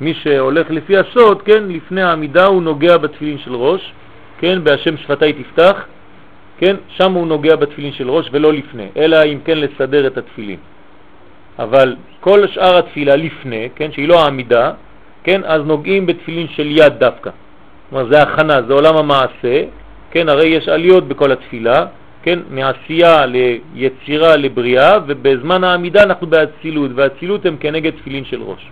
מי 0.00 0.14
שהולך 0.14 0.70
לפי 0.70 0.96
הסוד, 0.96 1.42
כן, 1.42 1.62
לפני 1.68 2.02
העמידה 2.02 2.46
הוא 2.46 2.62
נוגע 2.62 2.96
בתפילין 2.96 3.38
של 3.38 3.54
ראש, 3.54 3.92
כן, 4.38 4.64
בהשם 4.64 4.96
שפתי 4.96 5.32
תפתח, 5.32 5.84
כן, 6.58 6.76
שם 6.88 7.12
הוא 7.12 7.26
נוגע 7.26 7.56
בתפילין 7.56 7.92
של 7.92 8.10
ראש 8.10 8.28
ולא 8.32 8.52
לפני, 8.52 8.88
אלא 8.96 9.24
אם 9.24 9.38
כן 9.44 9.58
לסדר 9.58 10.06
את 10.06 10.18
התפילין. 10.18 10.58
אבל 11.58 11.96
כל 12.20 12.46
שאר 12.46 12.78
התפילה 12.78 13.16
לפני, 13.16 13.68
כן, 13.76 13.92
שהיא 13.92 14.08
לא 14.08 14.22
העמידה, 14.22 14.72
כן, 15.24 15.40
אז 15.44 15.62
נוגעים 15.62 16.06
בתפילין 16.06 16.48
של 16.48 16.66
יד 16.66 16.92
דווקא. 16.98 17.30
כלומר, 17.90 18.12
זה 18.12 18.22
הכנה, 18.22 18.62
זה 18.62 18.72
עולם 18.72 18.96
המעשה, 18.96 19.64
כן, 20.10 20.28
הרי 20.28 20.48
יש 20.48 20.68
עליות 20.68 21.08
בכל 21.08 21.32
התפילה, 21.32 21.86
כן, 22.22 22.38
מעשייה 22.50 23.26
ליצירה 23.26 24.36
לבריאה, 24.36 24.98
ובזמן 25.06 25.64
העמידה 25.64 26.02
אנחנו 26.02 26.26
באצילות, 26.26 26.90
והאצילות 26.94 27.46
הם 27.46 27.56
כנגד 27.60 27.90
תפילין 27.90 28.24
של 28.24 28.42
ראש. 28.42 28.70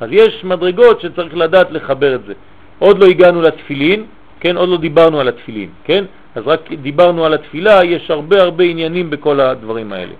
אז 0.00 0.08
יש 0.12 0.44
מדרגות 0.44 1.00
שצריך 1.00 1.36
לדעת 1.36 1.70
לחבר 1.70 2.14
את 2.14 2.24
זה. 2.26 2.34
עוד 2.78 2.98
לא 2.98 3.06
הגענו 3.06 3.42
לתפילין, 3.42 4.04
כן, 4.40 4.56
עוד 4.56 4.68
לא 4.68 4.76
דיברנו 4.76 5.20
על 5.20 5.28
התפילין, 5.28 5.68
כן? 5.84 6.04
אז 6.34 6.42
רק 6.46 6.72
דיברנו 6.72 7.24
על 7.24 7.34
התפילה, 7.34 7.84
יש 7.84 8.10
הרבה 8.10 8.42
הרבה 8.42 8.64
עניינים 8.64 9.10
בכל 9.10 9.40
הדברים 9.40 9.92
האלה. 9.92 10.14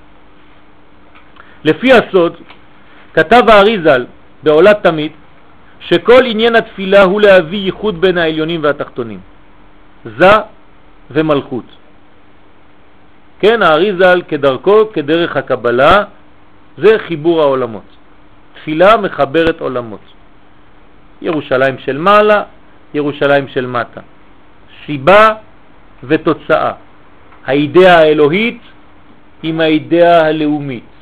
לפי 1.64 1.92
הסוד, 1.92 2.32
כתב 3.14 3.42
האריזל 3.48 4.06
בעולת 4.42 4.82
תמיד, 4.82 5.12
שכל 5.80 6.26
עניין 6.26 6.56
התפילה 6.56 7.02
הוא 7.02 7.20
להביא 7.20 7.58
ייחוד 7.58 8.00
בין 8.00 8.18
העליונים 8.18 8.62
והתחתונים. 8.62 9.20
זה 10.04 10.32
ומלכות. 11.10 11.64
כן, 13.44 13.62
האריזל 13.62 14.22
כדרכו, 14.28 14.92
כדרך 14.92 15.36
הקבלה, 15.36 16.04
זה 16.78 16.98
חיבור 16.98 17.42
העולמות. 17.42 17.88
תפילה 18.54 18.96
מחברת 18.96 19.60
עולמות. 19.60 20.00
ירושלים 21.22 21.78
של 21.78 21.98
מעלה, 21.98 22.42
ירושלים 22.94 23.48
של 23.48 23.66
מטה. 23.66 24.00
סיבה 24.86 25.28
ותוצאה. 26.04 26.72
האידאה 27.46 27.98
האלוהית 27.98 28.60
עם 29.42 29.60
האידאה 29.60 30.26
הלאומית. 30.26 30.92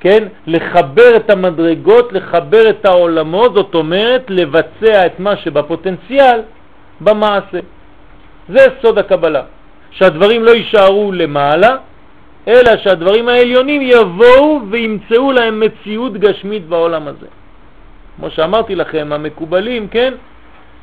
כן? 0.00 0.28
לחבר 0.46 1.16
את 1.16 1.30
המדרגות, 1.30 2.12
לחבר 2.12 2.70
את 2.70 2.86
העולמות, 2.86 3.54
זאת 3.54 3.74
אומרת 3.74 4.24
לבצע 4.28 5.06
את 5.06 5.20
מה 5.20 5.36
שבפוטנציאל 5.36 6.40
במעשה. 7.00 7.58
זה 8.48 8.66
סוד 8.82 8.98
הקבלה, 8.98 9.42
שהדברים 9.98 10.44
לא 10.44 10.50
יישארו 10.50 11.12
למעלה, 11.12 11.76
אלא 12.48 12.76
שהדברים 12.76 13.28
העליונים 13.28 13.82
יבואו 13.82 14.60
וימצאו 14.70 15.32
להם 15.32 15.60
מציאות 15.60 16.12
גשמית 16.12 16.66
בעולם 16.66 17.08
הזה. 17.08 17.26
כמו 18.16 18.30
שאמרתי 18.30 18.74
לכם, 18.74 19.08
המקובלים, 19.12 19.88
כן, 19.88 20.14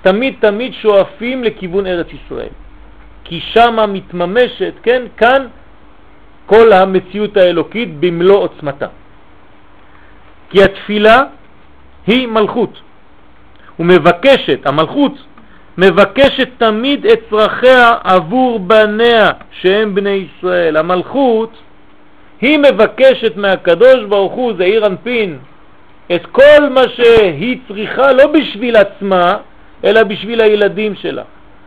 תמיד 0.01 0.34
תמיד 0.39 0.74
שואפים 0.74 1.43
לכיוון 1.43 1.88
ארץ 1.88 2.07
ישראל. 2.14 2.53
כי 3.24 3.39
שם 3.39 3.89
מתממשת, 3.93 4.74
כן, 4.84 5.01
כאן 5.18 5.47
כל 6.45 6.74
המציאות 6.74 7.38
האלוקית 7.38 7.99
במלוא 7.99 8.38
עוצמתה. 8.38 8.88
כי 10.49 10.64
התפילה 10.64 11.24
היא 12.07 12.28
מלכות, 12.28 12.82
ומבקשת, 13.80 14.59
המלכות 14.66 15.14
מבקשת 15.78 16.49
תמיד 16.57 17.05
את 17.05 17.19
צרכיה 17.30 17.93
עבור 18.03 18.59
בניה 18.59 19.32
שהם 19.51 19.95
בני 19.95 20.28
ישראל. 20.28 20.78
המלכות 20.78 21.53
היא 22.41 22.59
מבקשת 22.59 23.38
מהקדוש 23.38 24.03
ברוך 24.09 24.34
הוא, 24.34 24.53
זה 24.57 24.63
עיר 24.63 24.86
אנפין, 24.86 25.38
את 26.15 26.26
כל 26.26 26.69
מה 26.69 26.82
שהיא 26.95 27.57
צריכה 27.67 28.11
לא 28.11 28.28
בשביל 28.28 28.76
עצמה, 28.76 29.38
אלא 29.84 30.03
בשביל 30.03 30.41
הילדים 30.41 30.95
שלה. 30.95 31.24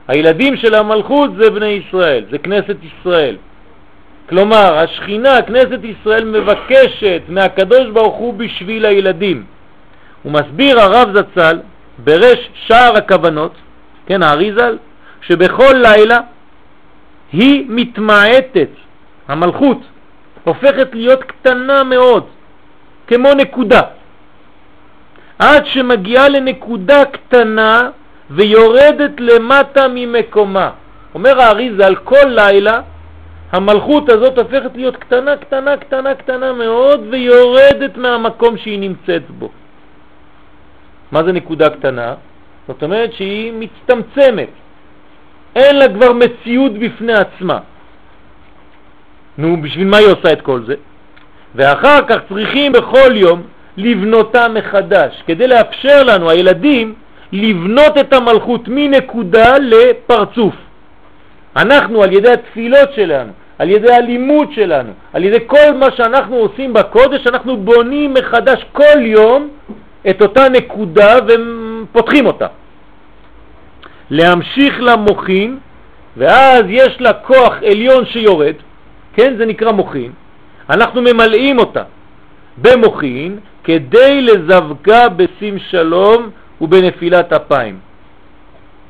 הילדים 0.09 0.57
של 0.57 0.75
המלכות 0.75 1.31
זה 1.37 1.51
בני 1.51 1.67
ישראל, 1.67 2.25
זה 2.31 2.39
כנסת 2.39 2.77
ישראל. 2.83 3.37
כלומר, 4.29 4.79
השכינה, 4.79 5.43
כנסת 5.43 5.79
ישראל, 5.85 6.25
מבקשת 6.25 7.23
מהקדוש 7.29 7.87
ברוך 7.93 8.17
הוא 8.17 8.35
בשביל 8.35 8.85
הילדים. 8.85 9.45
הוא 10.23 10.33
מסביר 10.33 10.81
הרב 10.81 11.17
זצ"ל 11.17 11.59
ברש 11.99 12.39
שער 12.67 12.97
הכוונות, 12.97 13.53
כן, 14.07 14.23
האריזל, 14.23 14.79
שבכל 15.21 15.75
לילה 15.75 16.21
היא 17.33 17.65
מתמעטת, 17.69 18.69
המלכות 19.29 19.79
הופכת 20.45 20.89
להיות 20.93 21.25
קטנה 21.25 21.85
מאוד, 21.85 22.27
כמו 23.07 23.35
נקודה, 23.35 23.81
עד 25.39 25.67
שמגיעה 25.67 26.29
לנקודה 26.29 27.05
קטנה 27.05 27.91
ויורדת 28.31 29.11
למטה 29.19 29.89
ממקומה. 29.89 30.71
אומר 31.15 31.41
האריזה, 31.41 31.87
על 31.87 31.97
כל 31.97 32.27
לילה 32.27 32.81
המלכות 33.53 34.09
הזאת 34.09 34.39
הופכת 34.39 34.71
להיות 34.75 34.97
קטנה, 34.97 35.37
קטנה, 35.37 35.77
קטנה, 35.77 36.15
קטנה 36.15 36.53
מאוד 36.53 37.01
ויורדת 37.11 37.97
מהמקום 37.97 38.57
שהיא 38.57 38.79
נמצאת 38.79 39.31
בו. 39.31 39.51
מה 41.13 41.23
זה 41.25 41.33
נקודה 41.33 41.71
קטנה? 41.71 42.15
זאת 42.69 42.83
אומרת 42.83 43.13
שהיא 43.13 43.53
מצטמצמת, 43.53 44.49
אין 45.57 45.77
לה 45.77 45.89
כבר 45.89 46.13
מציאות 46.13 46.73
בפני 46.73 47.13
עצמה. 47.13 47.59
נו, 49.39 49.63
בשביל 49.63 49.87
מה 49.87 49.97
היא 49.97 50.07
עושה 50.07 50.33
את 50.33 50.41
כל 50.41 50.61
זה? 50.67 50.75
ואחר 51.55 51.99
כך 52.09 52.17
צריכים 52.29 52.73
בכל 52.73 53.17
יום 53.17 53.43
לבנותה 53.77 54.49
מחדש, 54.49 55.23
כדי 55.27 55.47
לאפשר 55.47 56.03
לנו, 56.03 56.31
הילדים, 56.31 56.95
לבנות 57.33 57.99
את 57.99 58.13
המלכות 58.13 58.61
מנקודה 58.67 59.59
לפרצוף. 59.59 60.55
אנחנו, 61.57 62.03
על 62.03 62.13
ידי 62.13 62.31
התפילות 62.31 62.93
שלנו, 62.95 63.33
על 63.59 63.71
ידי 63.71 63.93
הלימוד 63.93 64.53
שלנו, 64.53 64.93
על 65.13 65.25
ידי 65.25 65.39
כל 65.47 65.73
מה 65.81 65.87
שאנחנו 65.97 66.37
עושים 66.37 66.73
בקודש, 66.73 67.27
אנחנו 67.27 67.57
בונים 67.57 68.15
מחדש 68.15 68.65
כל 68.73 68.99
יום 68.99 69.49
את 70.11 70.23
אותה 70.23 70.49
נקודה 70.49 71.17
ופותחים 71.27 72.27
אותה. 72.27 72.47
להמשיך 74.11 74.75
למוחין, 74.81 75.59
ואז 76.17 76.63
יש 76.69 77.01
לה 77.01 77.13
כוח 77.13 77.55
עליון 77.71 78.07
שיורד, 78.07 78.55
כן, 79.13 79.35
זה 79.39 79.47
נקרא 79.47 79.73
מוחין, 79.73 80.13
אנחנו 80.71 81.03
ממלאים 81.03 81.59
אותה 81.59 81.83
במוחין 82.59 83.39
כדי 83.65 84.23
לזווגה 84.23 85.09
בשים 85.09 85.59
שלום 85.59 86.31
ובנפילת 86.61 87.33
אפיים. 87.33 87.79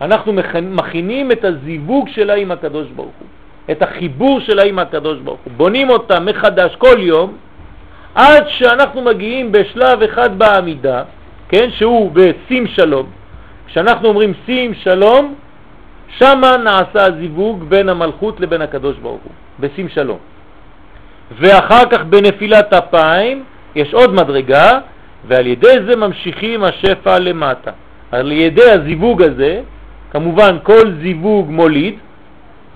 אנחנו 0.00 0.32
מכינים 0.62 1.32
את 1.32 1.44
הזיווג 1.44 2.08
שלה 2.08 2.34
עם 2.34 2.50
הקדוש 2.50 2.86
ברוך 2.88 3.14
הוא, 3.18 3.28
את 3.70 3.82
החיבור 3.82 4.40
שלה 4.40 4.64
עם 4.64 4.78
הקדוש 4.78 5.18
ברוך 5.18 5.40
הוא, 5.44 5.52
בונים 5.56 5.90
אותה 5.90 6.20
מחדש 6.20 6.76
כל 6.76 6.96
יום 6.98 7.36
עד 8.16 8.44
שאנחנו 8.48 9.02
מגיעים 9.02 9.52
בשלב 9.52 10.02
אחד 10.02 10.38
בעמידה, 10.38 11.02
כן, 11.48 11.70
שהוא 11.70 12.10
בשים 12.12 12.66
שלום. 12.66 13.06
כשאנחנו 13.66 14.08
אומרים 14.08 14.32
שים 14.46 14.74
שלום, 14.74 15.34
שמה 16.18 16.56
נעשה 16.56 17.04
הזיווג 17.04 17.64
בין 17.68 17.88
המלכות 17.88 18.40
לבין 18.40 18.62
הקדוש 18.62 18.96
ברוך 18.96 19.22
הוא, 19.22 19.32
בשים 19.60 19.88
שלום. 19.88 20.18
ואחר 21.38 21.84
כך 21.90 22.04
בנפילת 22.04 22.72
אפיים 22.72 23.44
יש 23.74 23.94
עוד 23.94 24.14
מדרגה, 24.14 24.78
ועל 25.28 25.46
ידי 25.46 25.76
זה 25.88 25.96
ממשיכים 25.96 26.64
השפע 26.64 27.18
למטה. 27.18 27.70
על 28.12 28.32
ידי 28.32 28.70
הזיווג 28.70 29.22
הזה, 29.22 29.60
כמובן 30.10 30.56
כל 30.62 30.92
זיווג 31.02 31.50
מוליד, 31.50 31.94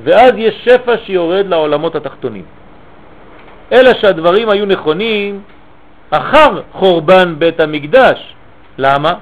ואז 0.04 0.32
יש 0.36 0.54
שפע 0.64 0.94
שיורד 1.04 1.46
לעולמות 1.46 1.96
התחתונים. 1.96 2.44
אלא 3.72 3.90
שהדברים 4.00 4.48
היו 4.48 4.66
נכונים 4.66 5.40
אחר 6.10 6.60
חורבן 6.72 7.34
בית 7.38 7.60
המקדש. 7.60 8.34
למה? 8.78 9.14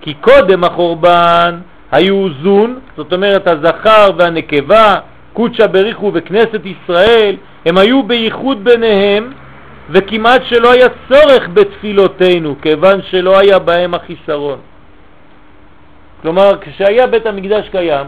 כי 0.00 0.14
קודם 0.14 0.64
החורבן 0.64 1.58
היו 1.92 2.28
זון, 2.42 2.78
זאת 2.96 3.12
אומרת 3.12 3.46
הזכר 3.46 4.10
והנקבה, 4.18 4.94
קודשא 5.32 5.66
בריחו 5.66 6.10
וכנסת 6.14 6.60
ישראל, 6.64 7.36
הם 7.66 7.78
היו 7.78 8.02
בייחוד 8.02 8.64
ביניהם 8.64 9.32
וכמעט 9.90 10.42
שלא 10.44 10.72
היה 10.72 10.86
צורך 11.08 11.48
בתפילותינו, 11.54 12.54
כיוון 12.62 13.00
שלא 13.10 13.38
היה 13.38 13.58
בהם 13.58 13.94
החיסרון. 13.94 14.58
כלומר, 16.22 16.50
כשהיה 16.60 17.06
בית 17.06 17.26
המקדש 17.26 17.68
קיים, 17.68 18.06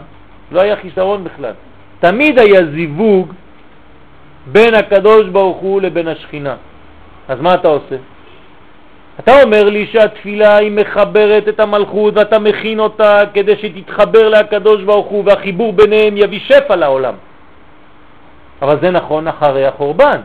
לא 0.51 0.61
היה 0.61 0.75
חיסרון 0.75 1.23
בכלל. 1.23 1.53
תמיד 1.99 2.39
היה 2.39 2.61
זיווג 2.75 3.33
בין 4.51 4.75
הקדוש 4.75 5.27
ברוך 5.27 5.57
הוא 5.57 5.81
לבין 5.81 6.07
השכינה. 6.07 6.55
אז 7.27 7.41
מה 7.41 7.53
אתה 7.53 7.67
עושה? 7.67 7.95
אתה 9.19 9.43
אומר 9.43 9.63
לי 9.63 9.87
שהתפילה 9.91 10.57
היא 10.57 10.71
מחברת 10.71 11.47
את 11.47 11.59
המלכות 11.59 12.17
ואתה 12.17 12.39
מכין 12.39 12.79
אותה 12.79 13.21
כדי 13.33 13.55
שתתחבר 13.57 14.29
לקדוש 14.29 14.83
ברוך 14.83 15.07
הוא 15.07 15.23
והחיבור 15.25 15.73
ביניהם 15.73 16.17
יביא 16.17 16.39
שפע 16.39 16.75
לעולם. 16.75 17.13
אבל 18.61 18.77
זה 18.81 18.91
נכון 18.91 19.27
אחרי 19.27 19.65
החורבן. 19.65 20.21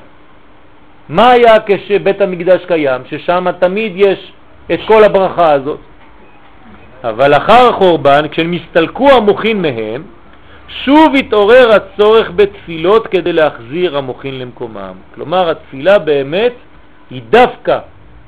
מה 1.09 1.31
היה 1.31 1.55
כשבית 1.67 2.21
המקדש 2.21 2.65
קיים? 2.65 3.03
ששם 3.11 3.47
תמיד 3.59 3.93
יש 3.97 4.33
את 4.73 4.81
כל 4.87 5.05
הברכה 5.05 5.53
הזאת. 5.53 5.79
אבל 7.05 7.35
אחר 7.35 7.69
החורבן, 7.69 8.29
כשנסתלקו 8.31 9.11
המוחין 9.11 9.63
מהם, 9.63 10.03
שוב 10.85 11.15
התעורר 11.19 11.71
הצורך 11.73 12.31
בתפילות 12.37 13.07
כדי 13.07 13.33
להחזיר 13.33 13.97
המוחין 13.99 14.39
למקומם. 14.39 14.95
כלומר, 15.15 15.51
התפילה 15.51 15.99
באמת 15.99 16.53
היא 17.11 17.23
דווקא 17.31 17.79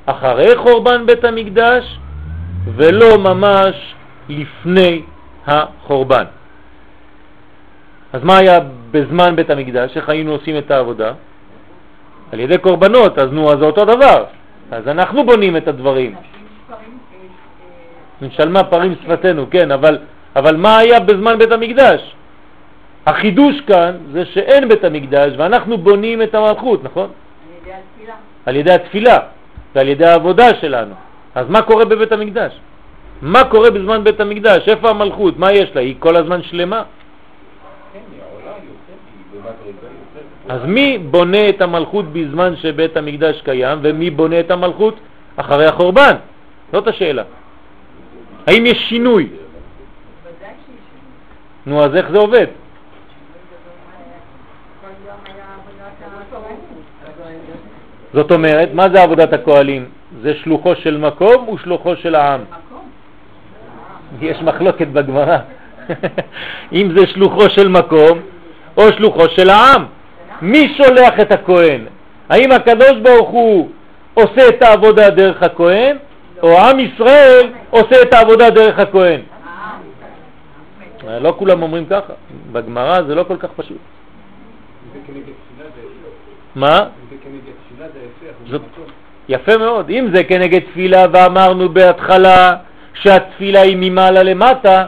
אחרי 0.05 0.55
חורבן 0.55 1.05
בית 1.05 1.23
המקדש 1.23 1.99
ולא 2.75 3.17
ממש 3.17 3.75
לפני 4.29 5.01
החורבן. 5.47 6.23
אז 8.13 8.23
מה 8.23 8.37
היה 8.37 8.59
בזמן 8.91 9.35
בית 9.35 9.49
המקדש? 9.49 9.97
איך 9.97 10.09
היינו 10.09 10.31
עושים 10.31 10.57
את 10.57 10.71
העבודה? 10.71 11.13
על 12.31 12.39
ידי 12.39 12.57
קורבנות, 12.57 13.19
אז 13.19 13.31
נו, 13.31 13.51
אז 13.51 13.59
זה 13.59 13.65
אותו 13.65 13.85
דבר. 13.85 14.23
אז 14.71 14.87
אנחנו 14.87 15.25
בונים 15.25 15.57
את 15.57 15.67
הדברים. 15.67 16.15
נשלמה 18.21 18.63
פרים 18.63 18.95
שפתנו, 19.03 19.45
כן, 19.51 19.71
אבל, 19.71 19.97
אבל 20.35 20.55
מה 20.57 20.77
היה 20.77 20.99
בזמן 20.99 21.37
בית 21.37 21.51
המקדש? 21.51 22.15
החידוש 23.05 23.61
כאן 23.61 23.97
זה 24.11 24.25
שאין 24.25 24.69
בית 24.69 24.83
המקדש 24.83 25.33
ואנחנו 25.37 25.77
בונים 25.77 26.21
את 26.21 26.35
המלכות, 26.35 26.83
נכון? 26.83 27.09
על 27.09 27.51
ידי 27.61 27.71
התפילה. 27.73 28.13
על 28.45 28.55
ידי 28.55 28.71
התפילה 28.73 29.19
ועל 29.75 29.87
ידי 29.87 30.05
העבודה 30.05 30.55
שלנו. 30.61 30.95
אז 31.35 31.49
מה 31.49 31.61
קורה 31.61 31.85
בבית 31.85 32.11
המקדש? 32.11 32.59
מה 33.21 33.43
קורה 33.43 33.71
בזמן 33.71 34.03
בית 34.03 34.19
המקדש? 34.19 34.69
איפה 34.69 34.89
המלכות? 34.89 35.39
מה 35.39 35.51
יש 35.51 35.75
לה? 35.75 35.81
היא 35.81 35.95
כל 35.99 36.15
הזמן 36.15 36.43
שלמה? 36.43 36.83
אז 40.49 40.61
מי 40.65 40.97
בונה 40.97 41.49
את 41.49 41.61
המלכות 41.61 42.05
בזמן 42.13 42.55
שבית 42.55 42.97
המקדש 42.97 43.41
קיים, 43.41 43.79
ומי 43.81 44.09
בונה 44.09 44.39
את 44.39 44.51
המלכות 44.51 44.95
אחרי 45.35 45.65
החורבן? 45.65 46.15
זאת 46.71 46.87
השאלה. 46.87 47.23
האם 48.47 48.65
יש 48.65 48.77
שינוי? 48.89 49.27
נו, 51.65 51.83
אז 51.83 51.95
איך 51.95 52.11
זה 52.11 52.17
עובד? 52.17 52.47
זאת 58.15 58.31
אומרת, 58.31 58.69
מה 58.73 58.89
זה 58.93 59.03
עבודת 59.03 59.33
הכהלים? 59.33 59.85
זה 60.21 60.33
שלוחו 60.43 60.75
של 60.75 60.97
מקום 60.97 61.49
ושלוחו 61.49 61.95
של 61.95 62.15
העם? 62.15 62.41
יש 64.21 64.41
מחלוקת 64.41 64.87
בגמרא. 64.87 65.37
אם 66.77 66.91
זה 66.95 67.07
שלוחו 67.07 67.49
של 67.49 67.67
מקום 67.67 68.19
או 68.77 68.83
שלוחו 68.97 69.29
של 69.29 69.49
העם. 69.49 69.85
מי 70.41 70.73
שולח 70.77 71.19
את 71.21 71.31
הכהן? 71.31 71.85
האם 72.29 72.51
הקדוש 72.51 72.93
ברוך 73.03 73.29
הוא 73.29 73.69
עושה 74.13 74.49
את 74.49 74.63
העבודה 74.63 75.09
דרך 75.09 75.43
הכהן, 75.43 75.97
או 76.43 76.59
עם 76.59 76.79
ישראל 76.79 77.49
עושה 77.69 78.01
את 78.01 78.13
העבודה 78.13 78.49
דרך 78.49 78.79
הכהן? 78.79 79.21
לא 81.03 81.35
כולם 81.37 81.63
אומרים 81.63 81.85
ככה, 81.85 82.13
בגמרא 82.51 83.01
זה 83.01 83.15
לא 83.15 83.23
כל 83.23 83.37
כך 83.37 83.49
פשוט. 83.55 83.77
מה? 86.55 86.79
זאת, 88.47 88.61
יפה 89.29 89.57
מאוד. 89.57 89.89
אם 89.89 90.07
זה 90.13 90.23
כנגד 90.23 90.59
תפילה 90.59 91.05
ואמרנו 91.13 91.69
בהתחלה 91.69 92.55
שהתפילה 92.93 93.61
היא 93.61 93.77
ממעלה 93.79 94.23
למטה, 94.23 94.85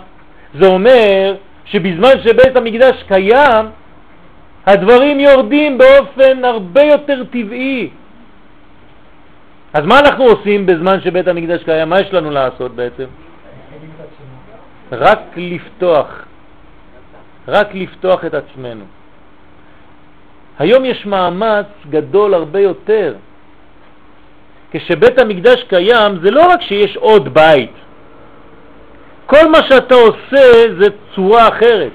זה 0.60 0.68
אומר 0.68 1.36
שבזמן 1.66 2.12
שבית 2.24 2.56
המקדש 2.56 3.04
קיים, 3.08 3.66
הדברים 4.66 5.20
יורדים 5.20 5.78
באופן 5.78 6.46
הרבה 6.46 6.84
יותר 6.84 7.24
טבעי. 7.24 7.90
אז 9.74 9.86
מה 9.86 10.00
אנחנו 10.00 10.24
עושים 10.24 10.66
בזמן 10.66 11.02
שבית 11.02 11.28
המקדש 11.28 11.64
קיים? 11.64 11.90
מה 11.90 12.00
יש 12.00 12.14
לנו 12.14 12.32
לעשות 12.32 12.76
בעצם? 12.76 13.06
רק 14.92 15.20
לפתוח, 15.38 16.26
רק 17.48 17.68
לפתוח 17.74 18.26
את 18.26 18.34
עצמנו. 18.34 18.86
היום 20.60 20.86
יש 20.86 21.06
מאמץ 21.06 21.66
גדול 21.90 22.34
הרבה 22.34 22.60
יותר. 22.60 23.14
כשבית 24.72 25.20
המקדש 25.20 25.64
קיים 25.64 26.20
זה 26.24 26.32
לא 26.32 26.52
רק 26.52 26.62
שיש 26.62 26.98
עוד 26.98 27.34
בית, 27.34 27.72
כל 29.26 29.48
מה 29.52 29.58
שאתה 29.70 29.96
עושה 29.96 30.74
זה 30.80 30.88
צורה 31.16 31.48
אחרת. 31.48 31.92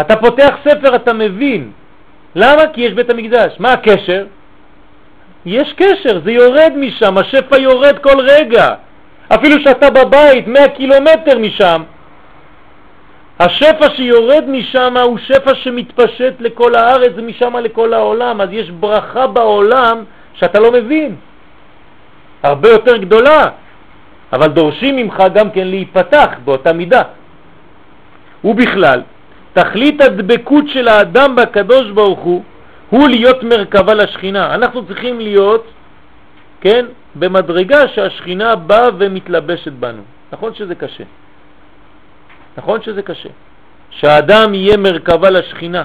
אתה 0.00 0.16
פותח 0.16 0.54
ספר, 0.64 0.96
אתה 0.96 1.12
מבין. 1.12 1.70
למה? 2.34 2.62
כי 2.72 2.80
יש 2.80 2.92
בית 2.92 3.10
המקדש. 3.10 3.56
מה 3.58 3.72
הקשר? 3.72 4.26
יש 5.46 5.72
קשר, 5.72 6.20
זה 6.24 6.32
יורד 6.32 6.72
משם, 6.76 7.18
השפע 7.18 7.56
יורד 7.56 7.98
כל 7.98 8.20
רגע. 8.20 8.74
אפילו 9.34 9.60
שאתה 9.60 9.90
בבית 9.90 10.46
100 10.46 10.68
קילומטר 10.68 11.38
משם, 11.38 11.82
השפע 13.40 13.86
שיורד 13.96 14.44
משם 14.48 14.96
הוא 14.96 15.18
שפע 15.18 15.54
שמתפשט 15.54 16.34
לכל 16.40 16.74
הארץ 16.74 17.12
ומשם 17.16 17.56
לכל 17.56 17.94
העולם, 17.94 18.40
אז 18.40 18.48
יש 18.52 18.70
ברכה 18.70 19.26
בעולם 19.26 20.04
שאתה 20.34 20.60
לא 20.60 20.72
מבין, 20.72 21.16
הרבה 22.42 22.68
יותר 22.68 22.96
גדולה, 22.96 23.44
אבל 24.32 24.48
דורשים 24.48 24.96
ממך 24.96 25.22
גם 25.34 25.50
כן 25.50 25.68
להיפתח 25.68 26.28
באותה 26.44 26.72
מידה. 26.72 27.02
ובכלל, 28.44 29.02
תכלית 29.52 30.00
הדבקות 30.00 30.64
של 30.68 30.88
האדם 30.88 31.36
בקדוש 31.36 31.90
ברוך 31.90 32.20
הוא 32.20 32.42
הוא 32.90 33.08
להיות 33.08 33.42
מרכבה 33.42 33.94
לשכינה. 33.94 34.54
אנחנו 34.54 34.86
צריכים 34.86 35.20
להיות, 35.20 35.66
כן, 36.60 36.86
במדרגה 37.14 37.88
שהשכינה 37.88 38.56
באה 38.56 38.88
ומתלבשת 38.98 39.72
בנו. 39.72 40.02
נכון 40.32 40.54
שזה 40.54 40.74
קשה. 40.74 41.04
נכון 42.58 42.82
שזה 42.82 43.02
קשה. 43.02 43.28
שהאדם 43.90 44.54
יהיה 44.54 44.76
מרכבה 44.76 45.30
לשכינה. 45.30 45.84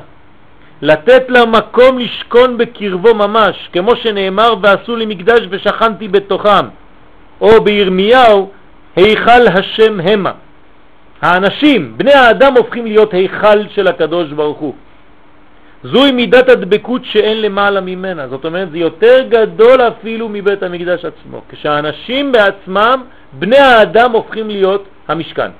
לתת 0.82 1.24
לה 1.30 1.45
מקום 1.45 1.99
לשכון 1.99 2.57
בקרבו 2.57 3.15
ממש, 3.15 3.69
כמו 3.74 3.95
שנאמר, 3.95 4.53
ועשו 4.61 4.95
לי 4.95 5.05
מקדש 5.05 5.39
ושכנתי 5.49 6.07
בתוכם. 6.07 6.65
או 7.41 7.63
בירמיהו, 7.63 8.49
היכל 8.95 9.47
השם 9.47 9.99
המה. 9.99 10.32
האנשים, 11.22 11.93
בני 11.97 12.13
האדם 12.13 12.53
הופכים 12.57 12.86
להיות 12.86 13.13
היכל 13.13 13.67
של 13.76 13.88
הקדוש 13.88 14.32
ברוך 14.32 14.57
הוא. 14.57 14.74
זוהי 15.84 16.11
מידת 16.11 16.49
הדבקות 16.49 17.05
שאין 17.05 17.41
למעלה 17.41 17.82
ממנה. 17.82 18.28
זאת 18.28 18.45
אומרת, 18.45 18.72
זה 18.72 18.78
יותר 18.78 19.22
גדול 19.30 19.82
אפילו 19.82 20.30
מבית 20.30 20.63
המקדש 20.63 21.05
עצמו. 21.05 21.41
כשהאנשים 21.49 22.32
בעצמם, 22.32 23.03
בני 23.34 23.57
האדם 23.57 24.11
הופכים 24.11 24.49
להיות 24.49 24.86
המשכן. 25.07 25.51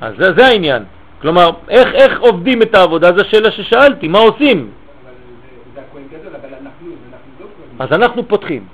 אז 0.00 0.14
זה, 0.18 0.32
זה 0.36 0.46
העניין. 0.46 0.84
כלומר, 1.20 1.50
איך, 1.68 1.88
איך 1.94 2.20
עובדים 2.20 2.62
את 2.62 2.74
העבודה? 2.74 3.12
זו 3.16 3.20
השאלה 3.20 3.50
ששאלתי, 3.50 4.08
מה 4.08 4.18
עושים? 4.18 4.70
אז 7.78 7.92
אנחנו 7.92 8.28
פותחים. 8.28 8.66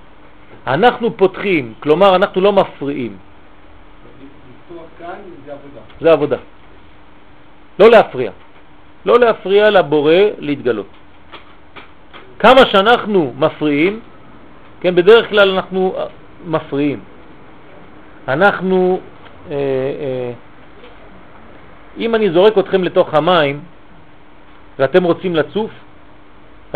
אנחנו 0.67 1.17
פותחים, 1.17 1.75
כלומר 1.81 2.17
אנחנו 2.17 2.41
לא 2.41 2.53
מפריעים. 2.53 3.17
זה 6.01 6.13
עבודה. 6.13 6.37
לא 7.79 7.91
להפריע. 7.91 8.31
לא 9.07 9.19
להפריע 9.19 9.71
לבורא 9.71 10.15
להתגלות. 10.39 10.87
כמה 12.39 12.67
שאנחנו 12.67 13.33
מפריעים, 13.39 14.01
כן, 14.81 14.95
בדרך 14.95 15.29
כלל 15.29 15.51
אנחנו 15.51 15.95
מפריעים. 16.47 17.01
אנחנו, 18.29 19.01
אה, 19.51 19.57
אה, 19.57 20.33
אם 21.99 22.15
אני 22.15 22.31
זורק 22.31 22.59
אתכם 22.59 22.85
לתוך 22.85 23.15
המים 23.15 23.61
ואתם 24.79 25.05
רוצים 25.05 25.37
לצוף, 25.37 25.71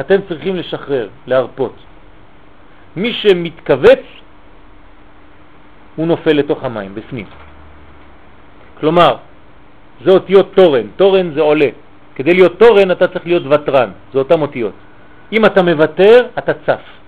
אתם 0.01 0.17
צריכים 0.29 0.57
לשחרר, 0.57 1.09
להרפות. 1.27 1.75
מי 2.97 3.13
שמתכווץ 3.13 4.05
הוא 5.97 6.07
נופל 6.07 6.33
לתוך 6.33 6.65
המים, 6.65 6.95
בפנים. 6.95 7.27
כלומר, 8.81 9.17
זה 10.05 10.11
אותיות 10.11 10.55
תורן, 10.55 10.87
תורן 10.97 11.35
זה 11.35 11.41
עולה. 11.41 11.69
כדי 12.15 12.35
להיות 12.35 12.59
תורן 12.59 12.91
אתה 12.91 13.09
צריך 13.09 13.27
להיות 13.27 13.47
ותרן, 13.47 13.91
זה 14.13 14.19
אותם 14.19 14.43
אותיות. 14.43 14.73
אם 15.33 15.47
אתה 15.47 15.63
מוותר, 15.63 16.27
אתה 16.39 16.53
צף. 16.67 17.02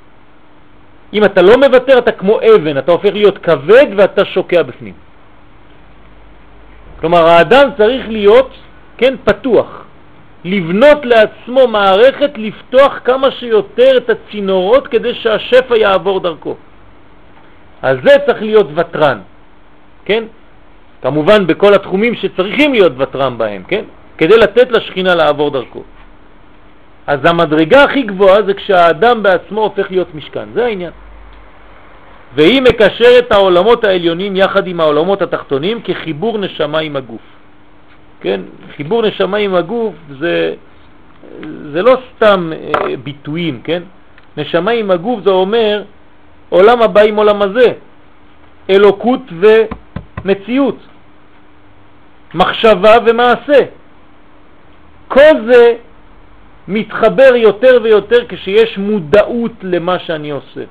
אם 1.14 1.24
אתה 1.24 1.42
לא 1.42 1.56
מוותר, 1.56 1.98
אתה 1.98 2.12
כמו 2.12 2.40
אבן, 2.40 2.78
אתה 2.78 2.92
הופך 2.92 3.10
להיות 3.12 3.38
כבד 3.38 3.86
ואתה 3.96 4.24
שוקע 4.24 4.62
בפנים. 4.62 4.94
כלומר, 7.00 7.26
האדם 7.26 7.68
צריך 7.76 8.08
להיות, 8.08 8.50
כן, 8.96 9.14
פתוח. 9.24 9.84
לבנות 10.44 11.04
לעצמו 11.04 11.68
מערכת 11.68 12.30
לפתוח 12.36 13.00
כמה 13.04 13.30
שיותר 13.30 13.96
את 13.96 14.10
הצינורות 14.10 14.88
כדי 14.88 15.14
שהשפע 15.14 15.76
יעבור 15.76 16.20
דרכו. 16.20 16.56
אז 17.82 17.96
זה 18.04 18.14
צריך 18.26 18.42
להיות 18.42 18.66
ותרן, 18.74 19.18
כן? 20.04 20.24
כמובן 21.02 21.46
בכל 21.46 21.74
התחומים 21.74 22.14
שצריכים 22.14 22.72
להיות 22.72 22.92
ותרן 22.98 23.38
בהם, 23.38 23.62
כן? 23.68 23.84
כדי 24.18 24.36
לתת 24.36 24.70
לשכינה 24.70 25.14
לעבור 25.14 25.50
דרכו. 25.50 25.82
אז 27.06 27.20
המדרגה 27.24 27.84
הכי 27.84 28.02
גבוהה 28.02 28.42
זה 28.42 28.54
כשהאדם 28.54 29.22
בעצמו 29.22 29.60
הופך 29.60 29.90
להיות 29.90 30.14
משכן, 30.14 30.48
זה 30.54 30.64
העניין. 30.64 30.92
והיא 32.34 32.62
מקשרת 32.62 33.32
העולמות 33.32 33.84
העליונים 33.84 34.36
יחד 34.36 34.66
עם 34.66 34.80
העולמות 34.80 35.22
התחתונים 35.22 35.82
כחיבור 35.84 36.38
נשמה 36.38 36.78
עם 36.78 36.96
הגוף. 36.96 37.20
כן? 38.20 38.40
חיבור 38.76 39.02
נשמה 39.02 39.36
עם 39.36 39.54
הגוף 39.54 39.94
זה, 40.20 40.54
זה 41.72 41.82
לא 41.82 41.96
סתם 42.16 42.52
אה, 42.52 42.96
ביטויים, 42.96 43.60
כן? 43.64 43.82
נשמה 44.36 44.70
עם 44.70 44.90
הגוף 44.90 45.20
זה 45.24 45.30
אומר 45.30 45.82
עולם 46.48 46.82
הבא 46.82 47.00
עם 47.00 47.16
עולם 47.16 47.42
הזה, 47.42 47.72
אלוקות 48.70 49.20
ומציאות, 50.24 50.78
מחשבה 52.34 52.94
ומעשה. 53.06 53.58
כל 55.08 55.34
זה 55.50 55.74
מתחבר 56.68 57.36
יותר 57.36 57.78
ויותר 57.82 58.26
כשיש 58.28 58.78
מודעות 58.78 59.52
למה 59.62 59.98
שאני 59.98 60.30
עושה. 60.30 60.64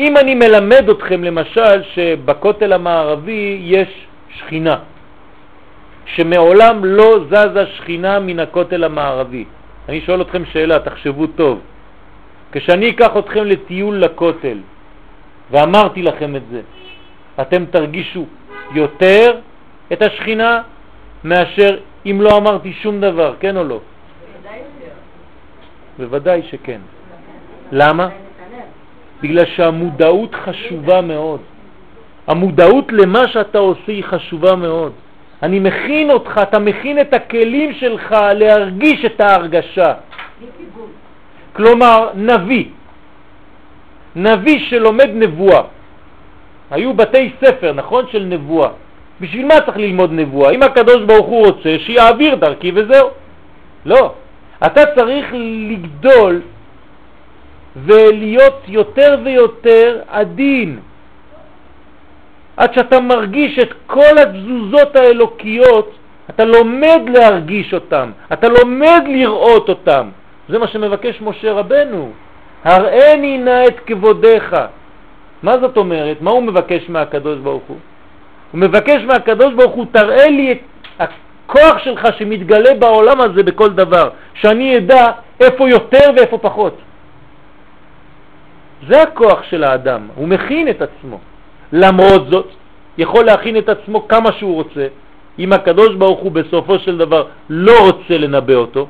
אם 0.00 0.16
אני 0.16 0.34
מלמד 0.34 0.88
אתכם 0.90 1.24
למשל 1.24 1.82
שבכותל 1.82 2.72
המערבי 2.72 3.58
יש 3.62 3.88
שכינה, 4.38 4.76
שמעולם 6.06 6.84
לא 6.84 7.24
זזה 7.28 7.66
שכינה 7.66 8.20
מן 8.20 8.40
הכותל 8.40 8.84
המערבי. 8.84 9.44
אני 9.88 10.00
שואל 10.00 10.22
אתכם 10.22 10.44
שאלה, 10.44 10.78
תחשבו 10.78 11.26
טוב. 11.26 11.60
כשאני 12.52 12.90
אקח 12.90 13.16
אתכם 13.18 13.44
לטיול 13.44 13.96
לכותל, 13.96 14.58
ואמרתי 15.50 16.02
לכם 16.02 16.36
את 16.36 16.42
זה, 16.50 16.60
אתם 17.40 17.64
תרגישו 17.70 18.26
יותר 18.74 19.38
את 19.92 20.02
השכינה 20.02 20.62
מאשר 21.24 21.78
אם 22.06 22.16
לא 22.20 22.36
אמרתי 22.36 22.72
שום 22.72 23.00
דבר, 23.00 23.34
כן 23.40 23.56
או 23.56 23.64
לא? 23.64 23.80
בוודאי 25.98 26.42
שכן. 26.50 26.80
למה? 27.72 28.29
בגלל 29.22 29.44
שהמודעות 29.56 30.34
חשובה 30.34 31.00
מאוד. 31.00 31.40
המודעות 32.26 32.84
למה 32.92 33.28
שאתה 33.28 33.58
עושה 33.58 33.92
היא 33.92 34.04
חשובה 34.04 34.56
מאוד. 34.56 34.92
אני 35.42 35.58
מכין 35.58 36.10
אותך, 36.10 36.40
אתה 36.42 36.58
מכין 36.58 37.00
את 37.00 37.14
הכלים 37.14 37.72
שלך 37.72 38.16
להרגיש 38.34 39.04
את 39.04 39.20
ההרגשה. 39.20 39.94
כלומר, 41.52 42.08
נביא, 42.14 42.64
נביא 44.16 44.58
שלומד 44.68 45.10
נבואה. 45.14 45.62
היו 46.70 46.94
בתי 46.94 47.30
ספר, 47.44 47.72
נכון, 47.72 48.04
של 48.12 48.22
נבואה. 48.24 48.68
בשביל 49.20 49.46
מה 49.46 49.60
צריך 49.66 49.76
ללמוד 49.76 50.12
נבואה? 50.12 50.50
אם 50.50 50.62
הקדוש 50.62 51.02
ברוך 51.06 51.26
הוא 51.26 51.46
רוצה, 51.46 51.76
שיעביר 51.78 52.34
דרכי 52.34 52.72
וזהו. 52.74 53.08
לא. 53.84 54.12
אתה 54.66 54.82
צריך 54.96 55.26
לגדול 55.70 56.40
ולהיות 57.76 58.62
יותר 58.68 59.18
ויותר 59.24 60.00
עדין, 60.08 60.78
עד 62.56 62.74
שאתה 62.74 63.00
מרגיש 63.00 63.58
את 63.58 63.72
כל 63.86 64.18
התזוזות 64.22 64.96
האלוקיות, 64.96 65.94
אתה 66.30 66.44
לומד 66.44 67.00
להרגיש 67.14 67.74
אותם, 67.74 68.10
אתה 68.32 68.48
לומד 68.48 69.02
לראות 69.06 69.68
אותם. 69.68 70.08
זה 70.48 70.58
מה 70.58 70.68
שמבקש 70.68 71.20
משה 71.20 71.52
רבנו, 71.52 72.12
הראיני 72.64 73.38
נא 73.38 73.64
את 73.66 73.80
כבודך. 73.86 74.66
מה 75.42 75.58
זאת 75.58 75.76
אומרת? 75.76 76.20
מה 76.20 76.30
הוא 76.30 76.42
מבקש 76.42 76.88
מהקדוש 76.88 77.38
ברוך 77.38 77.62
הוא? 77.66 77.76
הוא 78.52 78.60
מבקש 78.60 79.02
מהקדוש 79.06 79.54
ברוך 79.54 79.72
הוא, 79.72 79.86
תראה 79.92 80.28
לי 80.28 80.52
את 80.52 80.58
הכוח 80.98 81.78
שלך 81.78 82.08
שמתגלה 82.18 82.74
בעולם 82.74 83.20
הזה 83.20 83.42
בכל 83.42 83.68
דבר, 83.68 84.08
שאני 84.34 84.76
אדע 84.76 85.06
איפה 85.40 85.68
יותר 85.68 86.10
ואיפה 86.16 86.38
פחות. 86.38 86.78
זה 88.88 89.02
הכוח 89.02 89.42
של 89.42 89.64
האדם, 89.64 90.08
הוא 90.14 90.28
מכין 90.28 90.68
את 90.68 90.82
עצמו. 90.82 91.18
למרות 91.72 92.30
זאת, 92.30 92.48
יכול 92.98 93.24
להכין 93.24 93.56
את 93.56 93.68
עצמו 93.68 94.08
כמה 94.08 94.32
שהוא 94.32 94.54
רוצה. 94.54 94.86
אם 95.38 95.52
הקדוש 95.52 95.94
ברוך 95.94 96.20
הוא 96.20 96.32
בסופו 96.32 96.78
של 96.78 96.98
דבר 96.98 97.26
לא 97.50 97.72
רוצה 97.86 98.18
לנבא 98.18 98.54
אותו, 98.54 98.86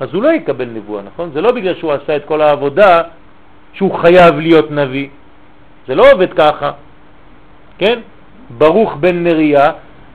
אז 0.00 0.08
הוא 0.12 0.22
לא 0.22 0.28
יקבל 0.28 0.64
נבואה, 0.64 1.02
נכון? 1.02 1.30
זה 1.34 1.40
לא 1.40 1.52
בגלל 1.52 1.74
שהוא 1.74 1.92
עשה 1.92 2.16
את 2.16 2.24
כל 2.24 2.40
העבודה 2.40 3.00
שהוא 3.72 3.94
חייב 3.94 4.38
להיות 4.38 4.70
נביא. 4.70 5.08
זה 5.88 5.94
לא 5.94 6.12
עובד 6.12 6.32
ככה, 6.32 6.70
כן? 7.78 7.98
ברוך 8.58 8.96
בן 9.00 9.24
נריה 9.24 9.70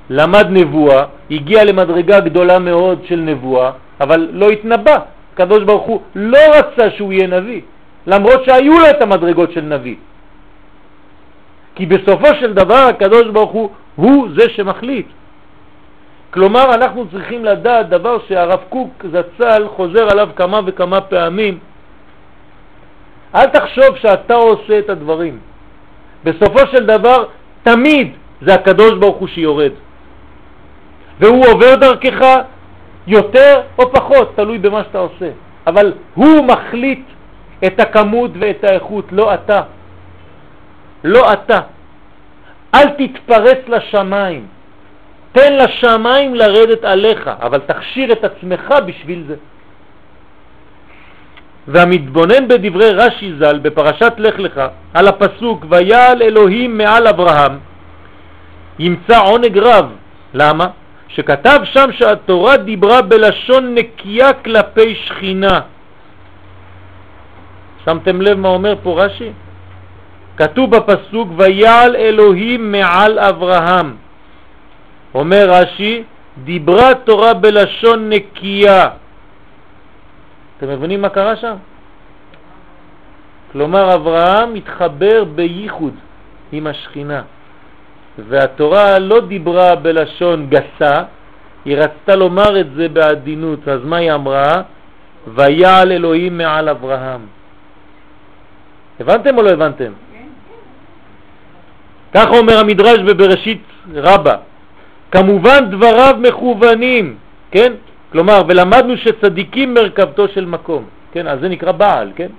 למד 0.10 0.48
נבואה, 0.50 1.06
הגיע 1.32 1.64
למדרגה 1.64 2.20
גדולה 2.20 2.60
מאוד 2.60 3.00
של 3.06 3.20
נבואה, 3.20 3.72
אבל 4.02 4.30
לא 4.32 4.50
התנבא. 4.50 4.98
הקדוש 5.34 5.64
ברוך 5.64 5.84
הוא 5.84 6.02
לא 6.16 6.40
רצה 6.54 6.92
שהוא 6.92 7.14
יהיה 7.14 7.28
נביא, 7.28 7.62
למרות 8.08 8.46
שהיו 8.46 8.80
לו 8.80 8.90
את 8.90 9.02
המדרגות 9.02 9.52
של 9.52 9.62
נביא. 9.62 9.96
כי 11.76 11.86
בסופו 11.86 12.28
של 12.40 12.54
דבר 12.54 12.88
הקדוש 12.90 13.28
ברוך 13.28 13.52
הוא 13.52 13.70
הוא 13.96 14.28
זה 14.36 14.50
שמחליט. 14.50 15.08
כלומר, 16.32 16.74
אנחנו 16.74 17.06
צריכים 17.12 17.46
לדעת 17.46 17.90
דבר 17.90 18.18
שהרב 18.28 18.60
קוק 18.70 19.06
זצ"ל 19.12 19.68
חוזר 19.68 20.08
עליו 20.12 20.30
כמה 20.36 20.60
וכמה 20.66 21.02
פעמים. 21.02 21.60
אל 23.36 23.46
תחשוב 23.46 23.98
שאתה 23.98 24.34
עושה 24.34 24.80
את 24.80 24.90
הדברים. 24.90 25.40
בסופו 26.24 26.60
של 26.72 26.86
דבר, 26.86 27.26
תמיד 27.64 28.12
זה 28.42 28.54
הקדוש 28.54 28.92
ברוך 29.00 29.18
הוא 29.18 29.28
שיורד. 29.28 29.72
והוא 31.20 31.46
עובר 31.48 31.76
דרכך 31.76 32.20
יותר 33.08 33.62
או 33.80 33.92
פחות, 33.92 34.36
תלוי 34.36 34.58
במה 34.58 34.84
שאתה 34.84 35.00
עושה. 35.00 35.30
אבל 35.68 35.94
הוא 36.16 36.46
מחליט 36.46 37.04
את 37.68 37.80
הכמות 37.80 38.32
ואת 38.40 38.64
האיכות, 38.64 39.06
לא 39.12 39.34
אתה. 39.34 39.62
לא 41.04 41.34
אתה. 41.34 41.60
אל 42.76 42.88
תתפרץ 42.90 43.58
לשמיים. 43.68 44.48
תן 45.32 45.54
לשמיים 45.58 46.36
לרדת 46.36 46.84
עליך, 46.84 47.28
אבל 47.28 47.60
תכשיר 47.60 48.12
את 48.12 48.24
עצמך 48.24 48.74
בשביל 48.86 49.24
זה. 49.28 49.36
והמתבונן 51.68 52.48
בדברי 52.48 52.90
רש"י 52.90 53.34
ז"ל 53.40 53.60
בפרשת 53.60 54.14
לך 54.18 54.40
לך 54.40 54.62
על 54.94 55.08
הפסוק 55.08 55.66
ויעל 55.70 56.22
אלוהים 56.22 56.78
מעל 56.78 57.08
אברהם 57.08 57.60
ימצא 58.80 59.22
עונג 59.22 59.58
רב. 59.58 59.86
למה? 60.34 60.68
שכתב 61.08 61.60
שם 61.64 61.92
שהתורה 61.92 62.58
דיברה 62.58 63.02
בלשון 63.02 63.76
נקייה 63.76 64.34
כלפי 64.34 64.96
שכינה. 64.96 65.60
שמתם 67.86 68.22
לב 68.22 68.38
מה 68.38 68.48
אומר 68.48 68.76
פה 68.84 69.04
רש"י? 69.04 69.32
כתוב 70.38 70.76
בפסוק 70.76 71.30
ויעל 71.38 71.96
אלוהים 71.96 72.72
מעל 72.72 73.20
אברהם. 73.20 73.96
אומר 75.16 75.46
רש"י, 75.50 76.04
דיברה 76.44 76.94
תורה 76.94 77.34
בלשון 77.34 78.10
נקייה. 78.10 78.88
אתם 80.58 80.70
מבינים 80.70 81.02
מה 81.02 81.10
קרה 81.10 81.36
שם? 81.36 81.56
כלומר 83.52 83.96
אברהם 83.96 84.54
מתחבר 84.54 85.24
בייחוד 85.24 85.94
עם 86.52 86.68
השכינה 86.68 87.22
והתורה 88.18 89.00
לא 89.00 89.20
דיברה 89.22 89.76
בלשון 89.76 90.48
גסה, 90.50 91.04
היא 91.66 91.78
רצתה 91.78 92.16
לומר 92.16 92.60
את 92.60 92.68
זה 92.76 92.90
בעדינות, 92.90 93.68
אז 93.68 93.80
מה 93.84 93.98
היא 93.98 94.14
אמרה? 94.14 94.62
ויעל 95.28 95.92
אלוהים 95.92 96.38
מעל 96.38 96.70
אברהם. 96.70 97.35
הבנתם 99.00 99.38
או 99.38 99.42
לא 99.44 99.50
הבנתם? 99.50 99.92
כך 102.14 102.28
אומר 102.30 102.60
המדרש 102.60 103.00
בבראשית 103.00 103.62
רבה, 103.96 104.36
כמובן 105.12 105.70
דבריו 105.70 106.16
מכוונים, 106.20 107.16
כן? 107.52 107.74
כלומר, 108.12 108.42
ולמדנו 108.48 108.98
שצדיקים 108.98 109.74
מרכבתו 109.74 110.28
של 110.28 110.46
מקום, 110.46 110.84
כן? 111.12 111.28
אז 111.28 111.40
זה 111.40 111.50
נקרא 111.50 111.72
בעל, 111.72 112.12
כן? 112.16 112.32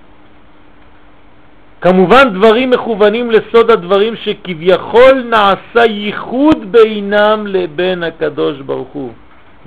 כמובן 1.81 2.25
דברים 2.35 2.71
מכוונים 2.71 3.31
לסוד 3.31 3.71
הדברים 3.71 4.17
שכביכול 4.17 5.23
נעשה 5.31 5.85
ייחוד 5.85 6.73
בינם 6.73 7.47
לבין 7.47 8.03
הקדוש 8.03 8.59
ברוך 8.59 8.89
הוא. 8.93 9.13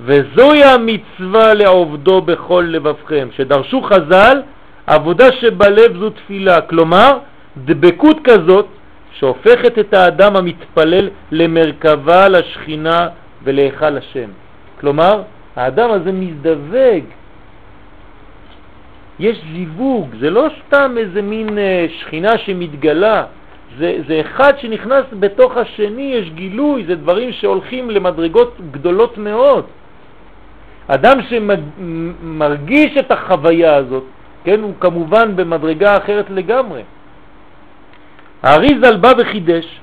וזוהי 0.00 0.64
המצווה 0.64 1.54
לעובדו 1.54 2.20
בכל 2.20 2.64
לבבכם, 2.68 3.28
שדרשו 3.36 3.82
חז"ל, 3.82 4.42
עבודה 4.90 5.32
שבלב 5.32 5.96
זו 5.98 6.10
תפילה, 6.10 6.60
כלומר 6.60 7.18
דבקות 7.64 8.16
כזאת 8.24 8.66
שהופכת 9.12 9.78
את 9.78 9.94
האדם 9.94 10.36
המתפלל 10.36 11.08
למרכבה 11.30 12.28
לשכינה 12.28 13.08
ולהיכל 13.44 13.96
השם. 13.96 14.30
כלומר, 14.80 15.22
האדם 15.56 15.90
הזה 15.90 16.12
מזדווג, 16.12 17.04
יש 19.18 19.36
זיווג, 19.52 20.08
זה 20.20 20.30
לא 20.30 20.48
סתם 20.58 20.94
איזה 20.98 21.22
מין 21.22 21.58
אה, 21.58 21.86
שכינה 22.00 22.38
שמתגלה, 22.38 23.24
זה, 23.78 23.98
זה 24.08 24.20
אחד 24.20 24.58
שנכנס 24.58 25.04
בתוך 25.20 25.56
השני, 25.56 26.12
יש 26.14 26.30
גילוי, 26.30 26.84
זה 26.86 26.94
דברים 26.94 27.32
שהולכים 27.32 27.90
למדרגות 27.90 28.56
גדולות 28.70 29.18
מאוד. 29.18 29.64
אדם 30.86 31.18
שמרגיש 31.28 32.96
את 32.98 33.10
החוויה 33.10 33.76
הזאת, 33.76 34.04
כן, 34.44 34.60
הוא 34.60 34.74
כמובן 34.80 35.36
במדרגה 35.36 35.96
אחרת 35.96 36.30
לגמרי. 36.30 36.82
האריזל 38.42 38.96
בא 38.96 39.12
וחידש 39.18 39.80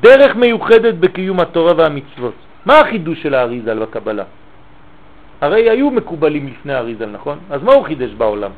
דרך 0.00 0.36
מיוחדת 0.36 0.94
בקיום 0.94 1.40
התורה 1.40 1.72
והמצוות. 1.76 2.34
מה 2.66 2.78
החידוש 2.80 3.22
של 3.22 3.34
האריזל 3.34 3.78
בקבלה? 3.78 4.24
הרי 5.40 5.70
היו 5.70 5.90
מקובלים 5.90 6.46
לפני 6.46 6.74
האריזל, 6.74 7.06
נכון? 7.06 7.38
אז 7.50 7.62
מה 7.62 7.72
הוא 7.72 7.84
חידש 7.84 8.10
בעולם? 8.10 8.50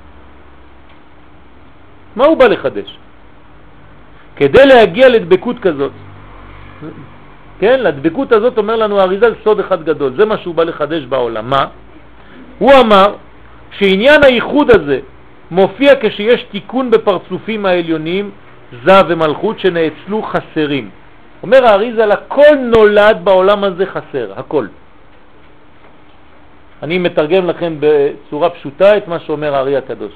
מה 2.16 2.24
הוא 2.24 2.36
בא 2.36 2.46
לחדש? 2.46 2.98
כדי 4.36 4.66
להגיע 4.66 5.08
לדבקות 5.08 5.58
כזאת, 5.58 5.92
כן, 7.60 7.80
לדבקות 7.80 8.32
הזאת 8.32 8.58
אומר 8.58 8.76
לנו 8.76 9.00
האריזל 9.00 9.34
סוד 9.44 9.60
אחד 9.60 9.84
גדול, 9.84 10.12
זה 10.16 10.24
מה 10.26 10.38
שהוא 10.38 10.54
בא 10.54 10.64
לחדש 10.64 11.04
בעולם. 11.04 11.50
מה? 11.50 11.64
הוא 12.58 12.72
אמר 12.80 13.14
שעניין 13.70 14.24
הייחוד 14.24 14.70
הזה 14.70 15.00
מופיע 15.50 15.92
כשיש 16.00 16.42
תיקון 16.42 16.90
בפרצופים 16.90 17.66
העליונים 17.66 18.30
זו 18.84 19.08
ומלכות 19.08 19.60
שנאצלו 19.60 20.22
חסרים. 20.22 20.90
אומר 21.42 21.66
האריזל, 21.66 22.12
הכל 22.12 22.56
נולד 22.56 23.18
בעולם 23.24 23.64
הזה 23.64 23.86
חסר, 23.86 24.32
הכל. 24.36 24.66
אני 26.82 26.98
מתרגם 26.98 27.46
לכם 27.46 27.76
בצורה 27.80 28.50
פשוטה 28.50 28.96
את 28.96 29.08
מה 29.08 29.18
שאומר 29.18 29.54
הארי 29.54 29.76
הקדוש. 29.76 30.12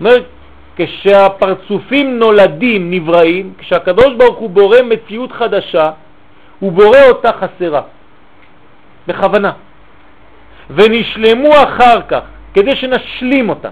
אומר, 0.00 0.16
כשהפרצופים 0.76 2.18
נולדים, 2.18 2.90
נבראים, 2.90 3.52
כשהקדוש 3.58 4.14
ברוך 4.16 4.38
הוא 4.38 4.50
בורא 4.50 4.78
מציאות 4.82 5.32
חדשה, 5.32 5.90
הוא 6.58 6.72
בורא 6.72 6.98
אותה 7.08 7.30
חסרה, 7.32 7.82
בכוונה. 9.08 9.52
ונשלמו 10.70 11.52
אחר 11.62 12.00
כך, 12.08 12.20
כדי 12.56 12.76
שנשלים 12.76 13.48
אותה. 13.48 13.68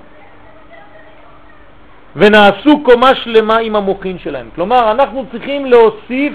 ונעשו 2.17 2.83
קומה 2.85 3.15
שלמה 3.15 3.59
עם 3.59 3.77
המוחין 3.77 4.19
שלהם. 4.19 4.49
כלומר, 4.55 4.91
אנחנו 4.91 5.25
צריכים 5.33 5.67
להוסיף 5.67 6.33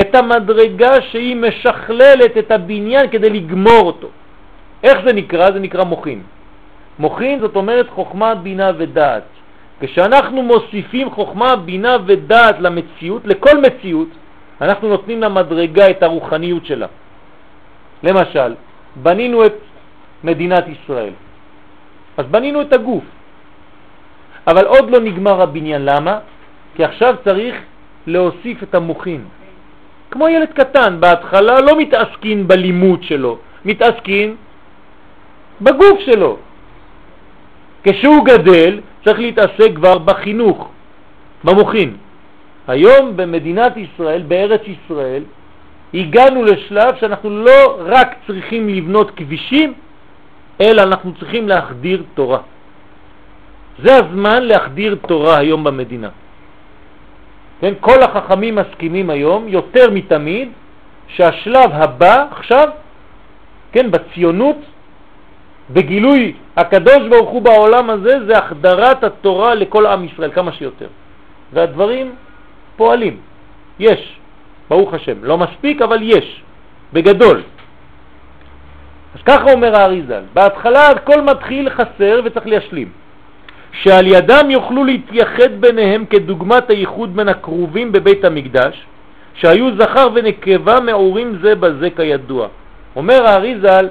את 0.00 0.14
המדרגה 0.14 1.02
שהיא 1.02 1.36
משכללת 1.36 2.36
את 2.38 2.50
הבניין 2.50 3.10
כדי 3.10 3.30
לגמור 3.30 3.82
אותו. 3.86 4.08
איך 4.82 4.98
זה 5.06 5.12
נקרא? 5.12 5.50
זה 5.50 5.60
נקרא 5.60 5.84
מוחין. 5.84 6.22
מוחין 6.98 7.40
זאת 7.40 7.56
אומרת 7.56 7.88
חוכמה, 7.90 8.34
בינה 8.34 8.70
ודעת. 8.78 9.22
כשאנחנו 9.80 10.42
מוסיפים 10.42 11.10
חוכמה, 11.10 11.56
בינה 11.56 11.96
ודעת 12.06 12.56
למציאות, 12.60 13.22
לכל 13.24 13.62
מציאות, 13.62 14.08
אנחנו 14.60 14.88
נותנים 14.88 15.22
למדרגה 15.22 15.90
את 15.90 16.02
הרוחניות 16.02 16.66
שלה. 16.66 16.86
למשל, 18.02 18.54
בנינו 18.96 19.46
את 19.46 19.56
מדינת 20.24 20.64
ישראל. 20.68 21.27
אז 22.18 22.26
בנינו 22.26 22.62
את 22.62 22.72
הגוף. 22.72 23.04
אבל 24.46 24.66
עוד 24.66 24.90
לא 24.90 25.00
נגמר 25.00 25.42
הבניין. 25.42 25.84
למה? 25.84 26.18
כי 26.74 26.84
עכשיו 26.84 27.14
צריך 27.24 27.54
להוסיף 28.06 28.62
את 28.62 28.74
המוחין. 28.74 29.24
כמו 30.10 30.28
ילד 30.28 30.52
קטן, 30.52 31.00
בהתחלה 31.00 31.60
לא 31.60 31.78
מתעסקים 31.78 32.48
בלימוד 32.48 33.02
שלו, 33.02 33.38
מתעסקים 33.64 34.36
בגוף 35.60 35.98
שלו. 36.00 36.36
כשהוא 37.82 38.24
גדל 38.24 38.80
צריך 39.04 39.18
להתעסק 39.18 39.70
כבר 39.74 39.98
בחינוך, 39.98 40.70
במוחין. 41.44 41.96
היום 42.68 43.16
במדינת 43.16 43.76
ישראל, 43.76 44.22
בארץ 44.22 44.60
ישראל, 44.66 45.22
הגענו 45.94 46.44
לשלב 46.44 46.96
שאנחנו 47.00 47.30
לא 47.30 47.80
רק 47.84 48.08
צריכים 48.26 48.68
לבנות 48.68 49.10
כבישים, 49.16 49.72
אלא 50.60 50.82
אנחנו 50.82 51.14
צריכים 51.18 51.48
להחדיר 51.48 52.02
תורה. 52.14 52.38
זה 53.82 53.96
הזמן 53.96 54.42
להחדיר 54.42 54.96
תורה 55.06 55.38
היום 55.38 55.64
במדינה. 55.64 56.08
כן, 57.60 57.74
כל 57.80 58.02
החכמים 58.02 58.54
מסכימים 58.54 59.10
היום, 59.10 59.48
יותר 59.48 59.90
מתמיד, 59.90 60.48
שהשלב 61.08 61.70
הבא 61.72 62.26
עכשיו, 62.30 62.68
כן, 63.72 63.90
בציונות, 63.90 64.56
בגילוי 65.70 66.34
הקדוש 66.56 67.08
ברוך 67.10 67.30
הוא 67.30 67.42
בעולם 67.42 67.90
הזה, 67.90 68.26
זה 68.26 68.38
החדרת 68.38 69.04
התורה 69.04 69.54
לכל 69.54 69.86
עם 69.86 70.04
ישראל 70.04 70.30
כמה 70.32 70.52
שיותר. 70.52 70.88
והדברים 71.52 72.14
פועלים, 72.76 73.16
יש, 73.78 74.18
ברוך 74.70 74.94
השם, 74.94 75.24
לא 75.24 75.38
מספיק 75.38 75.82
אבל 75.82 75.98
יש, 76.02 76.42
בגדול. 76.92 77.42
אז 79.14 79.22
ככה 79.22 79.52
אומר 79.52 79.76
האריזל, 79.76 80.22
בהתחלה 80.34 80.90
הכל 80.90 81.20
מתחיל 81.20 81.70
חסר 81.70 82.20
וצריך 82.24 82.46
להשלים. 82.46 82.88
שעל 83.72 84.06
ידם 84.06 84.50
יוכלו 84.50 84.84
להתייחד 84.84 85.60
ביניהם 85.60 86.04
כדוגמת 86.10 86.70
הייחוד 86.70 87.16
בין 87.16 87.28
הקרובים 87.28 87.92
בבית 87.92 88.24
המקדש, 88.24 88.86
שהיו 89.34 89.76
זכר 89.78 90.08
ונקבה 90.14 90.80
מעורים 90.80 91.38
זה 91.42 91.54
בזה 91.54 91.90
כידוע. 91.90 92.48
אומר 92.96 93.26
האריזל, 93.26 93.88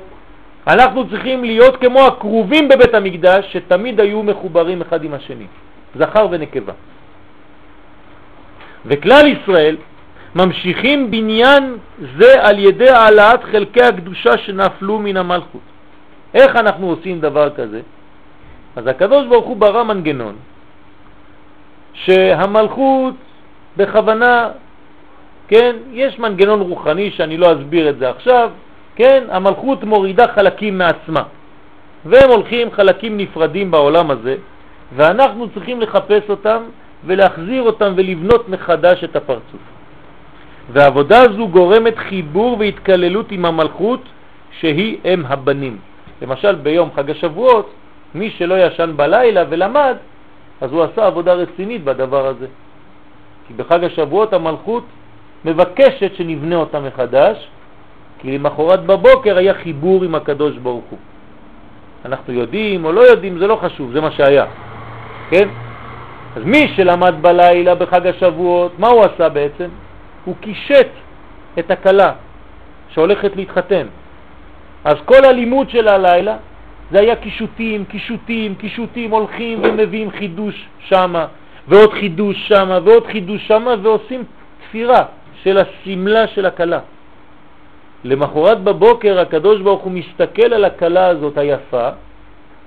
אנחנו 0.67 1.09
צריכים 1.09 1.43
להיות 1.43 1.77
כמו 1.81 2.07
הקרובים 2.07 2.69
בבית 2.69 2.93
המקדש, 2.93 3.45
שתמיד 3.53 3.99
היו 3.99 4.23
מחוברים 4.23 4.81
אחד 4.81 5.03
עם 5.03 5.13
השני, 5.13 5.47
זכר 5.95 6.27
ונקבה. 6.31 6.73
וכלל 8.85 9.25
ישראל 9.27 9.75
ממשיכים 10.37 11.11
בניין 11.11 11.77
זה 12.17 12.31
על 12.41 12.59
ידי 12.59 12.89
העלאת 12.89 13.43
חלקי 13.43 13.81
הקדושה 13.81 14.37
שנפלו 14.37 14.99
מן 14.99 15.17
המלכות. 15.17 15.61
איך 16.33 16.55
אנחנו 16.55 16.89
עושים 16.89 17.21
דבר 17.21 17.49
כזה? 17.49 17.81
אז 18.75 18.87
הקדוש 18.87 19.25
ברוך 19.27 19.45
הוא 19.45 19.57
ברא 19.57 19.83
מנגנון 19.83 20.35
שהמלכות 21.93 23.15
בכוונה, 23.77 24.49
כן, 25.47 25.75
יש 25.91 26.19
מנגנון 26.19 26.61
רוחני 26.61 27.11
שאני 27.11 27.37
לא 27.37 27.53
אסביר 27.53 27.89
את 27.89 27.97
זה 27.99 28.09
עכשיו, 28.09 28.49
כן, 28.95 29.23
המלכות 29.29 29.83
מורידה 29.83 30.27
חלקים 30.27 30.77
מעצמה 30.77 31.23
והם 32.05 32.29
הולכים 32.29 32.71
חלקים 32.71 33.17
נפרדים 33.17 33.71
בעולם 33.71 34.11
הזה 34.11 34.35
ואנחנו 34.95 35.49
צריכים 35.49 35.81
לחפש 35.81 36.29
אותם 36.29 36.61
ולהחזיר 37.05 37.63
אותם 37.63 37.93
ולבנות 37.95 38.49
מחדש 38.49 39.03
את 39.03 39.15
הפרצוף. 39.15 39.76
והעבודה 40.71 41.21
הזו 41.21 41.47
גורמת 41.47 41.97
חיבור 41.97 42.57
והתקללות 42.59 43.31
עם 43.31 43.45
המלכות 43.45 44.01
שהיא 44.59 44.97
אם 45.05 45.25
הבנים. 45.25 45.77
למשל 46.21 46.55
ביום 46.55 46.89
חג 46.95 47.11
השבועות 47.11 47.73
מי 48.15 48.31
שלא 48.37 48.65
ישן 48.65 48.93
בלילה 48.95 49.43
ולמד, 49.49 49.95
אז 50.61 50.71
הוא 50.71 50.83
עשה 50.83 51.05
עבודה 51.05 51.33
רצינית 51.33 51.83
בדבר 51.83 52.27
הזה. 52.27 52.47
כי 53.47 53.53
בחג 53.53 53.83
השבועות 53.83 54.33
המלכות 54.33 54.83
מבקשת 55.45 56.15
שנבנה 56.15 56.55
אותה 56.55 56.79
מחדש, 56.79 57.47
כי 58.19 58.37
למחרת 58.37 58.85
בבוקר 58.85 59.37
היה 59.37 59.53
חיבור 59.53 60.03
עם 60.03 60.15
הקדוש 60.15 60.57
ברוך 60.57 60.85
הוא. 60.89 60.99
אנחנו 62.05 62.33
יודעים 62.33 62.85
או 62.85 62.91
לא 62.91 63.01
יודעים, 63.01 63.37
זה 63.37 63.47
לא 63.47 63.55
חשוב, 63.55 63.91
זה 63.91 64.01
מה 64.01 64.11
שהיה, 64.11 64.45
כן? 65.29 65.49
אז 66.35 66.43
מי 66.43 66.67
שלמד 66.75 67.15
בלילה 67.21 67.75
בחג 67.75 68.07
השבועות, 68.07 68.79
מה 68.79 68.87
הוא 68.87 69.03
עשה 69.05 69.29
בעצם? 69.29 69.69
הוא 70.27 70.35
קישט 70.41 70.87
את 71.59 71.71
הקלה 71.71 72.13
שהולכת 72.89 73.35
להתחתן. 73.35 73.87
אז 74.83 74.95
כל 75.05 75.25
הלימוד 75.25 75.69
של 75.69 75.87
הלילה 75.87 76.37
זה 76.91 76.99
היה 76.99 77.15
קישוטים, 77.15 77.85
קישוטים, 77.85 78.55
קישוטים, 78.55 79.11
הולכים 79.11 79.59
ומביאים 79.63 80.11
חידוש 80.11 80.55
שמה, 80.79 81.25
ועוד 81.67 81.93
חידוש 81.93 82.47
שמה, 82.47 82.79
ועוד 82.83 83.07
חידוש 83.07 83.47
שמה, 83.47 83.75
ועושים 83.81 84.23
תפירה 84.67 85.03
של 85.43 85.57
הסמלה 85.57 86.27
של 86.27 86.45
הקלה. 86.45 86.79
למחרת 88.03 88.63
בבוקר 88.63 89.19
הקדוש 89.19 89.61
ברוך 89.61 89.81
הוא 89.81 89.91
מסתכל 89.91 90.53
על 90.53 90.65
הקלה 90.65 91.07
הזאת 91.07 91.37
היפה, 91.37 91.89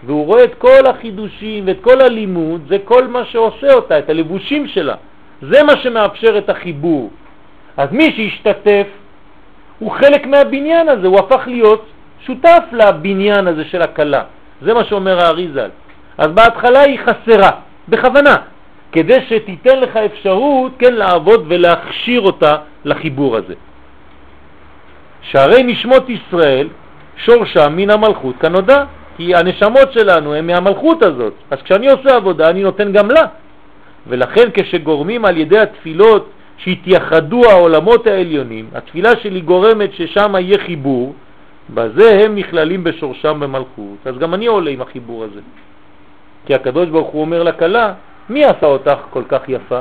והוא 0.04 0.26
רואה 0.26 0.44
את 0.44 0.54
כל 0.54 0.86
החידושים 0.90 1.66
ואת 1.66 1.80
כל 1.80 2.00
הלימוד, 2.00 2.60
זה 2.68 2.78
כל 2.84 3.06
מה 3.06 3.24
שעושה 3.24 3.72
אותה, 3.72 3.98
את 3.98 4.10
הלבושים 4.10 4.68
שלה. 4.68 4.94
זה 5.42 5.62
מה 5.62 5.76
שמאפשר 5.82 6.38
את 6.38 6.48
החיבור. 6.48 7.10
אז 7.80 7.88
מי 7.92 8.12
שהשתתף 8.16 8.86
הוא 9.78 9.90
חלק 9.90 10.26
מהבניין 10.26 10.88
הזה, 10.88 11.06
הוא 11.06 11.18
הפך 11.18 11.42
להיות 11.46 11.86
שותף 12.26 12.64
לבניין 12.72 13.46
הזה 13.48 13.64
של 13.64 13.82
הקלה. 13.82 14.22
זה 14.62 14.74
מה 14.74 14.84
שאומר 14.84 15.20
האריזל. 15.20 15.70
אז 16.18 16.26
בהתחלה 16.26 16.80
היא 16.80 16.98
חסרה, 16.98 17.50
בכוונה, 17.88 18.36
כדי 18.92 19.18
שתיתן 19.28 19.80
לך 19.80 19.96
אפשרות 19.96 20.72
כן 20.78 20.94
לעבוד 20.94 21.44
ולהכשיר 21.48 22.20
אותה 22.20 22.56
לחיבור 22.84 23.36
הזה. 23.36 23.54
שהרי 25.22 25.62
נשמות 25.62 26.10
ישראל 26.10 26.68
שורשם 27.16 27.72
מן 27.76 27.90
המלכות 27.90 28.36
כנודע, 28.40 28.84
כי 29.16 29.34
הנשמות 29.34 29.92
שלנו 29.92 30.34
הן 30.34 30.46
מהמלכות 30.46 31.02
הזאת, 31.02 31.34
אז 31.50 31.58
כשאני 31.62 31.90
עושה 31.90 32.16
עבודה 32.16 32.50
אני 32.50 32.62
נותן 32.62 32.92
גם 32.92 33.10
לה. 33.10 33.24
ולכן 34.06 34.48
כשגורמים 34.54 35.24
על 35.24 35.36
ידי 35.36 35.58
התפילות 35.58 36.30
שהתייחדו 36.64 37.44
העולמות 37.50 38.06
העליונים, 38.06 38.68
התפילה 38.74 39.16
שלי 39.22 39.40
גורמת 39.40 39.94
ששם 39.94 40.34
יהיה 40.38 40.58
חיבור, 40.58 41.14
בזה 41.74 42.20
הם 42.24 42.34
נכללים 42.34 42.84
בשורשם 42.84 43.40
במלכות. 43.40 43.98
אז 44.04 44.18
גם 44.18 44.34
אני 44.34 44.46
עולה 44.46 44.70
עם 44.70 44.80
החיבור 44.80 45.24
הזה. 45.24 45.40
כי 46.46 46.54
הקדוש 46.54 46.88
ברוך 46.88 47.08
הוא 47.08 47.20
אומר 47.20 47.42
לכלה, 47.42 47.92
מי 48.30 48.44
עשה 48.44 48.66
אותך 48.66 48.98
כל 49.10 49.22
כך 49.28 49.48
יפה? 49.48 49.80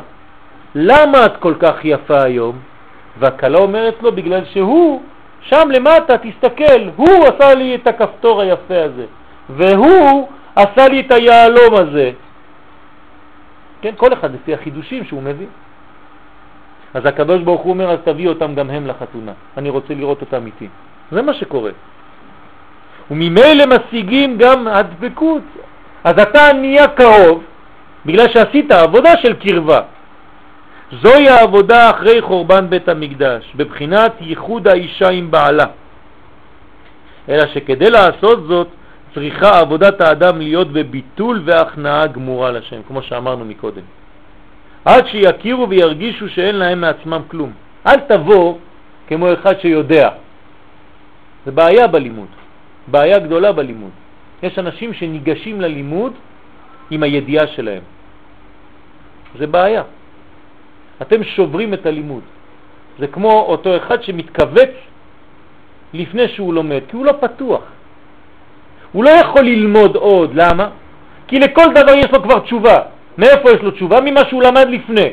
למה 0.76 1.26
את 1.26 1.38
כל 1.38 1.54
כך 1.60 1.76
יפה 1.84 2.22
היום? 2.24 2.60
והכלה 3.20 3.58
אומרת 3.58 3.96
לו, 4.02 4.12
בגלל 4.12 4.46
שהוא, 4.54 5.02
שם 5.42 5.70
למטה, 5.72 6.18
תסתכל, 6.18 6.82
הוא 6.96 7.28
עשה 7.28 7.54
לי 7.54 7.76
את 7.76 7.88
הכפתור 7.88 8.42
היפה 8.42 8.84
הזה, 8.84 9.06
והוא 9.50 10.28
עשה 10.56 10.88
לי 10.88 11.00
את 11.00 11.12
היעלום 11.12 11.76
הזה. 11.76 12.12
כן, 13.82 13.94
כל 13.98 14.14
אחד 14.14 14.34
לפי 14.34 14.54
החידושים 14.54 15.06
שהוא 15.06 15.24
מביא. 15.24 15.48
אז 16.94 17.06
הקדוש 17.06 17.42
ברוך 17.42 17.62
הוא 17.62 17.74
אומר, 17.74 17.92
אז 17.92 18.00
תביא 18.04 18.30
אותם 18.30 18.56
גם 18.56 18.70
הם 18.70 18.88
לחתונה. 18.88 19.32
אני 19.58 19.70
רוצה 19.70 19.94
לראות 19.94 20.22
אותם 20.22 20.46
איתי. 20.46 20.68
זה 21.12 21.22
מה 21.22 21.34
שקורה. 21.34 21.72
וממילא 23.12 23.66
משיגים 23.66 24.38
גם 24.38 24.68
הדבקות. 24.68 25.44
אז 26.04 26.20
אתה 26.20 26.54
נהיה 26.54 26.88
קרוב 26.88 27.44
בגלל 28.06 28.28
שעשית 28.34 28.72
עבודה 28.72 29.18
של 29.18 29.34
קרבה. 29.34 29.80
זוהי 30.92 31.30
העבודה 31.30 31.90
אחרי 31.90 32.22
חורבן 32.22 32.70
בית 32.70 32.90
המקדש, 32.90 33.54
בבחינת 33.56 34.12
ייחוד 34.22 34.68
האישה 34.68 35.10
עם 35.10 35.32
בעלה. 35.32 35.66
אלא 37.30 37.48
שכדי 37.54 37.90
לעשות 37.90 38.48
זאת 38.48 38.68
צריכה 39.14 39.60
עבודת 39.60 40.02
האדם 40.02 40.42
להיות 40.42 40.74
בביטול 40.74 41.42
והכנעה 41.46 42.08
גמורה 42.08 42.52
לשם, 42.52 42.82
כמו 42.88 43.02
שאמרנו 43.02 43.46
מקודם. 43.46 43.99
עד 44.86 45.08
שיכירו 45.08 45.70
וירגישו 45.70 46.30
שאין 46.30 46.56
להם 46.56 46.82
מעצמם 46.82 47.22
כלום. 47.28 47.52
אל 47.88 48.00
תבוא 48.00 48.58
כמו 49.08 49.34
אחד 49.34 49.60
שיודע. 49.60 50.10
זה 51.46 51.52
בעיה 51.52 51.88
בלימוד, 51.88 52.28
בעיה 52.88 53.20
גדולה 53.20 53.52
בלימוד. 53.52 53.92
יש 54.44 54.60
אנשים 54.60 54.94
שניגשים 54.94 55.62
ללימוד 55.62 56.14
עם 56.92 57.04
הידיעה 57.04 57.48
שלהם. 57.48 57.82
זה 59.38 59.48
בעיה. 59.48 59.84
אתם 61.02 61.24
שוברים 61.24 61.74
את 61.74 61.86
הלימוד. 61.86 62.24
זה 63.00 63.08
כמו 63.08 63.32
אותו 63.32 63.78
אחד 63.78 64.04
שמתכווץ 64.04 64.74
לפני 65.94 66.28
שהוא 66.28 66.54
לומד, 66.54 66.82
כי 66.90 66.96
הוא 66.96 67.06
לא 67.06 67.14
פתוח. 67.20 67.62
הוא 68.92 69.04
לא 69.04 69.10
יכול 69.10 69.42
ללמוד 69.42 69.96
עוד, 69.96 70.30
למה? 70.34 70.70
כי 71.28 71.40
לכל 71.40 71.74
דבר 71.76 71.94
יש 71.98 72.12
לו 72.12 72.24
כבר 72.24 72.40
תשובה. 72.40 72.78
מאיפה 73.20 73.52
יש 73.52 73.62
לו 73.62 73.72
תשובה? 73.72 74.02
ממה 74.02 74.22
שהוא 74.30 74.44
למד 74.44 74.68
לפני. 74.70 75.10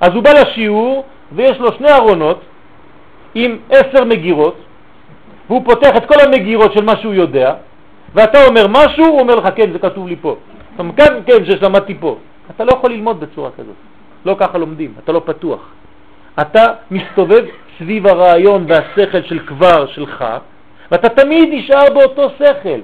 אז 0.00 0.10
הוא 0.14 0.22
בא 0.22 0.30
לשיעור 0.30 1.04
ויש 1.32 1.58
לו 1.58 1.72
שני 1.72 1.92
ארונות 1.92 2.40
עם 3.34 3.58
עשר 3.70 4.04
מגירות, 4.04 4.56
והוא 5.48 5.64
פותח 5.64 5.96
את 5.96 6.04
כל 6.06 6.20
המגירות 6.20 6.72
של 6.72 6.84
מה 6.84 6.96
שהוא 6.96 7.14
יודע, 7.14 7.54
ואתה 8.14 8.46
אומר 8.46 8.66
משהו, 8.68 9.04
הוא 9.04 9.20
אומר 9.20 9.34
לך, 9.34 9.48
כן, 9.56 9.72
זה 9.72 9.78
כתוב 9.78 10.08
לי 10.08 10.16
פה. 10.20 10.36
אתה 10.74 10.82
אומר, 10.82 10.92
כן, 10.96 11.14
כן, 11.26 11.44
שלמדתי 11.44 11.94
פה. 12.00 12.16
אתה 12.50 12.64
לא 12.64 12.72
יכול 12.72 12.90
ללמוד 12.90 13.20
בצורה 13.20 13.50
כזאת. 13.50 13.74
לא 14.24 14.36
ככה 14.38 14.58
לומדים, 14.58 14.92
אתה 15.04 15.12
לא 15.12 15.22
פתוח. 15.24 15.60
אתה 16.40 16.66
מסתובב 16.90 17.44
סביב 17.78 18.06
הרעיון 18.06 18.64
והשכל 18.68 19.22
של 19.22 19.38
כבר 19.46 19.86
שלך, 19.86 20.24
ואתה 20.90 21.08
תמיד 21.08 21.48
נשאר 21.52 21.94
באותו 21.94 22.30
שכל. 22.38 22.80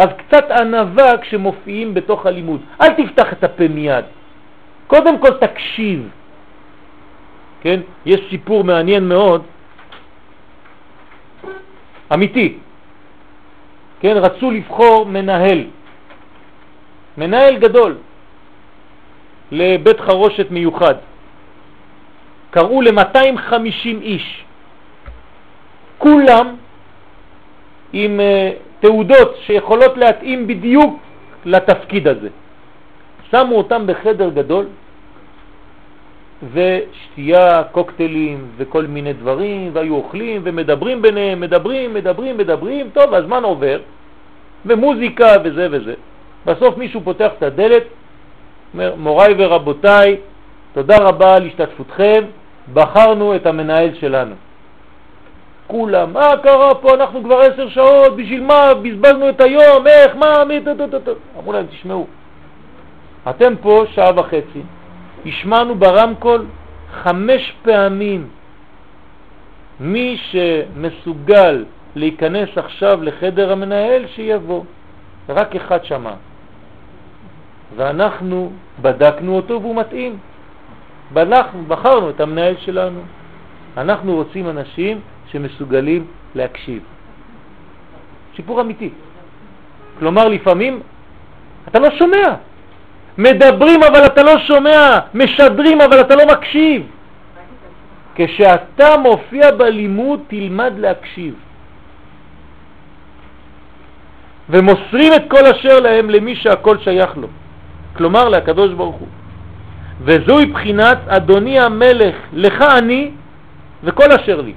אז 0.00 0.08
קצת 0.16 0.50
ענבה 0.50 1.18
כשמופיעים 1.18 1.94
בתוך 1.94 2.26
הלימוד. 2.26 2.60
אל 2.80 2.92
תפתח 2.92 3.32
את 3.32 3.44
הפה 3.44 3.68
מיד. 3.68 4.04
קודם 4.86 5.18
כל 5.18 5.30
תקשיב. 5.36 6.08
כן? 7.60 7.80
יש 8.06 8.20
סיפור 8.30 8.64
מעניין 8.64 9.08
מאוד 9.08 9.42
אמיתי. 12.14 12.58
כן, 14.00 14.16
רצו 14.16 14.50
לבחור 14.50 15.06
מנהל, 15.06 15.64
מנהל 17.18 17.56
גדול 17.56 17.96
לבית 19.52 20.00
חרושת 20.00 20.50
מיוחד. 20.50 20.94
קראו 22.50 22.82
ל-250 22.82 24.00
איש, 24.00 24.44
כולם 25.98 26.56
עם 27.92 28.20
uh, 28.20 28.69
תעודות 28.80 29.36
שיכולות 29.46 29.96
להתאים 29.96 30.46
בדיוק 30.46 30.98
לתפקיד 31.44 32.08
הזה. 32.08 32.28
שמו 33.30 33.54
אותם 33.56 33.86
בחדר 33.86 34.28
גדול 34.28 34.66
ושתייה, 36.52 37.62
קוקטיילים 37.72 38.46
וכל 38.56 38.86
מיני 38.86 39.12
דברים, 39.12 39.70
והיו 39.72 39.94
אוכלים 39.94 40.40
ומדברים 40.44 41.02
ביניהם, 41.02 41.40
מדברים, 41.40 41.94
מדברים, 41.94 42.36
מדברים, 42.38 42.90
טוב, 42.92 43.14
הזמן 43.14 43.44
עובר, 43.44 43.80
ומוזיקה 44.66 45.26
וזה 45.44 45.68
וזה. 45.70 45.94
בסוף 46.46 46.78
מישהו 46.78 47.00
פותח 47.00 47.30
את 47.38 47.42
הדלת, 47.42 47.82
אומר, 48.74 48.94
מוריי 48.96 49.34
ורבותיי, 49.38 50.16
תודה 50.72 50.96
רבה 50.96 51.36
על 51.36 51.46
השתתפותכם, 51.46 52.24
בחרנו 52.72 53.36
את 53.36 53.46
המנהל 53.46 53.94
שלנו. 53.94 54.34
כולם, 55.70 56.12
מה 56.12 56.30
קרה 56.42 56.74
פה, 56.74 56.94
אנחנו 56.94 57.24
כבר 57.24 57.40
עשר 57.40 57.68
שעות, 57.68 58.16
בשביל 58.16 58.42
מה, 58.42 58.74
בזבזנו 58.82 59.28
את 59.28 59.40
היום, 59.40 59.86
איך, 59.86 60.16
מה, 60.16 60.44
מי, 60.44 60.60
טו, 60.64 60.74
טו, 60.74 60.86
טו, 60.86 60.98
טו. 61.00 61.12
אמרו 61.38 61.52
להם, 61.52 61.66
תשמעו, 61.66 62.06
אתם 63.30 63.54
פה 63.60 63.84
שעה 63.94 64.10
וחצי, 64.16 64.62
השמענו 65.26 65.74
ברמקול 65.74 66.46
חמש 67.02 67.52
פעמים. 67.62 68.28
מי 69.80 70.18
שמסוגל 70.30 71.64
להיכנס 71.96 72.48
עכשיו 72.56 73.02
לחדר 73.02 73.52
המנהל, 73.52 74.06
שיבוא. 74.06 74.62
רק 75.28 75.56
אחד 75.56 75.84
שמע. 75.84 76.14
ואנחנו 77.76 78.52
בדקנו 78.82 79.36
אותו 79.36 79.60
והוא 79.62 79.76
מתאים. 79.76 80.18
בלחנו, 81.12 81.62
בחרנו 81.68 82.10
את 82.10 82.20
המנהל 82.20 82.54
שלנו. 82.58 83.00
אנחנו 83.76 84.14
רוצים 84.14 84.48
אנשים 84.48 85.00
שמסוגלים 85.32 86.06
להקשיב. 86.34 86.82
סיפור 88.36 88.60
אמיתי. 88.60 88.90
כלומר, 89.98 90.28
לפעמים 90.28 90.80
אתה 91.68 91.78
לא 91.78 91.90
שומע. 91.98 92.34
מדברים 93.18 93.82
אבל 93.82 94.06
אתה 94.06 94.22
לא 94.22 94.38
שומע, 94.38 94.98
משדרים 95.14 95.80
אבל 95.80 96.00
אתה 96.00 96.14
לא 96.16 96.26
מקשיב. 96.26 96.82
כשאתה 98.14 98.96
מופיע 98.96 99.50
בלימוד 99.50 100.20
תלמד 100.28 100.72
להקשיב. 100.76 101.34
ומוסרים 104.50 105.12
את 105.14 105.22
כל 105.28 105.46
אשר 105.46 105.80
להם 105.80 106.10
למי 106.10 106.36
שהכל 106.36 106.78
שייך 106.78 107.16
לו, 107.16 107.28
כלומר 107.96 108.28
להקדוש 108.28 108.72
ברוך 108.72 108.96
הוא. 108.96 109.08
וזוהי 110.02 110.46
בחינת 110.46 110.98
אדוני 111.08 111.60
המלך, 111.60 112.16
לך 112.32 112.62
אני 112.62 113.10
וכל 113.84 114.12
אשר 114.12 114.40
לי. 114.40 114.54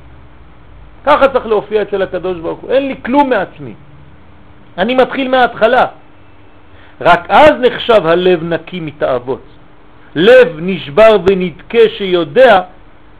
ככה 1.05 1.27
צריך 1.27 1.45
להופיע 1.45 1.81
אצל 1.81 2.01
הקדוש 2.01 2.37
ברוך 2.37 2.59
הוא, 2.59 2.71
אין 2.71 2.87
לי 2.87 2.95
כלום 3.05 3.29
מעצמי. 3.29 3.73
אני 4.77 4.95
מתחיל 4.95 5.27
מההתחלה. 5.27 5.85
רק 7.01 7.25
אז 7.29 7.51
נחשב 7.59 8.05
הלב 8.05 8.43
נקי 8.43 8.79
מתאוות. 8.79 9.41
לב 10.15 10.47
נשבר 10.57 11.17
ונדכה 11.29 11.89
שיודע 11.97 12.61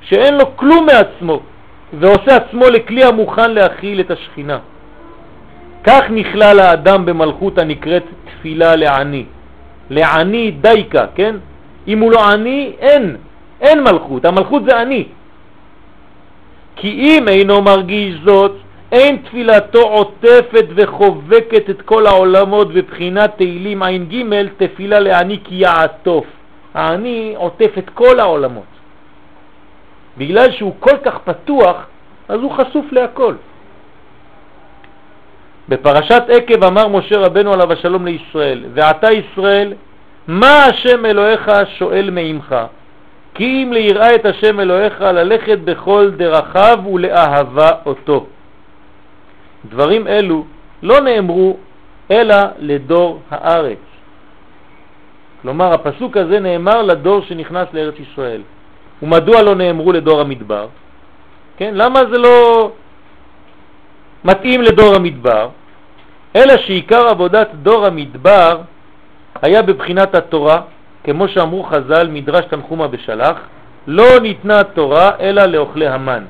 שאין 0.02 0.34
לו 0.38 0.58
כלום 0.58 0.86
מעצמו 0.86 1.40
ועושה 2.00 2.36
עצמו 2.36 2.70
לכלי 2.70 3.04
המוכן 3.04 3.52
להכיל 3.52 4.00
את 4.00 4.12
השכינה. 4.12 4.60
כך 5.84 6.02
נכלל 6.10 6.60
האדם 6.60 7.06
במלכות 7.06 7.58
הנקראת 7.58 8.04
תפילה 8.26 8.76
לעני. 8.76 9.26
לעני 9.90 10.52
דייקה, 10.52 11.06
כן? 11.16 11.36
אם 11.88 12.00
הוא 12.00 12.12
לא 12.12 12.30
עני, 12.32 12.74
אין, 12.80 13.16
אין 13.62 13.84
מלכות, 13.84 14.26
המלכות 14.26 14.64
זה 14.66 14.80
עני. 14.80 15.06
כי 16.76 16.90
אם 16.90 17.28
אינו 17.28 17.62
מרגיש 17.62 18.16
זאת, 18.26 18.52
אין 18.92 19.18
תפילתו 19.18 19.82
עוטפת 19.82 20.66
וחובקת 20.76 21.70
את 21.70 21.82
כל 21.82 22.06
העולמות 22.06 22.74
בבחינת 22.74 23.32
תהילים 23.38 23.84
עין 23.84 24.06
ג' 24.06 24.48
תפילה 24.58 25.00
לעני 25.00 25.40
כי 25.44 25.56
יעטוף. 25.56 26.26
העני 26.74 27.34
עוטף 27.38 27.78
את 27.78 27.90
כל 27.90 28.20
העולמות. 28.20 28.74
בגלל 30.18 30.52
שהוא 30.52 30.74
כל 30.80 30.98
כך 31.04 31.18
פתוח, 31.18 31.76
אז 32.30 32.40
הוא 32.40 32.52
חשוף 32.52 32.86
להכל. 32.92 33.36
בפרשת 35.70 36.24
עקב 36.30 36.64
אמר 36.64 36.88
משה 36.88 37.18
רבנו 37.18 37.54
עליו 37.54 37.72
השלום 37.72 38.06
לישראל, 38.06 38.64
ועתה 38.74 39.12
ישראל, 39.12 39.74
מה 40.28 40.66
השם 40.66 41.06
אלוהיך 41.06 41.52
שואל 41.78 42.10
מעמך? 42.10 42.56
כי 43.34 43.64
אם 43.64 43.74
ליראה 43.74 44.16
את 44.16 44.26
השם 44.26 44.60
אלוהיך 44.60 45.02
ללכת 45.02 45.58
בכל 45.58 46.12
דרכיו 46.18 46.80
ולאהבה 46.94 47.70
אותו. 47.86 48.26
דברים 49.66 50.08
אלו 50.08 50.46
לא 50.84 51.00
נאמרו 51.00 51.58
אלא 52.12 52.36
לדור 52.60 53.22
הארץ. 53.32 53.78
כלומר, 55.42 55.74
הפסוק 55.74 56.18
הזה 56.18 56.40
נאמר 56.40 56.82
לדור 56.82 57.22
שנכנס 57.22 57.68
לארץ 57.74 57.96
ישראל. 58.00 58.42
ומדוע 59.02 59.42
לא 59.42 59.56
נאמרו 59.56 59.92
לדור 59.92 60.22
המדבר? 60.22 60.68
כן? 61.58 61.72
למה 61.76 62.00
זה 62.12 62.18
לא 62.18 62.72
מתאים 64.24 64.62
לדור 64.62 64.96
המדבר? 64.96 65.50
אלא 66.36 66.58
שעיקר 66.58 67.08
עבודת 67.08 67.50
דור 67.54 67.86
המדבר 67.86 68.62
היה 69.42 69.62
בבחינת 69.62 70.16
התורה, 70.16 70.62
כמו 71.04 71.28
שאמרו 71.28 71.64
חז"ל, 71.64 72.08
מדרש 72.08 72.46
תנחומה 72.46 72.88
בשלח, 72.88 73.38
לא 73.88 74.20
ניתנה 74.22 74.64
תורה 74.64 75.12
אלא 75.20 75.46
לאוכלי 75.46 75.88
המן. 75.88 76.24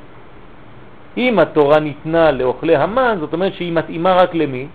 אם 1.17 1.39
התורה 1.39 1.79
ניתנה 1.79 2.31
לאוכלי 2.31 2.75
המן, 2.75 3.17
זאת 3.19 3.33
אומרת 3.33 3.53
שהיא 3.53 3.73
מתאימה 3.73 4.13
רק 4.13 4.35
למי? 4.35 4.67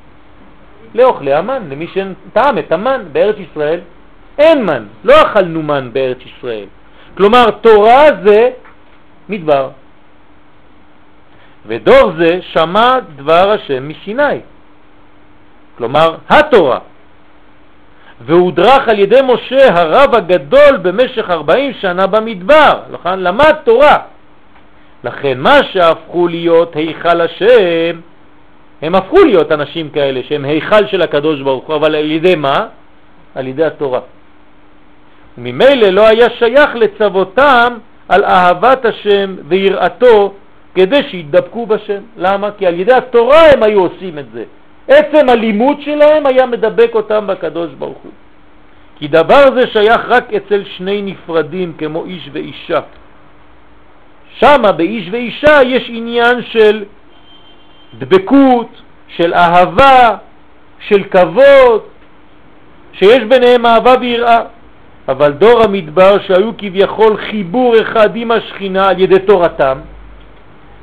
לאוכלי 0.95 1.35
המן, 1.35 1.63
למי 1.71 1.87
שטעם 1.87 2.59
את 2.59 2.73
המן 2.73 3.03
בארץ 3.13 3.37
ישראל. 3.39 3.81
אין 4.39 4.65
מן, 4.65 4.85
לא 5.05 5.23
אכלנו 5.23 5.63
מן 5.63 5.91
בארץ 5.93 6.19
ישראל. 6.27 6.67
כלומר, 7.17 7.51
תורה 7.51 8.05
זה 8.25 8.51
מדבר. 9.29 9.71
ודור 11.67 12.13
זה 12.19 12.39
שמע 12.43 13.01
דבר 13.17 13.51
השם 13.51 13.89
מסיני. 13.89 14.41
כלומר, 15.79 16.17
התורה. 16.29 16.79
והודרך 18.21 18.89
על 18.89 18.99
ידי 18.99 19.21
משה 19.25 19.81
הרב 19.81 20.15
הגדול 20.15 20.77
במשך 20.83 21.31
40 21.31 21.73
שנה 21.81 22.07
במדבר, 22.07 22.81
לכן 22.93 23.21
למד 23.21 23.55
תורה. 23.65 23.97
לכן 25.05 25.39
מה 25.39 25.59
שהפכו 25.73 26.29
להיות 26.29 26.77
היכל 26.77 27.21
השם, 27.21 28.01
הם 28.83 28.95
הפכו 28.95 29.25
להיות 29.25 29.53
אנשים 29.53 29.91
כאלה 29.91 30.21
שהם 30.29 30.45
היכל 30.45 30.87
של 30.87 31.03
הקדוש 31.03 31.41
ברוך 31.41 31.67
הוא, 31.67 31.77
אבל 31.77 31.95
על 31.95 32.11
ידי 32.11 32.35
מה? 32.35 32.67
על 33.35 33.47
ידי 33.47 33.65
התורה. 33.65 34.01
וממילא 35.39 35.89
לא 35.89 36.07
היה 36.07 36.27
שייך 36.39 36.71
לצוותם 36.75 37.75
על 38.09 38.25
אהבת 38.25 38.85
השם 38.85 39.37
ויראתו 39.49 40.33
כדי 40.75 41.03
שידבקו 41.11 41.67
בשם. 41.67 42.03
למה? 42.17 42.51
כי 42.59 42.67
על 42.67 42.81
ידי 42.81 42.93
התורה 42.93 43.51
הם 43.51 43.63
היו 43.63 43.81
עושים 43.81 44.19
את 44.19 44.25
זה. 44.35 44.45
עצם 44.89 45.29
הלימוד 45.29 45.81
שלהם 45.81 46.27
היה 46.27 46.47
מדבק 46.47 46.91
אותם 46.95 47.27
בקדוש 47.27 47.71
ברוך 47.79 47.99
הוא. 48.03 48.13
כי 48.99 49.09
דבר 49.09 49.45
זה 49.55 49.67
שייך 49.73 50.01
רק 50.09 50.33
אצל 50.33 50.65
שני 50.77 51.03
נפרדים 51.03 51.73
כמו 51.79 52.05
איש 52.05 52.29
ואישה. 52.33 52.81
שם 54.39 54.63
באיש 54.77 55.09
ואישה 55.11 55.61
יש 55.65 55.85
עניין 55.89 56.43
של 56.43 56.85
דבקות, 57.99 58.69
של 59.17 59.35
אהבה, 59.35 60.17
של 60.81 61.05
כבוד, 61.05 61.83
שיש 62.93 63.19
ביניהם 63.19 63.67
אהבה 63.67 63.95
ויראה. 64.01 64.41
אבל 65.09 65.33
דור 65.33 65.63
המדבר 65.63 66.19
שהיו 66.27 66.51
כביכול 66.59 67.17
חיבור 67.17 67.75
אחד 67.81 68.17
עם 68.17 68.31
השכינה 68.31 68.89
על 68.89 69.01
ידי 69.01 69.19
תורתם, 69.19 69.79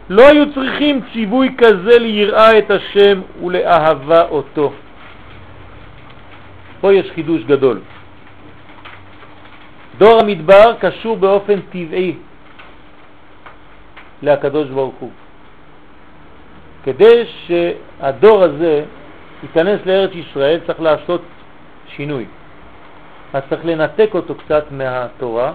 לא 0.10 0.28
היו 0.28 0.54
צריכים 0.54 1.02
ציווי 1.14 1.56
כזה 1.58 2.00
ליראה 2.00 2.60
את 2.60 2.72
השם 2.72 3.22
ולאהבה 3.44 4.22
אותו. 4.30 4.74
פה 6.82 6.94
יש 6.94 7.12
חידוש 7.12 7.44
גדול. 7.44 7.80
דור 9.98 10.20
המדבר 10.22 10.74
קשור 10.80 11.18
באופן 11.18 11.62
טבעי 11.62 12.16
להקדוש 14.22 14.70
ברוך 14.70 14.96
הוא. 15.00 15.12
כדי 16.84 17.26
שהדור 17.26 18.44
הזה 18.44 18.86
ייכנס 19.44 19.80
לארץ 19.86 20.12
ישראל 20.14 20.60
צריך 20.66 20.82
לעשות 20.82 21.22
שינוי. 21.96 22.26
אז 23.34 23.42
צריך 23.50 23.66
לנתק 23.66 24.10
אותו 24.14 24.36
קצת 24.36 24.66
מהתורה 24.72 25.54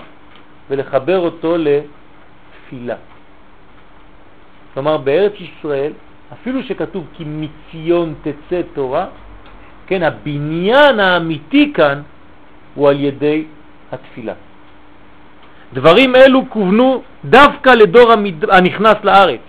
ולחבר 0.71 1.19
אותו 1.19 1.57
לתפילה. 1.59 2.97
כלומר, 4.75 4.97
בארץ 4.97 5.33
ישראל 5.41 5.93
אפילו 6.33 6.63
שכתוב 6.63 7.05
כי 7.17 7.25
מציון 7.27 8.15
תצא 8.23 8.61
תורה, 8.75 9.07
כן, 9.87 10.03
הבניין 10.03 11.01
האמיתי 11.01 11.73
כאן 11.75 12.03
הוא 12.75 12.89
על 12.89 13.01
ידי 13.01 13.45
התפילה. 13.93 14.33
דברים 15.73 16.17
אלו 16.17 16.43
כוונו 16.49 17.03
דווקא 17.25 17.71
לדור 17.71 18.13
הנכנס 18.51 18.97
לארץ, 19.05 19.41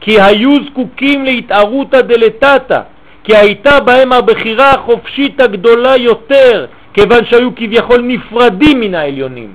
כי 0.00 0.20
היו 0.20 0.50
זקוקים 0.70 1.24
להתערותא 1.24 2.00
דלתתא, 2.00 2.80
כי 3.24 3.36
הייתה 3.36 3.80
בהם 3.80 4.12
הבחירה 4.12 4.70
החופשית 4.70 5.40
הגדולה 5.40 5.96
יותר, 5.96 6.66
כיוון 6.94 7.24
שהיו 7.24 7.54
כביכול 7.56 8.00
נפרדים 8.00 8.80
מן 8.80 8.94
העליונים. 8.94 9.54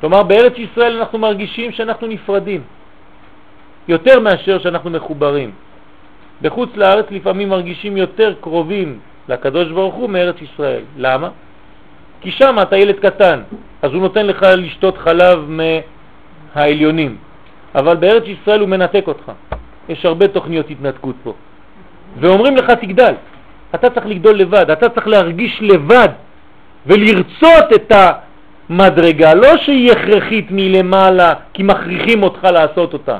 כלומר, 0.00 0.22
בארץ 0.22 0.52
ישראל 0.56 0.96
אנחנו 0.96 1.18
מרגישים 1.18 1.72
שאנחנו 1.72 2.06
נפרדים, 2.06 2.62
יותר 3.88 4.20
מאשר 4.20 4.58
שאנחנו 4.58 4.90
מחוברים. 4.90 5.50
בחוץ 6.42 6.70
לארץ 6.76 7.06
לפעמים 7.10 7.48
מרגישים 7.48 7.96
יותר 7.96 8.34
קרובים 8.40 8.98
לקדוש 9.28 9.68
ברוך 9.68 9.94
הוא 9.94 10.10
מארץ 10.10 10.36
ישראל. 10.42 10.82
למה? 10.96 11.28
כי 12.20 12.30
שם 12.30 12.56
אתה 12.62 12.76
ילד 12.76 12.98
קטן, 12.98 13.40
אז 13.82 13.92
הוא 13.92 14.02
נותן 14.02 14.26
לך 14.26 14.46
לשתות 14.56 14.98
חלב 14.98 15.38
מהעליונים, 16.54 17.16
אבל 17.74 17.96
בארץ 17.96 18.22
ישראל 18.26 18.60
הוא 18.60 18.68
מנתק 18.68 19.04
אותך. 19.06 19.32
יש 19.88 20.04
הרבה 20.04 20.28
תוכניות 20.28 20.70
התנתקות 20.70 21.16
פה. 21.22 21.34
ואומרים 22.20 22.56
לך 22.56 22.70
תגדל, 22.70 23.14
אתה 23.74 23.90
צריך 23.90 24.06
לגדול 24.06 24.36
לבד, 24.36 24.70
אתה 24.70 24.88
צריך 24.88 25.08
להרגיש 25.08 25.58
לבד 25.60 26.08
ולרצות 26.86 27.72
את 27.74 27.92
המדרגה, 27.92 29.34
לא 29.34 29.56
שהיא 29.56 29.92
הכרחית 29.92 30.46
מלמעלה 30.50 31.32
כי 31.52 31.62
מכריחים 31.62 32.22
אותך 32.22 32.44
לעשות 32.44 32.92
אותה. 32.92 33.18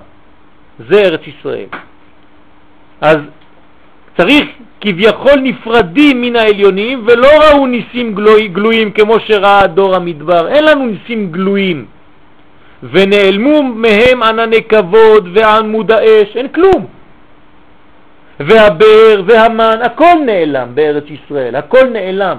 זה 0.79 1.01
ארץ 1.01 1.21
ישראל. 1.27 1.67
אז 3.01 3.17
צריך 4.17 4.45
כביכול 4.81 5.41
נפרדים 5.43 6.23
מן 6.23 6.37
העליונים 6.37 7.05
ולא 7.07 7.29
ראו 7.43 7.67
ניסים 7.67 8.15
גלוי, 8.15 8.49
גלויים 8.49 8.91
כמו 8.91 9.21
שראה 9.21 9.67
דור 9.67 9.97
המדבר, 9.97 10.49
אין 10.49 10.65
לנו 10.65 10.87
ניסים 10.87 11.33
גלויים. 11.33 11.87
ונעלמו 12.83 13.63
מהם 13.63 14.23
ענני 14.23 14.63
כבוד 14.63 15.29
ועמוד 15.35 15.93
האש, 15.93 16.37
אין 16.37 16.49
כלום. 16.49 16.87
והבאר 18.41 19.23
והמן, 19.27 19.79
הכל 19.83 20.15
נעלם 20.27 20.69
בארץ 20.75 21.05
ישראל, 21.11 21.57
הכל 21.57 21.89
נעלם. 21.93 22.39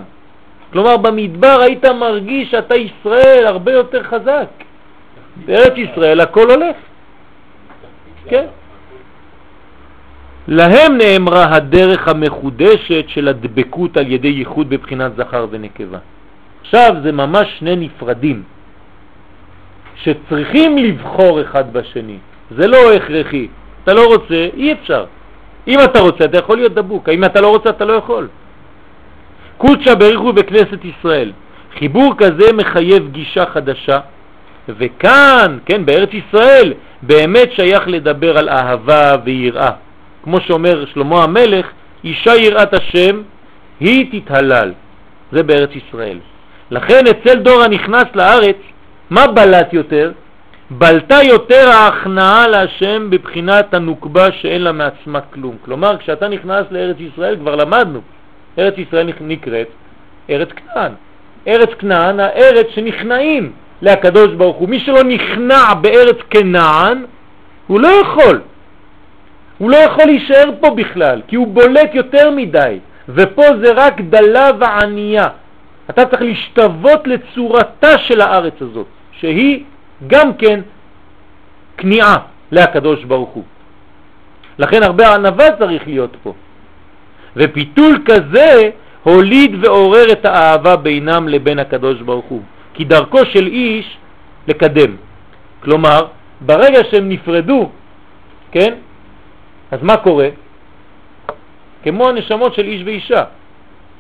כלומר 0.72 0.98
במדבר 0.98 1.62
היית 1.62 1.86
מרגיש 1.86 2.52
שאתה 2.52 2.76
ישראל 2.76 3.48
הרבה 3.48 3.72
יותר 3.72 4.04
חזק. 4.04 4.48
בארץ 5.46 5.74
ישראל 5.78 6.20
הכל 6.22 6.52
הולך 6.52 6.76
כן 8.28 8.46
להם 10.50 10.98
נאמרה 10.98 11.56
הדרך 11.56 12.08
המחודשת 12.08 13.06
של 13.08 13.28
הדבקות 13.28 13.98
על 13.98 14.12
ידי 14.12 14.28
ייחוד 14.28 14.70
בבחינת 14.70 15.12
זכר 15.18 15.48
ונקבה. 15.50 15.98
עכשיו 16.62 16.96
זה 17.04 17.12
ממש 17.12 17.48
שני 17.60 17.76
נפרדים 17.76 18.44
שצריכים 19.96 20.78
לבחור 20.78 21.42
אחד 21.42 21.74
בשני. 21.74 22.18
זה 22.52 22.68
לא 22.68 22.94
הכרחי. 22.94 23.48
אתה 23.84 23.94
לא 23.94 24.08
רוצה, 24.08 24.50
אי 24.54 24.74
אפשר. 24.74 25.06
אם 25.68 25.80
אתה 25.84 26.00
רוצה, 26.00 26.26
אתה 26.26 26.38
יכול 26.38 26.58
להיות 26.58 26.74
דבוק. 26.74 27.10
אם 27.10 27.24
אתה 27.24 27.42
לא 27.42 27.50
רוצה, 27.50 27.70
אתה 27.70 27.86
לא 27.86 27.94
יכול. 27.94 28.28
קודשא 29.58 29.96
בריחו 29.96 30.34
בכנסת 30.34 30.86
ישראל. 30.86 31.32
חיבור 31.80 32.14
כזה 32.18 32.54
מחייב 32.54 33.12
גישה 33.12 33.46
חדשה, 33.46 34.00
וכאן, 34.78 35.58
כן, 35.66 35.86
בארץ 35.86 36.10
ישראל, 36.14 36.74
באמת 37.02 37.52
שייך 37.52 37.88
לדבר 37.88 38.38
על 38.38 38.50
אהבה 38.50 39.16
ויראה. 39.24 39.72
כמו 40.24 40.42
שאומר 40.42 40.86
שלמה 40.86 41.24
המלך, 41.24 41.66
אישה 42.04 42.36
יראת 42.36 42.74
השם 42.74 43.22
היא 43.80 44.22
תתהלל. 44.22 44.74
זה 45.32 45.44
בארץ 45.44 45.70
ישראל. 45.76 46.18
לכן 46.72 47.04
אצל 47.08 47.40
דור 47.40 47.64
הנכנס 47.64 48.06
לארץ, 48.16 48.58
מה 49.10 49.28
בלט 49.28 49.74
יותר? 49.74 50.12
בלטה 50.72 51.20
יותר 51.24 51.70
ההכנעה 51.70 52.48
להשם 52.48 53.10
בבחינת 53.10 53.74
הנוקבה 53.74 54.32
שאין 54.32 54.62
לה 54.62 54.72
מעצמה 54.72 55.22
כלום. 55.22 55.56
כלומר, 55.66 55.98
כשאתה 55.98 56.28
נכנס 56.28 56.66
לארץ 56.72 56.96
ישראל, 57.00 57.36
כבר 57.36 57.56
למדנו, 57.56 58.02
ארץ 58.60 58.74
ישראל 58.78 59.10
נקראת 59.22 59.68
ארץ 60.30 60.50
כנען. 60.50 60.92
ארץ 61.48 61.70
כנען, 61.80 62.20
הארץ 62.20 62.68
שנכנעים 62.76 63.52
להקדוש 63.82 64.28
ברוך 64.28 64.58
הוא. 64.58 64.70
מי 64.70 64.80
שלא 64.80 65.04
נכנע 65.04 65.74
בארץ 65.74 66.18
כנען, 66.30 67.06
הוא 67.68 67.80
לא 67.80 67.88
יכול. 67.88 68.42
הוא 69.58 69.72
לא 69.72 69.78
יכול 69.78 70.06
להישאר 70.06 70.50
פה 70.60 70.70
בכלל, 70.70 71.22
כי 71.28 71.36
הוא 71.36 71.48
בולט 71.48 71.94
יותר 71.94 72.32
מדי, 72.32 72.80
ופה 73.10 73.44
זה 73.62 73.72
רק 73.76 74.02
דלה 74.02 74.50
וענייה. 74.60 75.28
אתה 75.90 76.06
צריך 76.06 76.22
להשתוות 76.22 77.08
לצורתה 77.08 77.98
של 77.98 78.22
הארץ 78.22 78.54
הזאת, 78.62 78.88
שהיא 79.12 79.64
גם 80.08 80.34
כן 80.34 80.60
כניעה 81.78 82.16
להקדוש 82.52 83.04
ברוך 83.04 83.30
הוא. 83.30 83.44
לכן 84.60 84.84
הרבה 84.84 85.16
ענבה 85.16 85.52
צריך 85.60 85.88
להיות 85.88 86.16
פה. 86.24 86.34
ופיתול 87.36 88.00
כזה 88.06 88.70
הוליד 89.04 89.66
ועורר 89.66 90.12
את 90.12 90.26
האהבה 90.26 90.76
בינם 90.76 91.28
לבין 91.28 91.60
הקדוש 91.60 92.02
ברוך 92.02 92.26
הוא. 92.26 92.42
כי 92.80 92.86
דרכו 92.86 93.26
של 93.26 93.48
איש 93.48 93.98
לקדם. 94.48 94.96
כלומר, 95.64 96.08
ברגע 96.42 96.80
שהם 96.92 97.10
נפרדו, 97.10 97.70
כן, 98.52 98.74
אז 99.72 99.80
מה 99.84 99.98
קורה? 99.98 100.30
כמו 101.84 102.10
הנשמות 102.10 102.54
של 102.54 102.66
איש 102.66 102.82
ואישה. 102.86 103.24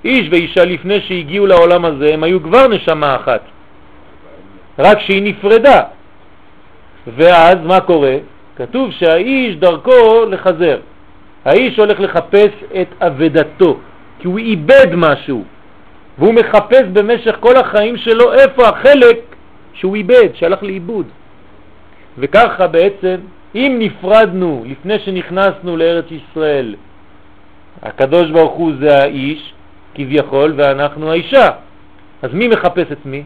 איש 0.05 0.27
ואישה 0.31 0.65
לפני 0.65 1.01
שהגיעו 1.01 1.45
לעולם 1.45 1.85
הזה 1.85 2.13
הם 2.13 2.23
היו 2.23 2.43
כבר 2.43 2.67
נשמה 2.67 3.15
אחת, 3.15 3.41
רק 4.79 4.99
שהיא 4.99 5.23
נפרדה. 5.23 5.81
ואז 7.15 7.55
מה 7.63 7.79
קורה? 7.81 8.15
כתוב 8.55 8.91
שהאיש 8.91 9.55
דרכו 9.55 10.25
לחזר. 10.31 10.79
האיש 11.45 11.79
הולך 11.79 11.99
לחפש 11.99 12.53
את 12.81 12.87
אבדתו, 13.01 13.79
כי 14.19 14.27
הוא 14.27 14.39
איבד 14.39 14.95
משהו, 14.95 15.43
והוא 16.19 16.33
מחפש 16.33 16.83
במשך 16.93 17.35
כל 17.39 17.57
החיים 17.57 17.97
שלו 17.97 18.33
איפה 18.33 18.67
החלק 18.67 19.19
שהוא 19.73 19.95
איבד, 19.95 20.29
שהלך 20.33 20.63
לאיבוד. 20.63 21.05
וככה 22.17 22.67
בעצם 22.67 23.15
אם 23.55 23.75
נפרדנו 23.79 24.63
לפני 24.67 24.99
שנכנסנו 24.99 25.77
לארץ 25.77 26.05
ישראל, 26.11 26.75
הקדוש 27.81 28.31
ברוך 28.31 28.53
הוא 28.53 28.71
זה 28.79 28.97
האיש 28.97 29.53
כביכול 29.95 30.53
ואנחנו 30.57 31.11
האישה, 31.11 31.49
אז 32.21 32.33
מי 32.33 32.47
מחפש 32.47 32.91
את 32.91 33.05
מי? 33.05 33.23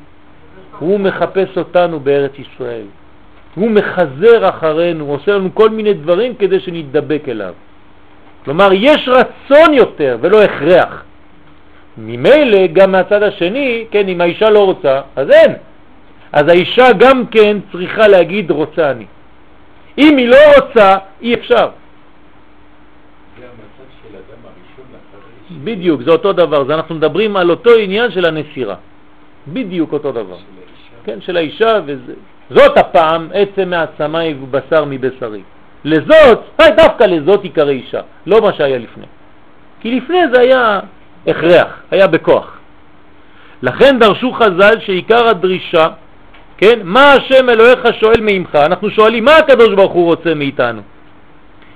הוא 0.79 0.99
מחפש 0.99 1.57
אותנו 1.57 1.99
בארץ 1.99 2.31
ישראל. 2.39 2.85
הוא 3.55 3.71
מחזר 3.71 4.49
אחרינו, 4.49 5.05
הוא 5.05 5.15
עושה 5.15 5.31
לנו 5.31 5.55
כל 5.55 5.69
מיני 5.69 5.93
דברים 5.93 6.35
כדי 6.35 6.59
שנתדבק 6.59 7.23
אליו. 7.27 7.53
כלומר, 8.45 8.69
יש 8.73 9.09
רצון 9.09 9.73
יותר 9.73 10.17
ולא 10.21 10.43
הכרח. 10.43 11.03
ממילא 11.97 12.67
גם 12.73 12.91
מהצד 12.91 13.23
השני, 13.23 13.85
כן, 13.91 14.07
אם 14.07 14.21
האישה 14.21 14.49
לא 14.49 14.65
רוצה, 14.65 15.01
אז 15.15 15.29
אין. 15.29 15.53
אז 16.31 16.47
האישה 16.47 16.93
גם 16.97 17.27
כן 17.27 17.57
צריכה 17.71 18.07
להגיד 18.07 18.51
רוצה 18.51 18.91
אני. 18.91 19.05
אם 19.97 20.17
היא 20.17 20.27
לא 20.27 20.37
רוצה, 20.57 20.97
אי 21.21 21.33
אפשר. 21.33 21.69
בדיוק, 25.63 26.01
זה 26.01 26.11
אותו 26.11 26.33
דבר, 26.33 26.65
זה 26.65 26.73
אנחנו 26.73 26.95
מדברים 26.95 27.37
על 27.37 27.49
אותו 27.49 27.69
עניין 27.75 28.11
של 28.11 28.25
הנסירה. 28.25 28.75
בדיוק 29.47 29.93
אותו 29.93 30.11
דבר. 30.11 30.37
של 30.37 30.43
כן, 31.03 31.21
של 31.21 31.37
האישה, 31.37 31.79
וזה. 31.85 32.13
זאת 32.49 32.77
הפעם 32.77 33.27
עצם 33.33 33.69
מעצמי 33.69 34.33
ובשר 34.41 34.85
מבשרי. 34.85 35.41
לזאת, 35.85 36.39
דווקא 36.77 37.03
לזאת 37.03 37.43
עיקר 37.43 37.69
אישה, 37.69 38.01
לא 38.25 38.41
מה 38.41 38.53
שהיה 38.53 38.77
לפני. 38.77 39.05
כי 39.79 39.95
לפני 39.95 40.21
זה 40.33 40.39
היה 40.41 40.79
הכרח, 41.27 41.67
היה 41.91 42.07
בכוח. 42.07 42.57
לכן 43.61 43.99
דרשו 43.99 44.31
חז"ל 44.31 44.79
שעיקר 44.79 45.27
הדרישה 45.27 45.87
כן? 46.57 46.79
מה 46.83 47.13
השם 47.13 47.49
אלוהיך 47.49 47.79
שואל 47.99 48.21
מעמך? 48.21 48.55
אנחנו 48.55 48.89
שואלים 48.89 49.25
מה 49.25 49.35
הקדוש 49.35 49.69
ברוך 49.69 49.93
הוא 49.93 50.05
רוצה 50.05 50.33
מאיתנו? 50.33 50.81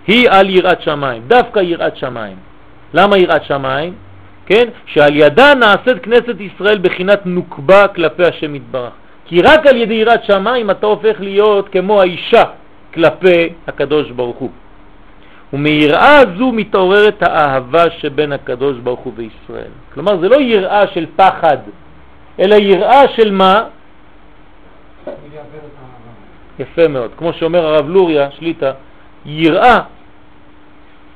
היא 0.07 0.29
על 0.29 0.49
יראת 0.49 0.81
שמיים, 0.81 1.21
דווקא 1.27 1.59
יראת 1.59 1.97
שמיים. 1.97 2.35
למה 2.93 3.17
יראת 3.17 3.43
שמיים? 3.43 3.93
כן? 4.45 4.67
שעל 4.85 5.15
ידה 5.15 5.53
נעשית 5.55 6.03
כנסת 6.03 6.35
ישראל 6.39 6.77
בחינת 6.77 7.25
נוקבה 7.25 7.87
כלפי 7.87 8.23
השם 8.23 8.55
יתברך. 8.55 8.93
כי 9.25 9.41
רק 9.41 9.67
על 9.67 9.75
ידי 9.75 9.93
יראת 9.93 10.23
שמיים 10.23 10.71
אתה 10.71 10.85
הופך 10.85 11.15
להיות 11.19 11.69
כמו 11.69 12.01
האישה 12.01 12.43
כלפי 12.93 13.49
הקדוש 13.67 14.11
ברוך 14.11 14.37
הוא. 14.37 14.49
ומיראה 15.53 16.21
זו 16.37 16.51
מתעוררת 16.51 17.23
האהבה 17.23 17.89
שבין 17.89 18.31
הקדוש 18.31 18.77
ברוך 18.77 18.99
הוא 18.99 19.13
וישראל. 19.15 19.71
כלומר 19.93 20.19
זה 20.19 20.29
לא 20.29 20.35
יראה 20.35 20.87
של 20.87 21.05
פחד, 21.15 21.57
אלא 22.39 22.55
יראה 22.55 23.07
של 23.15 23.31
מה? 23.31 23.63
יפה 26.59 26.87
מאוד. 26.87 27.11
כמו 27.17 27.33
שאומר 27.33 27.65
הרב 27.65 27.89
לוריה 27.89 28.31
שליטה, 28.31 28.71
יראה 29.25 29.79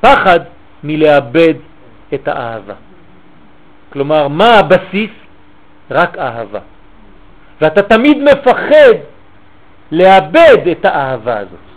פחד 0.01 0.39
מלאבד 0.83 1.53
את 2.13 2.27
האהבה. 2.27 2.73
כלומר, 3.93 4.27
מה 4.27 4.59
הבסיס? 4.59 5.11
רק 5.91 6.17
אהבה. 6.17 6.59
ואתה 7.61 7.81
תמיד 7.81 8.17
מפחד 8.17 8.95
לאבד 9.91 10.67
את 10.71 10.85
האהבה 10.85 11.37
הזאת. 11.37 11.70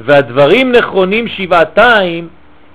והדברים 0.00 0.72
נכונים 0.72 1.28
שבעתיים 1.28 2.28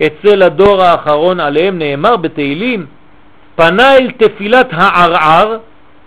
אצל 0.05 0.43
הדור 0.43 0.81
האחרון 0.81 1.39
עליהם 1.39 1.79
נאמר 1.79 2.17
בתהילים, 2.17 2.85
פנה 3.55 3.95
אל 3.95 4.11
תפילת 4.11 4.67
הערער 4.71 5.57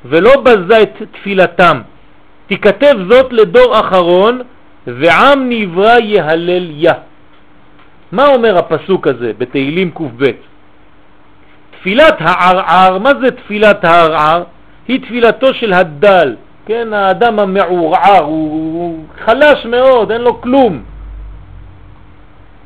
ולא 0.05 0.41
בזה 0.41 0.83
את 0.83 1.03
תפילתם. 1.13 1.81
תיכתב 2.47 2.95
זאת 3.11 3.33
לדור 3.33 3.81
אחרון 3.81 4.41
ועם 4.87 5.49
נברא 5.49 5.99
יהלל 5.99 6.67
יה. 6.71 6.93
מה 8.13 8.27
אומר 8.27 8.59
הפסוק 8.59 9.07
הזה 9.07 9.33
בתהילים 9.39 9.91
ק"ב? 9.91 10.25
תפילת 11.71 12.17
הערער, 12.21 12.99
מה 12.99 13.11
זה 13.23 13.31
תפילת 13.31 13.85
הערער? 13.85 14.43
היא 14.89 15.01
תפילתו 15.01 15.55
של 15.55 15.73
הדל, 15.73 16.37
כן, 16.67 16.93
האדם 16.93 17.39
המעורער, 17.39 18.23
הוא, 18.23 18.51
הוא 18.51 19.05
חלש 19.25 19.67
מאוד, 19.67 20.11
אין 20.13 20.21
לו 20.21 20.41
כלום. 20.41 20.83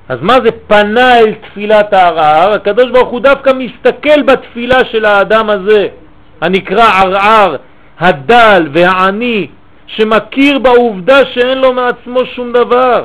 אז 0.08 0.18
מה 0.22 0.34
זה 0.44 0.50
פנה 0.66 1.18
אל 1.18 1.34
תפילת 1.34 1.92
הערער? 1.92 2.52
הקדוש 2.52 2.90
ברוך 2.90 3.08
הוא 3.08 3.20
דווקא 3.20 3.50
מסתכל 3.54 4.22
בתפילה 4.22 4.84
של 4.84 5.04
האדם 5.04 5.50
הזה, 5.50 5.88
הנקרא 6.40 6.84
ערער, 6.84 7.56
הדל 7.98 8.68
והעני, 8.72 9.46
שמכיר 9.86 10.58
בעובדה 10.58 11.26
שאין 11.32 11.58
לו 11.58 11.72
מעצמו 11.72 12.20
שום 12.26 12.52
דבר, 12.52 13.04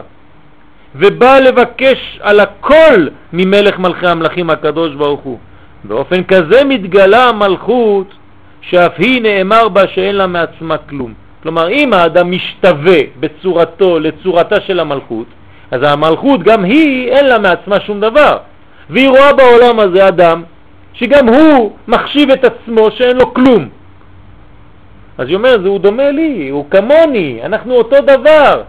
ובא 0.96 1.40
לבקש 1.40 2.20
על 2.22 2.40
הכל 2.40 3.08
ממלך 3.34 3.80
מלכי 3.80 4.08
המלכים 4.08 4.50
הקדוש 4.50 4.96
ברוך 4.96 5.22
הוא. 5.22 5.38
באופן 5.84 6.24
כזה 6.24 6.64
מתגלה 6.64 7.30
המלכות 7.30 8.14
שאף 8.62 8.94
היא 8.98 9.22
נאמר 9.22 9.70
בה 9.70 9.82
שאין 9.88 10.16
לה 10.16 10.28
מעצמה 10.28 10.78
כלום. 10.78 11.14
כלומר, 11.44 11.70
אם 11.70 11.94
האדם 11.94 12.32
משתווה 12.32 13.00
בצורתו 13.20 14.00
לצורתה 14.00 14.62
של 14.62 14.80
המלכות, 14.80 15.28
אז 15.74 15.80
המלכות 15.84 16.44
גם 16.44 16.64
היא 16.64 17.12
אין 17.12 17.26
לה 17.26 17.40
מעצמה 17.40 17.80
שום 17.80 18.00
דבר. 18.00 18.38
והיא 18.90 19.10
רואה 19.10 19.34
בעולם 19.34 19.80
הזה 19.80 20.08
אדם 20.08 20.44
שגם 20.94 21.28
הוא 21.28 21.72
מחשיב 21.88 22.30
את 22.32 22.46
עצמו 22.46 22.92
שאין 22.92 23.18
לו 23.18 23.34
כלום. 23.34 23.70
אז 25.18 25.28
היא 25.28 25.36
אומרת, 25.36 25.60
הוא 25.66 25.80
דומה 25.80 26.12
לי, 26.12 26.50
הוא 26.50 26.66
כמוני, 26.70 27.40
אנחנו 27.44 27.74
אותו 27.74 28.02
דבר. 28.02 28.62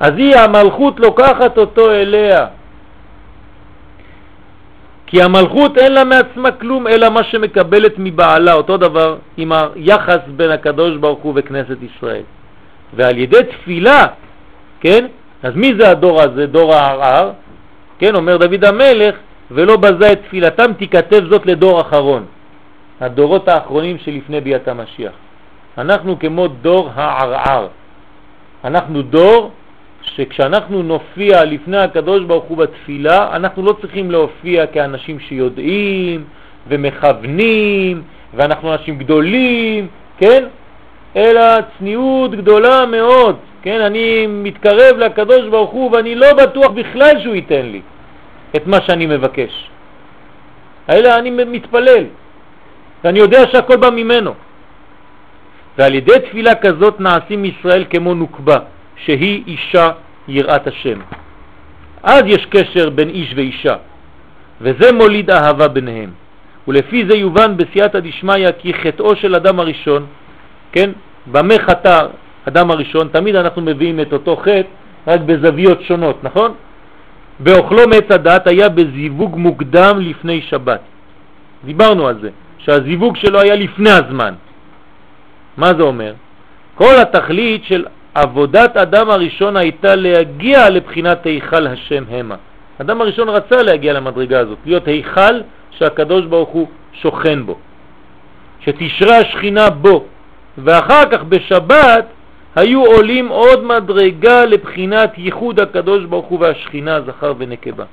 אז 0.00 0.12
היא, 0.16 0.36
המלכות 0.36 1.00
לוקחת 1.00 1.58
אותו 1.58 1.90
אליה. 1.90 2.46
כי 5.06 5.22
המלכות 5.22 5.78
אין 5.78 5.92
לה 5.92 6.04
מעצמה 6.04 6.50
כלום, 6.50 6.86
אלא 6.86 7.08
מה 7.08 7.22
שמקבלת 7.24 7.94
מבעלה, 7.98 8.52
אותו 8.52 8.76
דבר 8.76 9.16
עם 9.36 9.52
היחס 9.52 10.22
בין 10.36 10.50
הקדוש 10.50 10.96
ברוך 10.96 11.20
הוא 11.22 11.32
וכנסת 11.36 11.76
ישראל. 11.82 12.22
ועל 12.94 13.18
ידי 13.18 13.42
תפילה, 13.50 14.06
כן, 14.80 15.06
אז 15.42 15.56
מי 15.56 15.72
זה 15.78 15.90
הדור 15.90 16.22
הזה, 16.22 16.46
דור 16.46 16.74
הערער? 16.74 17.30
כן, 17.98 18.14
אומר 18.14 18.36
דוד 18.36 18.64
המלך, 18.64 19.14
ולא 19.50 19.76
בזה 19.76 20.12
את 20.12 20.20
תפילתם 20.22 20.72
תיכתב 20.72 21.20
זאת 21.30 21.46
לדור 21.46 21.80
אחרון, 21.80 22.24
הדורות 23.00 23.48
האחרונים 23.48 23.98
שלפני 23.98 24.40
ביאת 24.40 24.68
המשיח. 24.68 25.12
אנחנו 25.78 26.18
כמו 26.18 26.48
דור 26.48 26.90
הערער. 26.94 27.68
אנחנו 28.64 29.02
דור 29.02 29.50
שכשאנחנו 30.02 30.82
נופיע 30.82 31.44
לפני 31.44 31.78
הקדוש 31.78 32.24
ברוך 32.24 32.44
הוא 32.44 32.58
בתפילה, 32.58 33.36
אנחנו 33.36 33.62
לא 33.62 33.72
צריכים 33.80 34.10
להופיע 34.10 34.66
כאנשים 34.66 35.20
שיודעים 35.20 36.24
ומכוונים, 36.68 38.02
ואנחנו 38.34 38.72
אנשים 38.72 38.98
גדולים, 38.98 39.86
כן? 40.18 40.44
אלא 41.16 41.42
צניעות 41.78 42.30
גדולה 42.30 42.86
מאוד, 42.86 43.36
כן? 43.62 43.80
אני 43.80 44.26
מתקרב 44.26 44.96
לקדוש 44.98 45.48
ברוך 45.48 45.70
הוא 45.70 45.90
ואני 45.92 46.14
לא 46.14 46.32
בטוח 46.34 46.70
בכלל 46.70 47.20
שהוא 47.22 47.34
ייתן 47.34 47.66
לי 47.66 47.80
את 48.56 48.66
מה 48.66 48.76
שאני 48.86 49.06
מבקש. 49.06 49.70
אלא 50.90 51.18
אני 51.18 51.30
מתפלל, 51.30 52.04
ואני 53.04 53.18
יודע 53.18 53.40
שהכל 53.52 53.76
בא 53.76 53.90
ממנו. 53.90 54.34
ועל 55.78 55.94
ידי 55.94 56.12
תפילה 56.28 56.54
כזאת 56.54 57.00
נעשים 57.00 57.44
ישראל 57.44 57.84
כמו 57.90 58.14
נוקבה, 58.14 58.58
שהיא 58.96 59.42
אישה 59.46 59.90
יראת 60.28 60.66
השם. 60.66 60.98
אז 62.02 62.22
יש 62.26 62.46
קשר 62.46 62.90
בין 62.90 63.08
איש 63.08 63.32
ואישה, 63.36 63.76
וזה 64.60 64.92
מוליד 64.92 65.30
אהבה 65.30 65.68
ביניהם. 65.68 66.10
ולפי 66.68 67.04
זה 67.08 67.16
יובן 67.16 67.56
בסייעתא 67.56 68.00
דשמיא 68.00 68.52
כי 68.58 68.74
חטאו 68.74 69.16
של 69.16 69.34
אדם 69.34 69.60
הראשון, 69.60 70.06
כן, 70.72 70.90
במה 71.26 71.54
חטא 71.58 72.06
אדם 72.48 72.70
הראשון, 72.70 73.08
תמיד 73.12 73.36
אנחנו 73.36 73.62
מביאים 73.62 74.00
את 74.00 74.12
אותו 74.12 74.36
חטא 74.36 74.68
רק 75.06 75.20
בזוויות 75.20 75.82
שונות, 75.82 76.24
נכון? 76.24 76.54
באוכלו 77.40 77.88
מעץ 77.88 78.10
הדת 78.10 78.46
היה 78.46 78.68
בזיווג 78.68 79.36
מוקדם 79.36 79.98
לפני 80.00 80.42
שבת. 80.42 80.80
דיברנו 81.64 82.08
על 82.08 82.18
זה, 82.20 82.30
שהזיווג 82.58 83.16
שלו 83.16 83.40
היה 83.40 83.56
לפני 83.56 83.90
הזמן. 83.90 84.34
מה 85.56 85.74
זה 85.74 85.82
אומר? 85.82 86.12
כל 86.74 86.94
התכלית 87.02 87.64
של 87.64 87.84
עבודת 88.14 88.76
אדם 88.76 89.10
הראשון 89.10 89.56
הייתה 89.56 89.96
להגיע 89.96 90.70
לבחינת 90.70 91.26
היכל 91.26 91.66
השם 91.66 92.04
המה. 92.10 92.36
אדם 92.80 93.00
הראשון 93.00 93.28
רצה 93.28 93.62
להגיע 93.62 93.92
למדרגה 93.92 94.38
הזאת, 94.38 94.58
להיות 94.66 94.88
היכל 94.88 95.40
שהקדוש 95.70 96.24
ברוך 96.24 96.48
הוא 96.48 96.68
שוכן 96.92 97.46
בו, 97.46 97.58
שתשרה 98.60 99.16
השכינה 99.18 99.70
בו, 99.70 100.04
ואחר 100.58 101.04
כך 101.10 101.22
בשבת 101.22 102.04
היו 102.56 102.84
עולים 102.84 103.28
עוד 103.28 103.64
מדרגה 103.64 104.44
לבחינת 104.44 105.18
ייחוד 105.18 105.60
הקדוש 105.60 106.04
ברוך 106.04 106.26
הוא 106.26 106.40
והשכינה 106.40 107.00
זכר 107.00 107.34
ונקבה. 107.38 107.84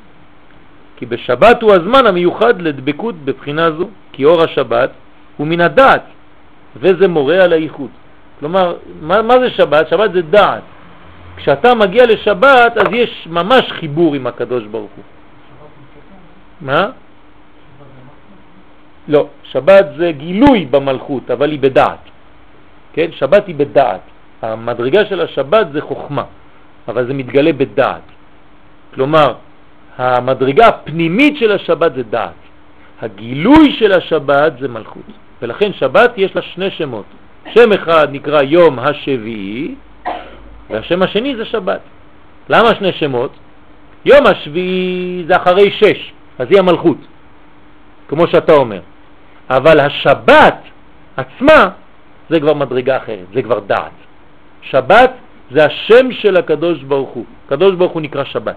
כי 0.98 1.06
בשבת 1.06 1.62
הוא 1.62 1.74
הזמן 1.74 2.06
המיוחד 2.06 2.62
לדבקות 2.62 3.16
בבחינה 3.16 3.72
זו, 3.72 3.90
כי 4.12 4.26
אור 4.26 4.44
השבת 4.44 4.90
הוא 5.38 5.48
מן 5.48 5.62
הדעת, 5.62 6.04
וזה 6.76 7.08
מורה 7.08 7.44
על 7.44 7.54
הייחוד. 7.54 7.90
כלומר, 8.40 8.76
מה, 9.02 9.22
מה 9.22 9.40
זה 9.40 9.50
שבת? 9.50 9.90
שבת 9.90 10.14
זה 10.14 10.22
דעת. 10.22 10.64
כשאתה 11.38 11.76
מגיע 11.76 12.06
לשבת, 12.06 12.78
אז 12.78 12.88
יש 12.92 13.28
ממש 13.30 13.72
חיבור 13.72 14.16
עם 14.16 14.28
הקדוש 14.28 14.64
ברוך 14.64 14.92
הוא. 14.96 15.04
מה? 16.62 16.90
לא, 19.08 19.28
שבת 19.44 19.86
זה 19.98 20.12
גילוי 20.12 20.66
במלכות, 20.66 21.32
אבל 21.32 21.52
היא 21.52 21.60
בדעת. 21.60 22.04
כן? 22.94 23.12
שבת 23.12 23.48
היא 23.48 23.56
בדעת. 23.56 24.02
המדרגה 24.42 25.06
של 25.06 25.22
השבת 25.22 25.68
זה 25.72 25.82
חוכמה, 25.82 26.24
אבל 26.88 27.08
זה 27.08 27.14
מתגלה 27.14 27.54
בדעת. 27.54 28.02
כלומר, 28.94 29.34
המדרגה 29.98 30.68
הפנימית 30.68 31.38
של 31.38 31.52
השבת 31.52 31.96
זה 31.96 32.04
דעת. 32.04 32.32
הגילוי 33.02 33.72
של 33.80 33.92
השבת 33.92 34.54
זה 34.60 34.68
מלכות. 34.68 35.04
ולכן 35.42 35.74
שבת 35.74 36.12
יש 36.18 36.36
לה 36.36 36.42
שני 36.42 36.72
שמות. 36.72 37.06
שם 37.54 37.74
אחד 37.74 38.08
נקרא 38.12 38.42
יום 38.42 38.80
השביעי, 38.80 39.76
והשם 40.70 41.02
השני 41.02 41.36
זה 41.36 41.46
שבת. 41.46 41.80
למה 42.50 42.76
שני 42.76 42.92
שמות? 42.92 43.32
יום 44.06 44.26
השביעי 44.26 45.24
זה 45.28 45.36
אחרי 45.36 45.72
שש, 45.72 46.14
אז 46.40 46.48
היא 46.50 46.60
המלכות, 46.60 46.98
כמו 48.08 48.28
שאתה 48.28 48.54
אומר. 48.54 48.80
אבל 49.50 49.80
השבת 49.80 50.58
עצמה 51.18 51.70
זה 52.30 52.40
כבר 52.40 52.54
מדרגה 52.54 52.98
אחרת, 52.98 53.26
זה 53.34 53.42
כבר 53.42 53.60
דעת. 53.60 54.07
שבת 54.62 55.12
זה 55.52 55.66
השם 55.66 56.12
של 56.12 56.38
הקדוש 56.38 56.84
ברוך 56.84 57.10
הוא. 57.10 57.26
הקדוש 57.46 57.76
ברוך 57.76 57.92
הוא 57.92 58.02
נקרא 58.02 58.24
שבת. 58.24 58.56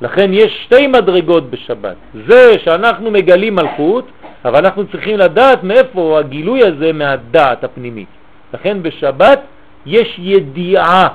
לכן 0.00 0.30
יש 0.32 0.62
שתי 0.64 0.86
מדרגות 0.86 1.50
בשבת. 1.50 1.96
זה 2.26 2.58
שאנחנו 2.64 3.10
מגלים 3.10 3.54
מלכות, 3.54 4.06
אבל 4.44 4.58
אנחנו 4.66 4.86
צריכים 4.86 5.18
לדעת 5.18 5.64
מאיפה 5.64 6.18
הגילוי 6.18 6.64
הזה 6.64 6.92
מהדעת 6.92 7.64
הפנימית. 7.64 8.08
לכן 8.54 8.82
בשבת 8.82 9.40
יש 9.86 10.16
ידיעה, 10.18 11.08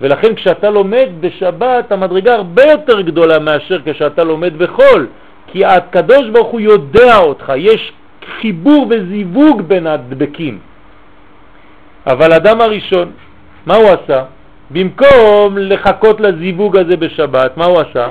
ולכן 0.00 0.34
כשאתה 0.34 0.70
לומד 0.70 1.08
בשבת 1.20 1.92
המדרגה 1.92 2.34
הרבה 2.34 2.62
יותר 2.64 3.00
גדולה 3.00 3.38
מאשר 3.38 3.80
כשאתה 3.84 4.24
לומד 4.24 4.58
בחול, 4.58 5.06
כי 5.46 5.64
הקדוש 5.64 6.28
ברוך 6.32 6.48
הוא 6.48 6.60
יודע 6.60 7.18
אותך, 7.18 7.52
יש 7.56 7.92
חיבור 8.40 8.86
וזיווג 8.90 9.62
בין 9.62 9.86
הדבקים. 9.86 10.58
אבל 12.08 12.32
אדם 12.32 12.60
הראשון, 12.60 13.10
מה 13.66 13.76
הוא 13.76 13.88
עשה? 13.88 14.24
במקום 14.70 15.58
לחכות 15.58 16.20
לזיווג 16.20 16.76
הזה 16.76 16.96
בשבת, 16.96 17.56
מה 17.56 17.64
הוא 17.64 17.80
עשה? 17.80 18.08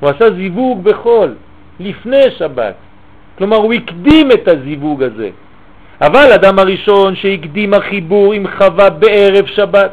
הוא 0.00 0.10
עשה 0.10 0.30
זיווג 0.30 0.84
בחול, 0.84 1.34
לפני 1.80 2.22
שבת. 2.38 2.74
כלומר, 3.38 3.56
הוא 3.56 3.72
הקדים 3.72 4.32
את 4.32 4.48
הזיווג 4.48 5.02
הזה. 5.02 5.30
אבל 6.00 6.32
אדם 6.34 6.58
הראשון 6.58 7.16
שהקדים 7.16 7.74
החיבור 7.74 8.32
עם 8.32 8.46
חווה 8.58 8.90
בערב 8.90 9.46
שבת, 9.46 9.90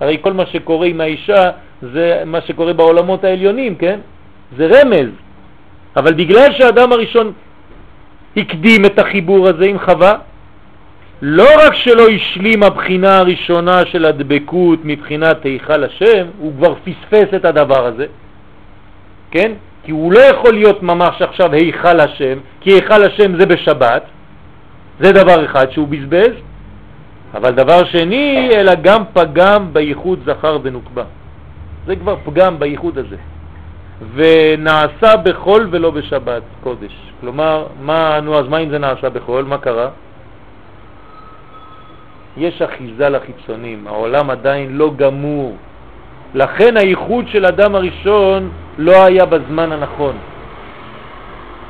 הרי 0.00 0.18
כל 0.20 0.32
מה 0.32 0.46
שקורה 0.46 0.86
עם 0.86 1.00
האישה 1.00 1.50
זה 1.82 2.22
מה 2.26 2.40
שקורה 2.40 2.72
בעולמות 2.72 3.24
העליונים, 3.24 3.74
כן? 3.74 3.98
זה 4.56 4.66
רמז. 4.66 5.10
אבל 5.96 6.14
בגלל 6.14 6.52
שהאדם 6.52 6.92
הראשון 6.92 7.32
הקדים 8.36 8.84
את 8.84 8.98
החיבור 8.98 9.48
הזה 9.48 9.64
עם 9.64 9.78
חווה, 9.78 10.14
לא 11.22 11.46
רק 11.66 11.74
שלא 11.74 12.08
השלים 12.08 12.62
הבחינה 12.62 13.18
הראשונה 13.18 13.86
של 13.86 14.04
הדבקות 14.04 14.78
מבחינת 14.84 15.44
היכל 15.44 15.84
השם, 15.84 16.26
הוא 16.38 16.52
כבר 16.56 16.74
פספס 16.74 17.34
את 17.36 17.44
הדבר 17.44 17.86
הזה, 17.86 18.06
כן? 19.30 19.52
כי 19.84 19.92
הוא 19.92 20.12
לא 20.12 20.20
יכול 20.20 20.54
להיות 20.54 20.82
ממש 20.82 21.22
עכשיו 21.22 21.52
היכל 21.52 22.00
השם, 22.00 22.38
כי 22.60 22.70
היכל 22.70 23.04
השם 23.04 23.40
זה 23.40 23.46
בשבת, 23.46 24.02
זה 25.00 25.12
דבר 25.12 25.44
אחד 25.44 25.70
שהוא 25.70 25.88
בזבז, 25.88 26.32
אבל 27.34 27.50
דבר 27.50 27.84
שני, 27.84 28.50
אלא 28.54 28.72
גם 28.74 29.02
פגם 29.12 29.72
בייחוד 29.72 30.18
זכר 30.26 30.58
ונוקבה. 30.62 31.04
זה 31.86 31.96
כבר 31.96 32.16
פגם 32.24 32.58
בייחוד 32.58 32.98
הזה. 32.98 33.16
ונעשה 34.14 35.16
בחול 35.16 35.68
ולא 35.70 35.90
בשבת 35.90 36.42
קודש. 36.62 36.92
כלומר, 37.20 37.66
מה, 37.80 38.20
נו, 38.20 38.38
אז 38.38 38.48
מה 38.48 38.58
אם 38.58 38.70
זה 38.70 38.78
נעשה 38.78 39.10
בחול? 39.10 39.44
מה 39.44 39.58
קרה? 39.58 39.88
יש 42.36 42.62
אחיזה 42.62 43.08
לחיצונים, 43.08 43.86
העולם 43.86 44.30
עדיין 44.30 44.76
לא 44.76 44.92
גמור. 44.96 45.56
לכן 46.34 46.76
הייחוד 46.76 47.28
של 47.28 47.46
אדם 47.46 47.74
הראשון 47.74 48.50
לא 48.78 49.04
היה 49.04 49.26
בזמן 49.26 49.72
הנכון. 49.72 50.16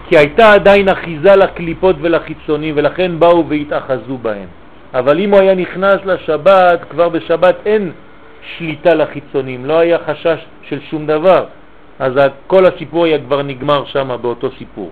כי 0.08 0.18
הייתה 0.18 0.52
עדיין 0.52 0.88
אחיזה 0.88 1.36
לקליפות 1.36 1.96
ולחיצונים, 2.00 2.74
ולכן 2.76 3.18
באו 3.18 3.48
והתאחזו 3.48 4.18
בהם. 4.22 4.48
אבל 4.94 5.20
אם 5.20 5.30
הוא 5.30 5.40
היה 5.40 5.54
נכנס 5.54 5.96
לשבת, 6.04 6.80
כבר 6.90 7.08
בשבת 7.08 7.56
אין 7.66 7.92
שליטה 8.56 8.94
לחיצונים, 8.94 9.66
לא 9.66 9.78
היה 9.78 9.98
חשש 10.06 10.38
של 10.62 10.80
שום 10.90 11.06
דבר. 11.06 11.44
אז 11.98 12.12
כל 12.46 12.66
הסיפור 12.66 13.04
היה 13.04 13.18
כבר 13.18 13.42
נגמר 13.42 13.84
שם 13.84 14.16
באותו 14.20 14.50
סיפור. 14.58 14.90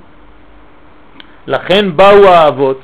לכן 1.47 1.97
באו 1.97 2.25
האבות, 2.27 2.81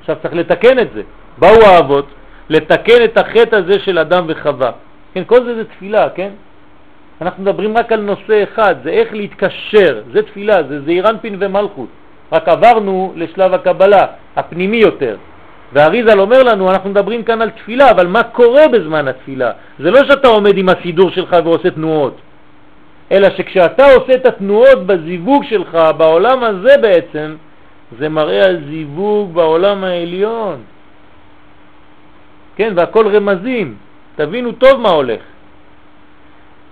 עכשיו 0.00 0.16
צריך 0.22 0.34
לתקן 0.34 0.78
את 0.78 0.88
זה, 0.94 1.02
באו 1.38 1.62
האבות 1.66 2.06
לתקן 2.50 3.04
את 3.04 3.18
החטא 3.18 3.56
הזה 3.56 3.78
של 3.78 3.98
אדם 3.98 4.24
וחווה. 4.28 4.70
כן, 5.14 5.22
כל 5.26 5.44
זה 5.44 5.54
זה 5.54 5.64
תפילה, 5.64 6.10
כן? 6.10 6.30
אנחנו 7.20 7.42
מדברים 7.42 7.76
רק 7.76 7.92
על 7.92 8.00
נושא 8.00 8.42
אחד, 8.42 8.74
זה 8.84 8.90
איך 8.90 9.12
להתקשר, 9.12 10.02
זה 10.12 10.22
תפילה, 10.22 10.62
זה 10.68 10.80
זעירנפין 10.80 11.36
ומלכות. 11.40 11.88
רק 12.32 12.48
עברנו 12.48 13.12
לשלב 13.16 13.54
הקבלה, 13.54 14.06
הפנימי 14.36 14.76
יותר. 14.76 15.16
והאריזל 15.72 16.20
אומר 16.20 16.42
לנו, 16.42 16.70
אנחנו 16.70 16.90
מדברים 16.90 17.22
כאן 17.22 17.42
על 17.42 17.50
תפילה, 17.50 17.90
אבל 17.90 18.06
מה 18.06 18.22
קורה 18.22 18.68
בזמן 18.68 19.08
התפילה? 19.08 19.50
זה 19.78 19.90
לא 19.90 19.98
שאתה 20.04 20.28
עומד 20.28 20.58
עם 20.58 20.68
הסידור 20.68 21.10
שלך 21.10 21.36
ועושה 21.44 21.70
תנועות, 21.70 22.16
אלא 23.12 23.28
שכשאתה 23.36 23.94
עושה 23.94 24.14
את 24.14 24.26
התנועות 24.26 24.86
בזיווג 24.86 25.44
שלך, 25.44 25.78
בעולם 25.96 26.44
הזה 26.44 26.74
בעצם, 26.82 27.34
זה 27.98 28.08
מראה 28.08 28.44
על 28.44 28.56
זיווג 28.68 29.34
בעולם 29.34 29.84
העליון. 29.84 30.56
כן, 32.56 32.72
והכל 32.76 33.16
רמזים, 33.16 33.76
תבינו 34.16 34.52
טוב 34.52 34.80
מה 34.80 34.88
הולך. 34.88 35.20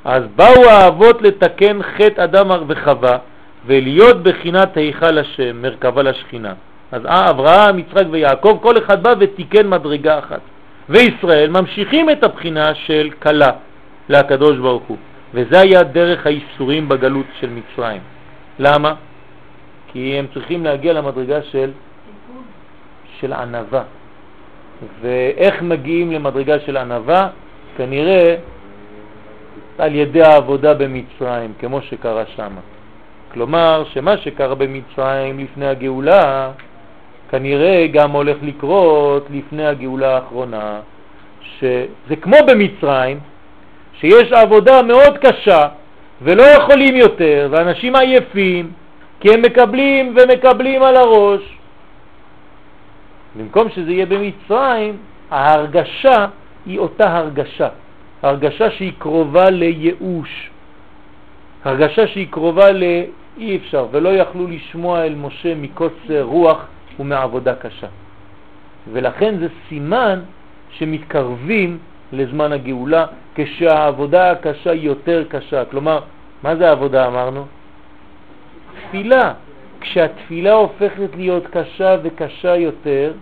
אז 0.04 0.22
באו 0.36 0.64
האבות 0.70 1.22
לתקן 1.22 1.82
חטא 1.82 2.24
אדם 2.24 2.48
וחווה 2.68 3.18
ולהיות 3.66 4.22
בחינת 4.22 4.76
היכל 4.76 5.18
השם, 5.18 5.62
מרכבה 5.62 6.02
לשכינה. 6.02 6.52
אז 6.92 7.06
אה, 7.06 7.30
אברהם, 7.30 7.78
יצחק 7.78 8.04
ויעקב, 8.10 8.58
כל 8.62 8.78
אחד 8.78 9.02
בא 9.02 9.14
ותיקן 9.20 9.68
מדרגה 9.68 10.18
אחת. 10.18 10.40
וישראל 10.88 11.50
ממשיכים 11.50 12.10
את 12.10 12.24
הבחינה 12.24 12.74
של 12.74 13.10
קלה 13.18 13.50
להקדוש 14.08 14.58
ברוך 14.58 14.82
הוא. 14.82 14.96
וזה 15.34 15.60
היה 15.60 15.82
דרך 15.82 16.26
האיסורים 16.26 16.88
בגלות 16.88 17.26
של 17.40 17.50
מצרים. 17.50 18.00
למה? 18.58 18.94
כי 19.92 20.18
הם 20.18 20.26
צריכים 20.34 20.64
להגיע 20.64 20.92
למדרגה 20.92 21.42
של, 21.42 21.70
של 23.20 23.32
ענבה. 23.32 23.82
ואיך 25.00 25.62
מגיעים 25.62 26.12
למדרגה 26.12 26.60
של 26.60 26.76
ענבה? 26.76 27.28
כנראה 27.76 28.36
על 29.78 29.94
ידי 29.94 30.22
העבודה 30.22 30.74
במצרים, 30.74 31.52
כמו 31.58 31.82
שקרה 31.82 32.22
שם. 32.36 32.52
כלומר, 33.32 33.84
שמה 33.92 34.16
שקרה 34.16 34.54
במצרים 34.54 35.38
לפני 35.38 35.66
הגאולה, 35.66 36.50
כנראה 37.30 37.86
גם 37.92 38.10
הולך 38.10 38.36
לקרות 38.42 39.26
לפני 39.30 39.66
הגאולה 39.66 40.14
האחרונה, 40.14 40.80
שזה 41.58 42.16
כמו 42.20 42.36
במצרים, 42.46 43.18
שיש 44.00 44.32
עבודה 44.32 44.82
מאוד 44.82 45.18
קשה 45.18 45.68
ולא 46.22 46.42
יכולים 46.42 46.96
יותר, 46.96 47.48
ואנשים 47.50 47.96
עייפים, 47.96 48.70
כי 49.20 49.34
הם 49.34 49.42
מקבלים 49.42 50.16
ומקבלים 50.16 50.82
על 50.82 50.96
הראש. 50.96 51.58
במקום 53.36 53.70
שזה 53.70 53.92
יהיה 53.92 54.06
במצרים, 54.06 54.96
ההרגשה 55.30 56.26
היא 56.66 56.78
אותה 56.78 57.16
הרגשה, 57.16 57.68
הרגשה 58.22 58.70
שהיא 58.70 58.92
קרובה 58.98 59.50
לייאוש, 59.50 60.50
הרגשה 61.64 62.06
שהיא 62.06 62.26
קרובה 62.30 62.72
לאי 62.72 63.56
אפשר, 63.56 63.86
ולא 63.90 64.08
יכלו 64.08 64.46
לשמוע 64.46 65.04
אל 65.04 65.14
משה 65.14 65.54
מקוצר 65.54 66.22
רוח 66.22 66.66
ומעבודה 67.00 67.54
קשה. 67.54 67.86
ולכן 68.92 69.38
זה 69.38 69.48
סימן 69.68 70.20
שמתקרבים 70.70 71.78
לזמן 72.12 72.52
הגאולה, 72.52 73.06
כשהעבודה 73.34 74.30
הקשה 74.30 74.70
היא 74.70 74.82
יותר 74.82 75.24
קשה. 75.28 75.64
כלומר, 75.64 76.00
מה 76.42 76.56
זה 76.56 76.68
העבודה 76.68 77.06
אמרנו? 77.06 77.46
תפילה. 78.88 79.32
כשהתפילה 79.84 80.52
הופכת 80.52 81.08
להיות 81.16 81.46
קשה 81.46 81.96
וקשה 82.02 82.56
יותר, 82.56 83.12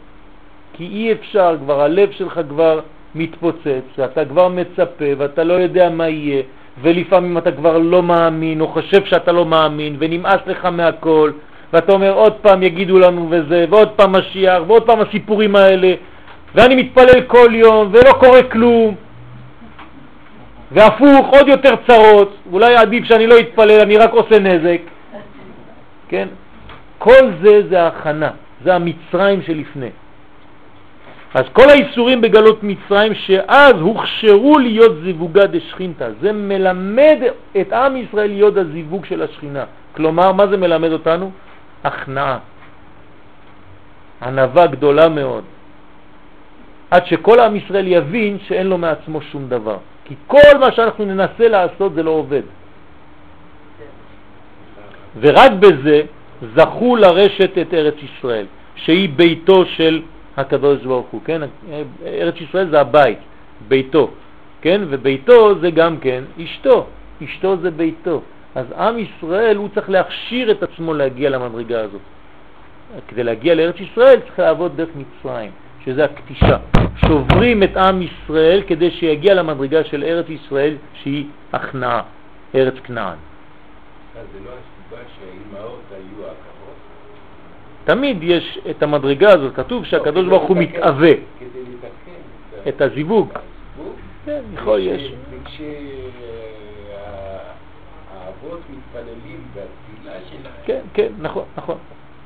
כי 0.72 0.84
אי 0.84 1.12
אפשר, 1.12 1.56
כבר 1.60 1.80
הלב 1.80 2.10
שלך 2.10 2.40
כבר 2.48 2.80
מתפוצץ, 3.14 3.84
ואתה 3.98 4.24
כבר 4.24 4.48
מצפה 4.48 5.04
ואתה 5.18 5.44
לא 5.44 5.54
יודע 5.54 5.90
מה 5.90 6.08
יהיה, 6.08 6.42
ולפעמים 6.82 7.38
אתה 7.38 7.52
כבר 7.52 7.78
לא 7.78 8.02
מאמין 8.02 8.60
או 8.60 8.68
חושב 8.68 9.04
שאתה 9.04 9.32
לא 9.32 9.44
מאמין 9.44 9.96
ונמאס 9.98 10.40
לך 10.46 10.64
מהכל, 10.64 11.30
ואתה 11.72 11.92
אומר 11.92 12.12
עוד 12.12 12.32
פעם 12.32 12.62
יגידו 12.62 12.98
לנו 12.98 13.26
וזה, 13.30 13.64
ועוד 13.70 13.88
פעם 13.88 14.12
משיח, 14.12 14.62
ועוד 14.66 14.86
פעם 14.86 15.00
הסיפורים 15.00 15.56
האלה, 15.56 15.94
ואני 16.54 16.74
מתפלל 16.74 17.20
כל 17.26 17.48
יום 17.52 17.88
ולא 17.92 18.12
קורה 18.12 18.42
כלום, 18.42 18.94
והפוך 20.72 21.26
עוד 21.32 21.48
יותר 21.48 21.74
צרות, 21.86 22.36
אולי 22.52 22.76
עדיף 22.76 23.04
שאני 23.04 23.26
לא 23.26 23.38
אתפלל, 23.40 23.80
אני 23.80 23.96
רק 23.96 24.12
עושה 24.12 24.38
נזק, 24.38 24.80
כן? 26.08 26.28
כל 27.02 27.22
זה 27.42 27.62
זה 27.68 27.82
ההכנה, 27.82 28.30
זה 28.64 28.74
המצרים 28.74 29.42
שלפני. 29.42 29.90
אז 31.34 31.44
כל 31.52 31.70
האיסורים 31.70 32.20
בגלות 32.20 32.62
מצרים 32.62 33.14
שאז 33.14 33.74
הוכשרו 33.80 34.58
להיות 34.58 34.92
זיווגה 35.02 35.46
דשכינתה, 35.46 36.06
זה 36.20 36.32
מלמד 36.32 37.18
את 37.60 37.72
עם 37.72 37.96
ישראל 37.96 38.30
להיות 38.30 38.56
הזיווג 38.56 39.04
של 39.04 39.22
השכינה. 39.22 39.64
כלומר, 39.96 40.32
מה 40.32 40.46
זה 40.46 40.56
מלמד 40.56 40.92
אותנו? 40.92 41.30
הכנעה, 41.84 42.38
ענבה 44.22 44.66
גדולה 44.66 45.08
מאוד, 45.08 45.44
עד 46.90 47.06
שכל 47.06 47.40
עם 47.40 47.56
ישראל 47.56 47.86
יבין 47.86 48.38
שאין 48.46 48.66
לו 48.66 48.78
מעצמו 48.78 49.20
שום 49.22 49.48
דבר. 49.48 49.78
כי 50.04 50.14
כל 50.26 50.58
מה 50.60 50.72
שאנחנו 50.72 51.04
ננסה 51.04 51.48
לעשות 51.48 51.94
זה 51.94 52.02
לא 52.02 52.10
עובד. 52.10 52.42
ורק 55.20 55.52
בזה 55.52 56.21
זכו 56.56 56.96
לרשת 56.96 57.58
את 57.58 57.74
ארץ 57.74 57.94
ישראל, 58.02 58.46
שהיא 58.74 59.08
ביתו 59.16 59.66
של 59.66 60.02
הקדוש 60.36 60.82
ברוך 60.82 61.06
הוא, 61.10 61.20
כן? 61.24 61.40
ארץ 62.06 62.34
ישראל 62.40 62.70
זה 62.70 62.80
הבית, 62.80 63.18
ביתו, 63.68 64.10
כן? 64.62 64.80
וביתו 64.88 65.58
זה 65.60 65.70
גם 65.70 65.96
כן 65.96 66.24
אשתו, 66.44 66.86
אשתו 67.24 67.56
זה 67.56 67.70
ביתו. 67.70 68.22
אז 68.54 68.66
עם 68.72 68.98
ישראל 68.98 69.56
הוא 69.56 69.68
צריך 69.74 69.90
להכשיר 69.90 70.50
את 70.50 70.62
עצמו 70.62 70.94
להגיע 70.94 71.30
למדרגה 71.30 71.80
הזאת. 71.80 72.00
כדי 73.08 73.24
להגיע 73.24 73.54
לארץ 73.54 73.80
ישראל 73.80 74.20
צריך 74.20 74.38
לעבוד 74.38 74.76
דרך 74.76 74.88
מצרים, 74.96 75.50
שזה 75.84 76.04
הקטישה. 76.04 76.56
שוברים 77.06 77.62
את 77.62 77.76
עם 77.76 78.02
ישראל 78.02 78.62
כדי 78.66 78.90
שיגיע 78.90 79.34
למדרגה 79.34 79.84
של 79.84 80.04
ארץ 80.04 80.28
ישראל 80.28 80.74
שהיא 81.02 81.26
הכנעה, 81.52 82.02
ארץ 82.54 82.74
כנען. 82.84 83.16
אז 84.16 84.26
זה 84.32 84.38
לא 84.44 84.50
הסיבה? 84.50 85.02
תמיד 87.84 88.22
יש 88.22 88.58
את 88.70 88.82
המדרגה 88.82 89.32
הזאת, 89.32 89.54
כתוב 89.54 89.84
שהקדוש 89.84 90.26
ברוך 90.28 90.48
הוא 90.48 90.56
מתאווה 90.56 91.10
את 92.68 92.80
הזיווג. 92.80 93.32
כן, 94.24 94.40
יכול, 94.54 94.80
יש. 94.80 95.12
וכשהאבות 95.30 95.60
מתפללים 98.70 99.40
בתפילה 99.54 100.18
שלהם, 100.30 100.52
כן, 100.66 100.80
כן, 100.94 101.08
נכון, 101.18 101.44
נכון, 101.56 101.76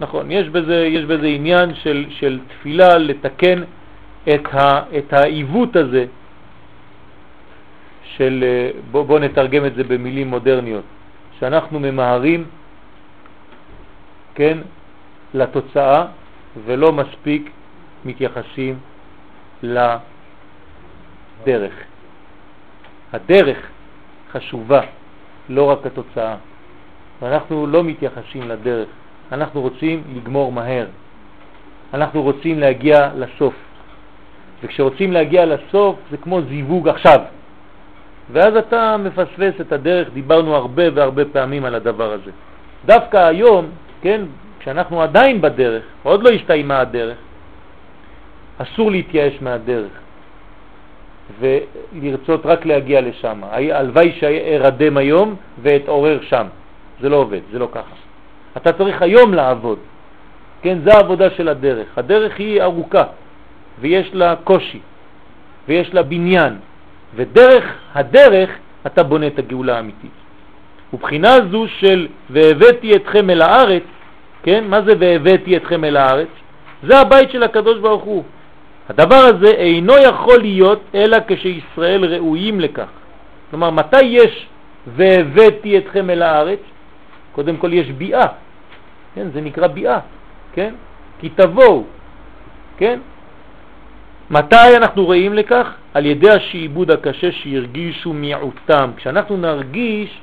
נכון. 0.00 0.30
יש 0.30 0.48
בזה, 0.48 0.86
יש 0.86 1.04
בזה 1.04 1.26
עניין 1.26 1.74
של, 1.74 2.06
של 2.08 2.40
תפילה 2.48 2.98
לתקן 2.98 3.62
את, 4.34 4.54
ה, 4.54 4.82
את 4.98 5.12
העיוות 5.12 5.76
הזה 5.76 6.04
של, 8.02 8.44
אה, 8.46 8.70
בוא, 8.90 9.02
בוא 9.02 9.18
נתרגם 9.18 9.66
את 9.66 9.74
זה 9.74 9.84
במילים 9.84 10.28
מודרניות, 10.28 10.84
שאנחנו 11.38 11.80
ממהרים, 11.80 12.44
כן, 14.34 14.58
לתוצאה 15.36 16.06
ולא 16.64 16.92
מספיק 16.92 17.50
מתייחסים 18.04 18.78
לדרך. 19.62 20.02
הדרך 23.12 23.58
חשובה, 24.32 24.80
לא 25.48 25.70
רק 25.70 25.86
התוצאה. 25.86 26.36
ואנחנו 27.22 27.66
לא 27.66 27.84
מתייחסים 27.84 28.48
לדרך, 28.48 28.88
אנחנו 29.32 29.60
רוצים 29.60 30.02
לגמור 30.16 30.52
מהר, 30.52 30.86
אנחנו 31.94 32.22
רוצים 32.22 32.58
להגיע 32.58 33.10
לסוף. 33.16 33.54
וכשרוצים 34.62 35.12
להגיע 35.12 35.46
לסוף 35.46 35.96
זה 36.10 36.16
כמו 36.16 36.42
זיווג 36.42 36.88
עכשיו. 36.88 37.20
ואז 38.32 38.56
אתה 38.56 38.96
מפספס 38.96 39.60
את 39.60 39.72
הדרך, 39.72 40.08
דיברנו 40.12 40.54
הרבה 40.54 40.82
והרבה 40.94 41.24
פעמים 41.24 41.64
על 41.64 41.74
הדבר 41.74 42.12
הזה. 42.12 42.30
דווקא 42.86 43.16
היום, 43.16 43.66
כן, 44.02 44.20
כשאנחנו 44.66 45.02
עדיין 45.02 45.40
בדרך, 45.40 45.82
עוד 46.02 46.22
לא 46.22 46.30
הסתיימה 46.30 46.80
הדרך, 46.80 47.16
אסור 48.58 48.90
להתייאש 48.90 49.34
מהדרך 49.40 49.92
ולרצות 51.40 52.46
רק 52.46 52.66
להגיע 52.66 53.00
לשם. 53.00 53.40
הלוואי 53.50 54.12
שארדם 54.20 54.96
היום 54.96 55.34
ואתעורר 55.62 56.18
שם. 56.22 56.46
זה 57.00 57.08
לא 57.08 57.16
עובד, 57.16 57.40
זה 57.52 57.58
לא 57.58 57.68
ככה. 57.72 57.94
אתה 58.56 58.72
צריך 58.72 59.02
היום 59.02 59.34
לעבוד. 59.34 59.78
כן, 60.62 60.78
זה 60.84 60.90
העבודה 60.92 61.30
של 61.30 61.48
הדרך. 61.48 61.86
הדרך 61.98 62.38
היא 62.38 62.62
ארוכה, 62.62 63.04
ויש 63.80 64.14
לה 64.14 64.34
קושי, 64.44 64.80
ויש 65.68 65.94
לה 65.94 66.02
בניין, 66.02 66.58
ודרך 67.14 67.64
הדרך 67.94 68.50
אתה 68.86 69.02
בונה 69.02 69.26
את 69.26 69.38
הגאולה 69.38 69.76
האמיתית. 69.76 70.16
ובחינה 70.92 71.36
זו 71.50 71.64
של 71.68 72.08
והבאתי 72.30 72.96
אתכם 72.96 73.30
אל 73.30 73.42
הארץ, 73.42 73.82
כן, 74.46 74.64
מה 74.68 74.82
זה 74.82 74.92
והבאתי 74.98 75.56
אתכם 75.56 75.84
אל 75.84 75.96
הארץ? 75.96 76.28
זה 76.82 76.98
הבית 76.98 77.30
של 77.30 77.42
הקדוש 77.42 77.78
ברוך 77.78 78.02
הוא. 78.02 78.24
הדבר 78.88 79.22
הזה 79.34 79.50
אינו 79.50 79.94
יכול 79.98 80.38
להיות 80.40 80.80
אלא 80.94 81.18
כשישראל 81.28 82.04
ראויים 82.04 82.60
לכך. 82.60 82.88
כלומר, 83.50 83.70
מתי 83.70 84.04
יש 84.04 84.46
והבאתי 84.86 85.78
אתכם 85.78 86.10
אל 86.10 86.22
הארץ? 86.22 86.58
קודם 87.32 87.56
כל 87.56 87.72
יש 87.72 87.90
ביאה, 87.90 88.26
כן, 89.14 89.26
זה 89.34 89.40
נקרא 89.40 89.66
ביאה, 89.66 89.98
כן? 90.52 90.74
כי 91.18 91.28
תבואו, 91.28 91.84
כן? 92.78 92.98
מתי 94.30 94.76
אנחנו 94.76 95.04
רואים 95.04 95.34
לכך? 95.34 95.74
על 95.94 96.06
ידי 96.06 96.30
השעבוד 96.30 96.90
הקשה 96.90 97.32
שהרגישו 97.32 98.12
מיעוטם. 98.12 98.90
כשאנחנו 98.96 99.36
נרגיש 99.36 100.20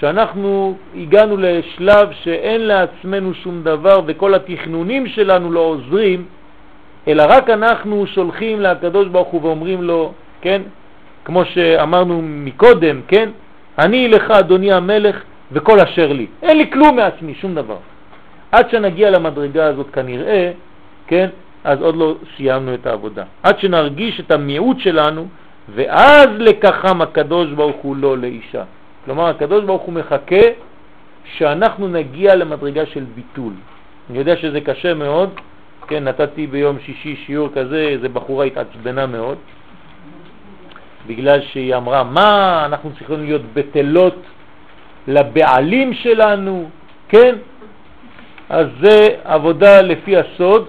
שאנחנו 0.00 0.76
הגענו 0.96 1.36
לשלב 1.36 2.08
שאין 2.22 2.60
לעצמנו 2.60 3.34
שום 3.34 3.62
דבר 3.62 4.00
וכל 4.06 4.34
התכנונים 4.34 5.06
שלנו 5.06 5.52
לא 5.52 5.60
עוזרים, 5.60 6.24
אלא 7.08 7.22
רק 7.28 7.50
אנחנו 7.50 8.06
שולחים 8.06 8.60
לקדוש 8.60 9.08
ברוך 9.08 9.28
הוא 9.28 9.42
ואומרים 9.42 9.82
לו, 9.82 10.12
כן, 10.40 10.62
כמו 11.24 11.44
שאמרנו 11.44 12.22
מקודם, 12.22 13.00
כן, 13.08 13.28
אני 13.78 14.08
לך 14.08 14.30
אדוני 14.30 14.72
המלך 14.72 15.22
וכל 15.52 15.80
אשר 15.80 16.12
לי. 16.12 16.26
אין 16.42 16.58
לי 16.58 16.70
כלום 16.70 16.96
מעצמי, 16.96 17.34
שום 17.34 17.54
דבר. 17.54 17.76
עד 18.52 18.70
שנגיע 18.70 19.10
למדרגה 19.10 19.66
הזאת 19.66 19.86
כנראה, 19.92 20.52
כן, 21.06 21.28
אז 21.64 21.82
עוד 21.82 21.96
לא 21.96 22.14
סיימנו 22.36 22.74
את 22.74 22.86
העבודה. 22.86 23.24
עד 23.42 23.58
שנרגיש 23.58 24.20
את 24.20 24.30
המיעוט 24.30 24.78
שלנו, 24.78 25.26
ואז 25.74 26.28
לקחם 26.38 27.02
הקדוש 27.02 27.50
ברוך 27.50 27.76
הוא 27.82 27.96
לא 27.96 28.18
לאישה. 28.18 28.62
כלומר, 29.06 29.26
הקדוש 29.26 29.64
ברוך 29.64 29.82
הוא 29.82 29.94
מחכה 29.94 30.46
שאנחנו 31.38 31.88
נגיע 31.88 32.34
למדרגה 32.34 32.86
של 32.86 33.04
ביטול. 33.14 33.52
אני 34.10 34.18
יודע 34.18 34.36
שזה 34.36 34.60
קשה 34.60 34.94
מאוד, 34.94 35.30
כן, 35.88 36.04
נתתי 36.04 36.46
ביום 36.46 36.76
שישי 36.84 37.16
שיעור 37.26 37.48
כזה, 37.54 37.78
איזה 37.78 38.08
בחורה 38.08 38.44
התעצבנה 38.44 39.06
מאוד, 39.06 39.38
בגלל 41.06 41.40
שהיא 41.40 41.76
אמרה, 41.76 42.04
מה, 42.04 42.62
אנחנו 42.66 42.90
צריכים 42.98 43.24
להיות 43.24 43.42
בטלות 43.54 44.22
לבעלים 45.08 45.94
שלנו, 45.94 46.70
כן? 47.08 47.34
אז 48.48 48.66
זה 48.82 49.08
עבודה 49.24 49.82
לפי 49.82 50.16
הסוד, 50.16 50.66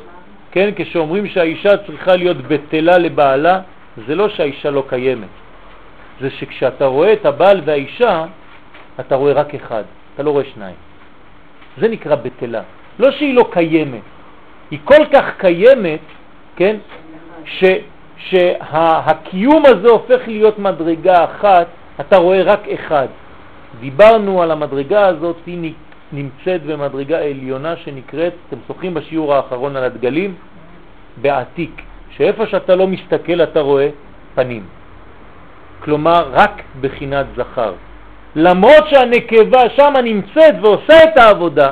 כן? 0.51 0.69
כשאומרים 0.75 1.27
שהאישה 1.27 1.77
צריכה 1.77 2.15
להיות 2.15 2.37
בטלה 2.37 2.97
לבעלה, 2.97 3.59
זה 4.07 4.15
לא 4.15 4.29
שהאישה 4.29 4.69
לא 4.69 4.83
קיימת, 4.89 5.27
זה 6.21 6.29
שכשאתה 6.29 6.85
רואה 6.85 7.13
את 7.13 7.25
הבעל 7.25 7.61
והאישה, 7.65 8.25
אתה 8.99 9.15
רואה 9.15 9.33
רק 9.33 9.55
אחד, 9.55 9.83
אתה 10.13 10.23
לא 10.23 10.31
רואה 10.31 10.43
שניים. 10.53 10.75
זה 11.77 11.87
נקרא 11.87 12.15
בטלה. 12.15 12.61
לא 12.99 13.11
שהיא 13.11 13.33
לא 13.33 13.49
קיימת, 13.51 14.01
היא 14.71 14.79
כל 14.83 15.05
כך 15.13 15.25
קיימת, 15.37 15.99
כן, 16.55 16.75
ש, 17.45 17.63
שהקיום 18.17 19.63
הזה 19.65 19.89
הופך 19.89 20.27
להיות 20.27 20.59
מדרגה 20.59 21.23
אחת, 21.23 21.67
אתה 21.99 22.17
רואה 22.17 22.43
רק 22.43 22.67
אחד. 22.67 23.07
דיברנו 23.79 24.41
על 24.41 24.51
המדרגה 24.51 25.05
הזאת, 25.07 25.37
היא 25.45 25.73
נמצאת 26.11 26.63
במדרגה 26.63 27.19
עליונה 27.19 27.75
שנקראת, 27.75 28.33
אתם 28.47 28.57
זוכרים 28.67 28.93
בשיעור 28.93 29.33
האחרון 29.33 29.75
על 29.75 29.83
הדגלים? 29.83 30.35
בעתיק, 31.21 31.81
שאיפה 32.09 32.47
שאתה 32.47 32.75
לא 32.75 32.87
מסתכל 32.87 33.43
אתה 33.43 33.59
רואה 33.59 33.89
פנים. 34.35 34.76
כלומר, 35.79 36.29
רק 36.31 36.61
בחינת 36.81 37.25
זכר. 37.35 37.73
למרות 38.35 38.87
שהנקבה 38.89 39.61
שם 39.75 39.93
נמצאת 40.03 40.55
ועושה 40.61 41.03
את 41.03 41.17
העבודה, 41.17 41.69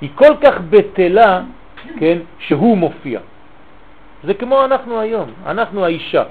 היא 0.00 0.10
כל 0.14 0.34
כך 0.40 0.54
בטלה, 0.70 1.40
כן, 2.00 2.18
שהוא 2.38 2.78
מופיע. 2.78 3.20
זה 4.24 4.34
כמו 4.34 4.64
אנחנו 4.64 5.00
היום, 5.00 5.30
אנחנו 5.46 5.84
האישה. 5.84 6.22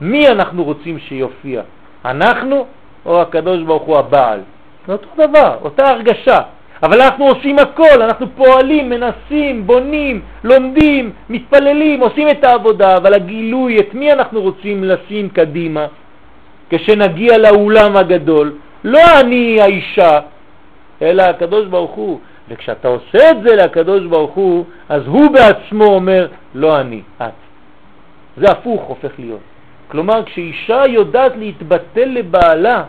מי 0.00 0.28
אנחנו 0.28 0.64
רוצים 0.64 0.98
שיופיע? 0.98 1.62
אנחנו 2.04 2.66
או 3.06 3.22
הקדוש 3.22 3.62
ברוך 3.62 3.82
הוא 3.82 3.98
הבעל. 3.98 4.40
זה 4.86 4.92
אותו 4.92 5.08
דבר, 5.26 5.58
אותה 5.62 5.88
הרגשה. 5.88 6.38
אבל 6.82 7.00
אנחנו 7.00 7.26
עושים 7.26 7.58
הכל, 7.58 8.02
אנחנו 8.02 8.26
פועלים, 8.36 8.90
מנסים, 8.90 9.66
בונים, 9.66 10.20
לומדים, 10.44 11.12
מתפללים, 11.30 12.00
עושים 12.00 12.28
את 12.28 12.44
העבודה, 12.44 12.96
אבל 12.96 13.14
הגילוי, 13.14 13.78
את 13.80 13.94
מי 13.94 14.12
אנחנו 14.12 14.40
רוצים 14.40 14.84
לשים 14.84 15.28
קדימה 15.28 15.86
כשנגיע 16.70 17.38
לאולם 17.38 17.96
הגדול? 17.96 18.54
לא 18.84 19.20
אני 19.20 19.60
האישה, 19.60 20.20
אלא 21.02 21.22
הקדוש 21.22 21.66
ברוך 21.66 21.90
הוא. 21.90 22.20
וכשאתה 22.48 22.88
עושה 22.88 23.30
את 23.30 23.36
זה 23.42 23.56
לקדוש 23.56 24.06
ברוך 24.06 24.34
הוא, 24.34 24.64
אז 24.88 25.02
הוא 25.06 25.30
בעצמו 25.30 25.84
אומר, 25.84 26.28
לא 26.54 26.80
אני, 26.80 27.02
את. 27.22 27.34
זה 28.36 28.46
הפוך 28.50 28.82
הופך 28.82 29.10
להיות. 29.18 29.40
כלומר, 29.88 30.24
כשאישה 30.24 30.82
יודעת 30.86 31.32
להתבטל 31.36 32.04
לבעלה, 32.04 32.84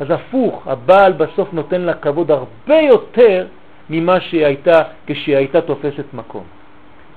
אז 0.00 0.10
הפוך, 0.10 0.66
הבעל 0.66 1.12
בסוף 1.12 1.52
נותן 1.52 1.80
לה 1.80 1.94
כבוד 1.94 2.30
הרבה 2.30 2.80
יותר 2.80 3.46
ממה 3.90 4.20
שהיא 4.20 4.46
הייתה 4.46 4.82
כשהיא 5.06 5.36
הייתה 5.36 5.60
תופסת 5.60 6.04
מקום. 6.14 6.44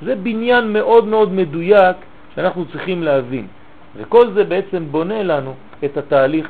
זה 0.02 0.16
בניין 0.16 0.74
מאוד 0.74 1.08
מאוד 1.08 1.34
מדויק 1.34 1.98
שאנחנו 2.36 2.66
צריכים 2.66 3.04
להבין. 3.04 3.48
וכל 3.98 4.32
זה 4.32 4.44
בעצם 4.44 4.84
בונה 4.92 5.24
לנו 5.24 5.54
את 5.86 5.98
התהליך 5.98 6.48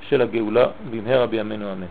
של 0.00 0.22
הגאולה 0.22 0.66
במהרה 0.90 1.26
בימינו 1.26 1.72
אמן. 1.72 1.86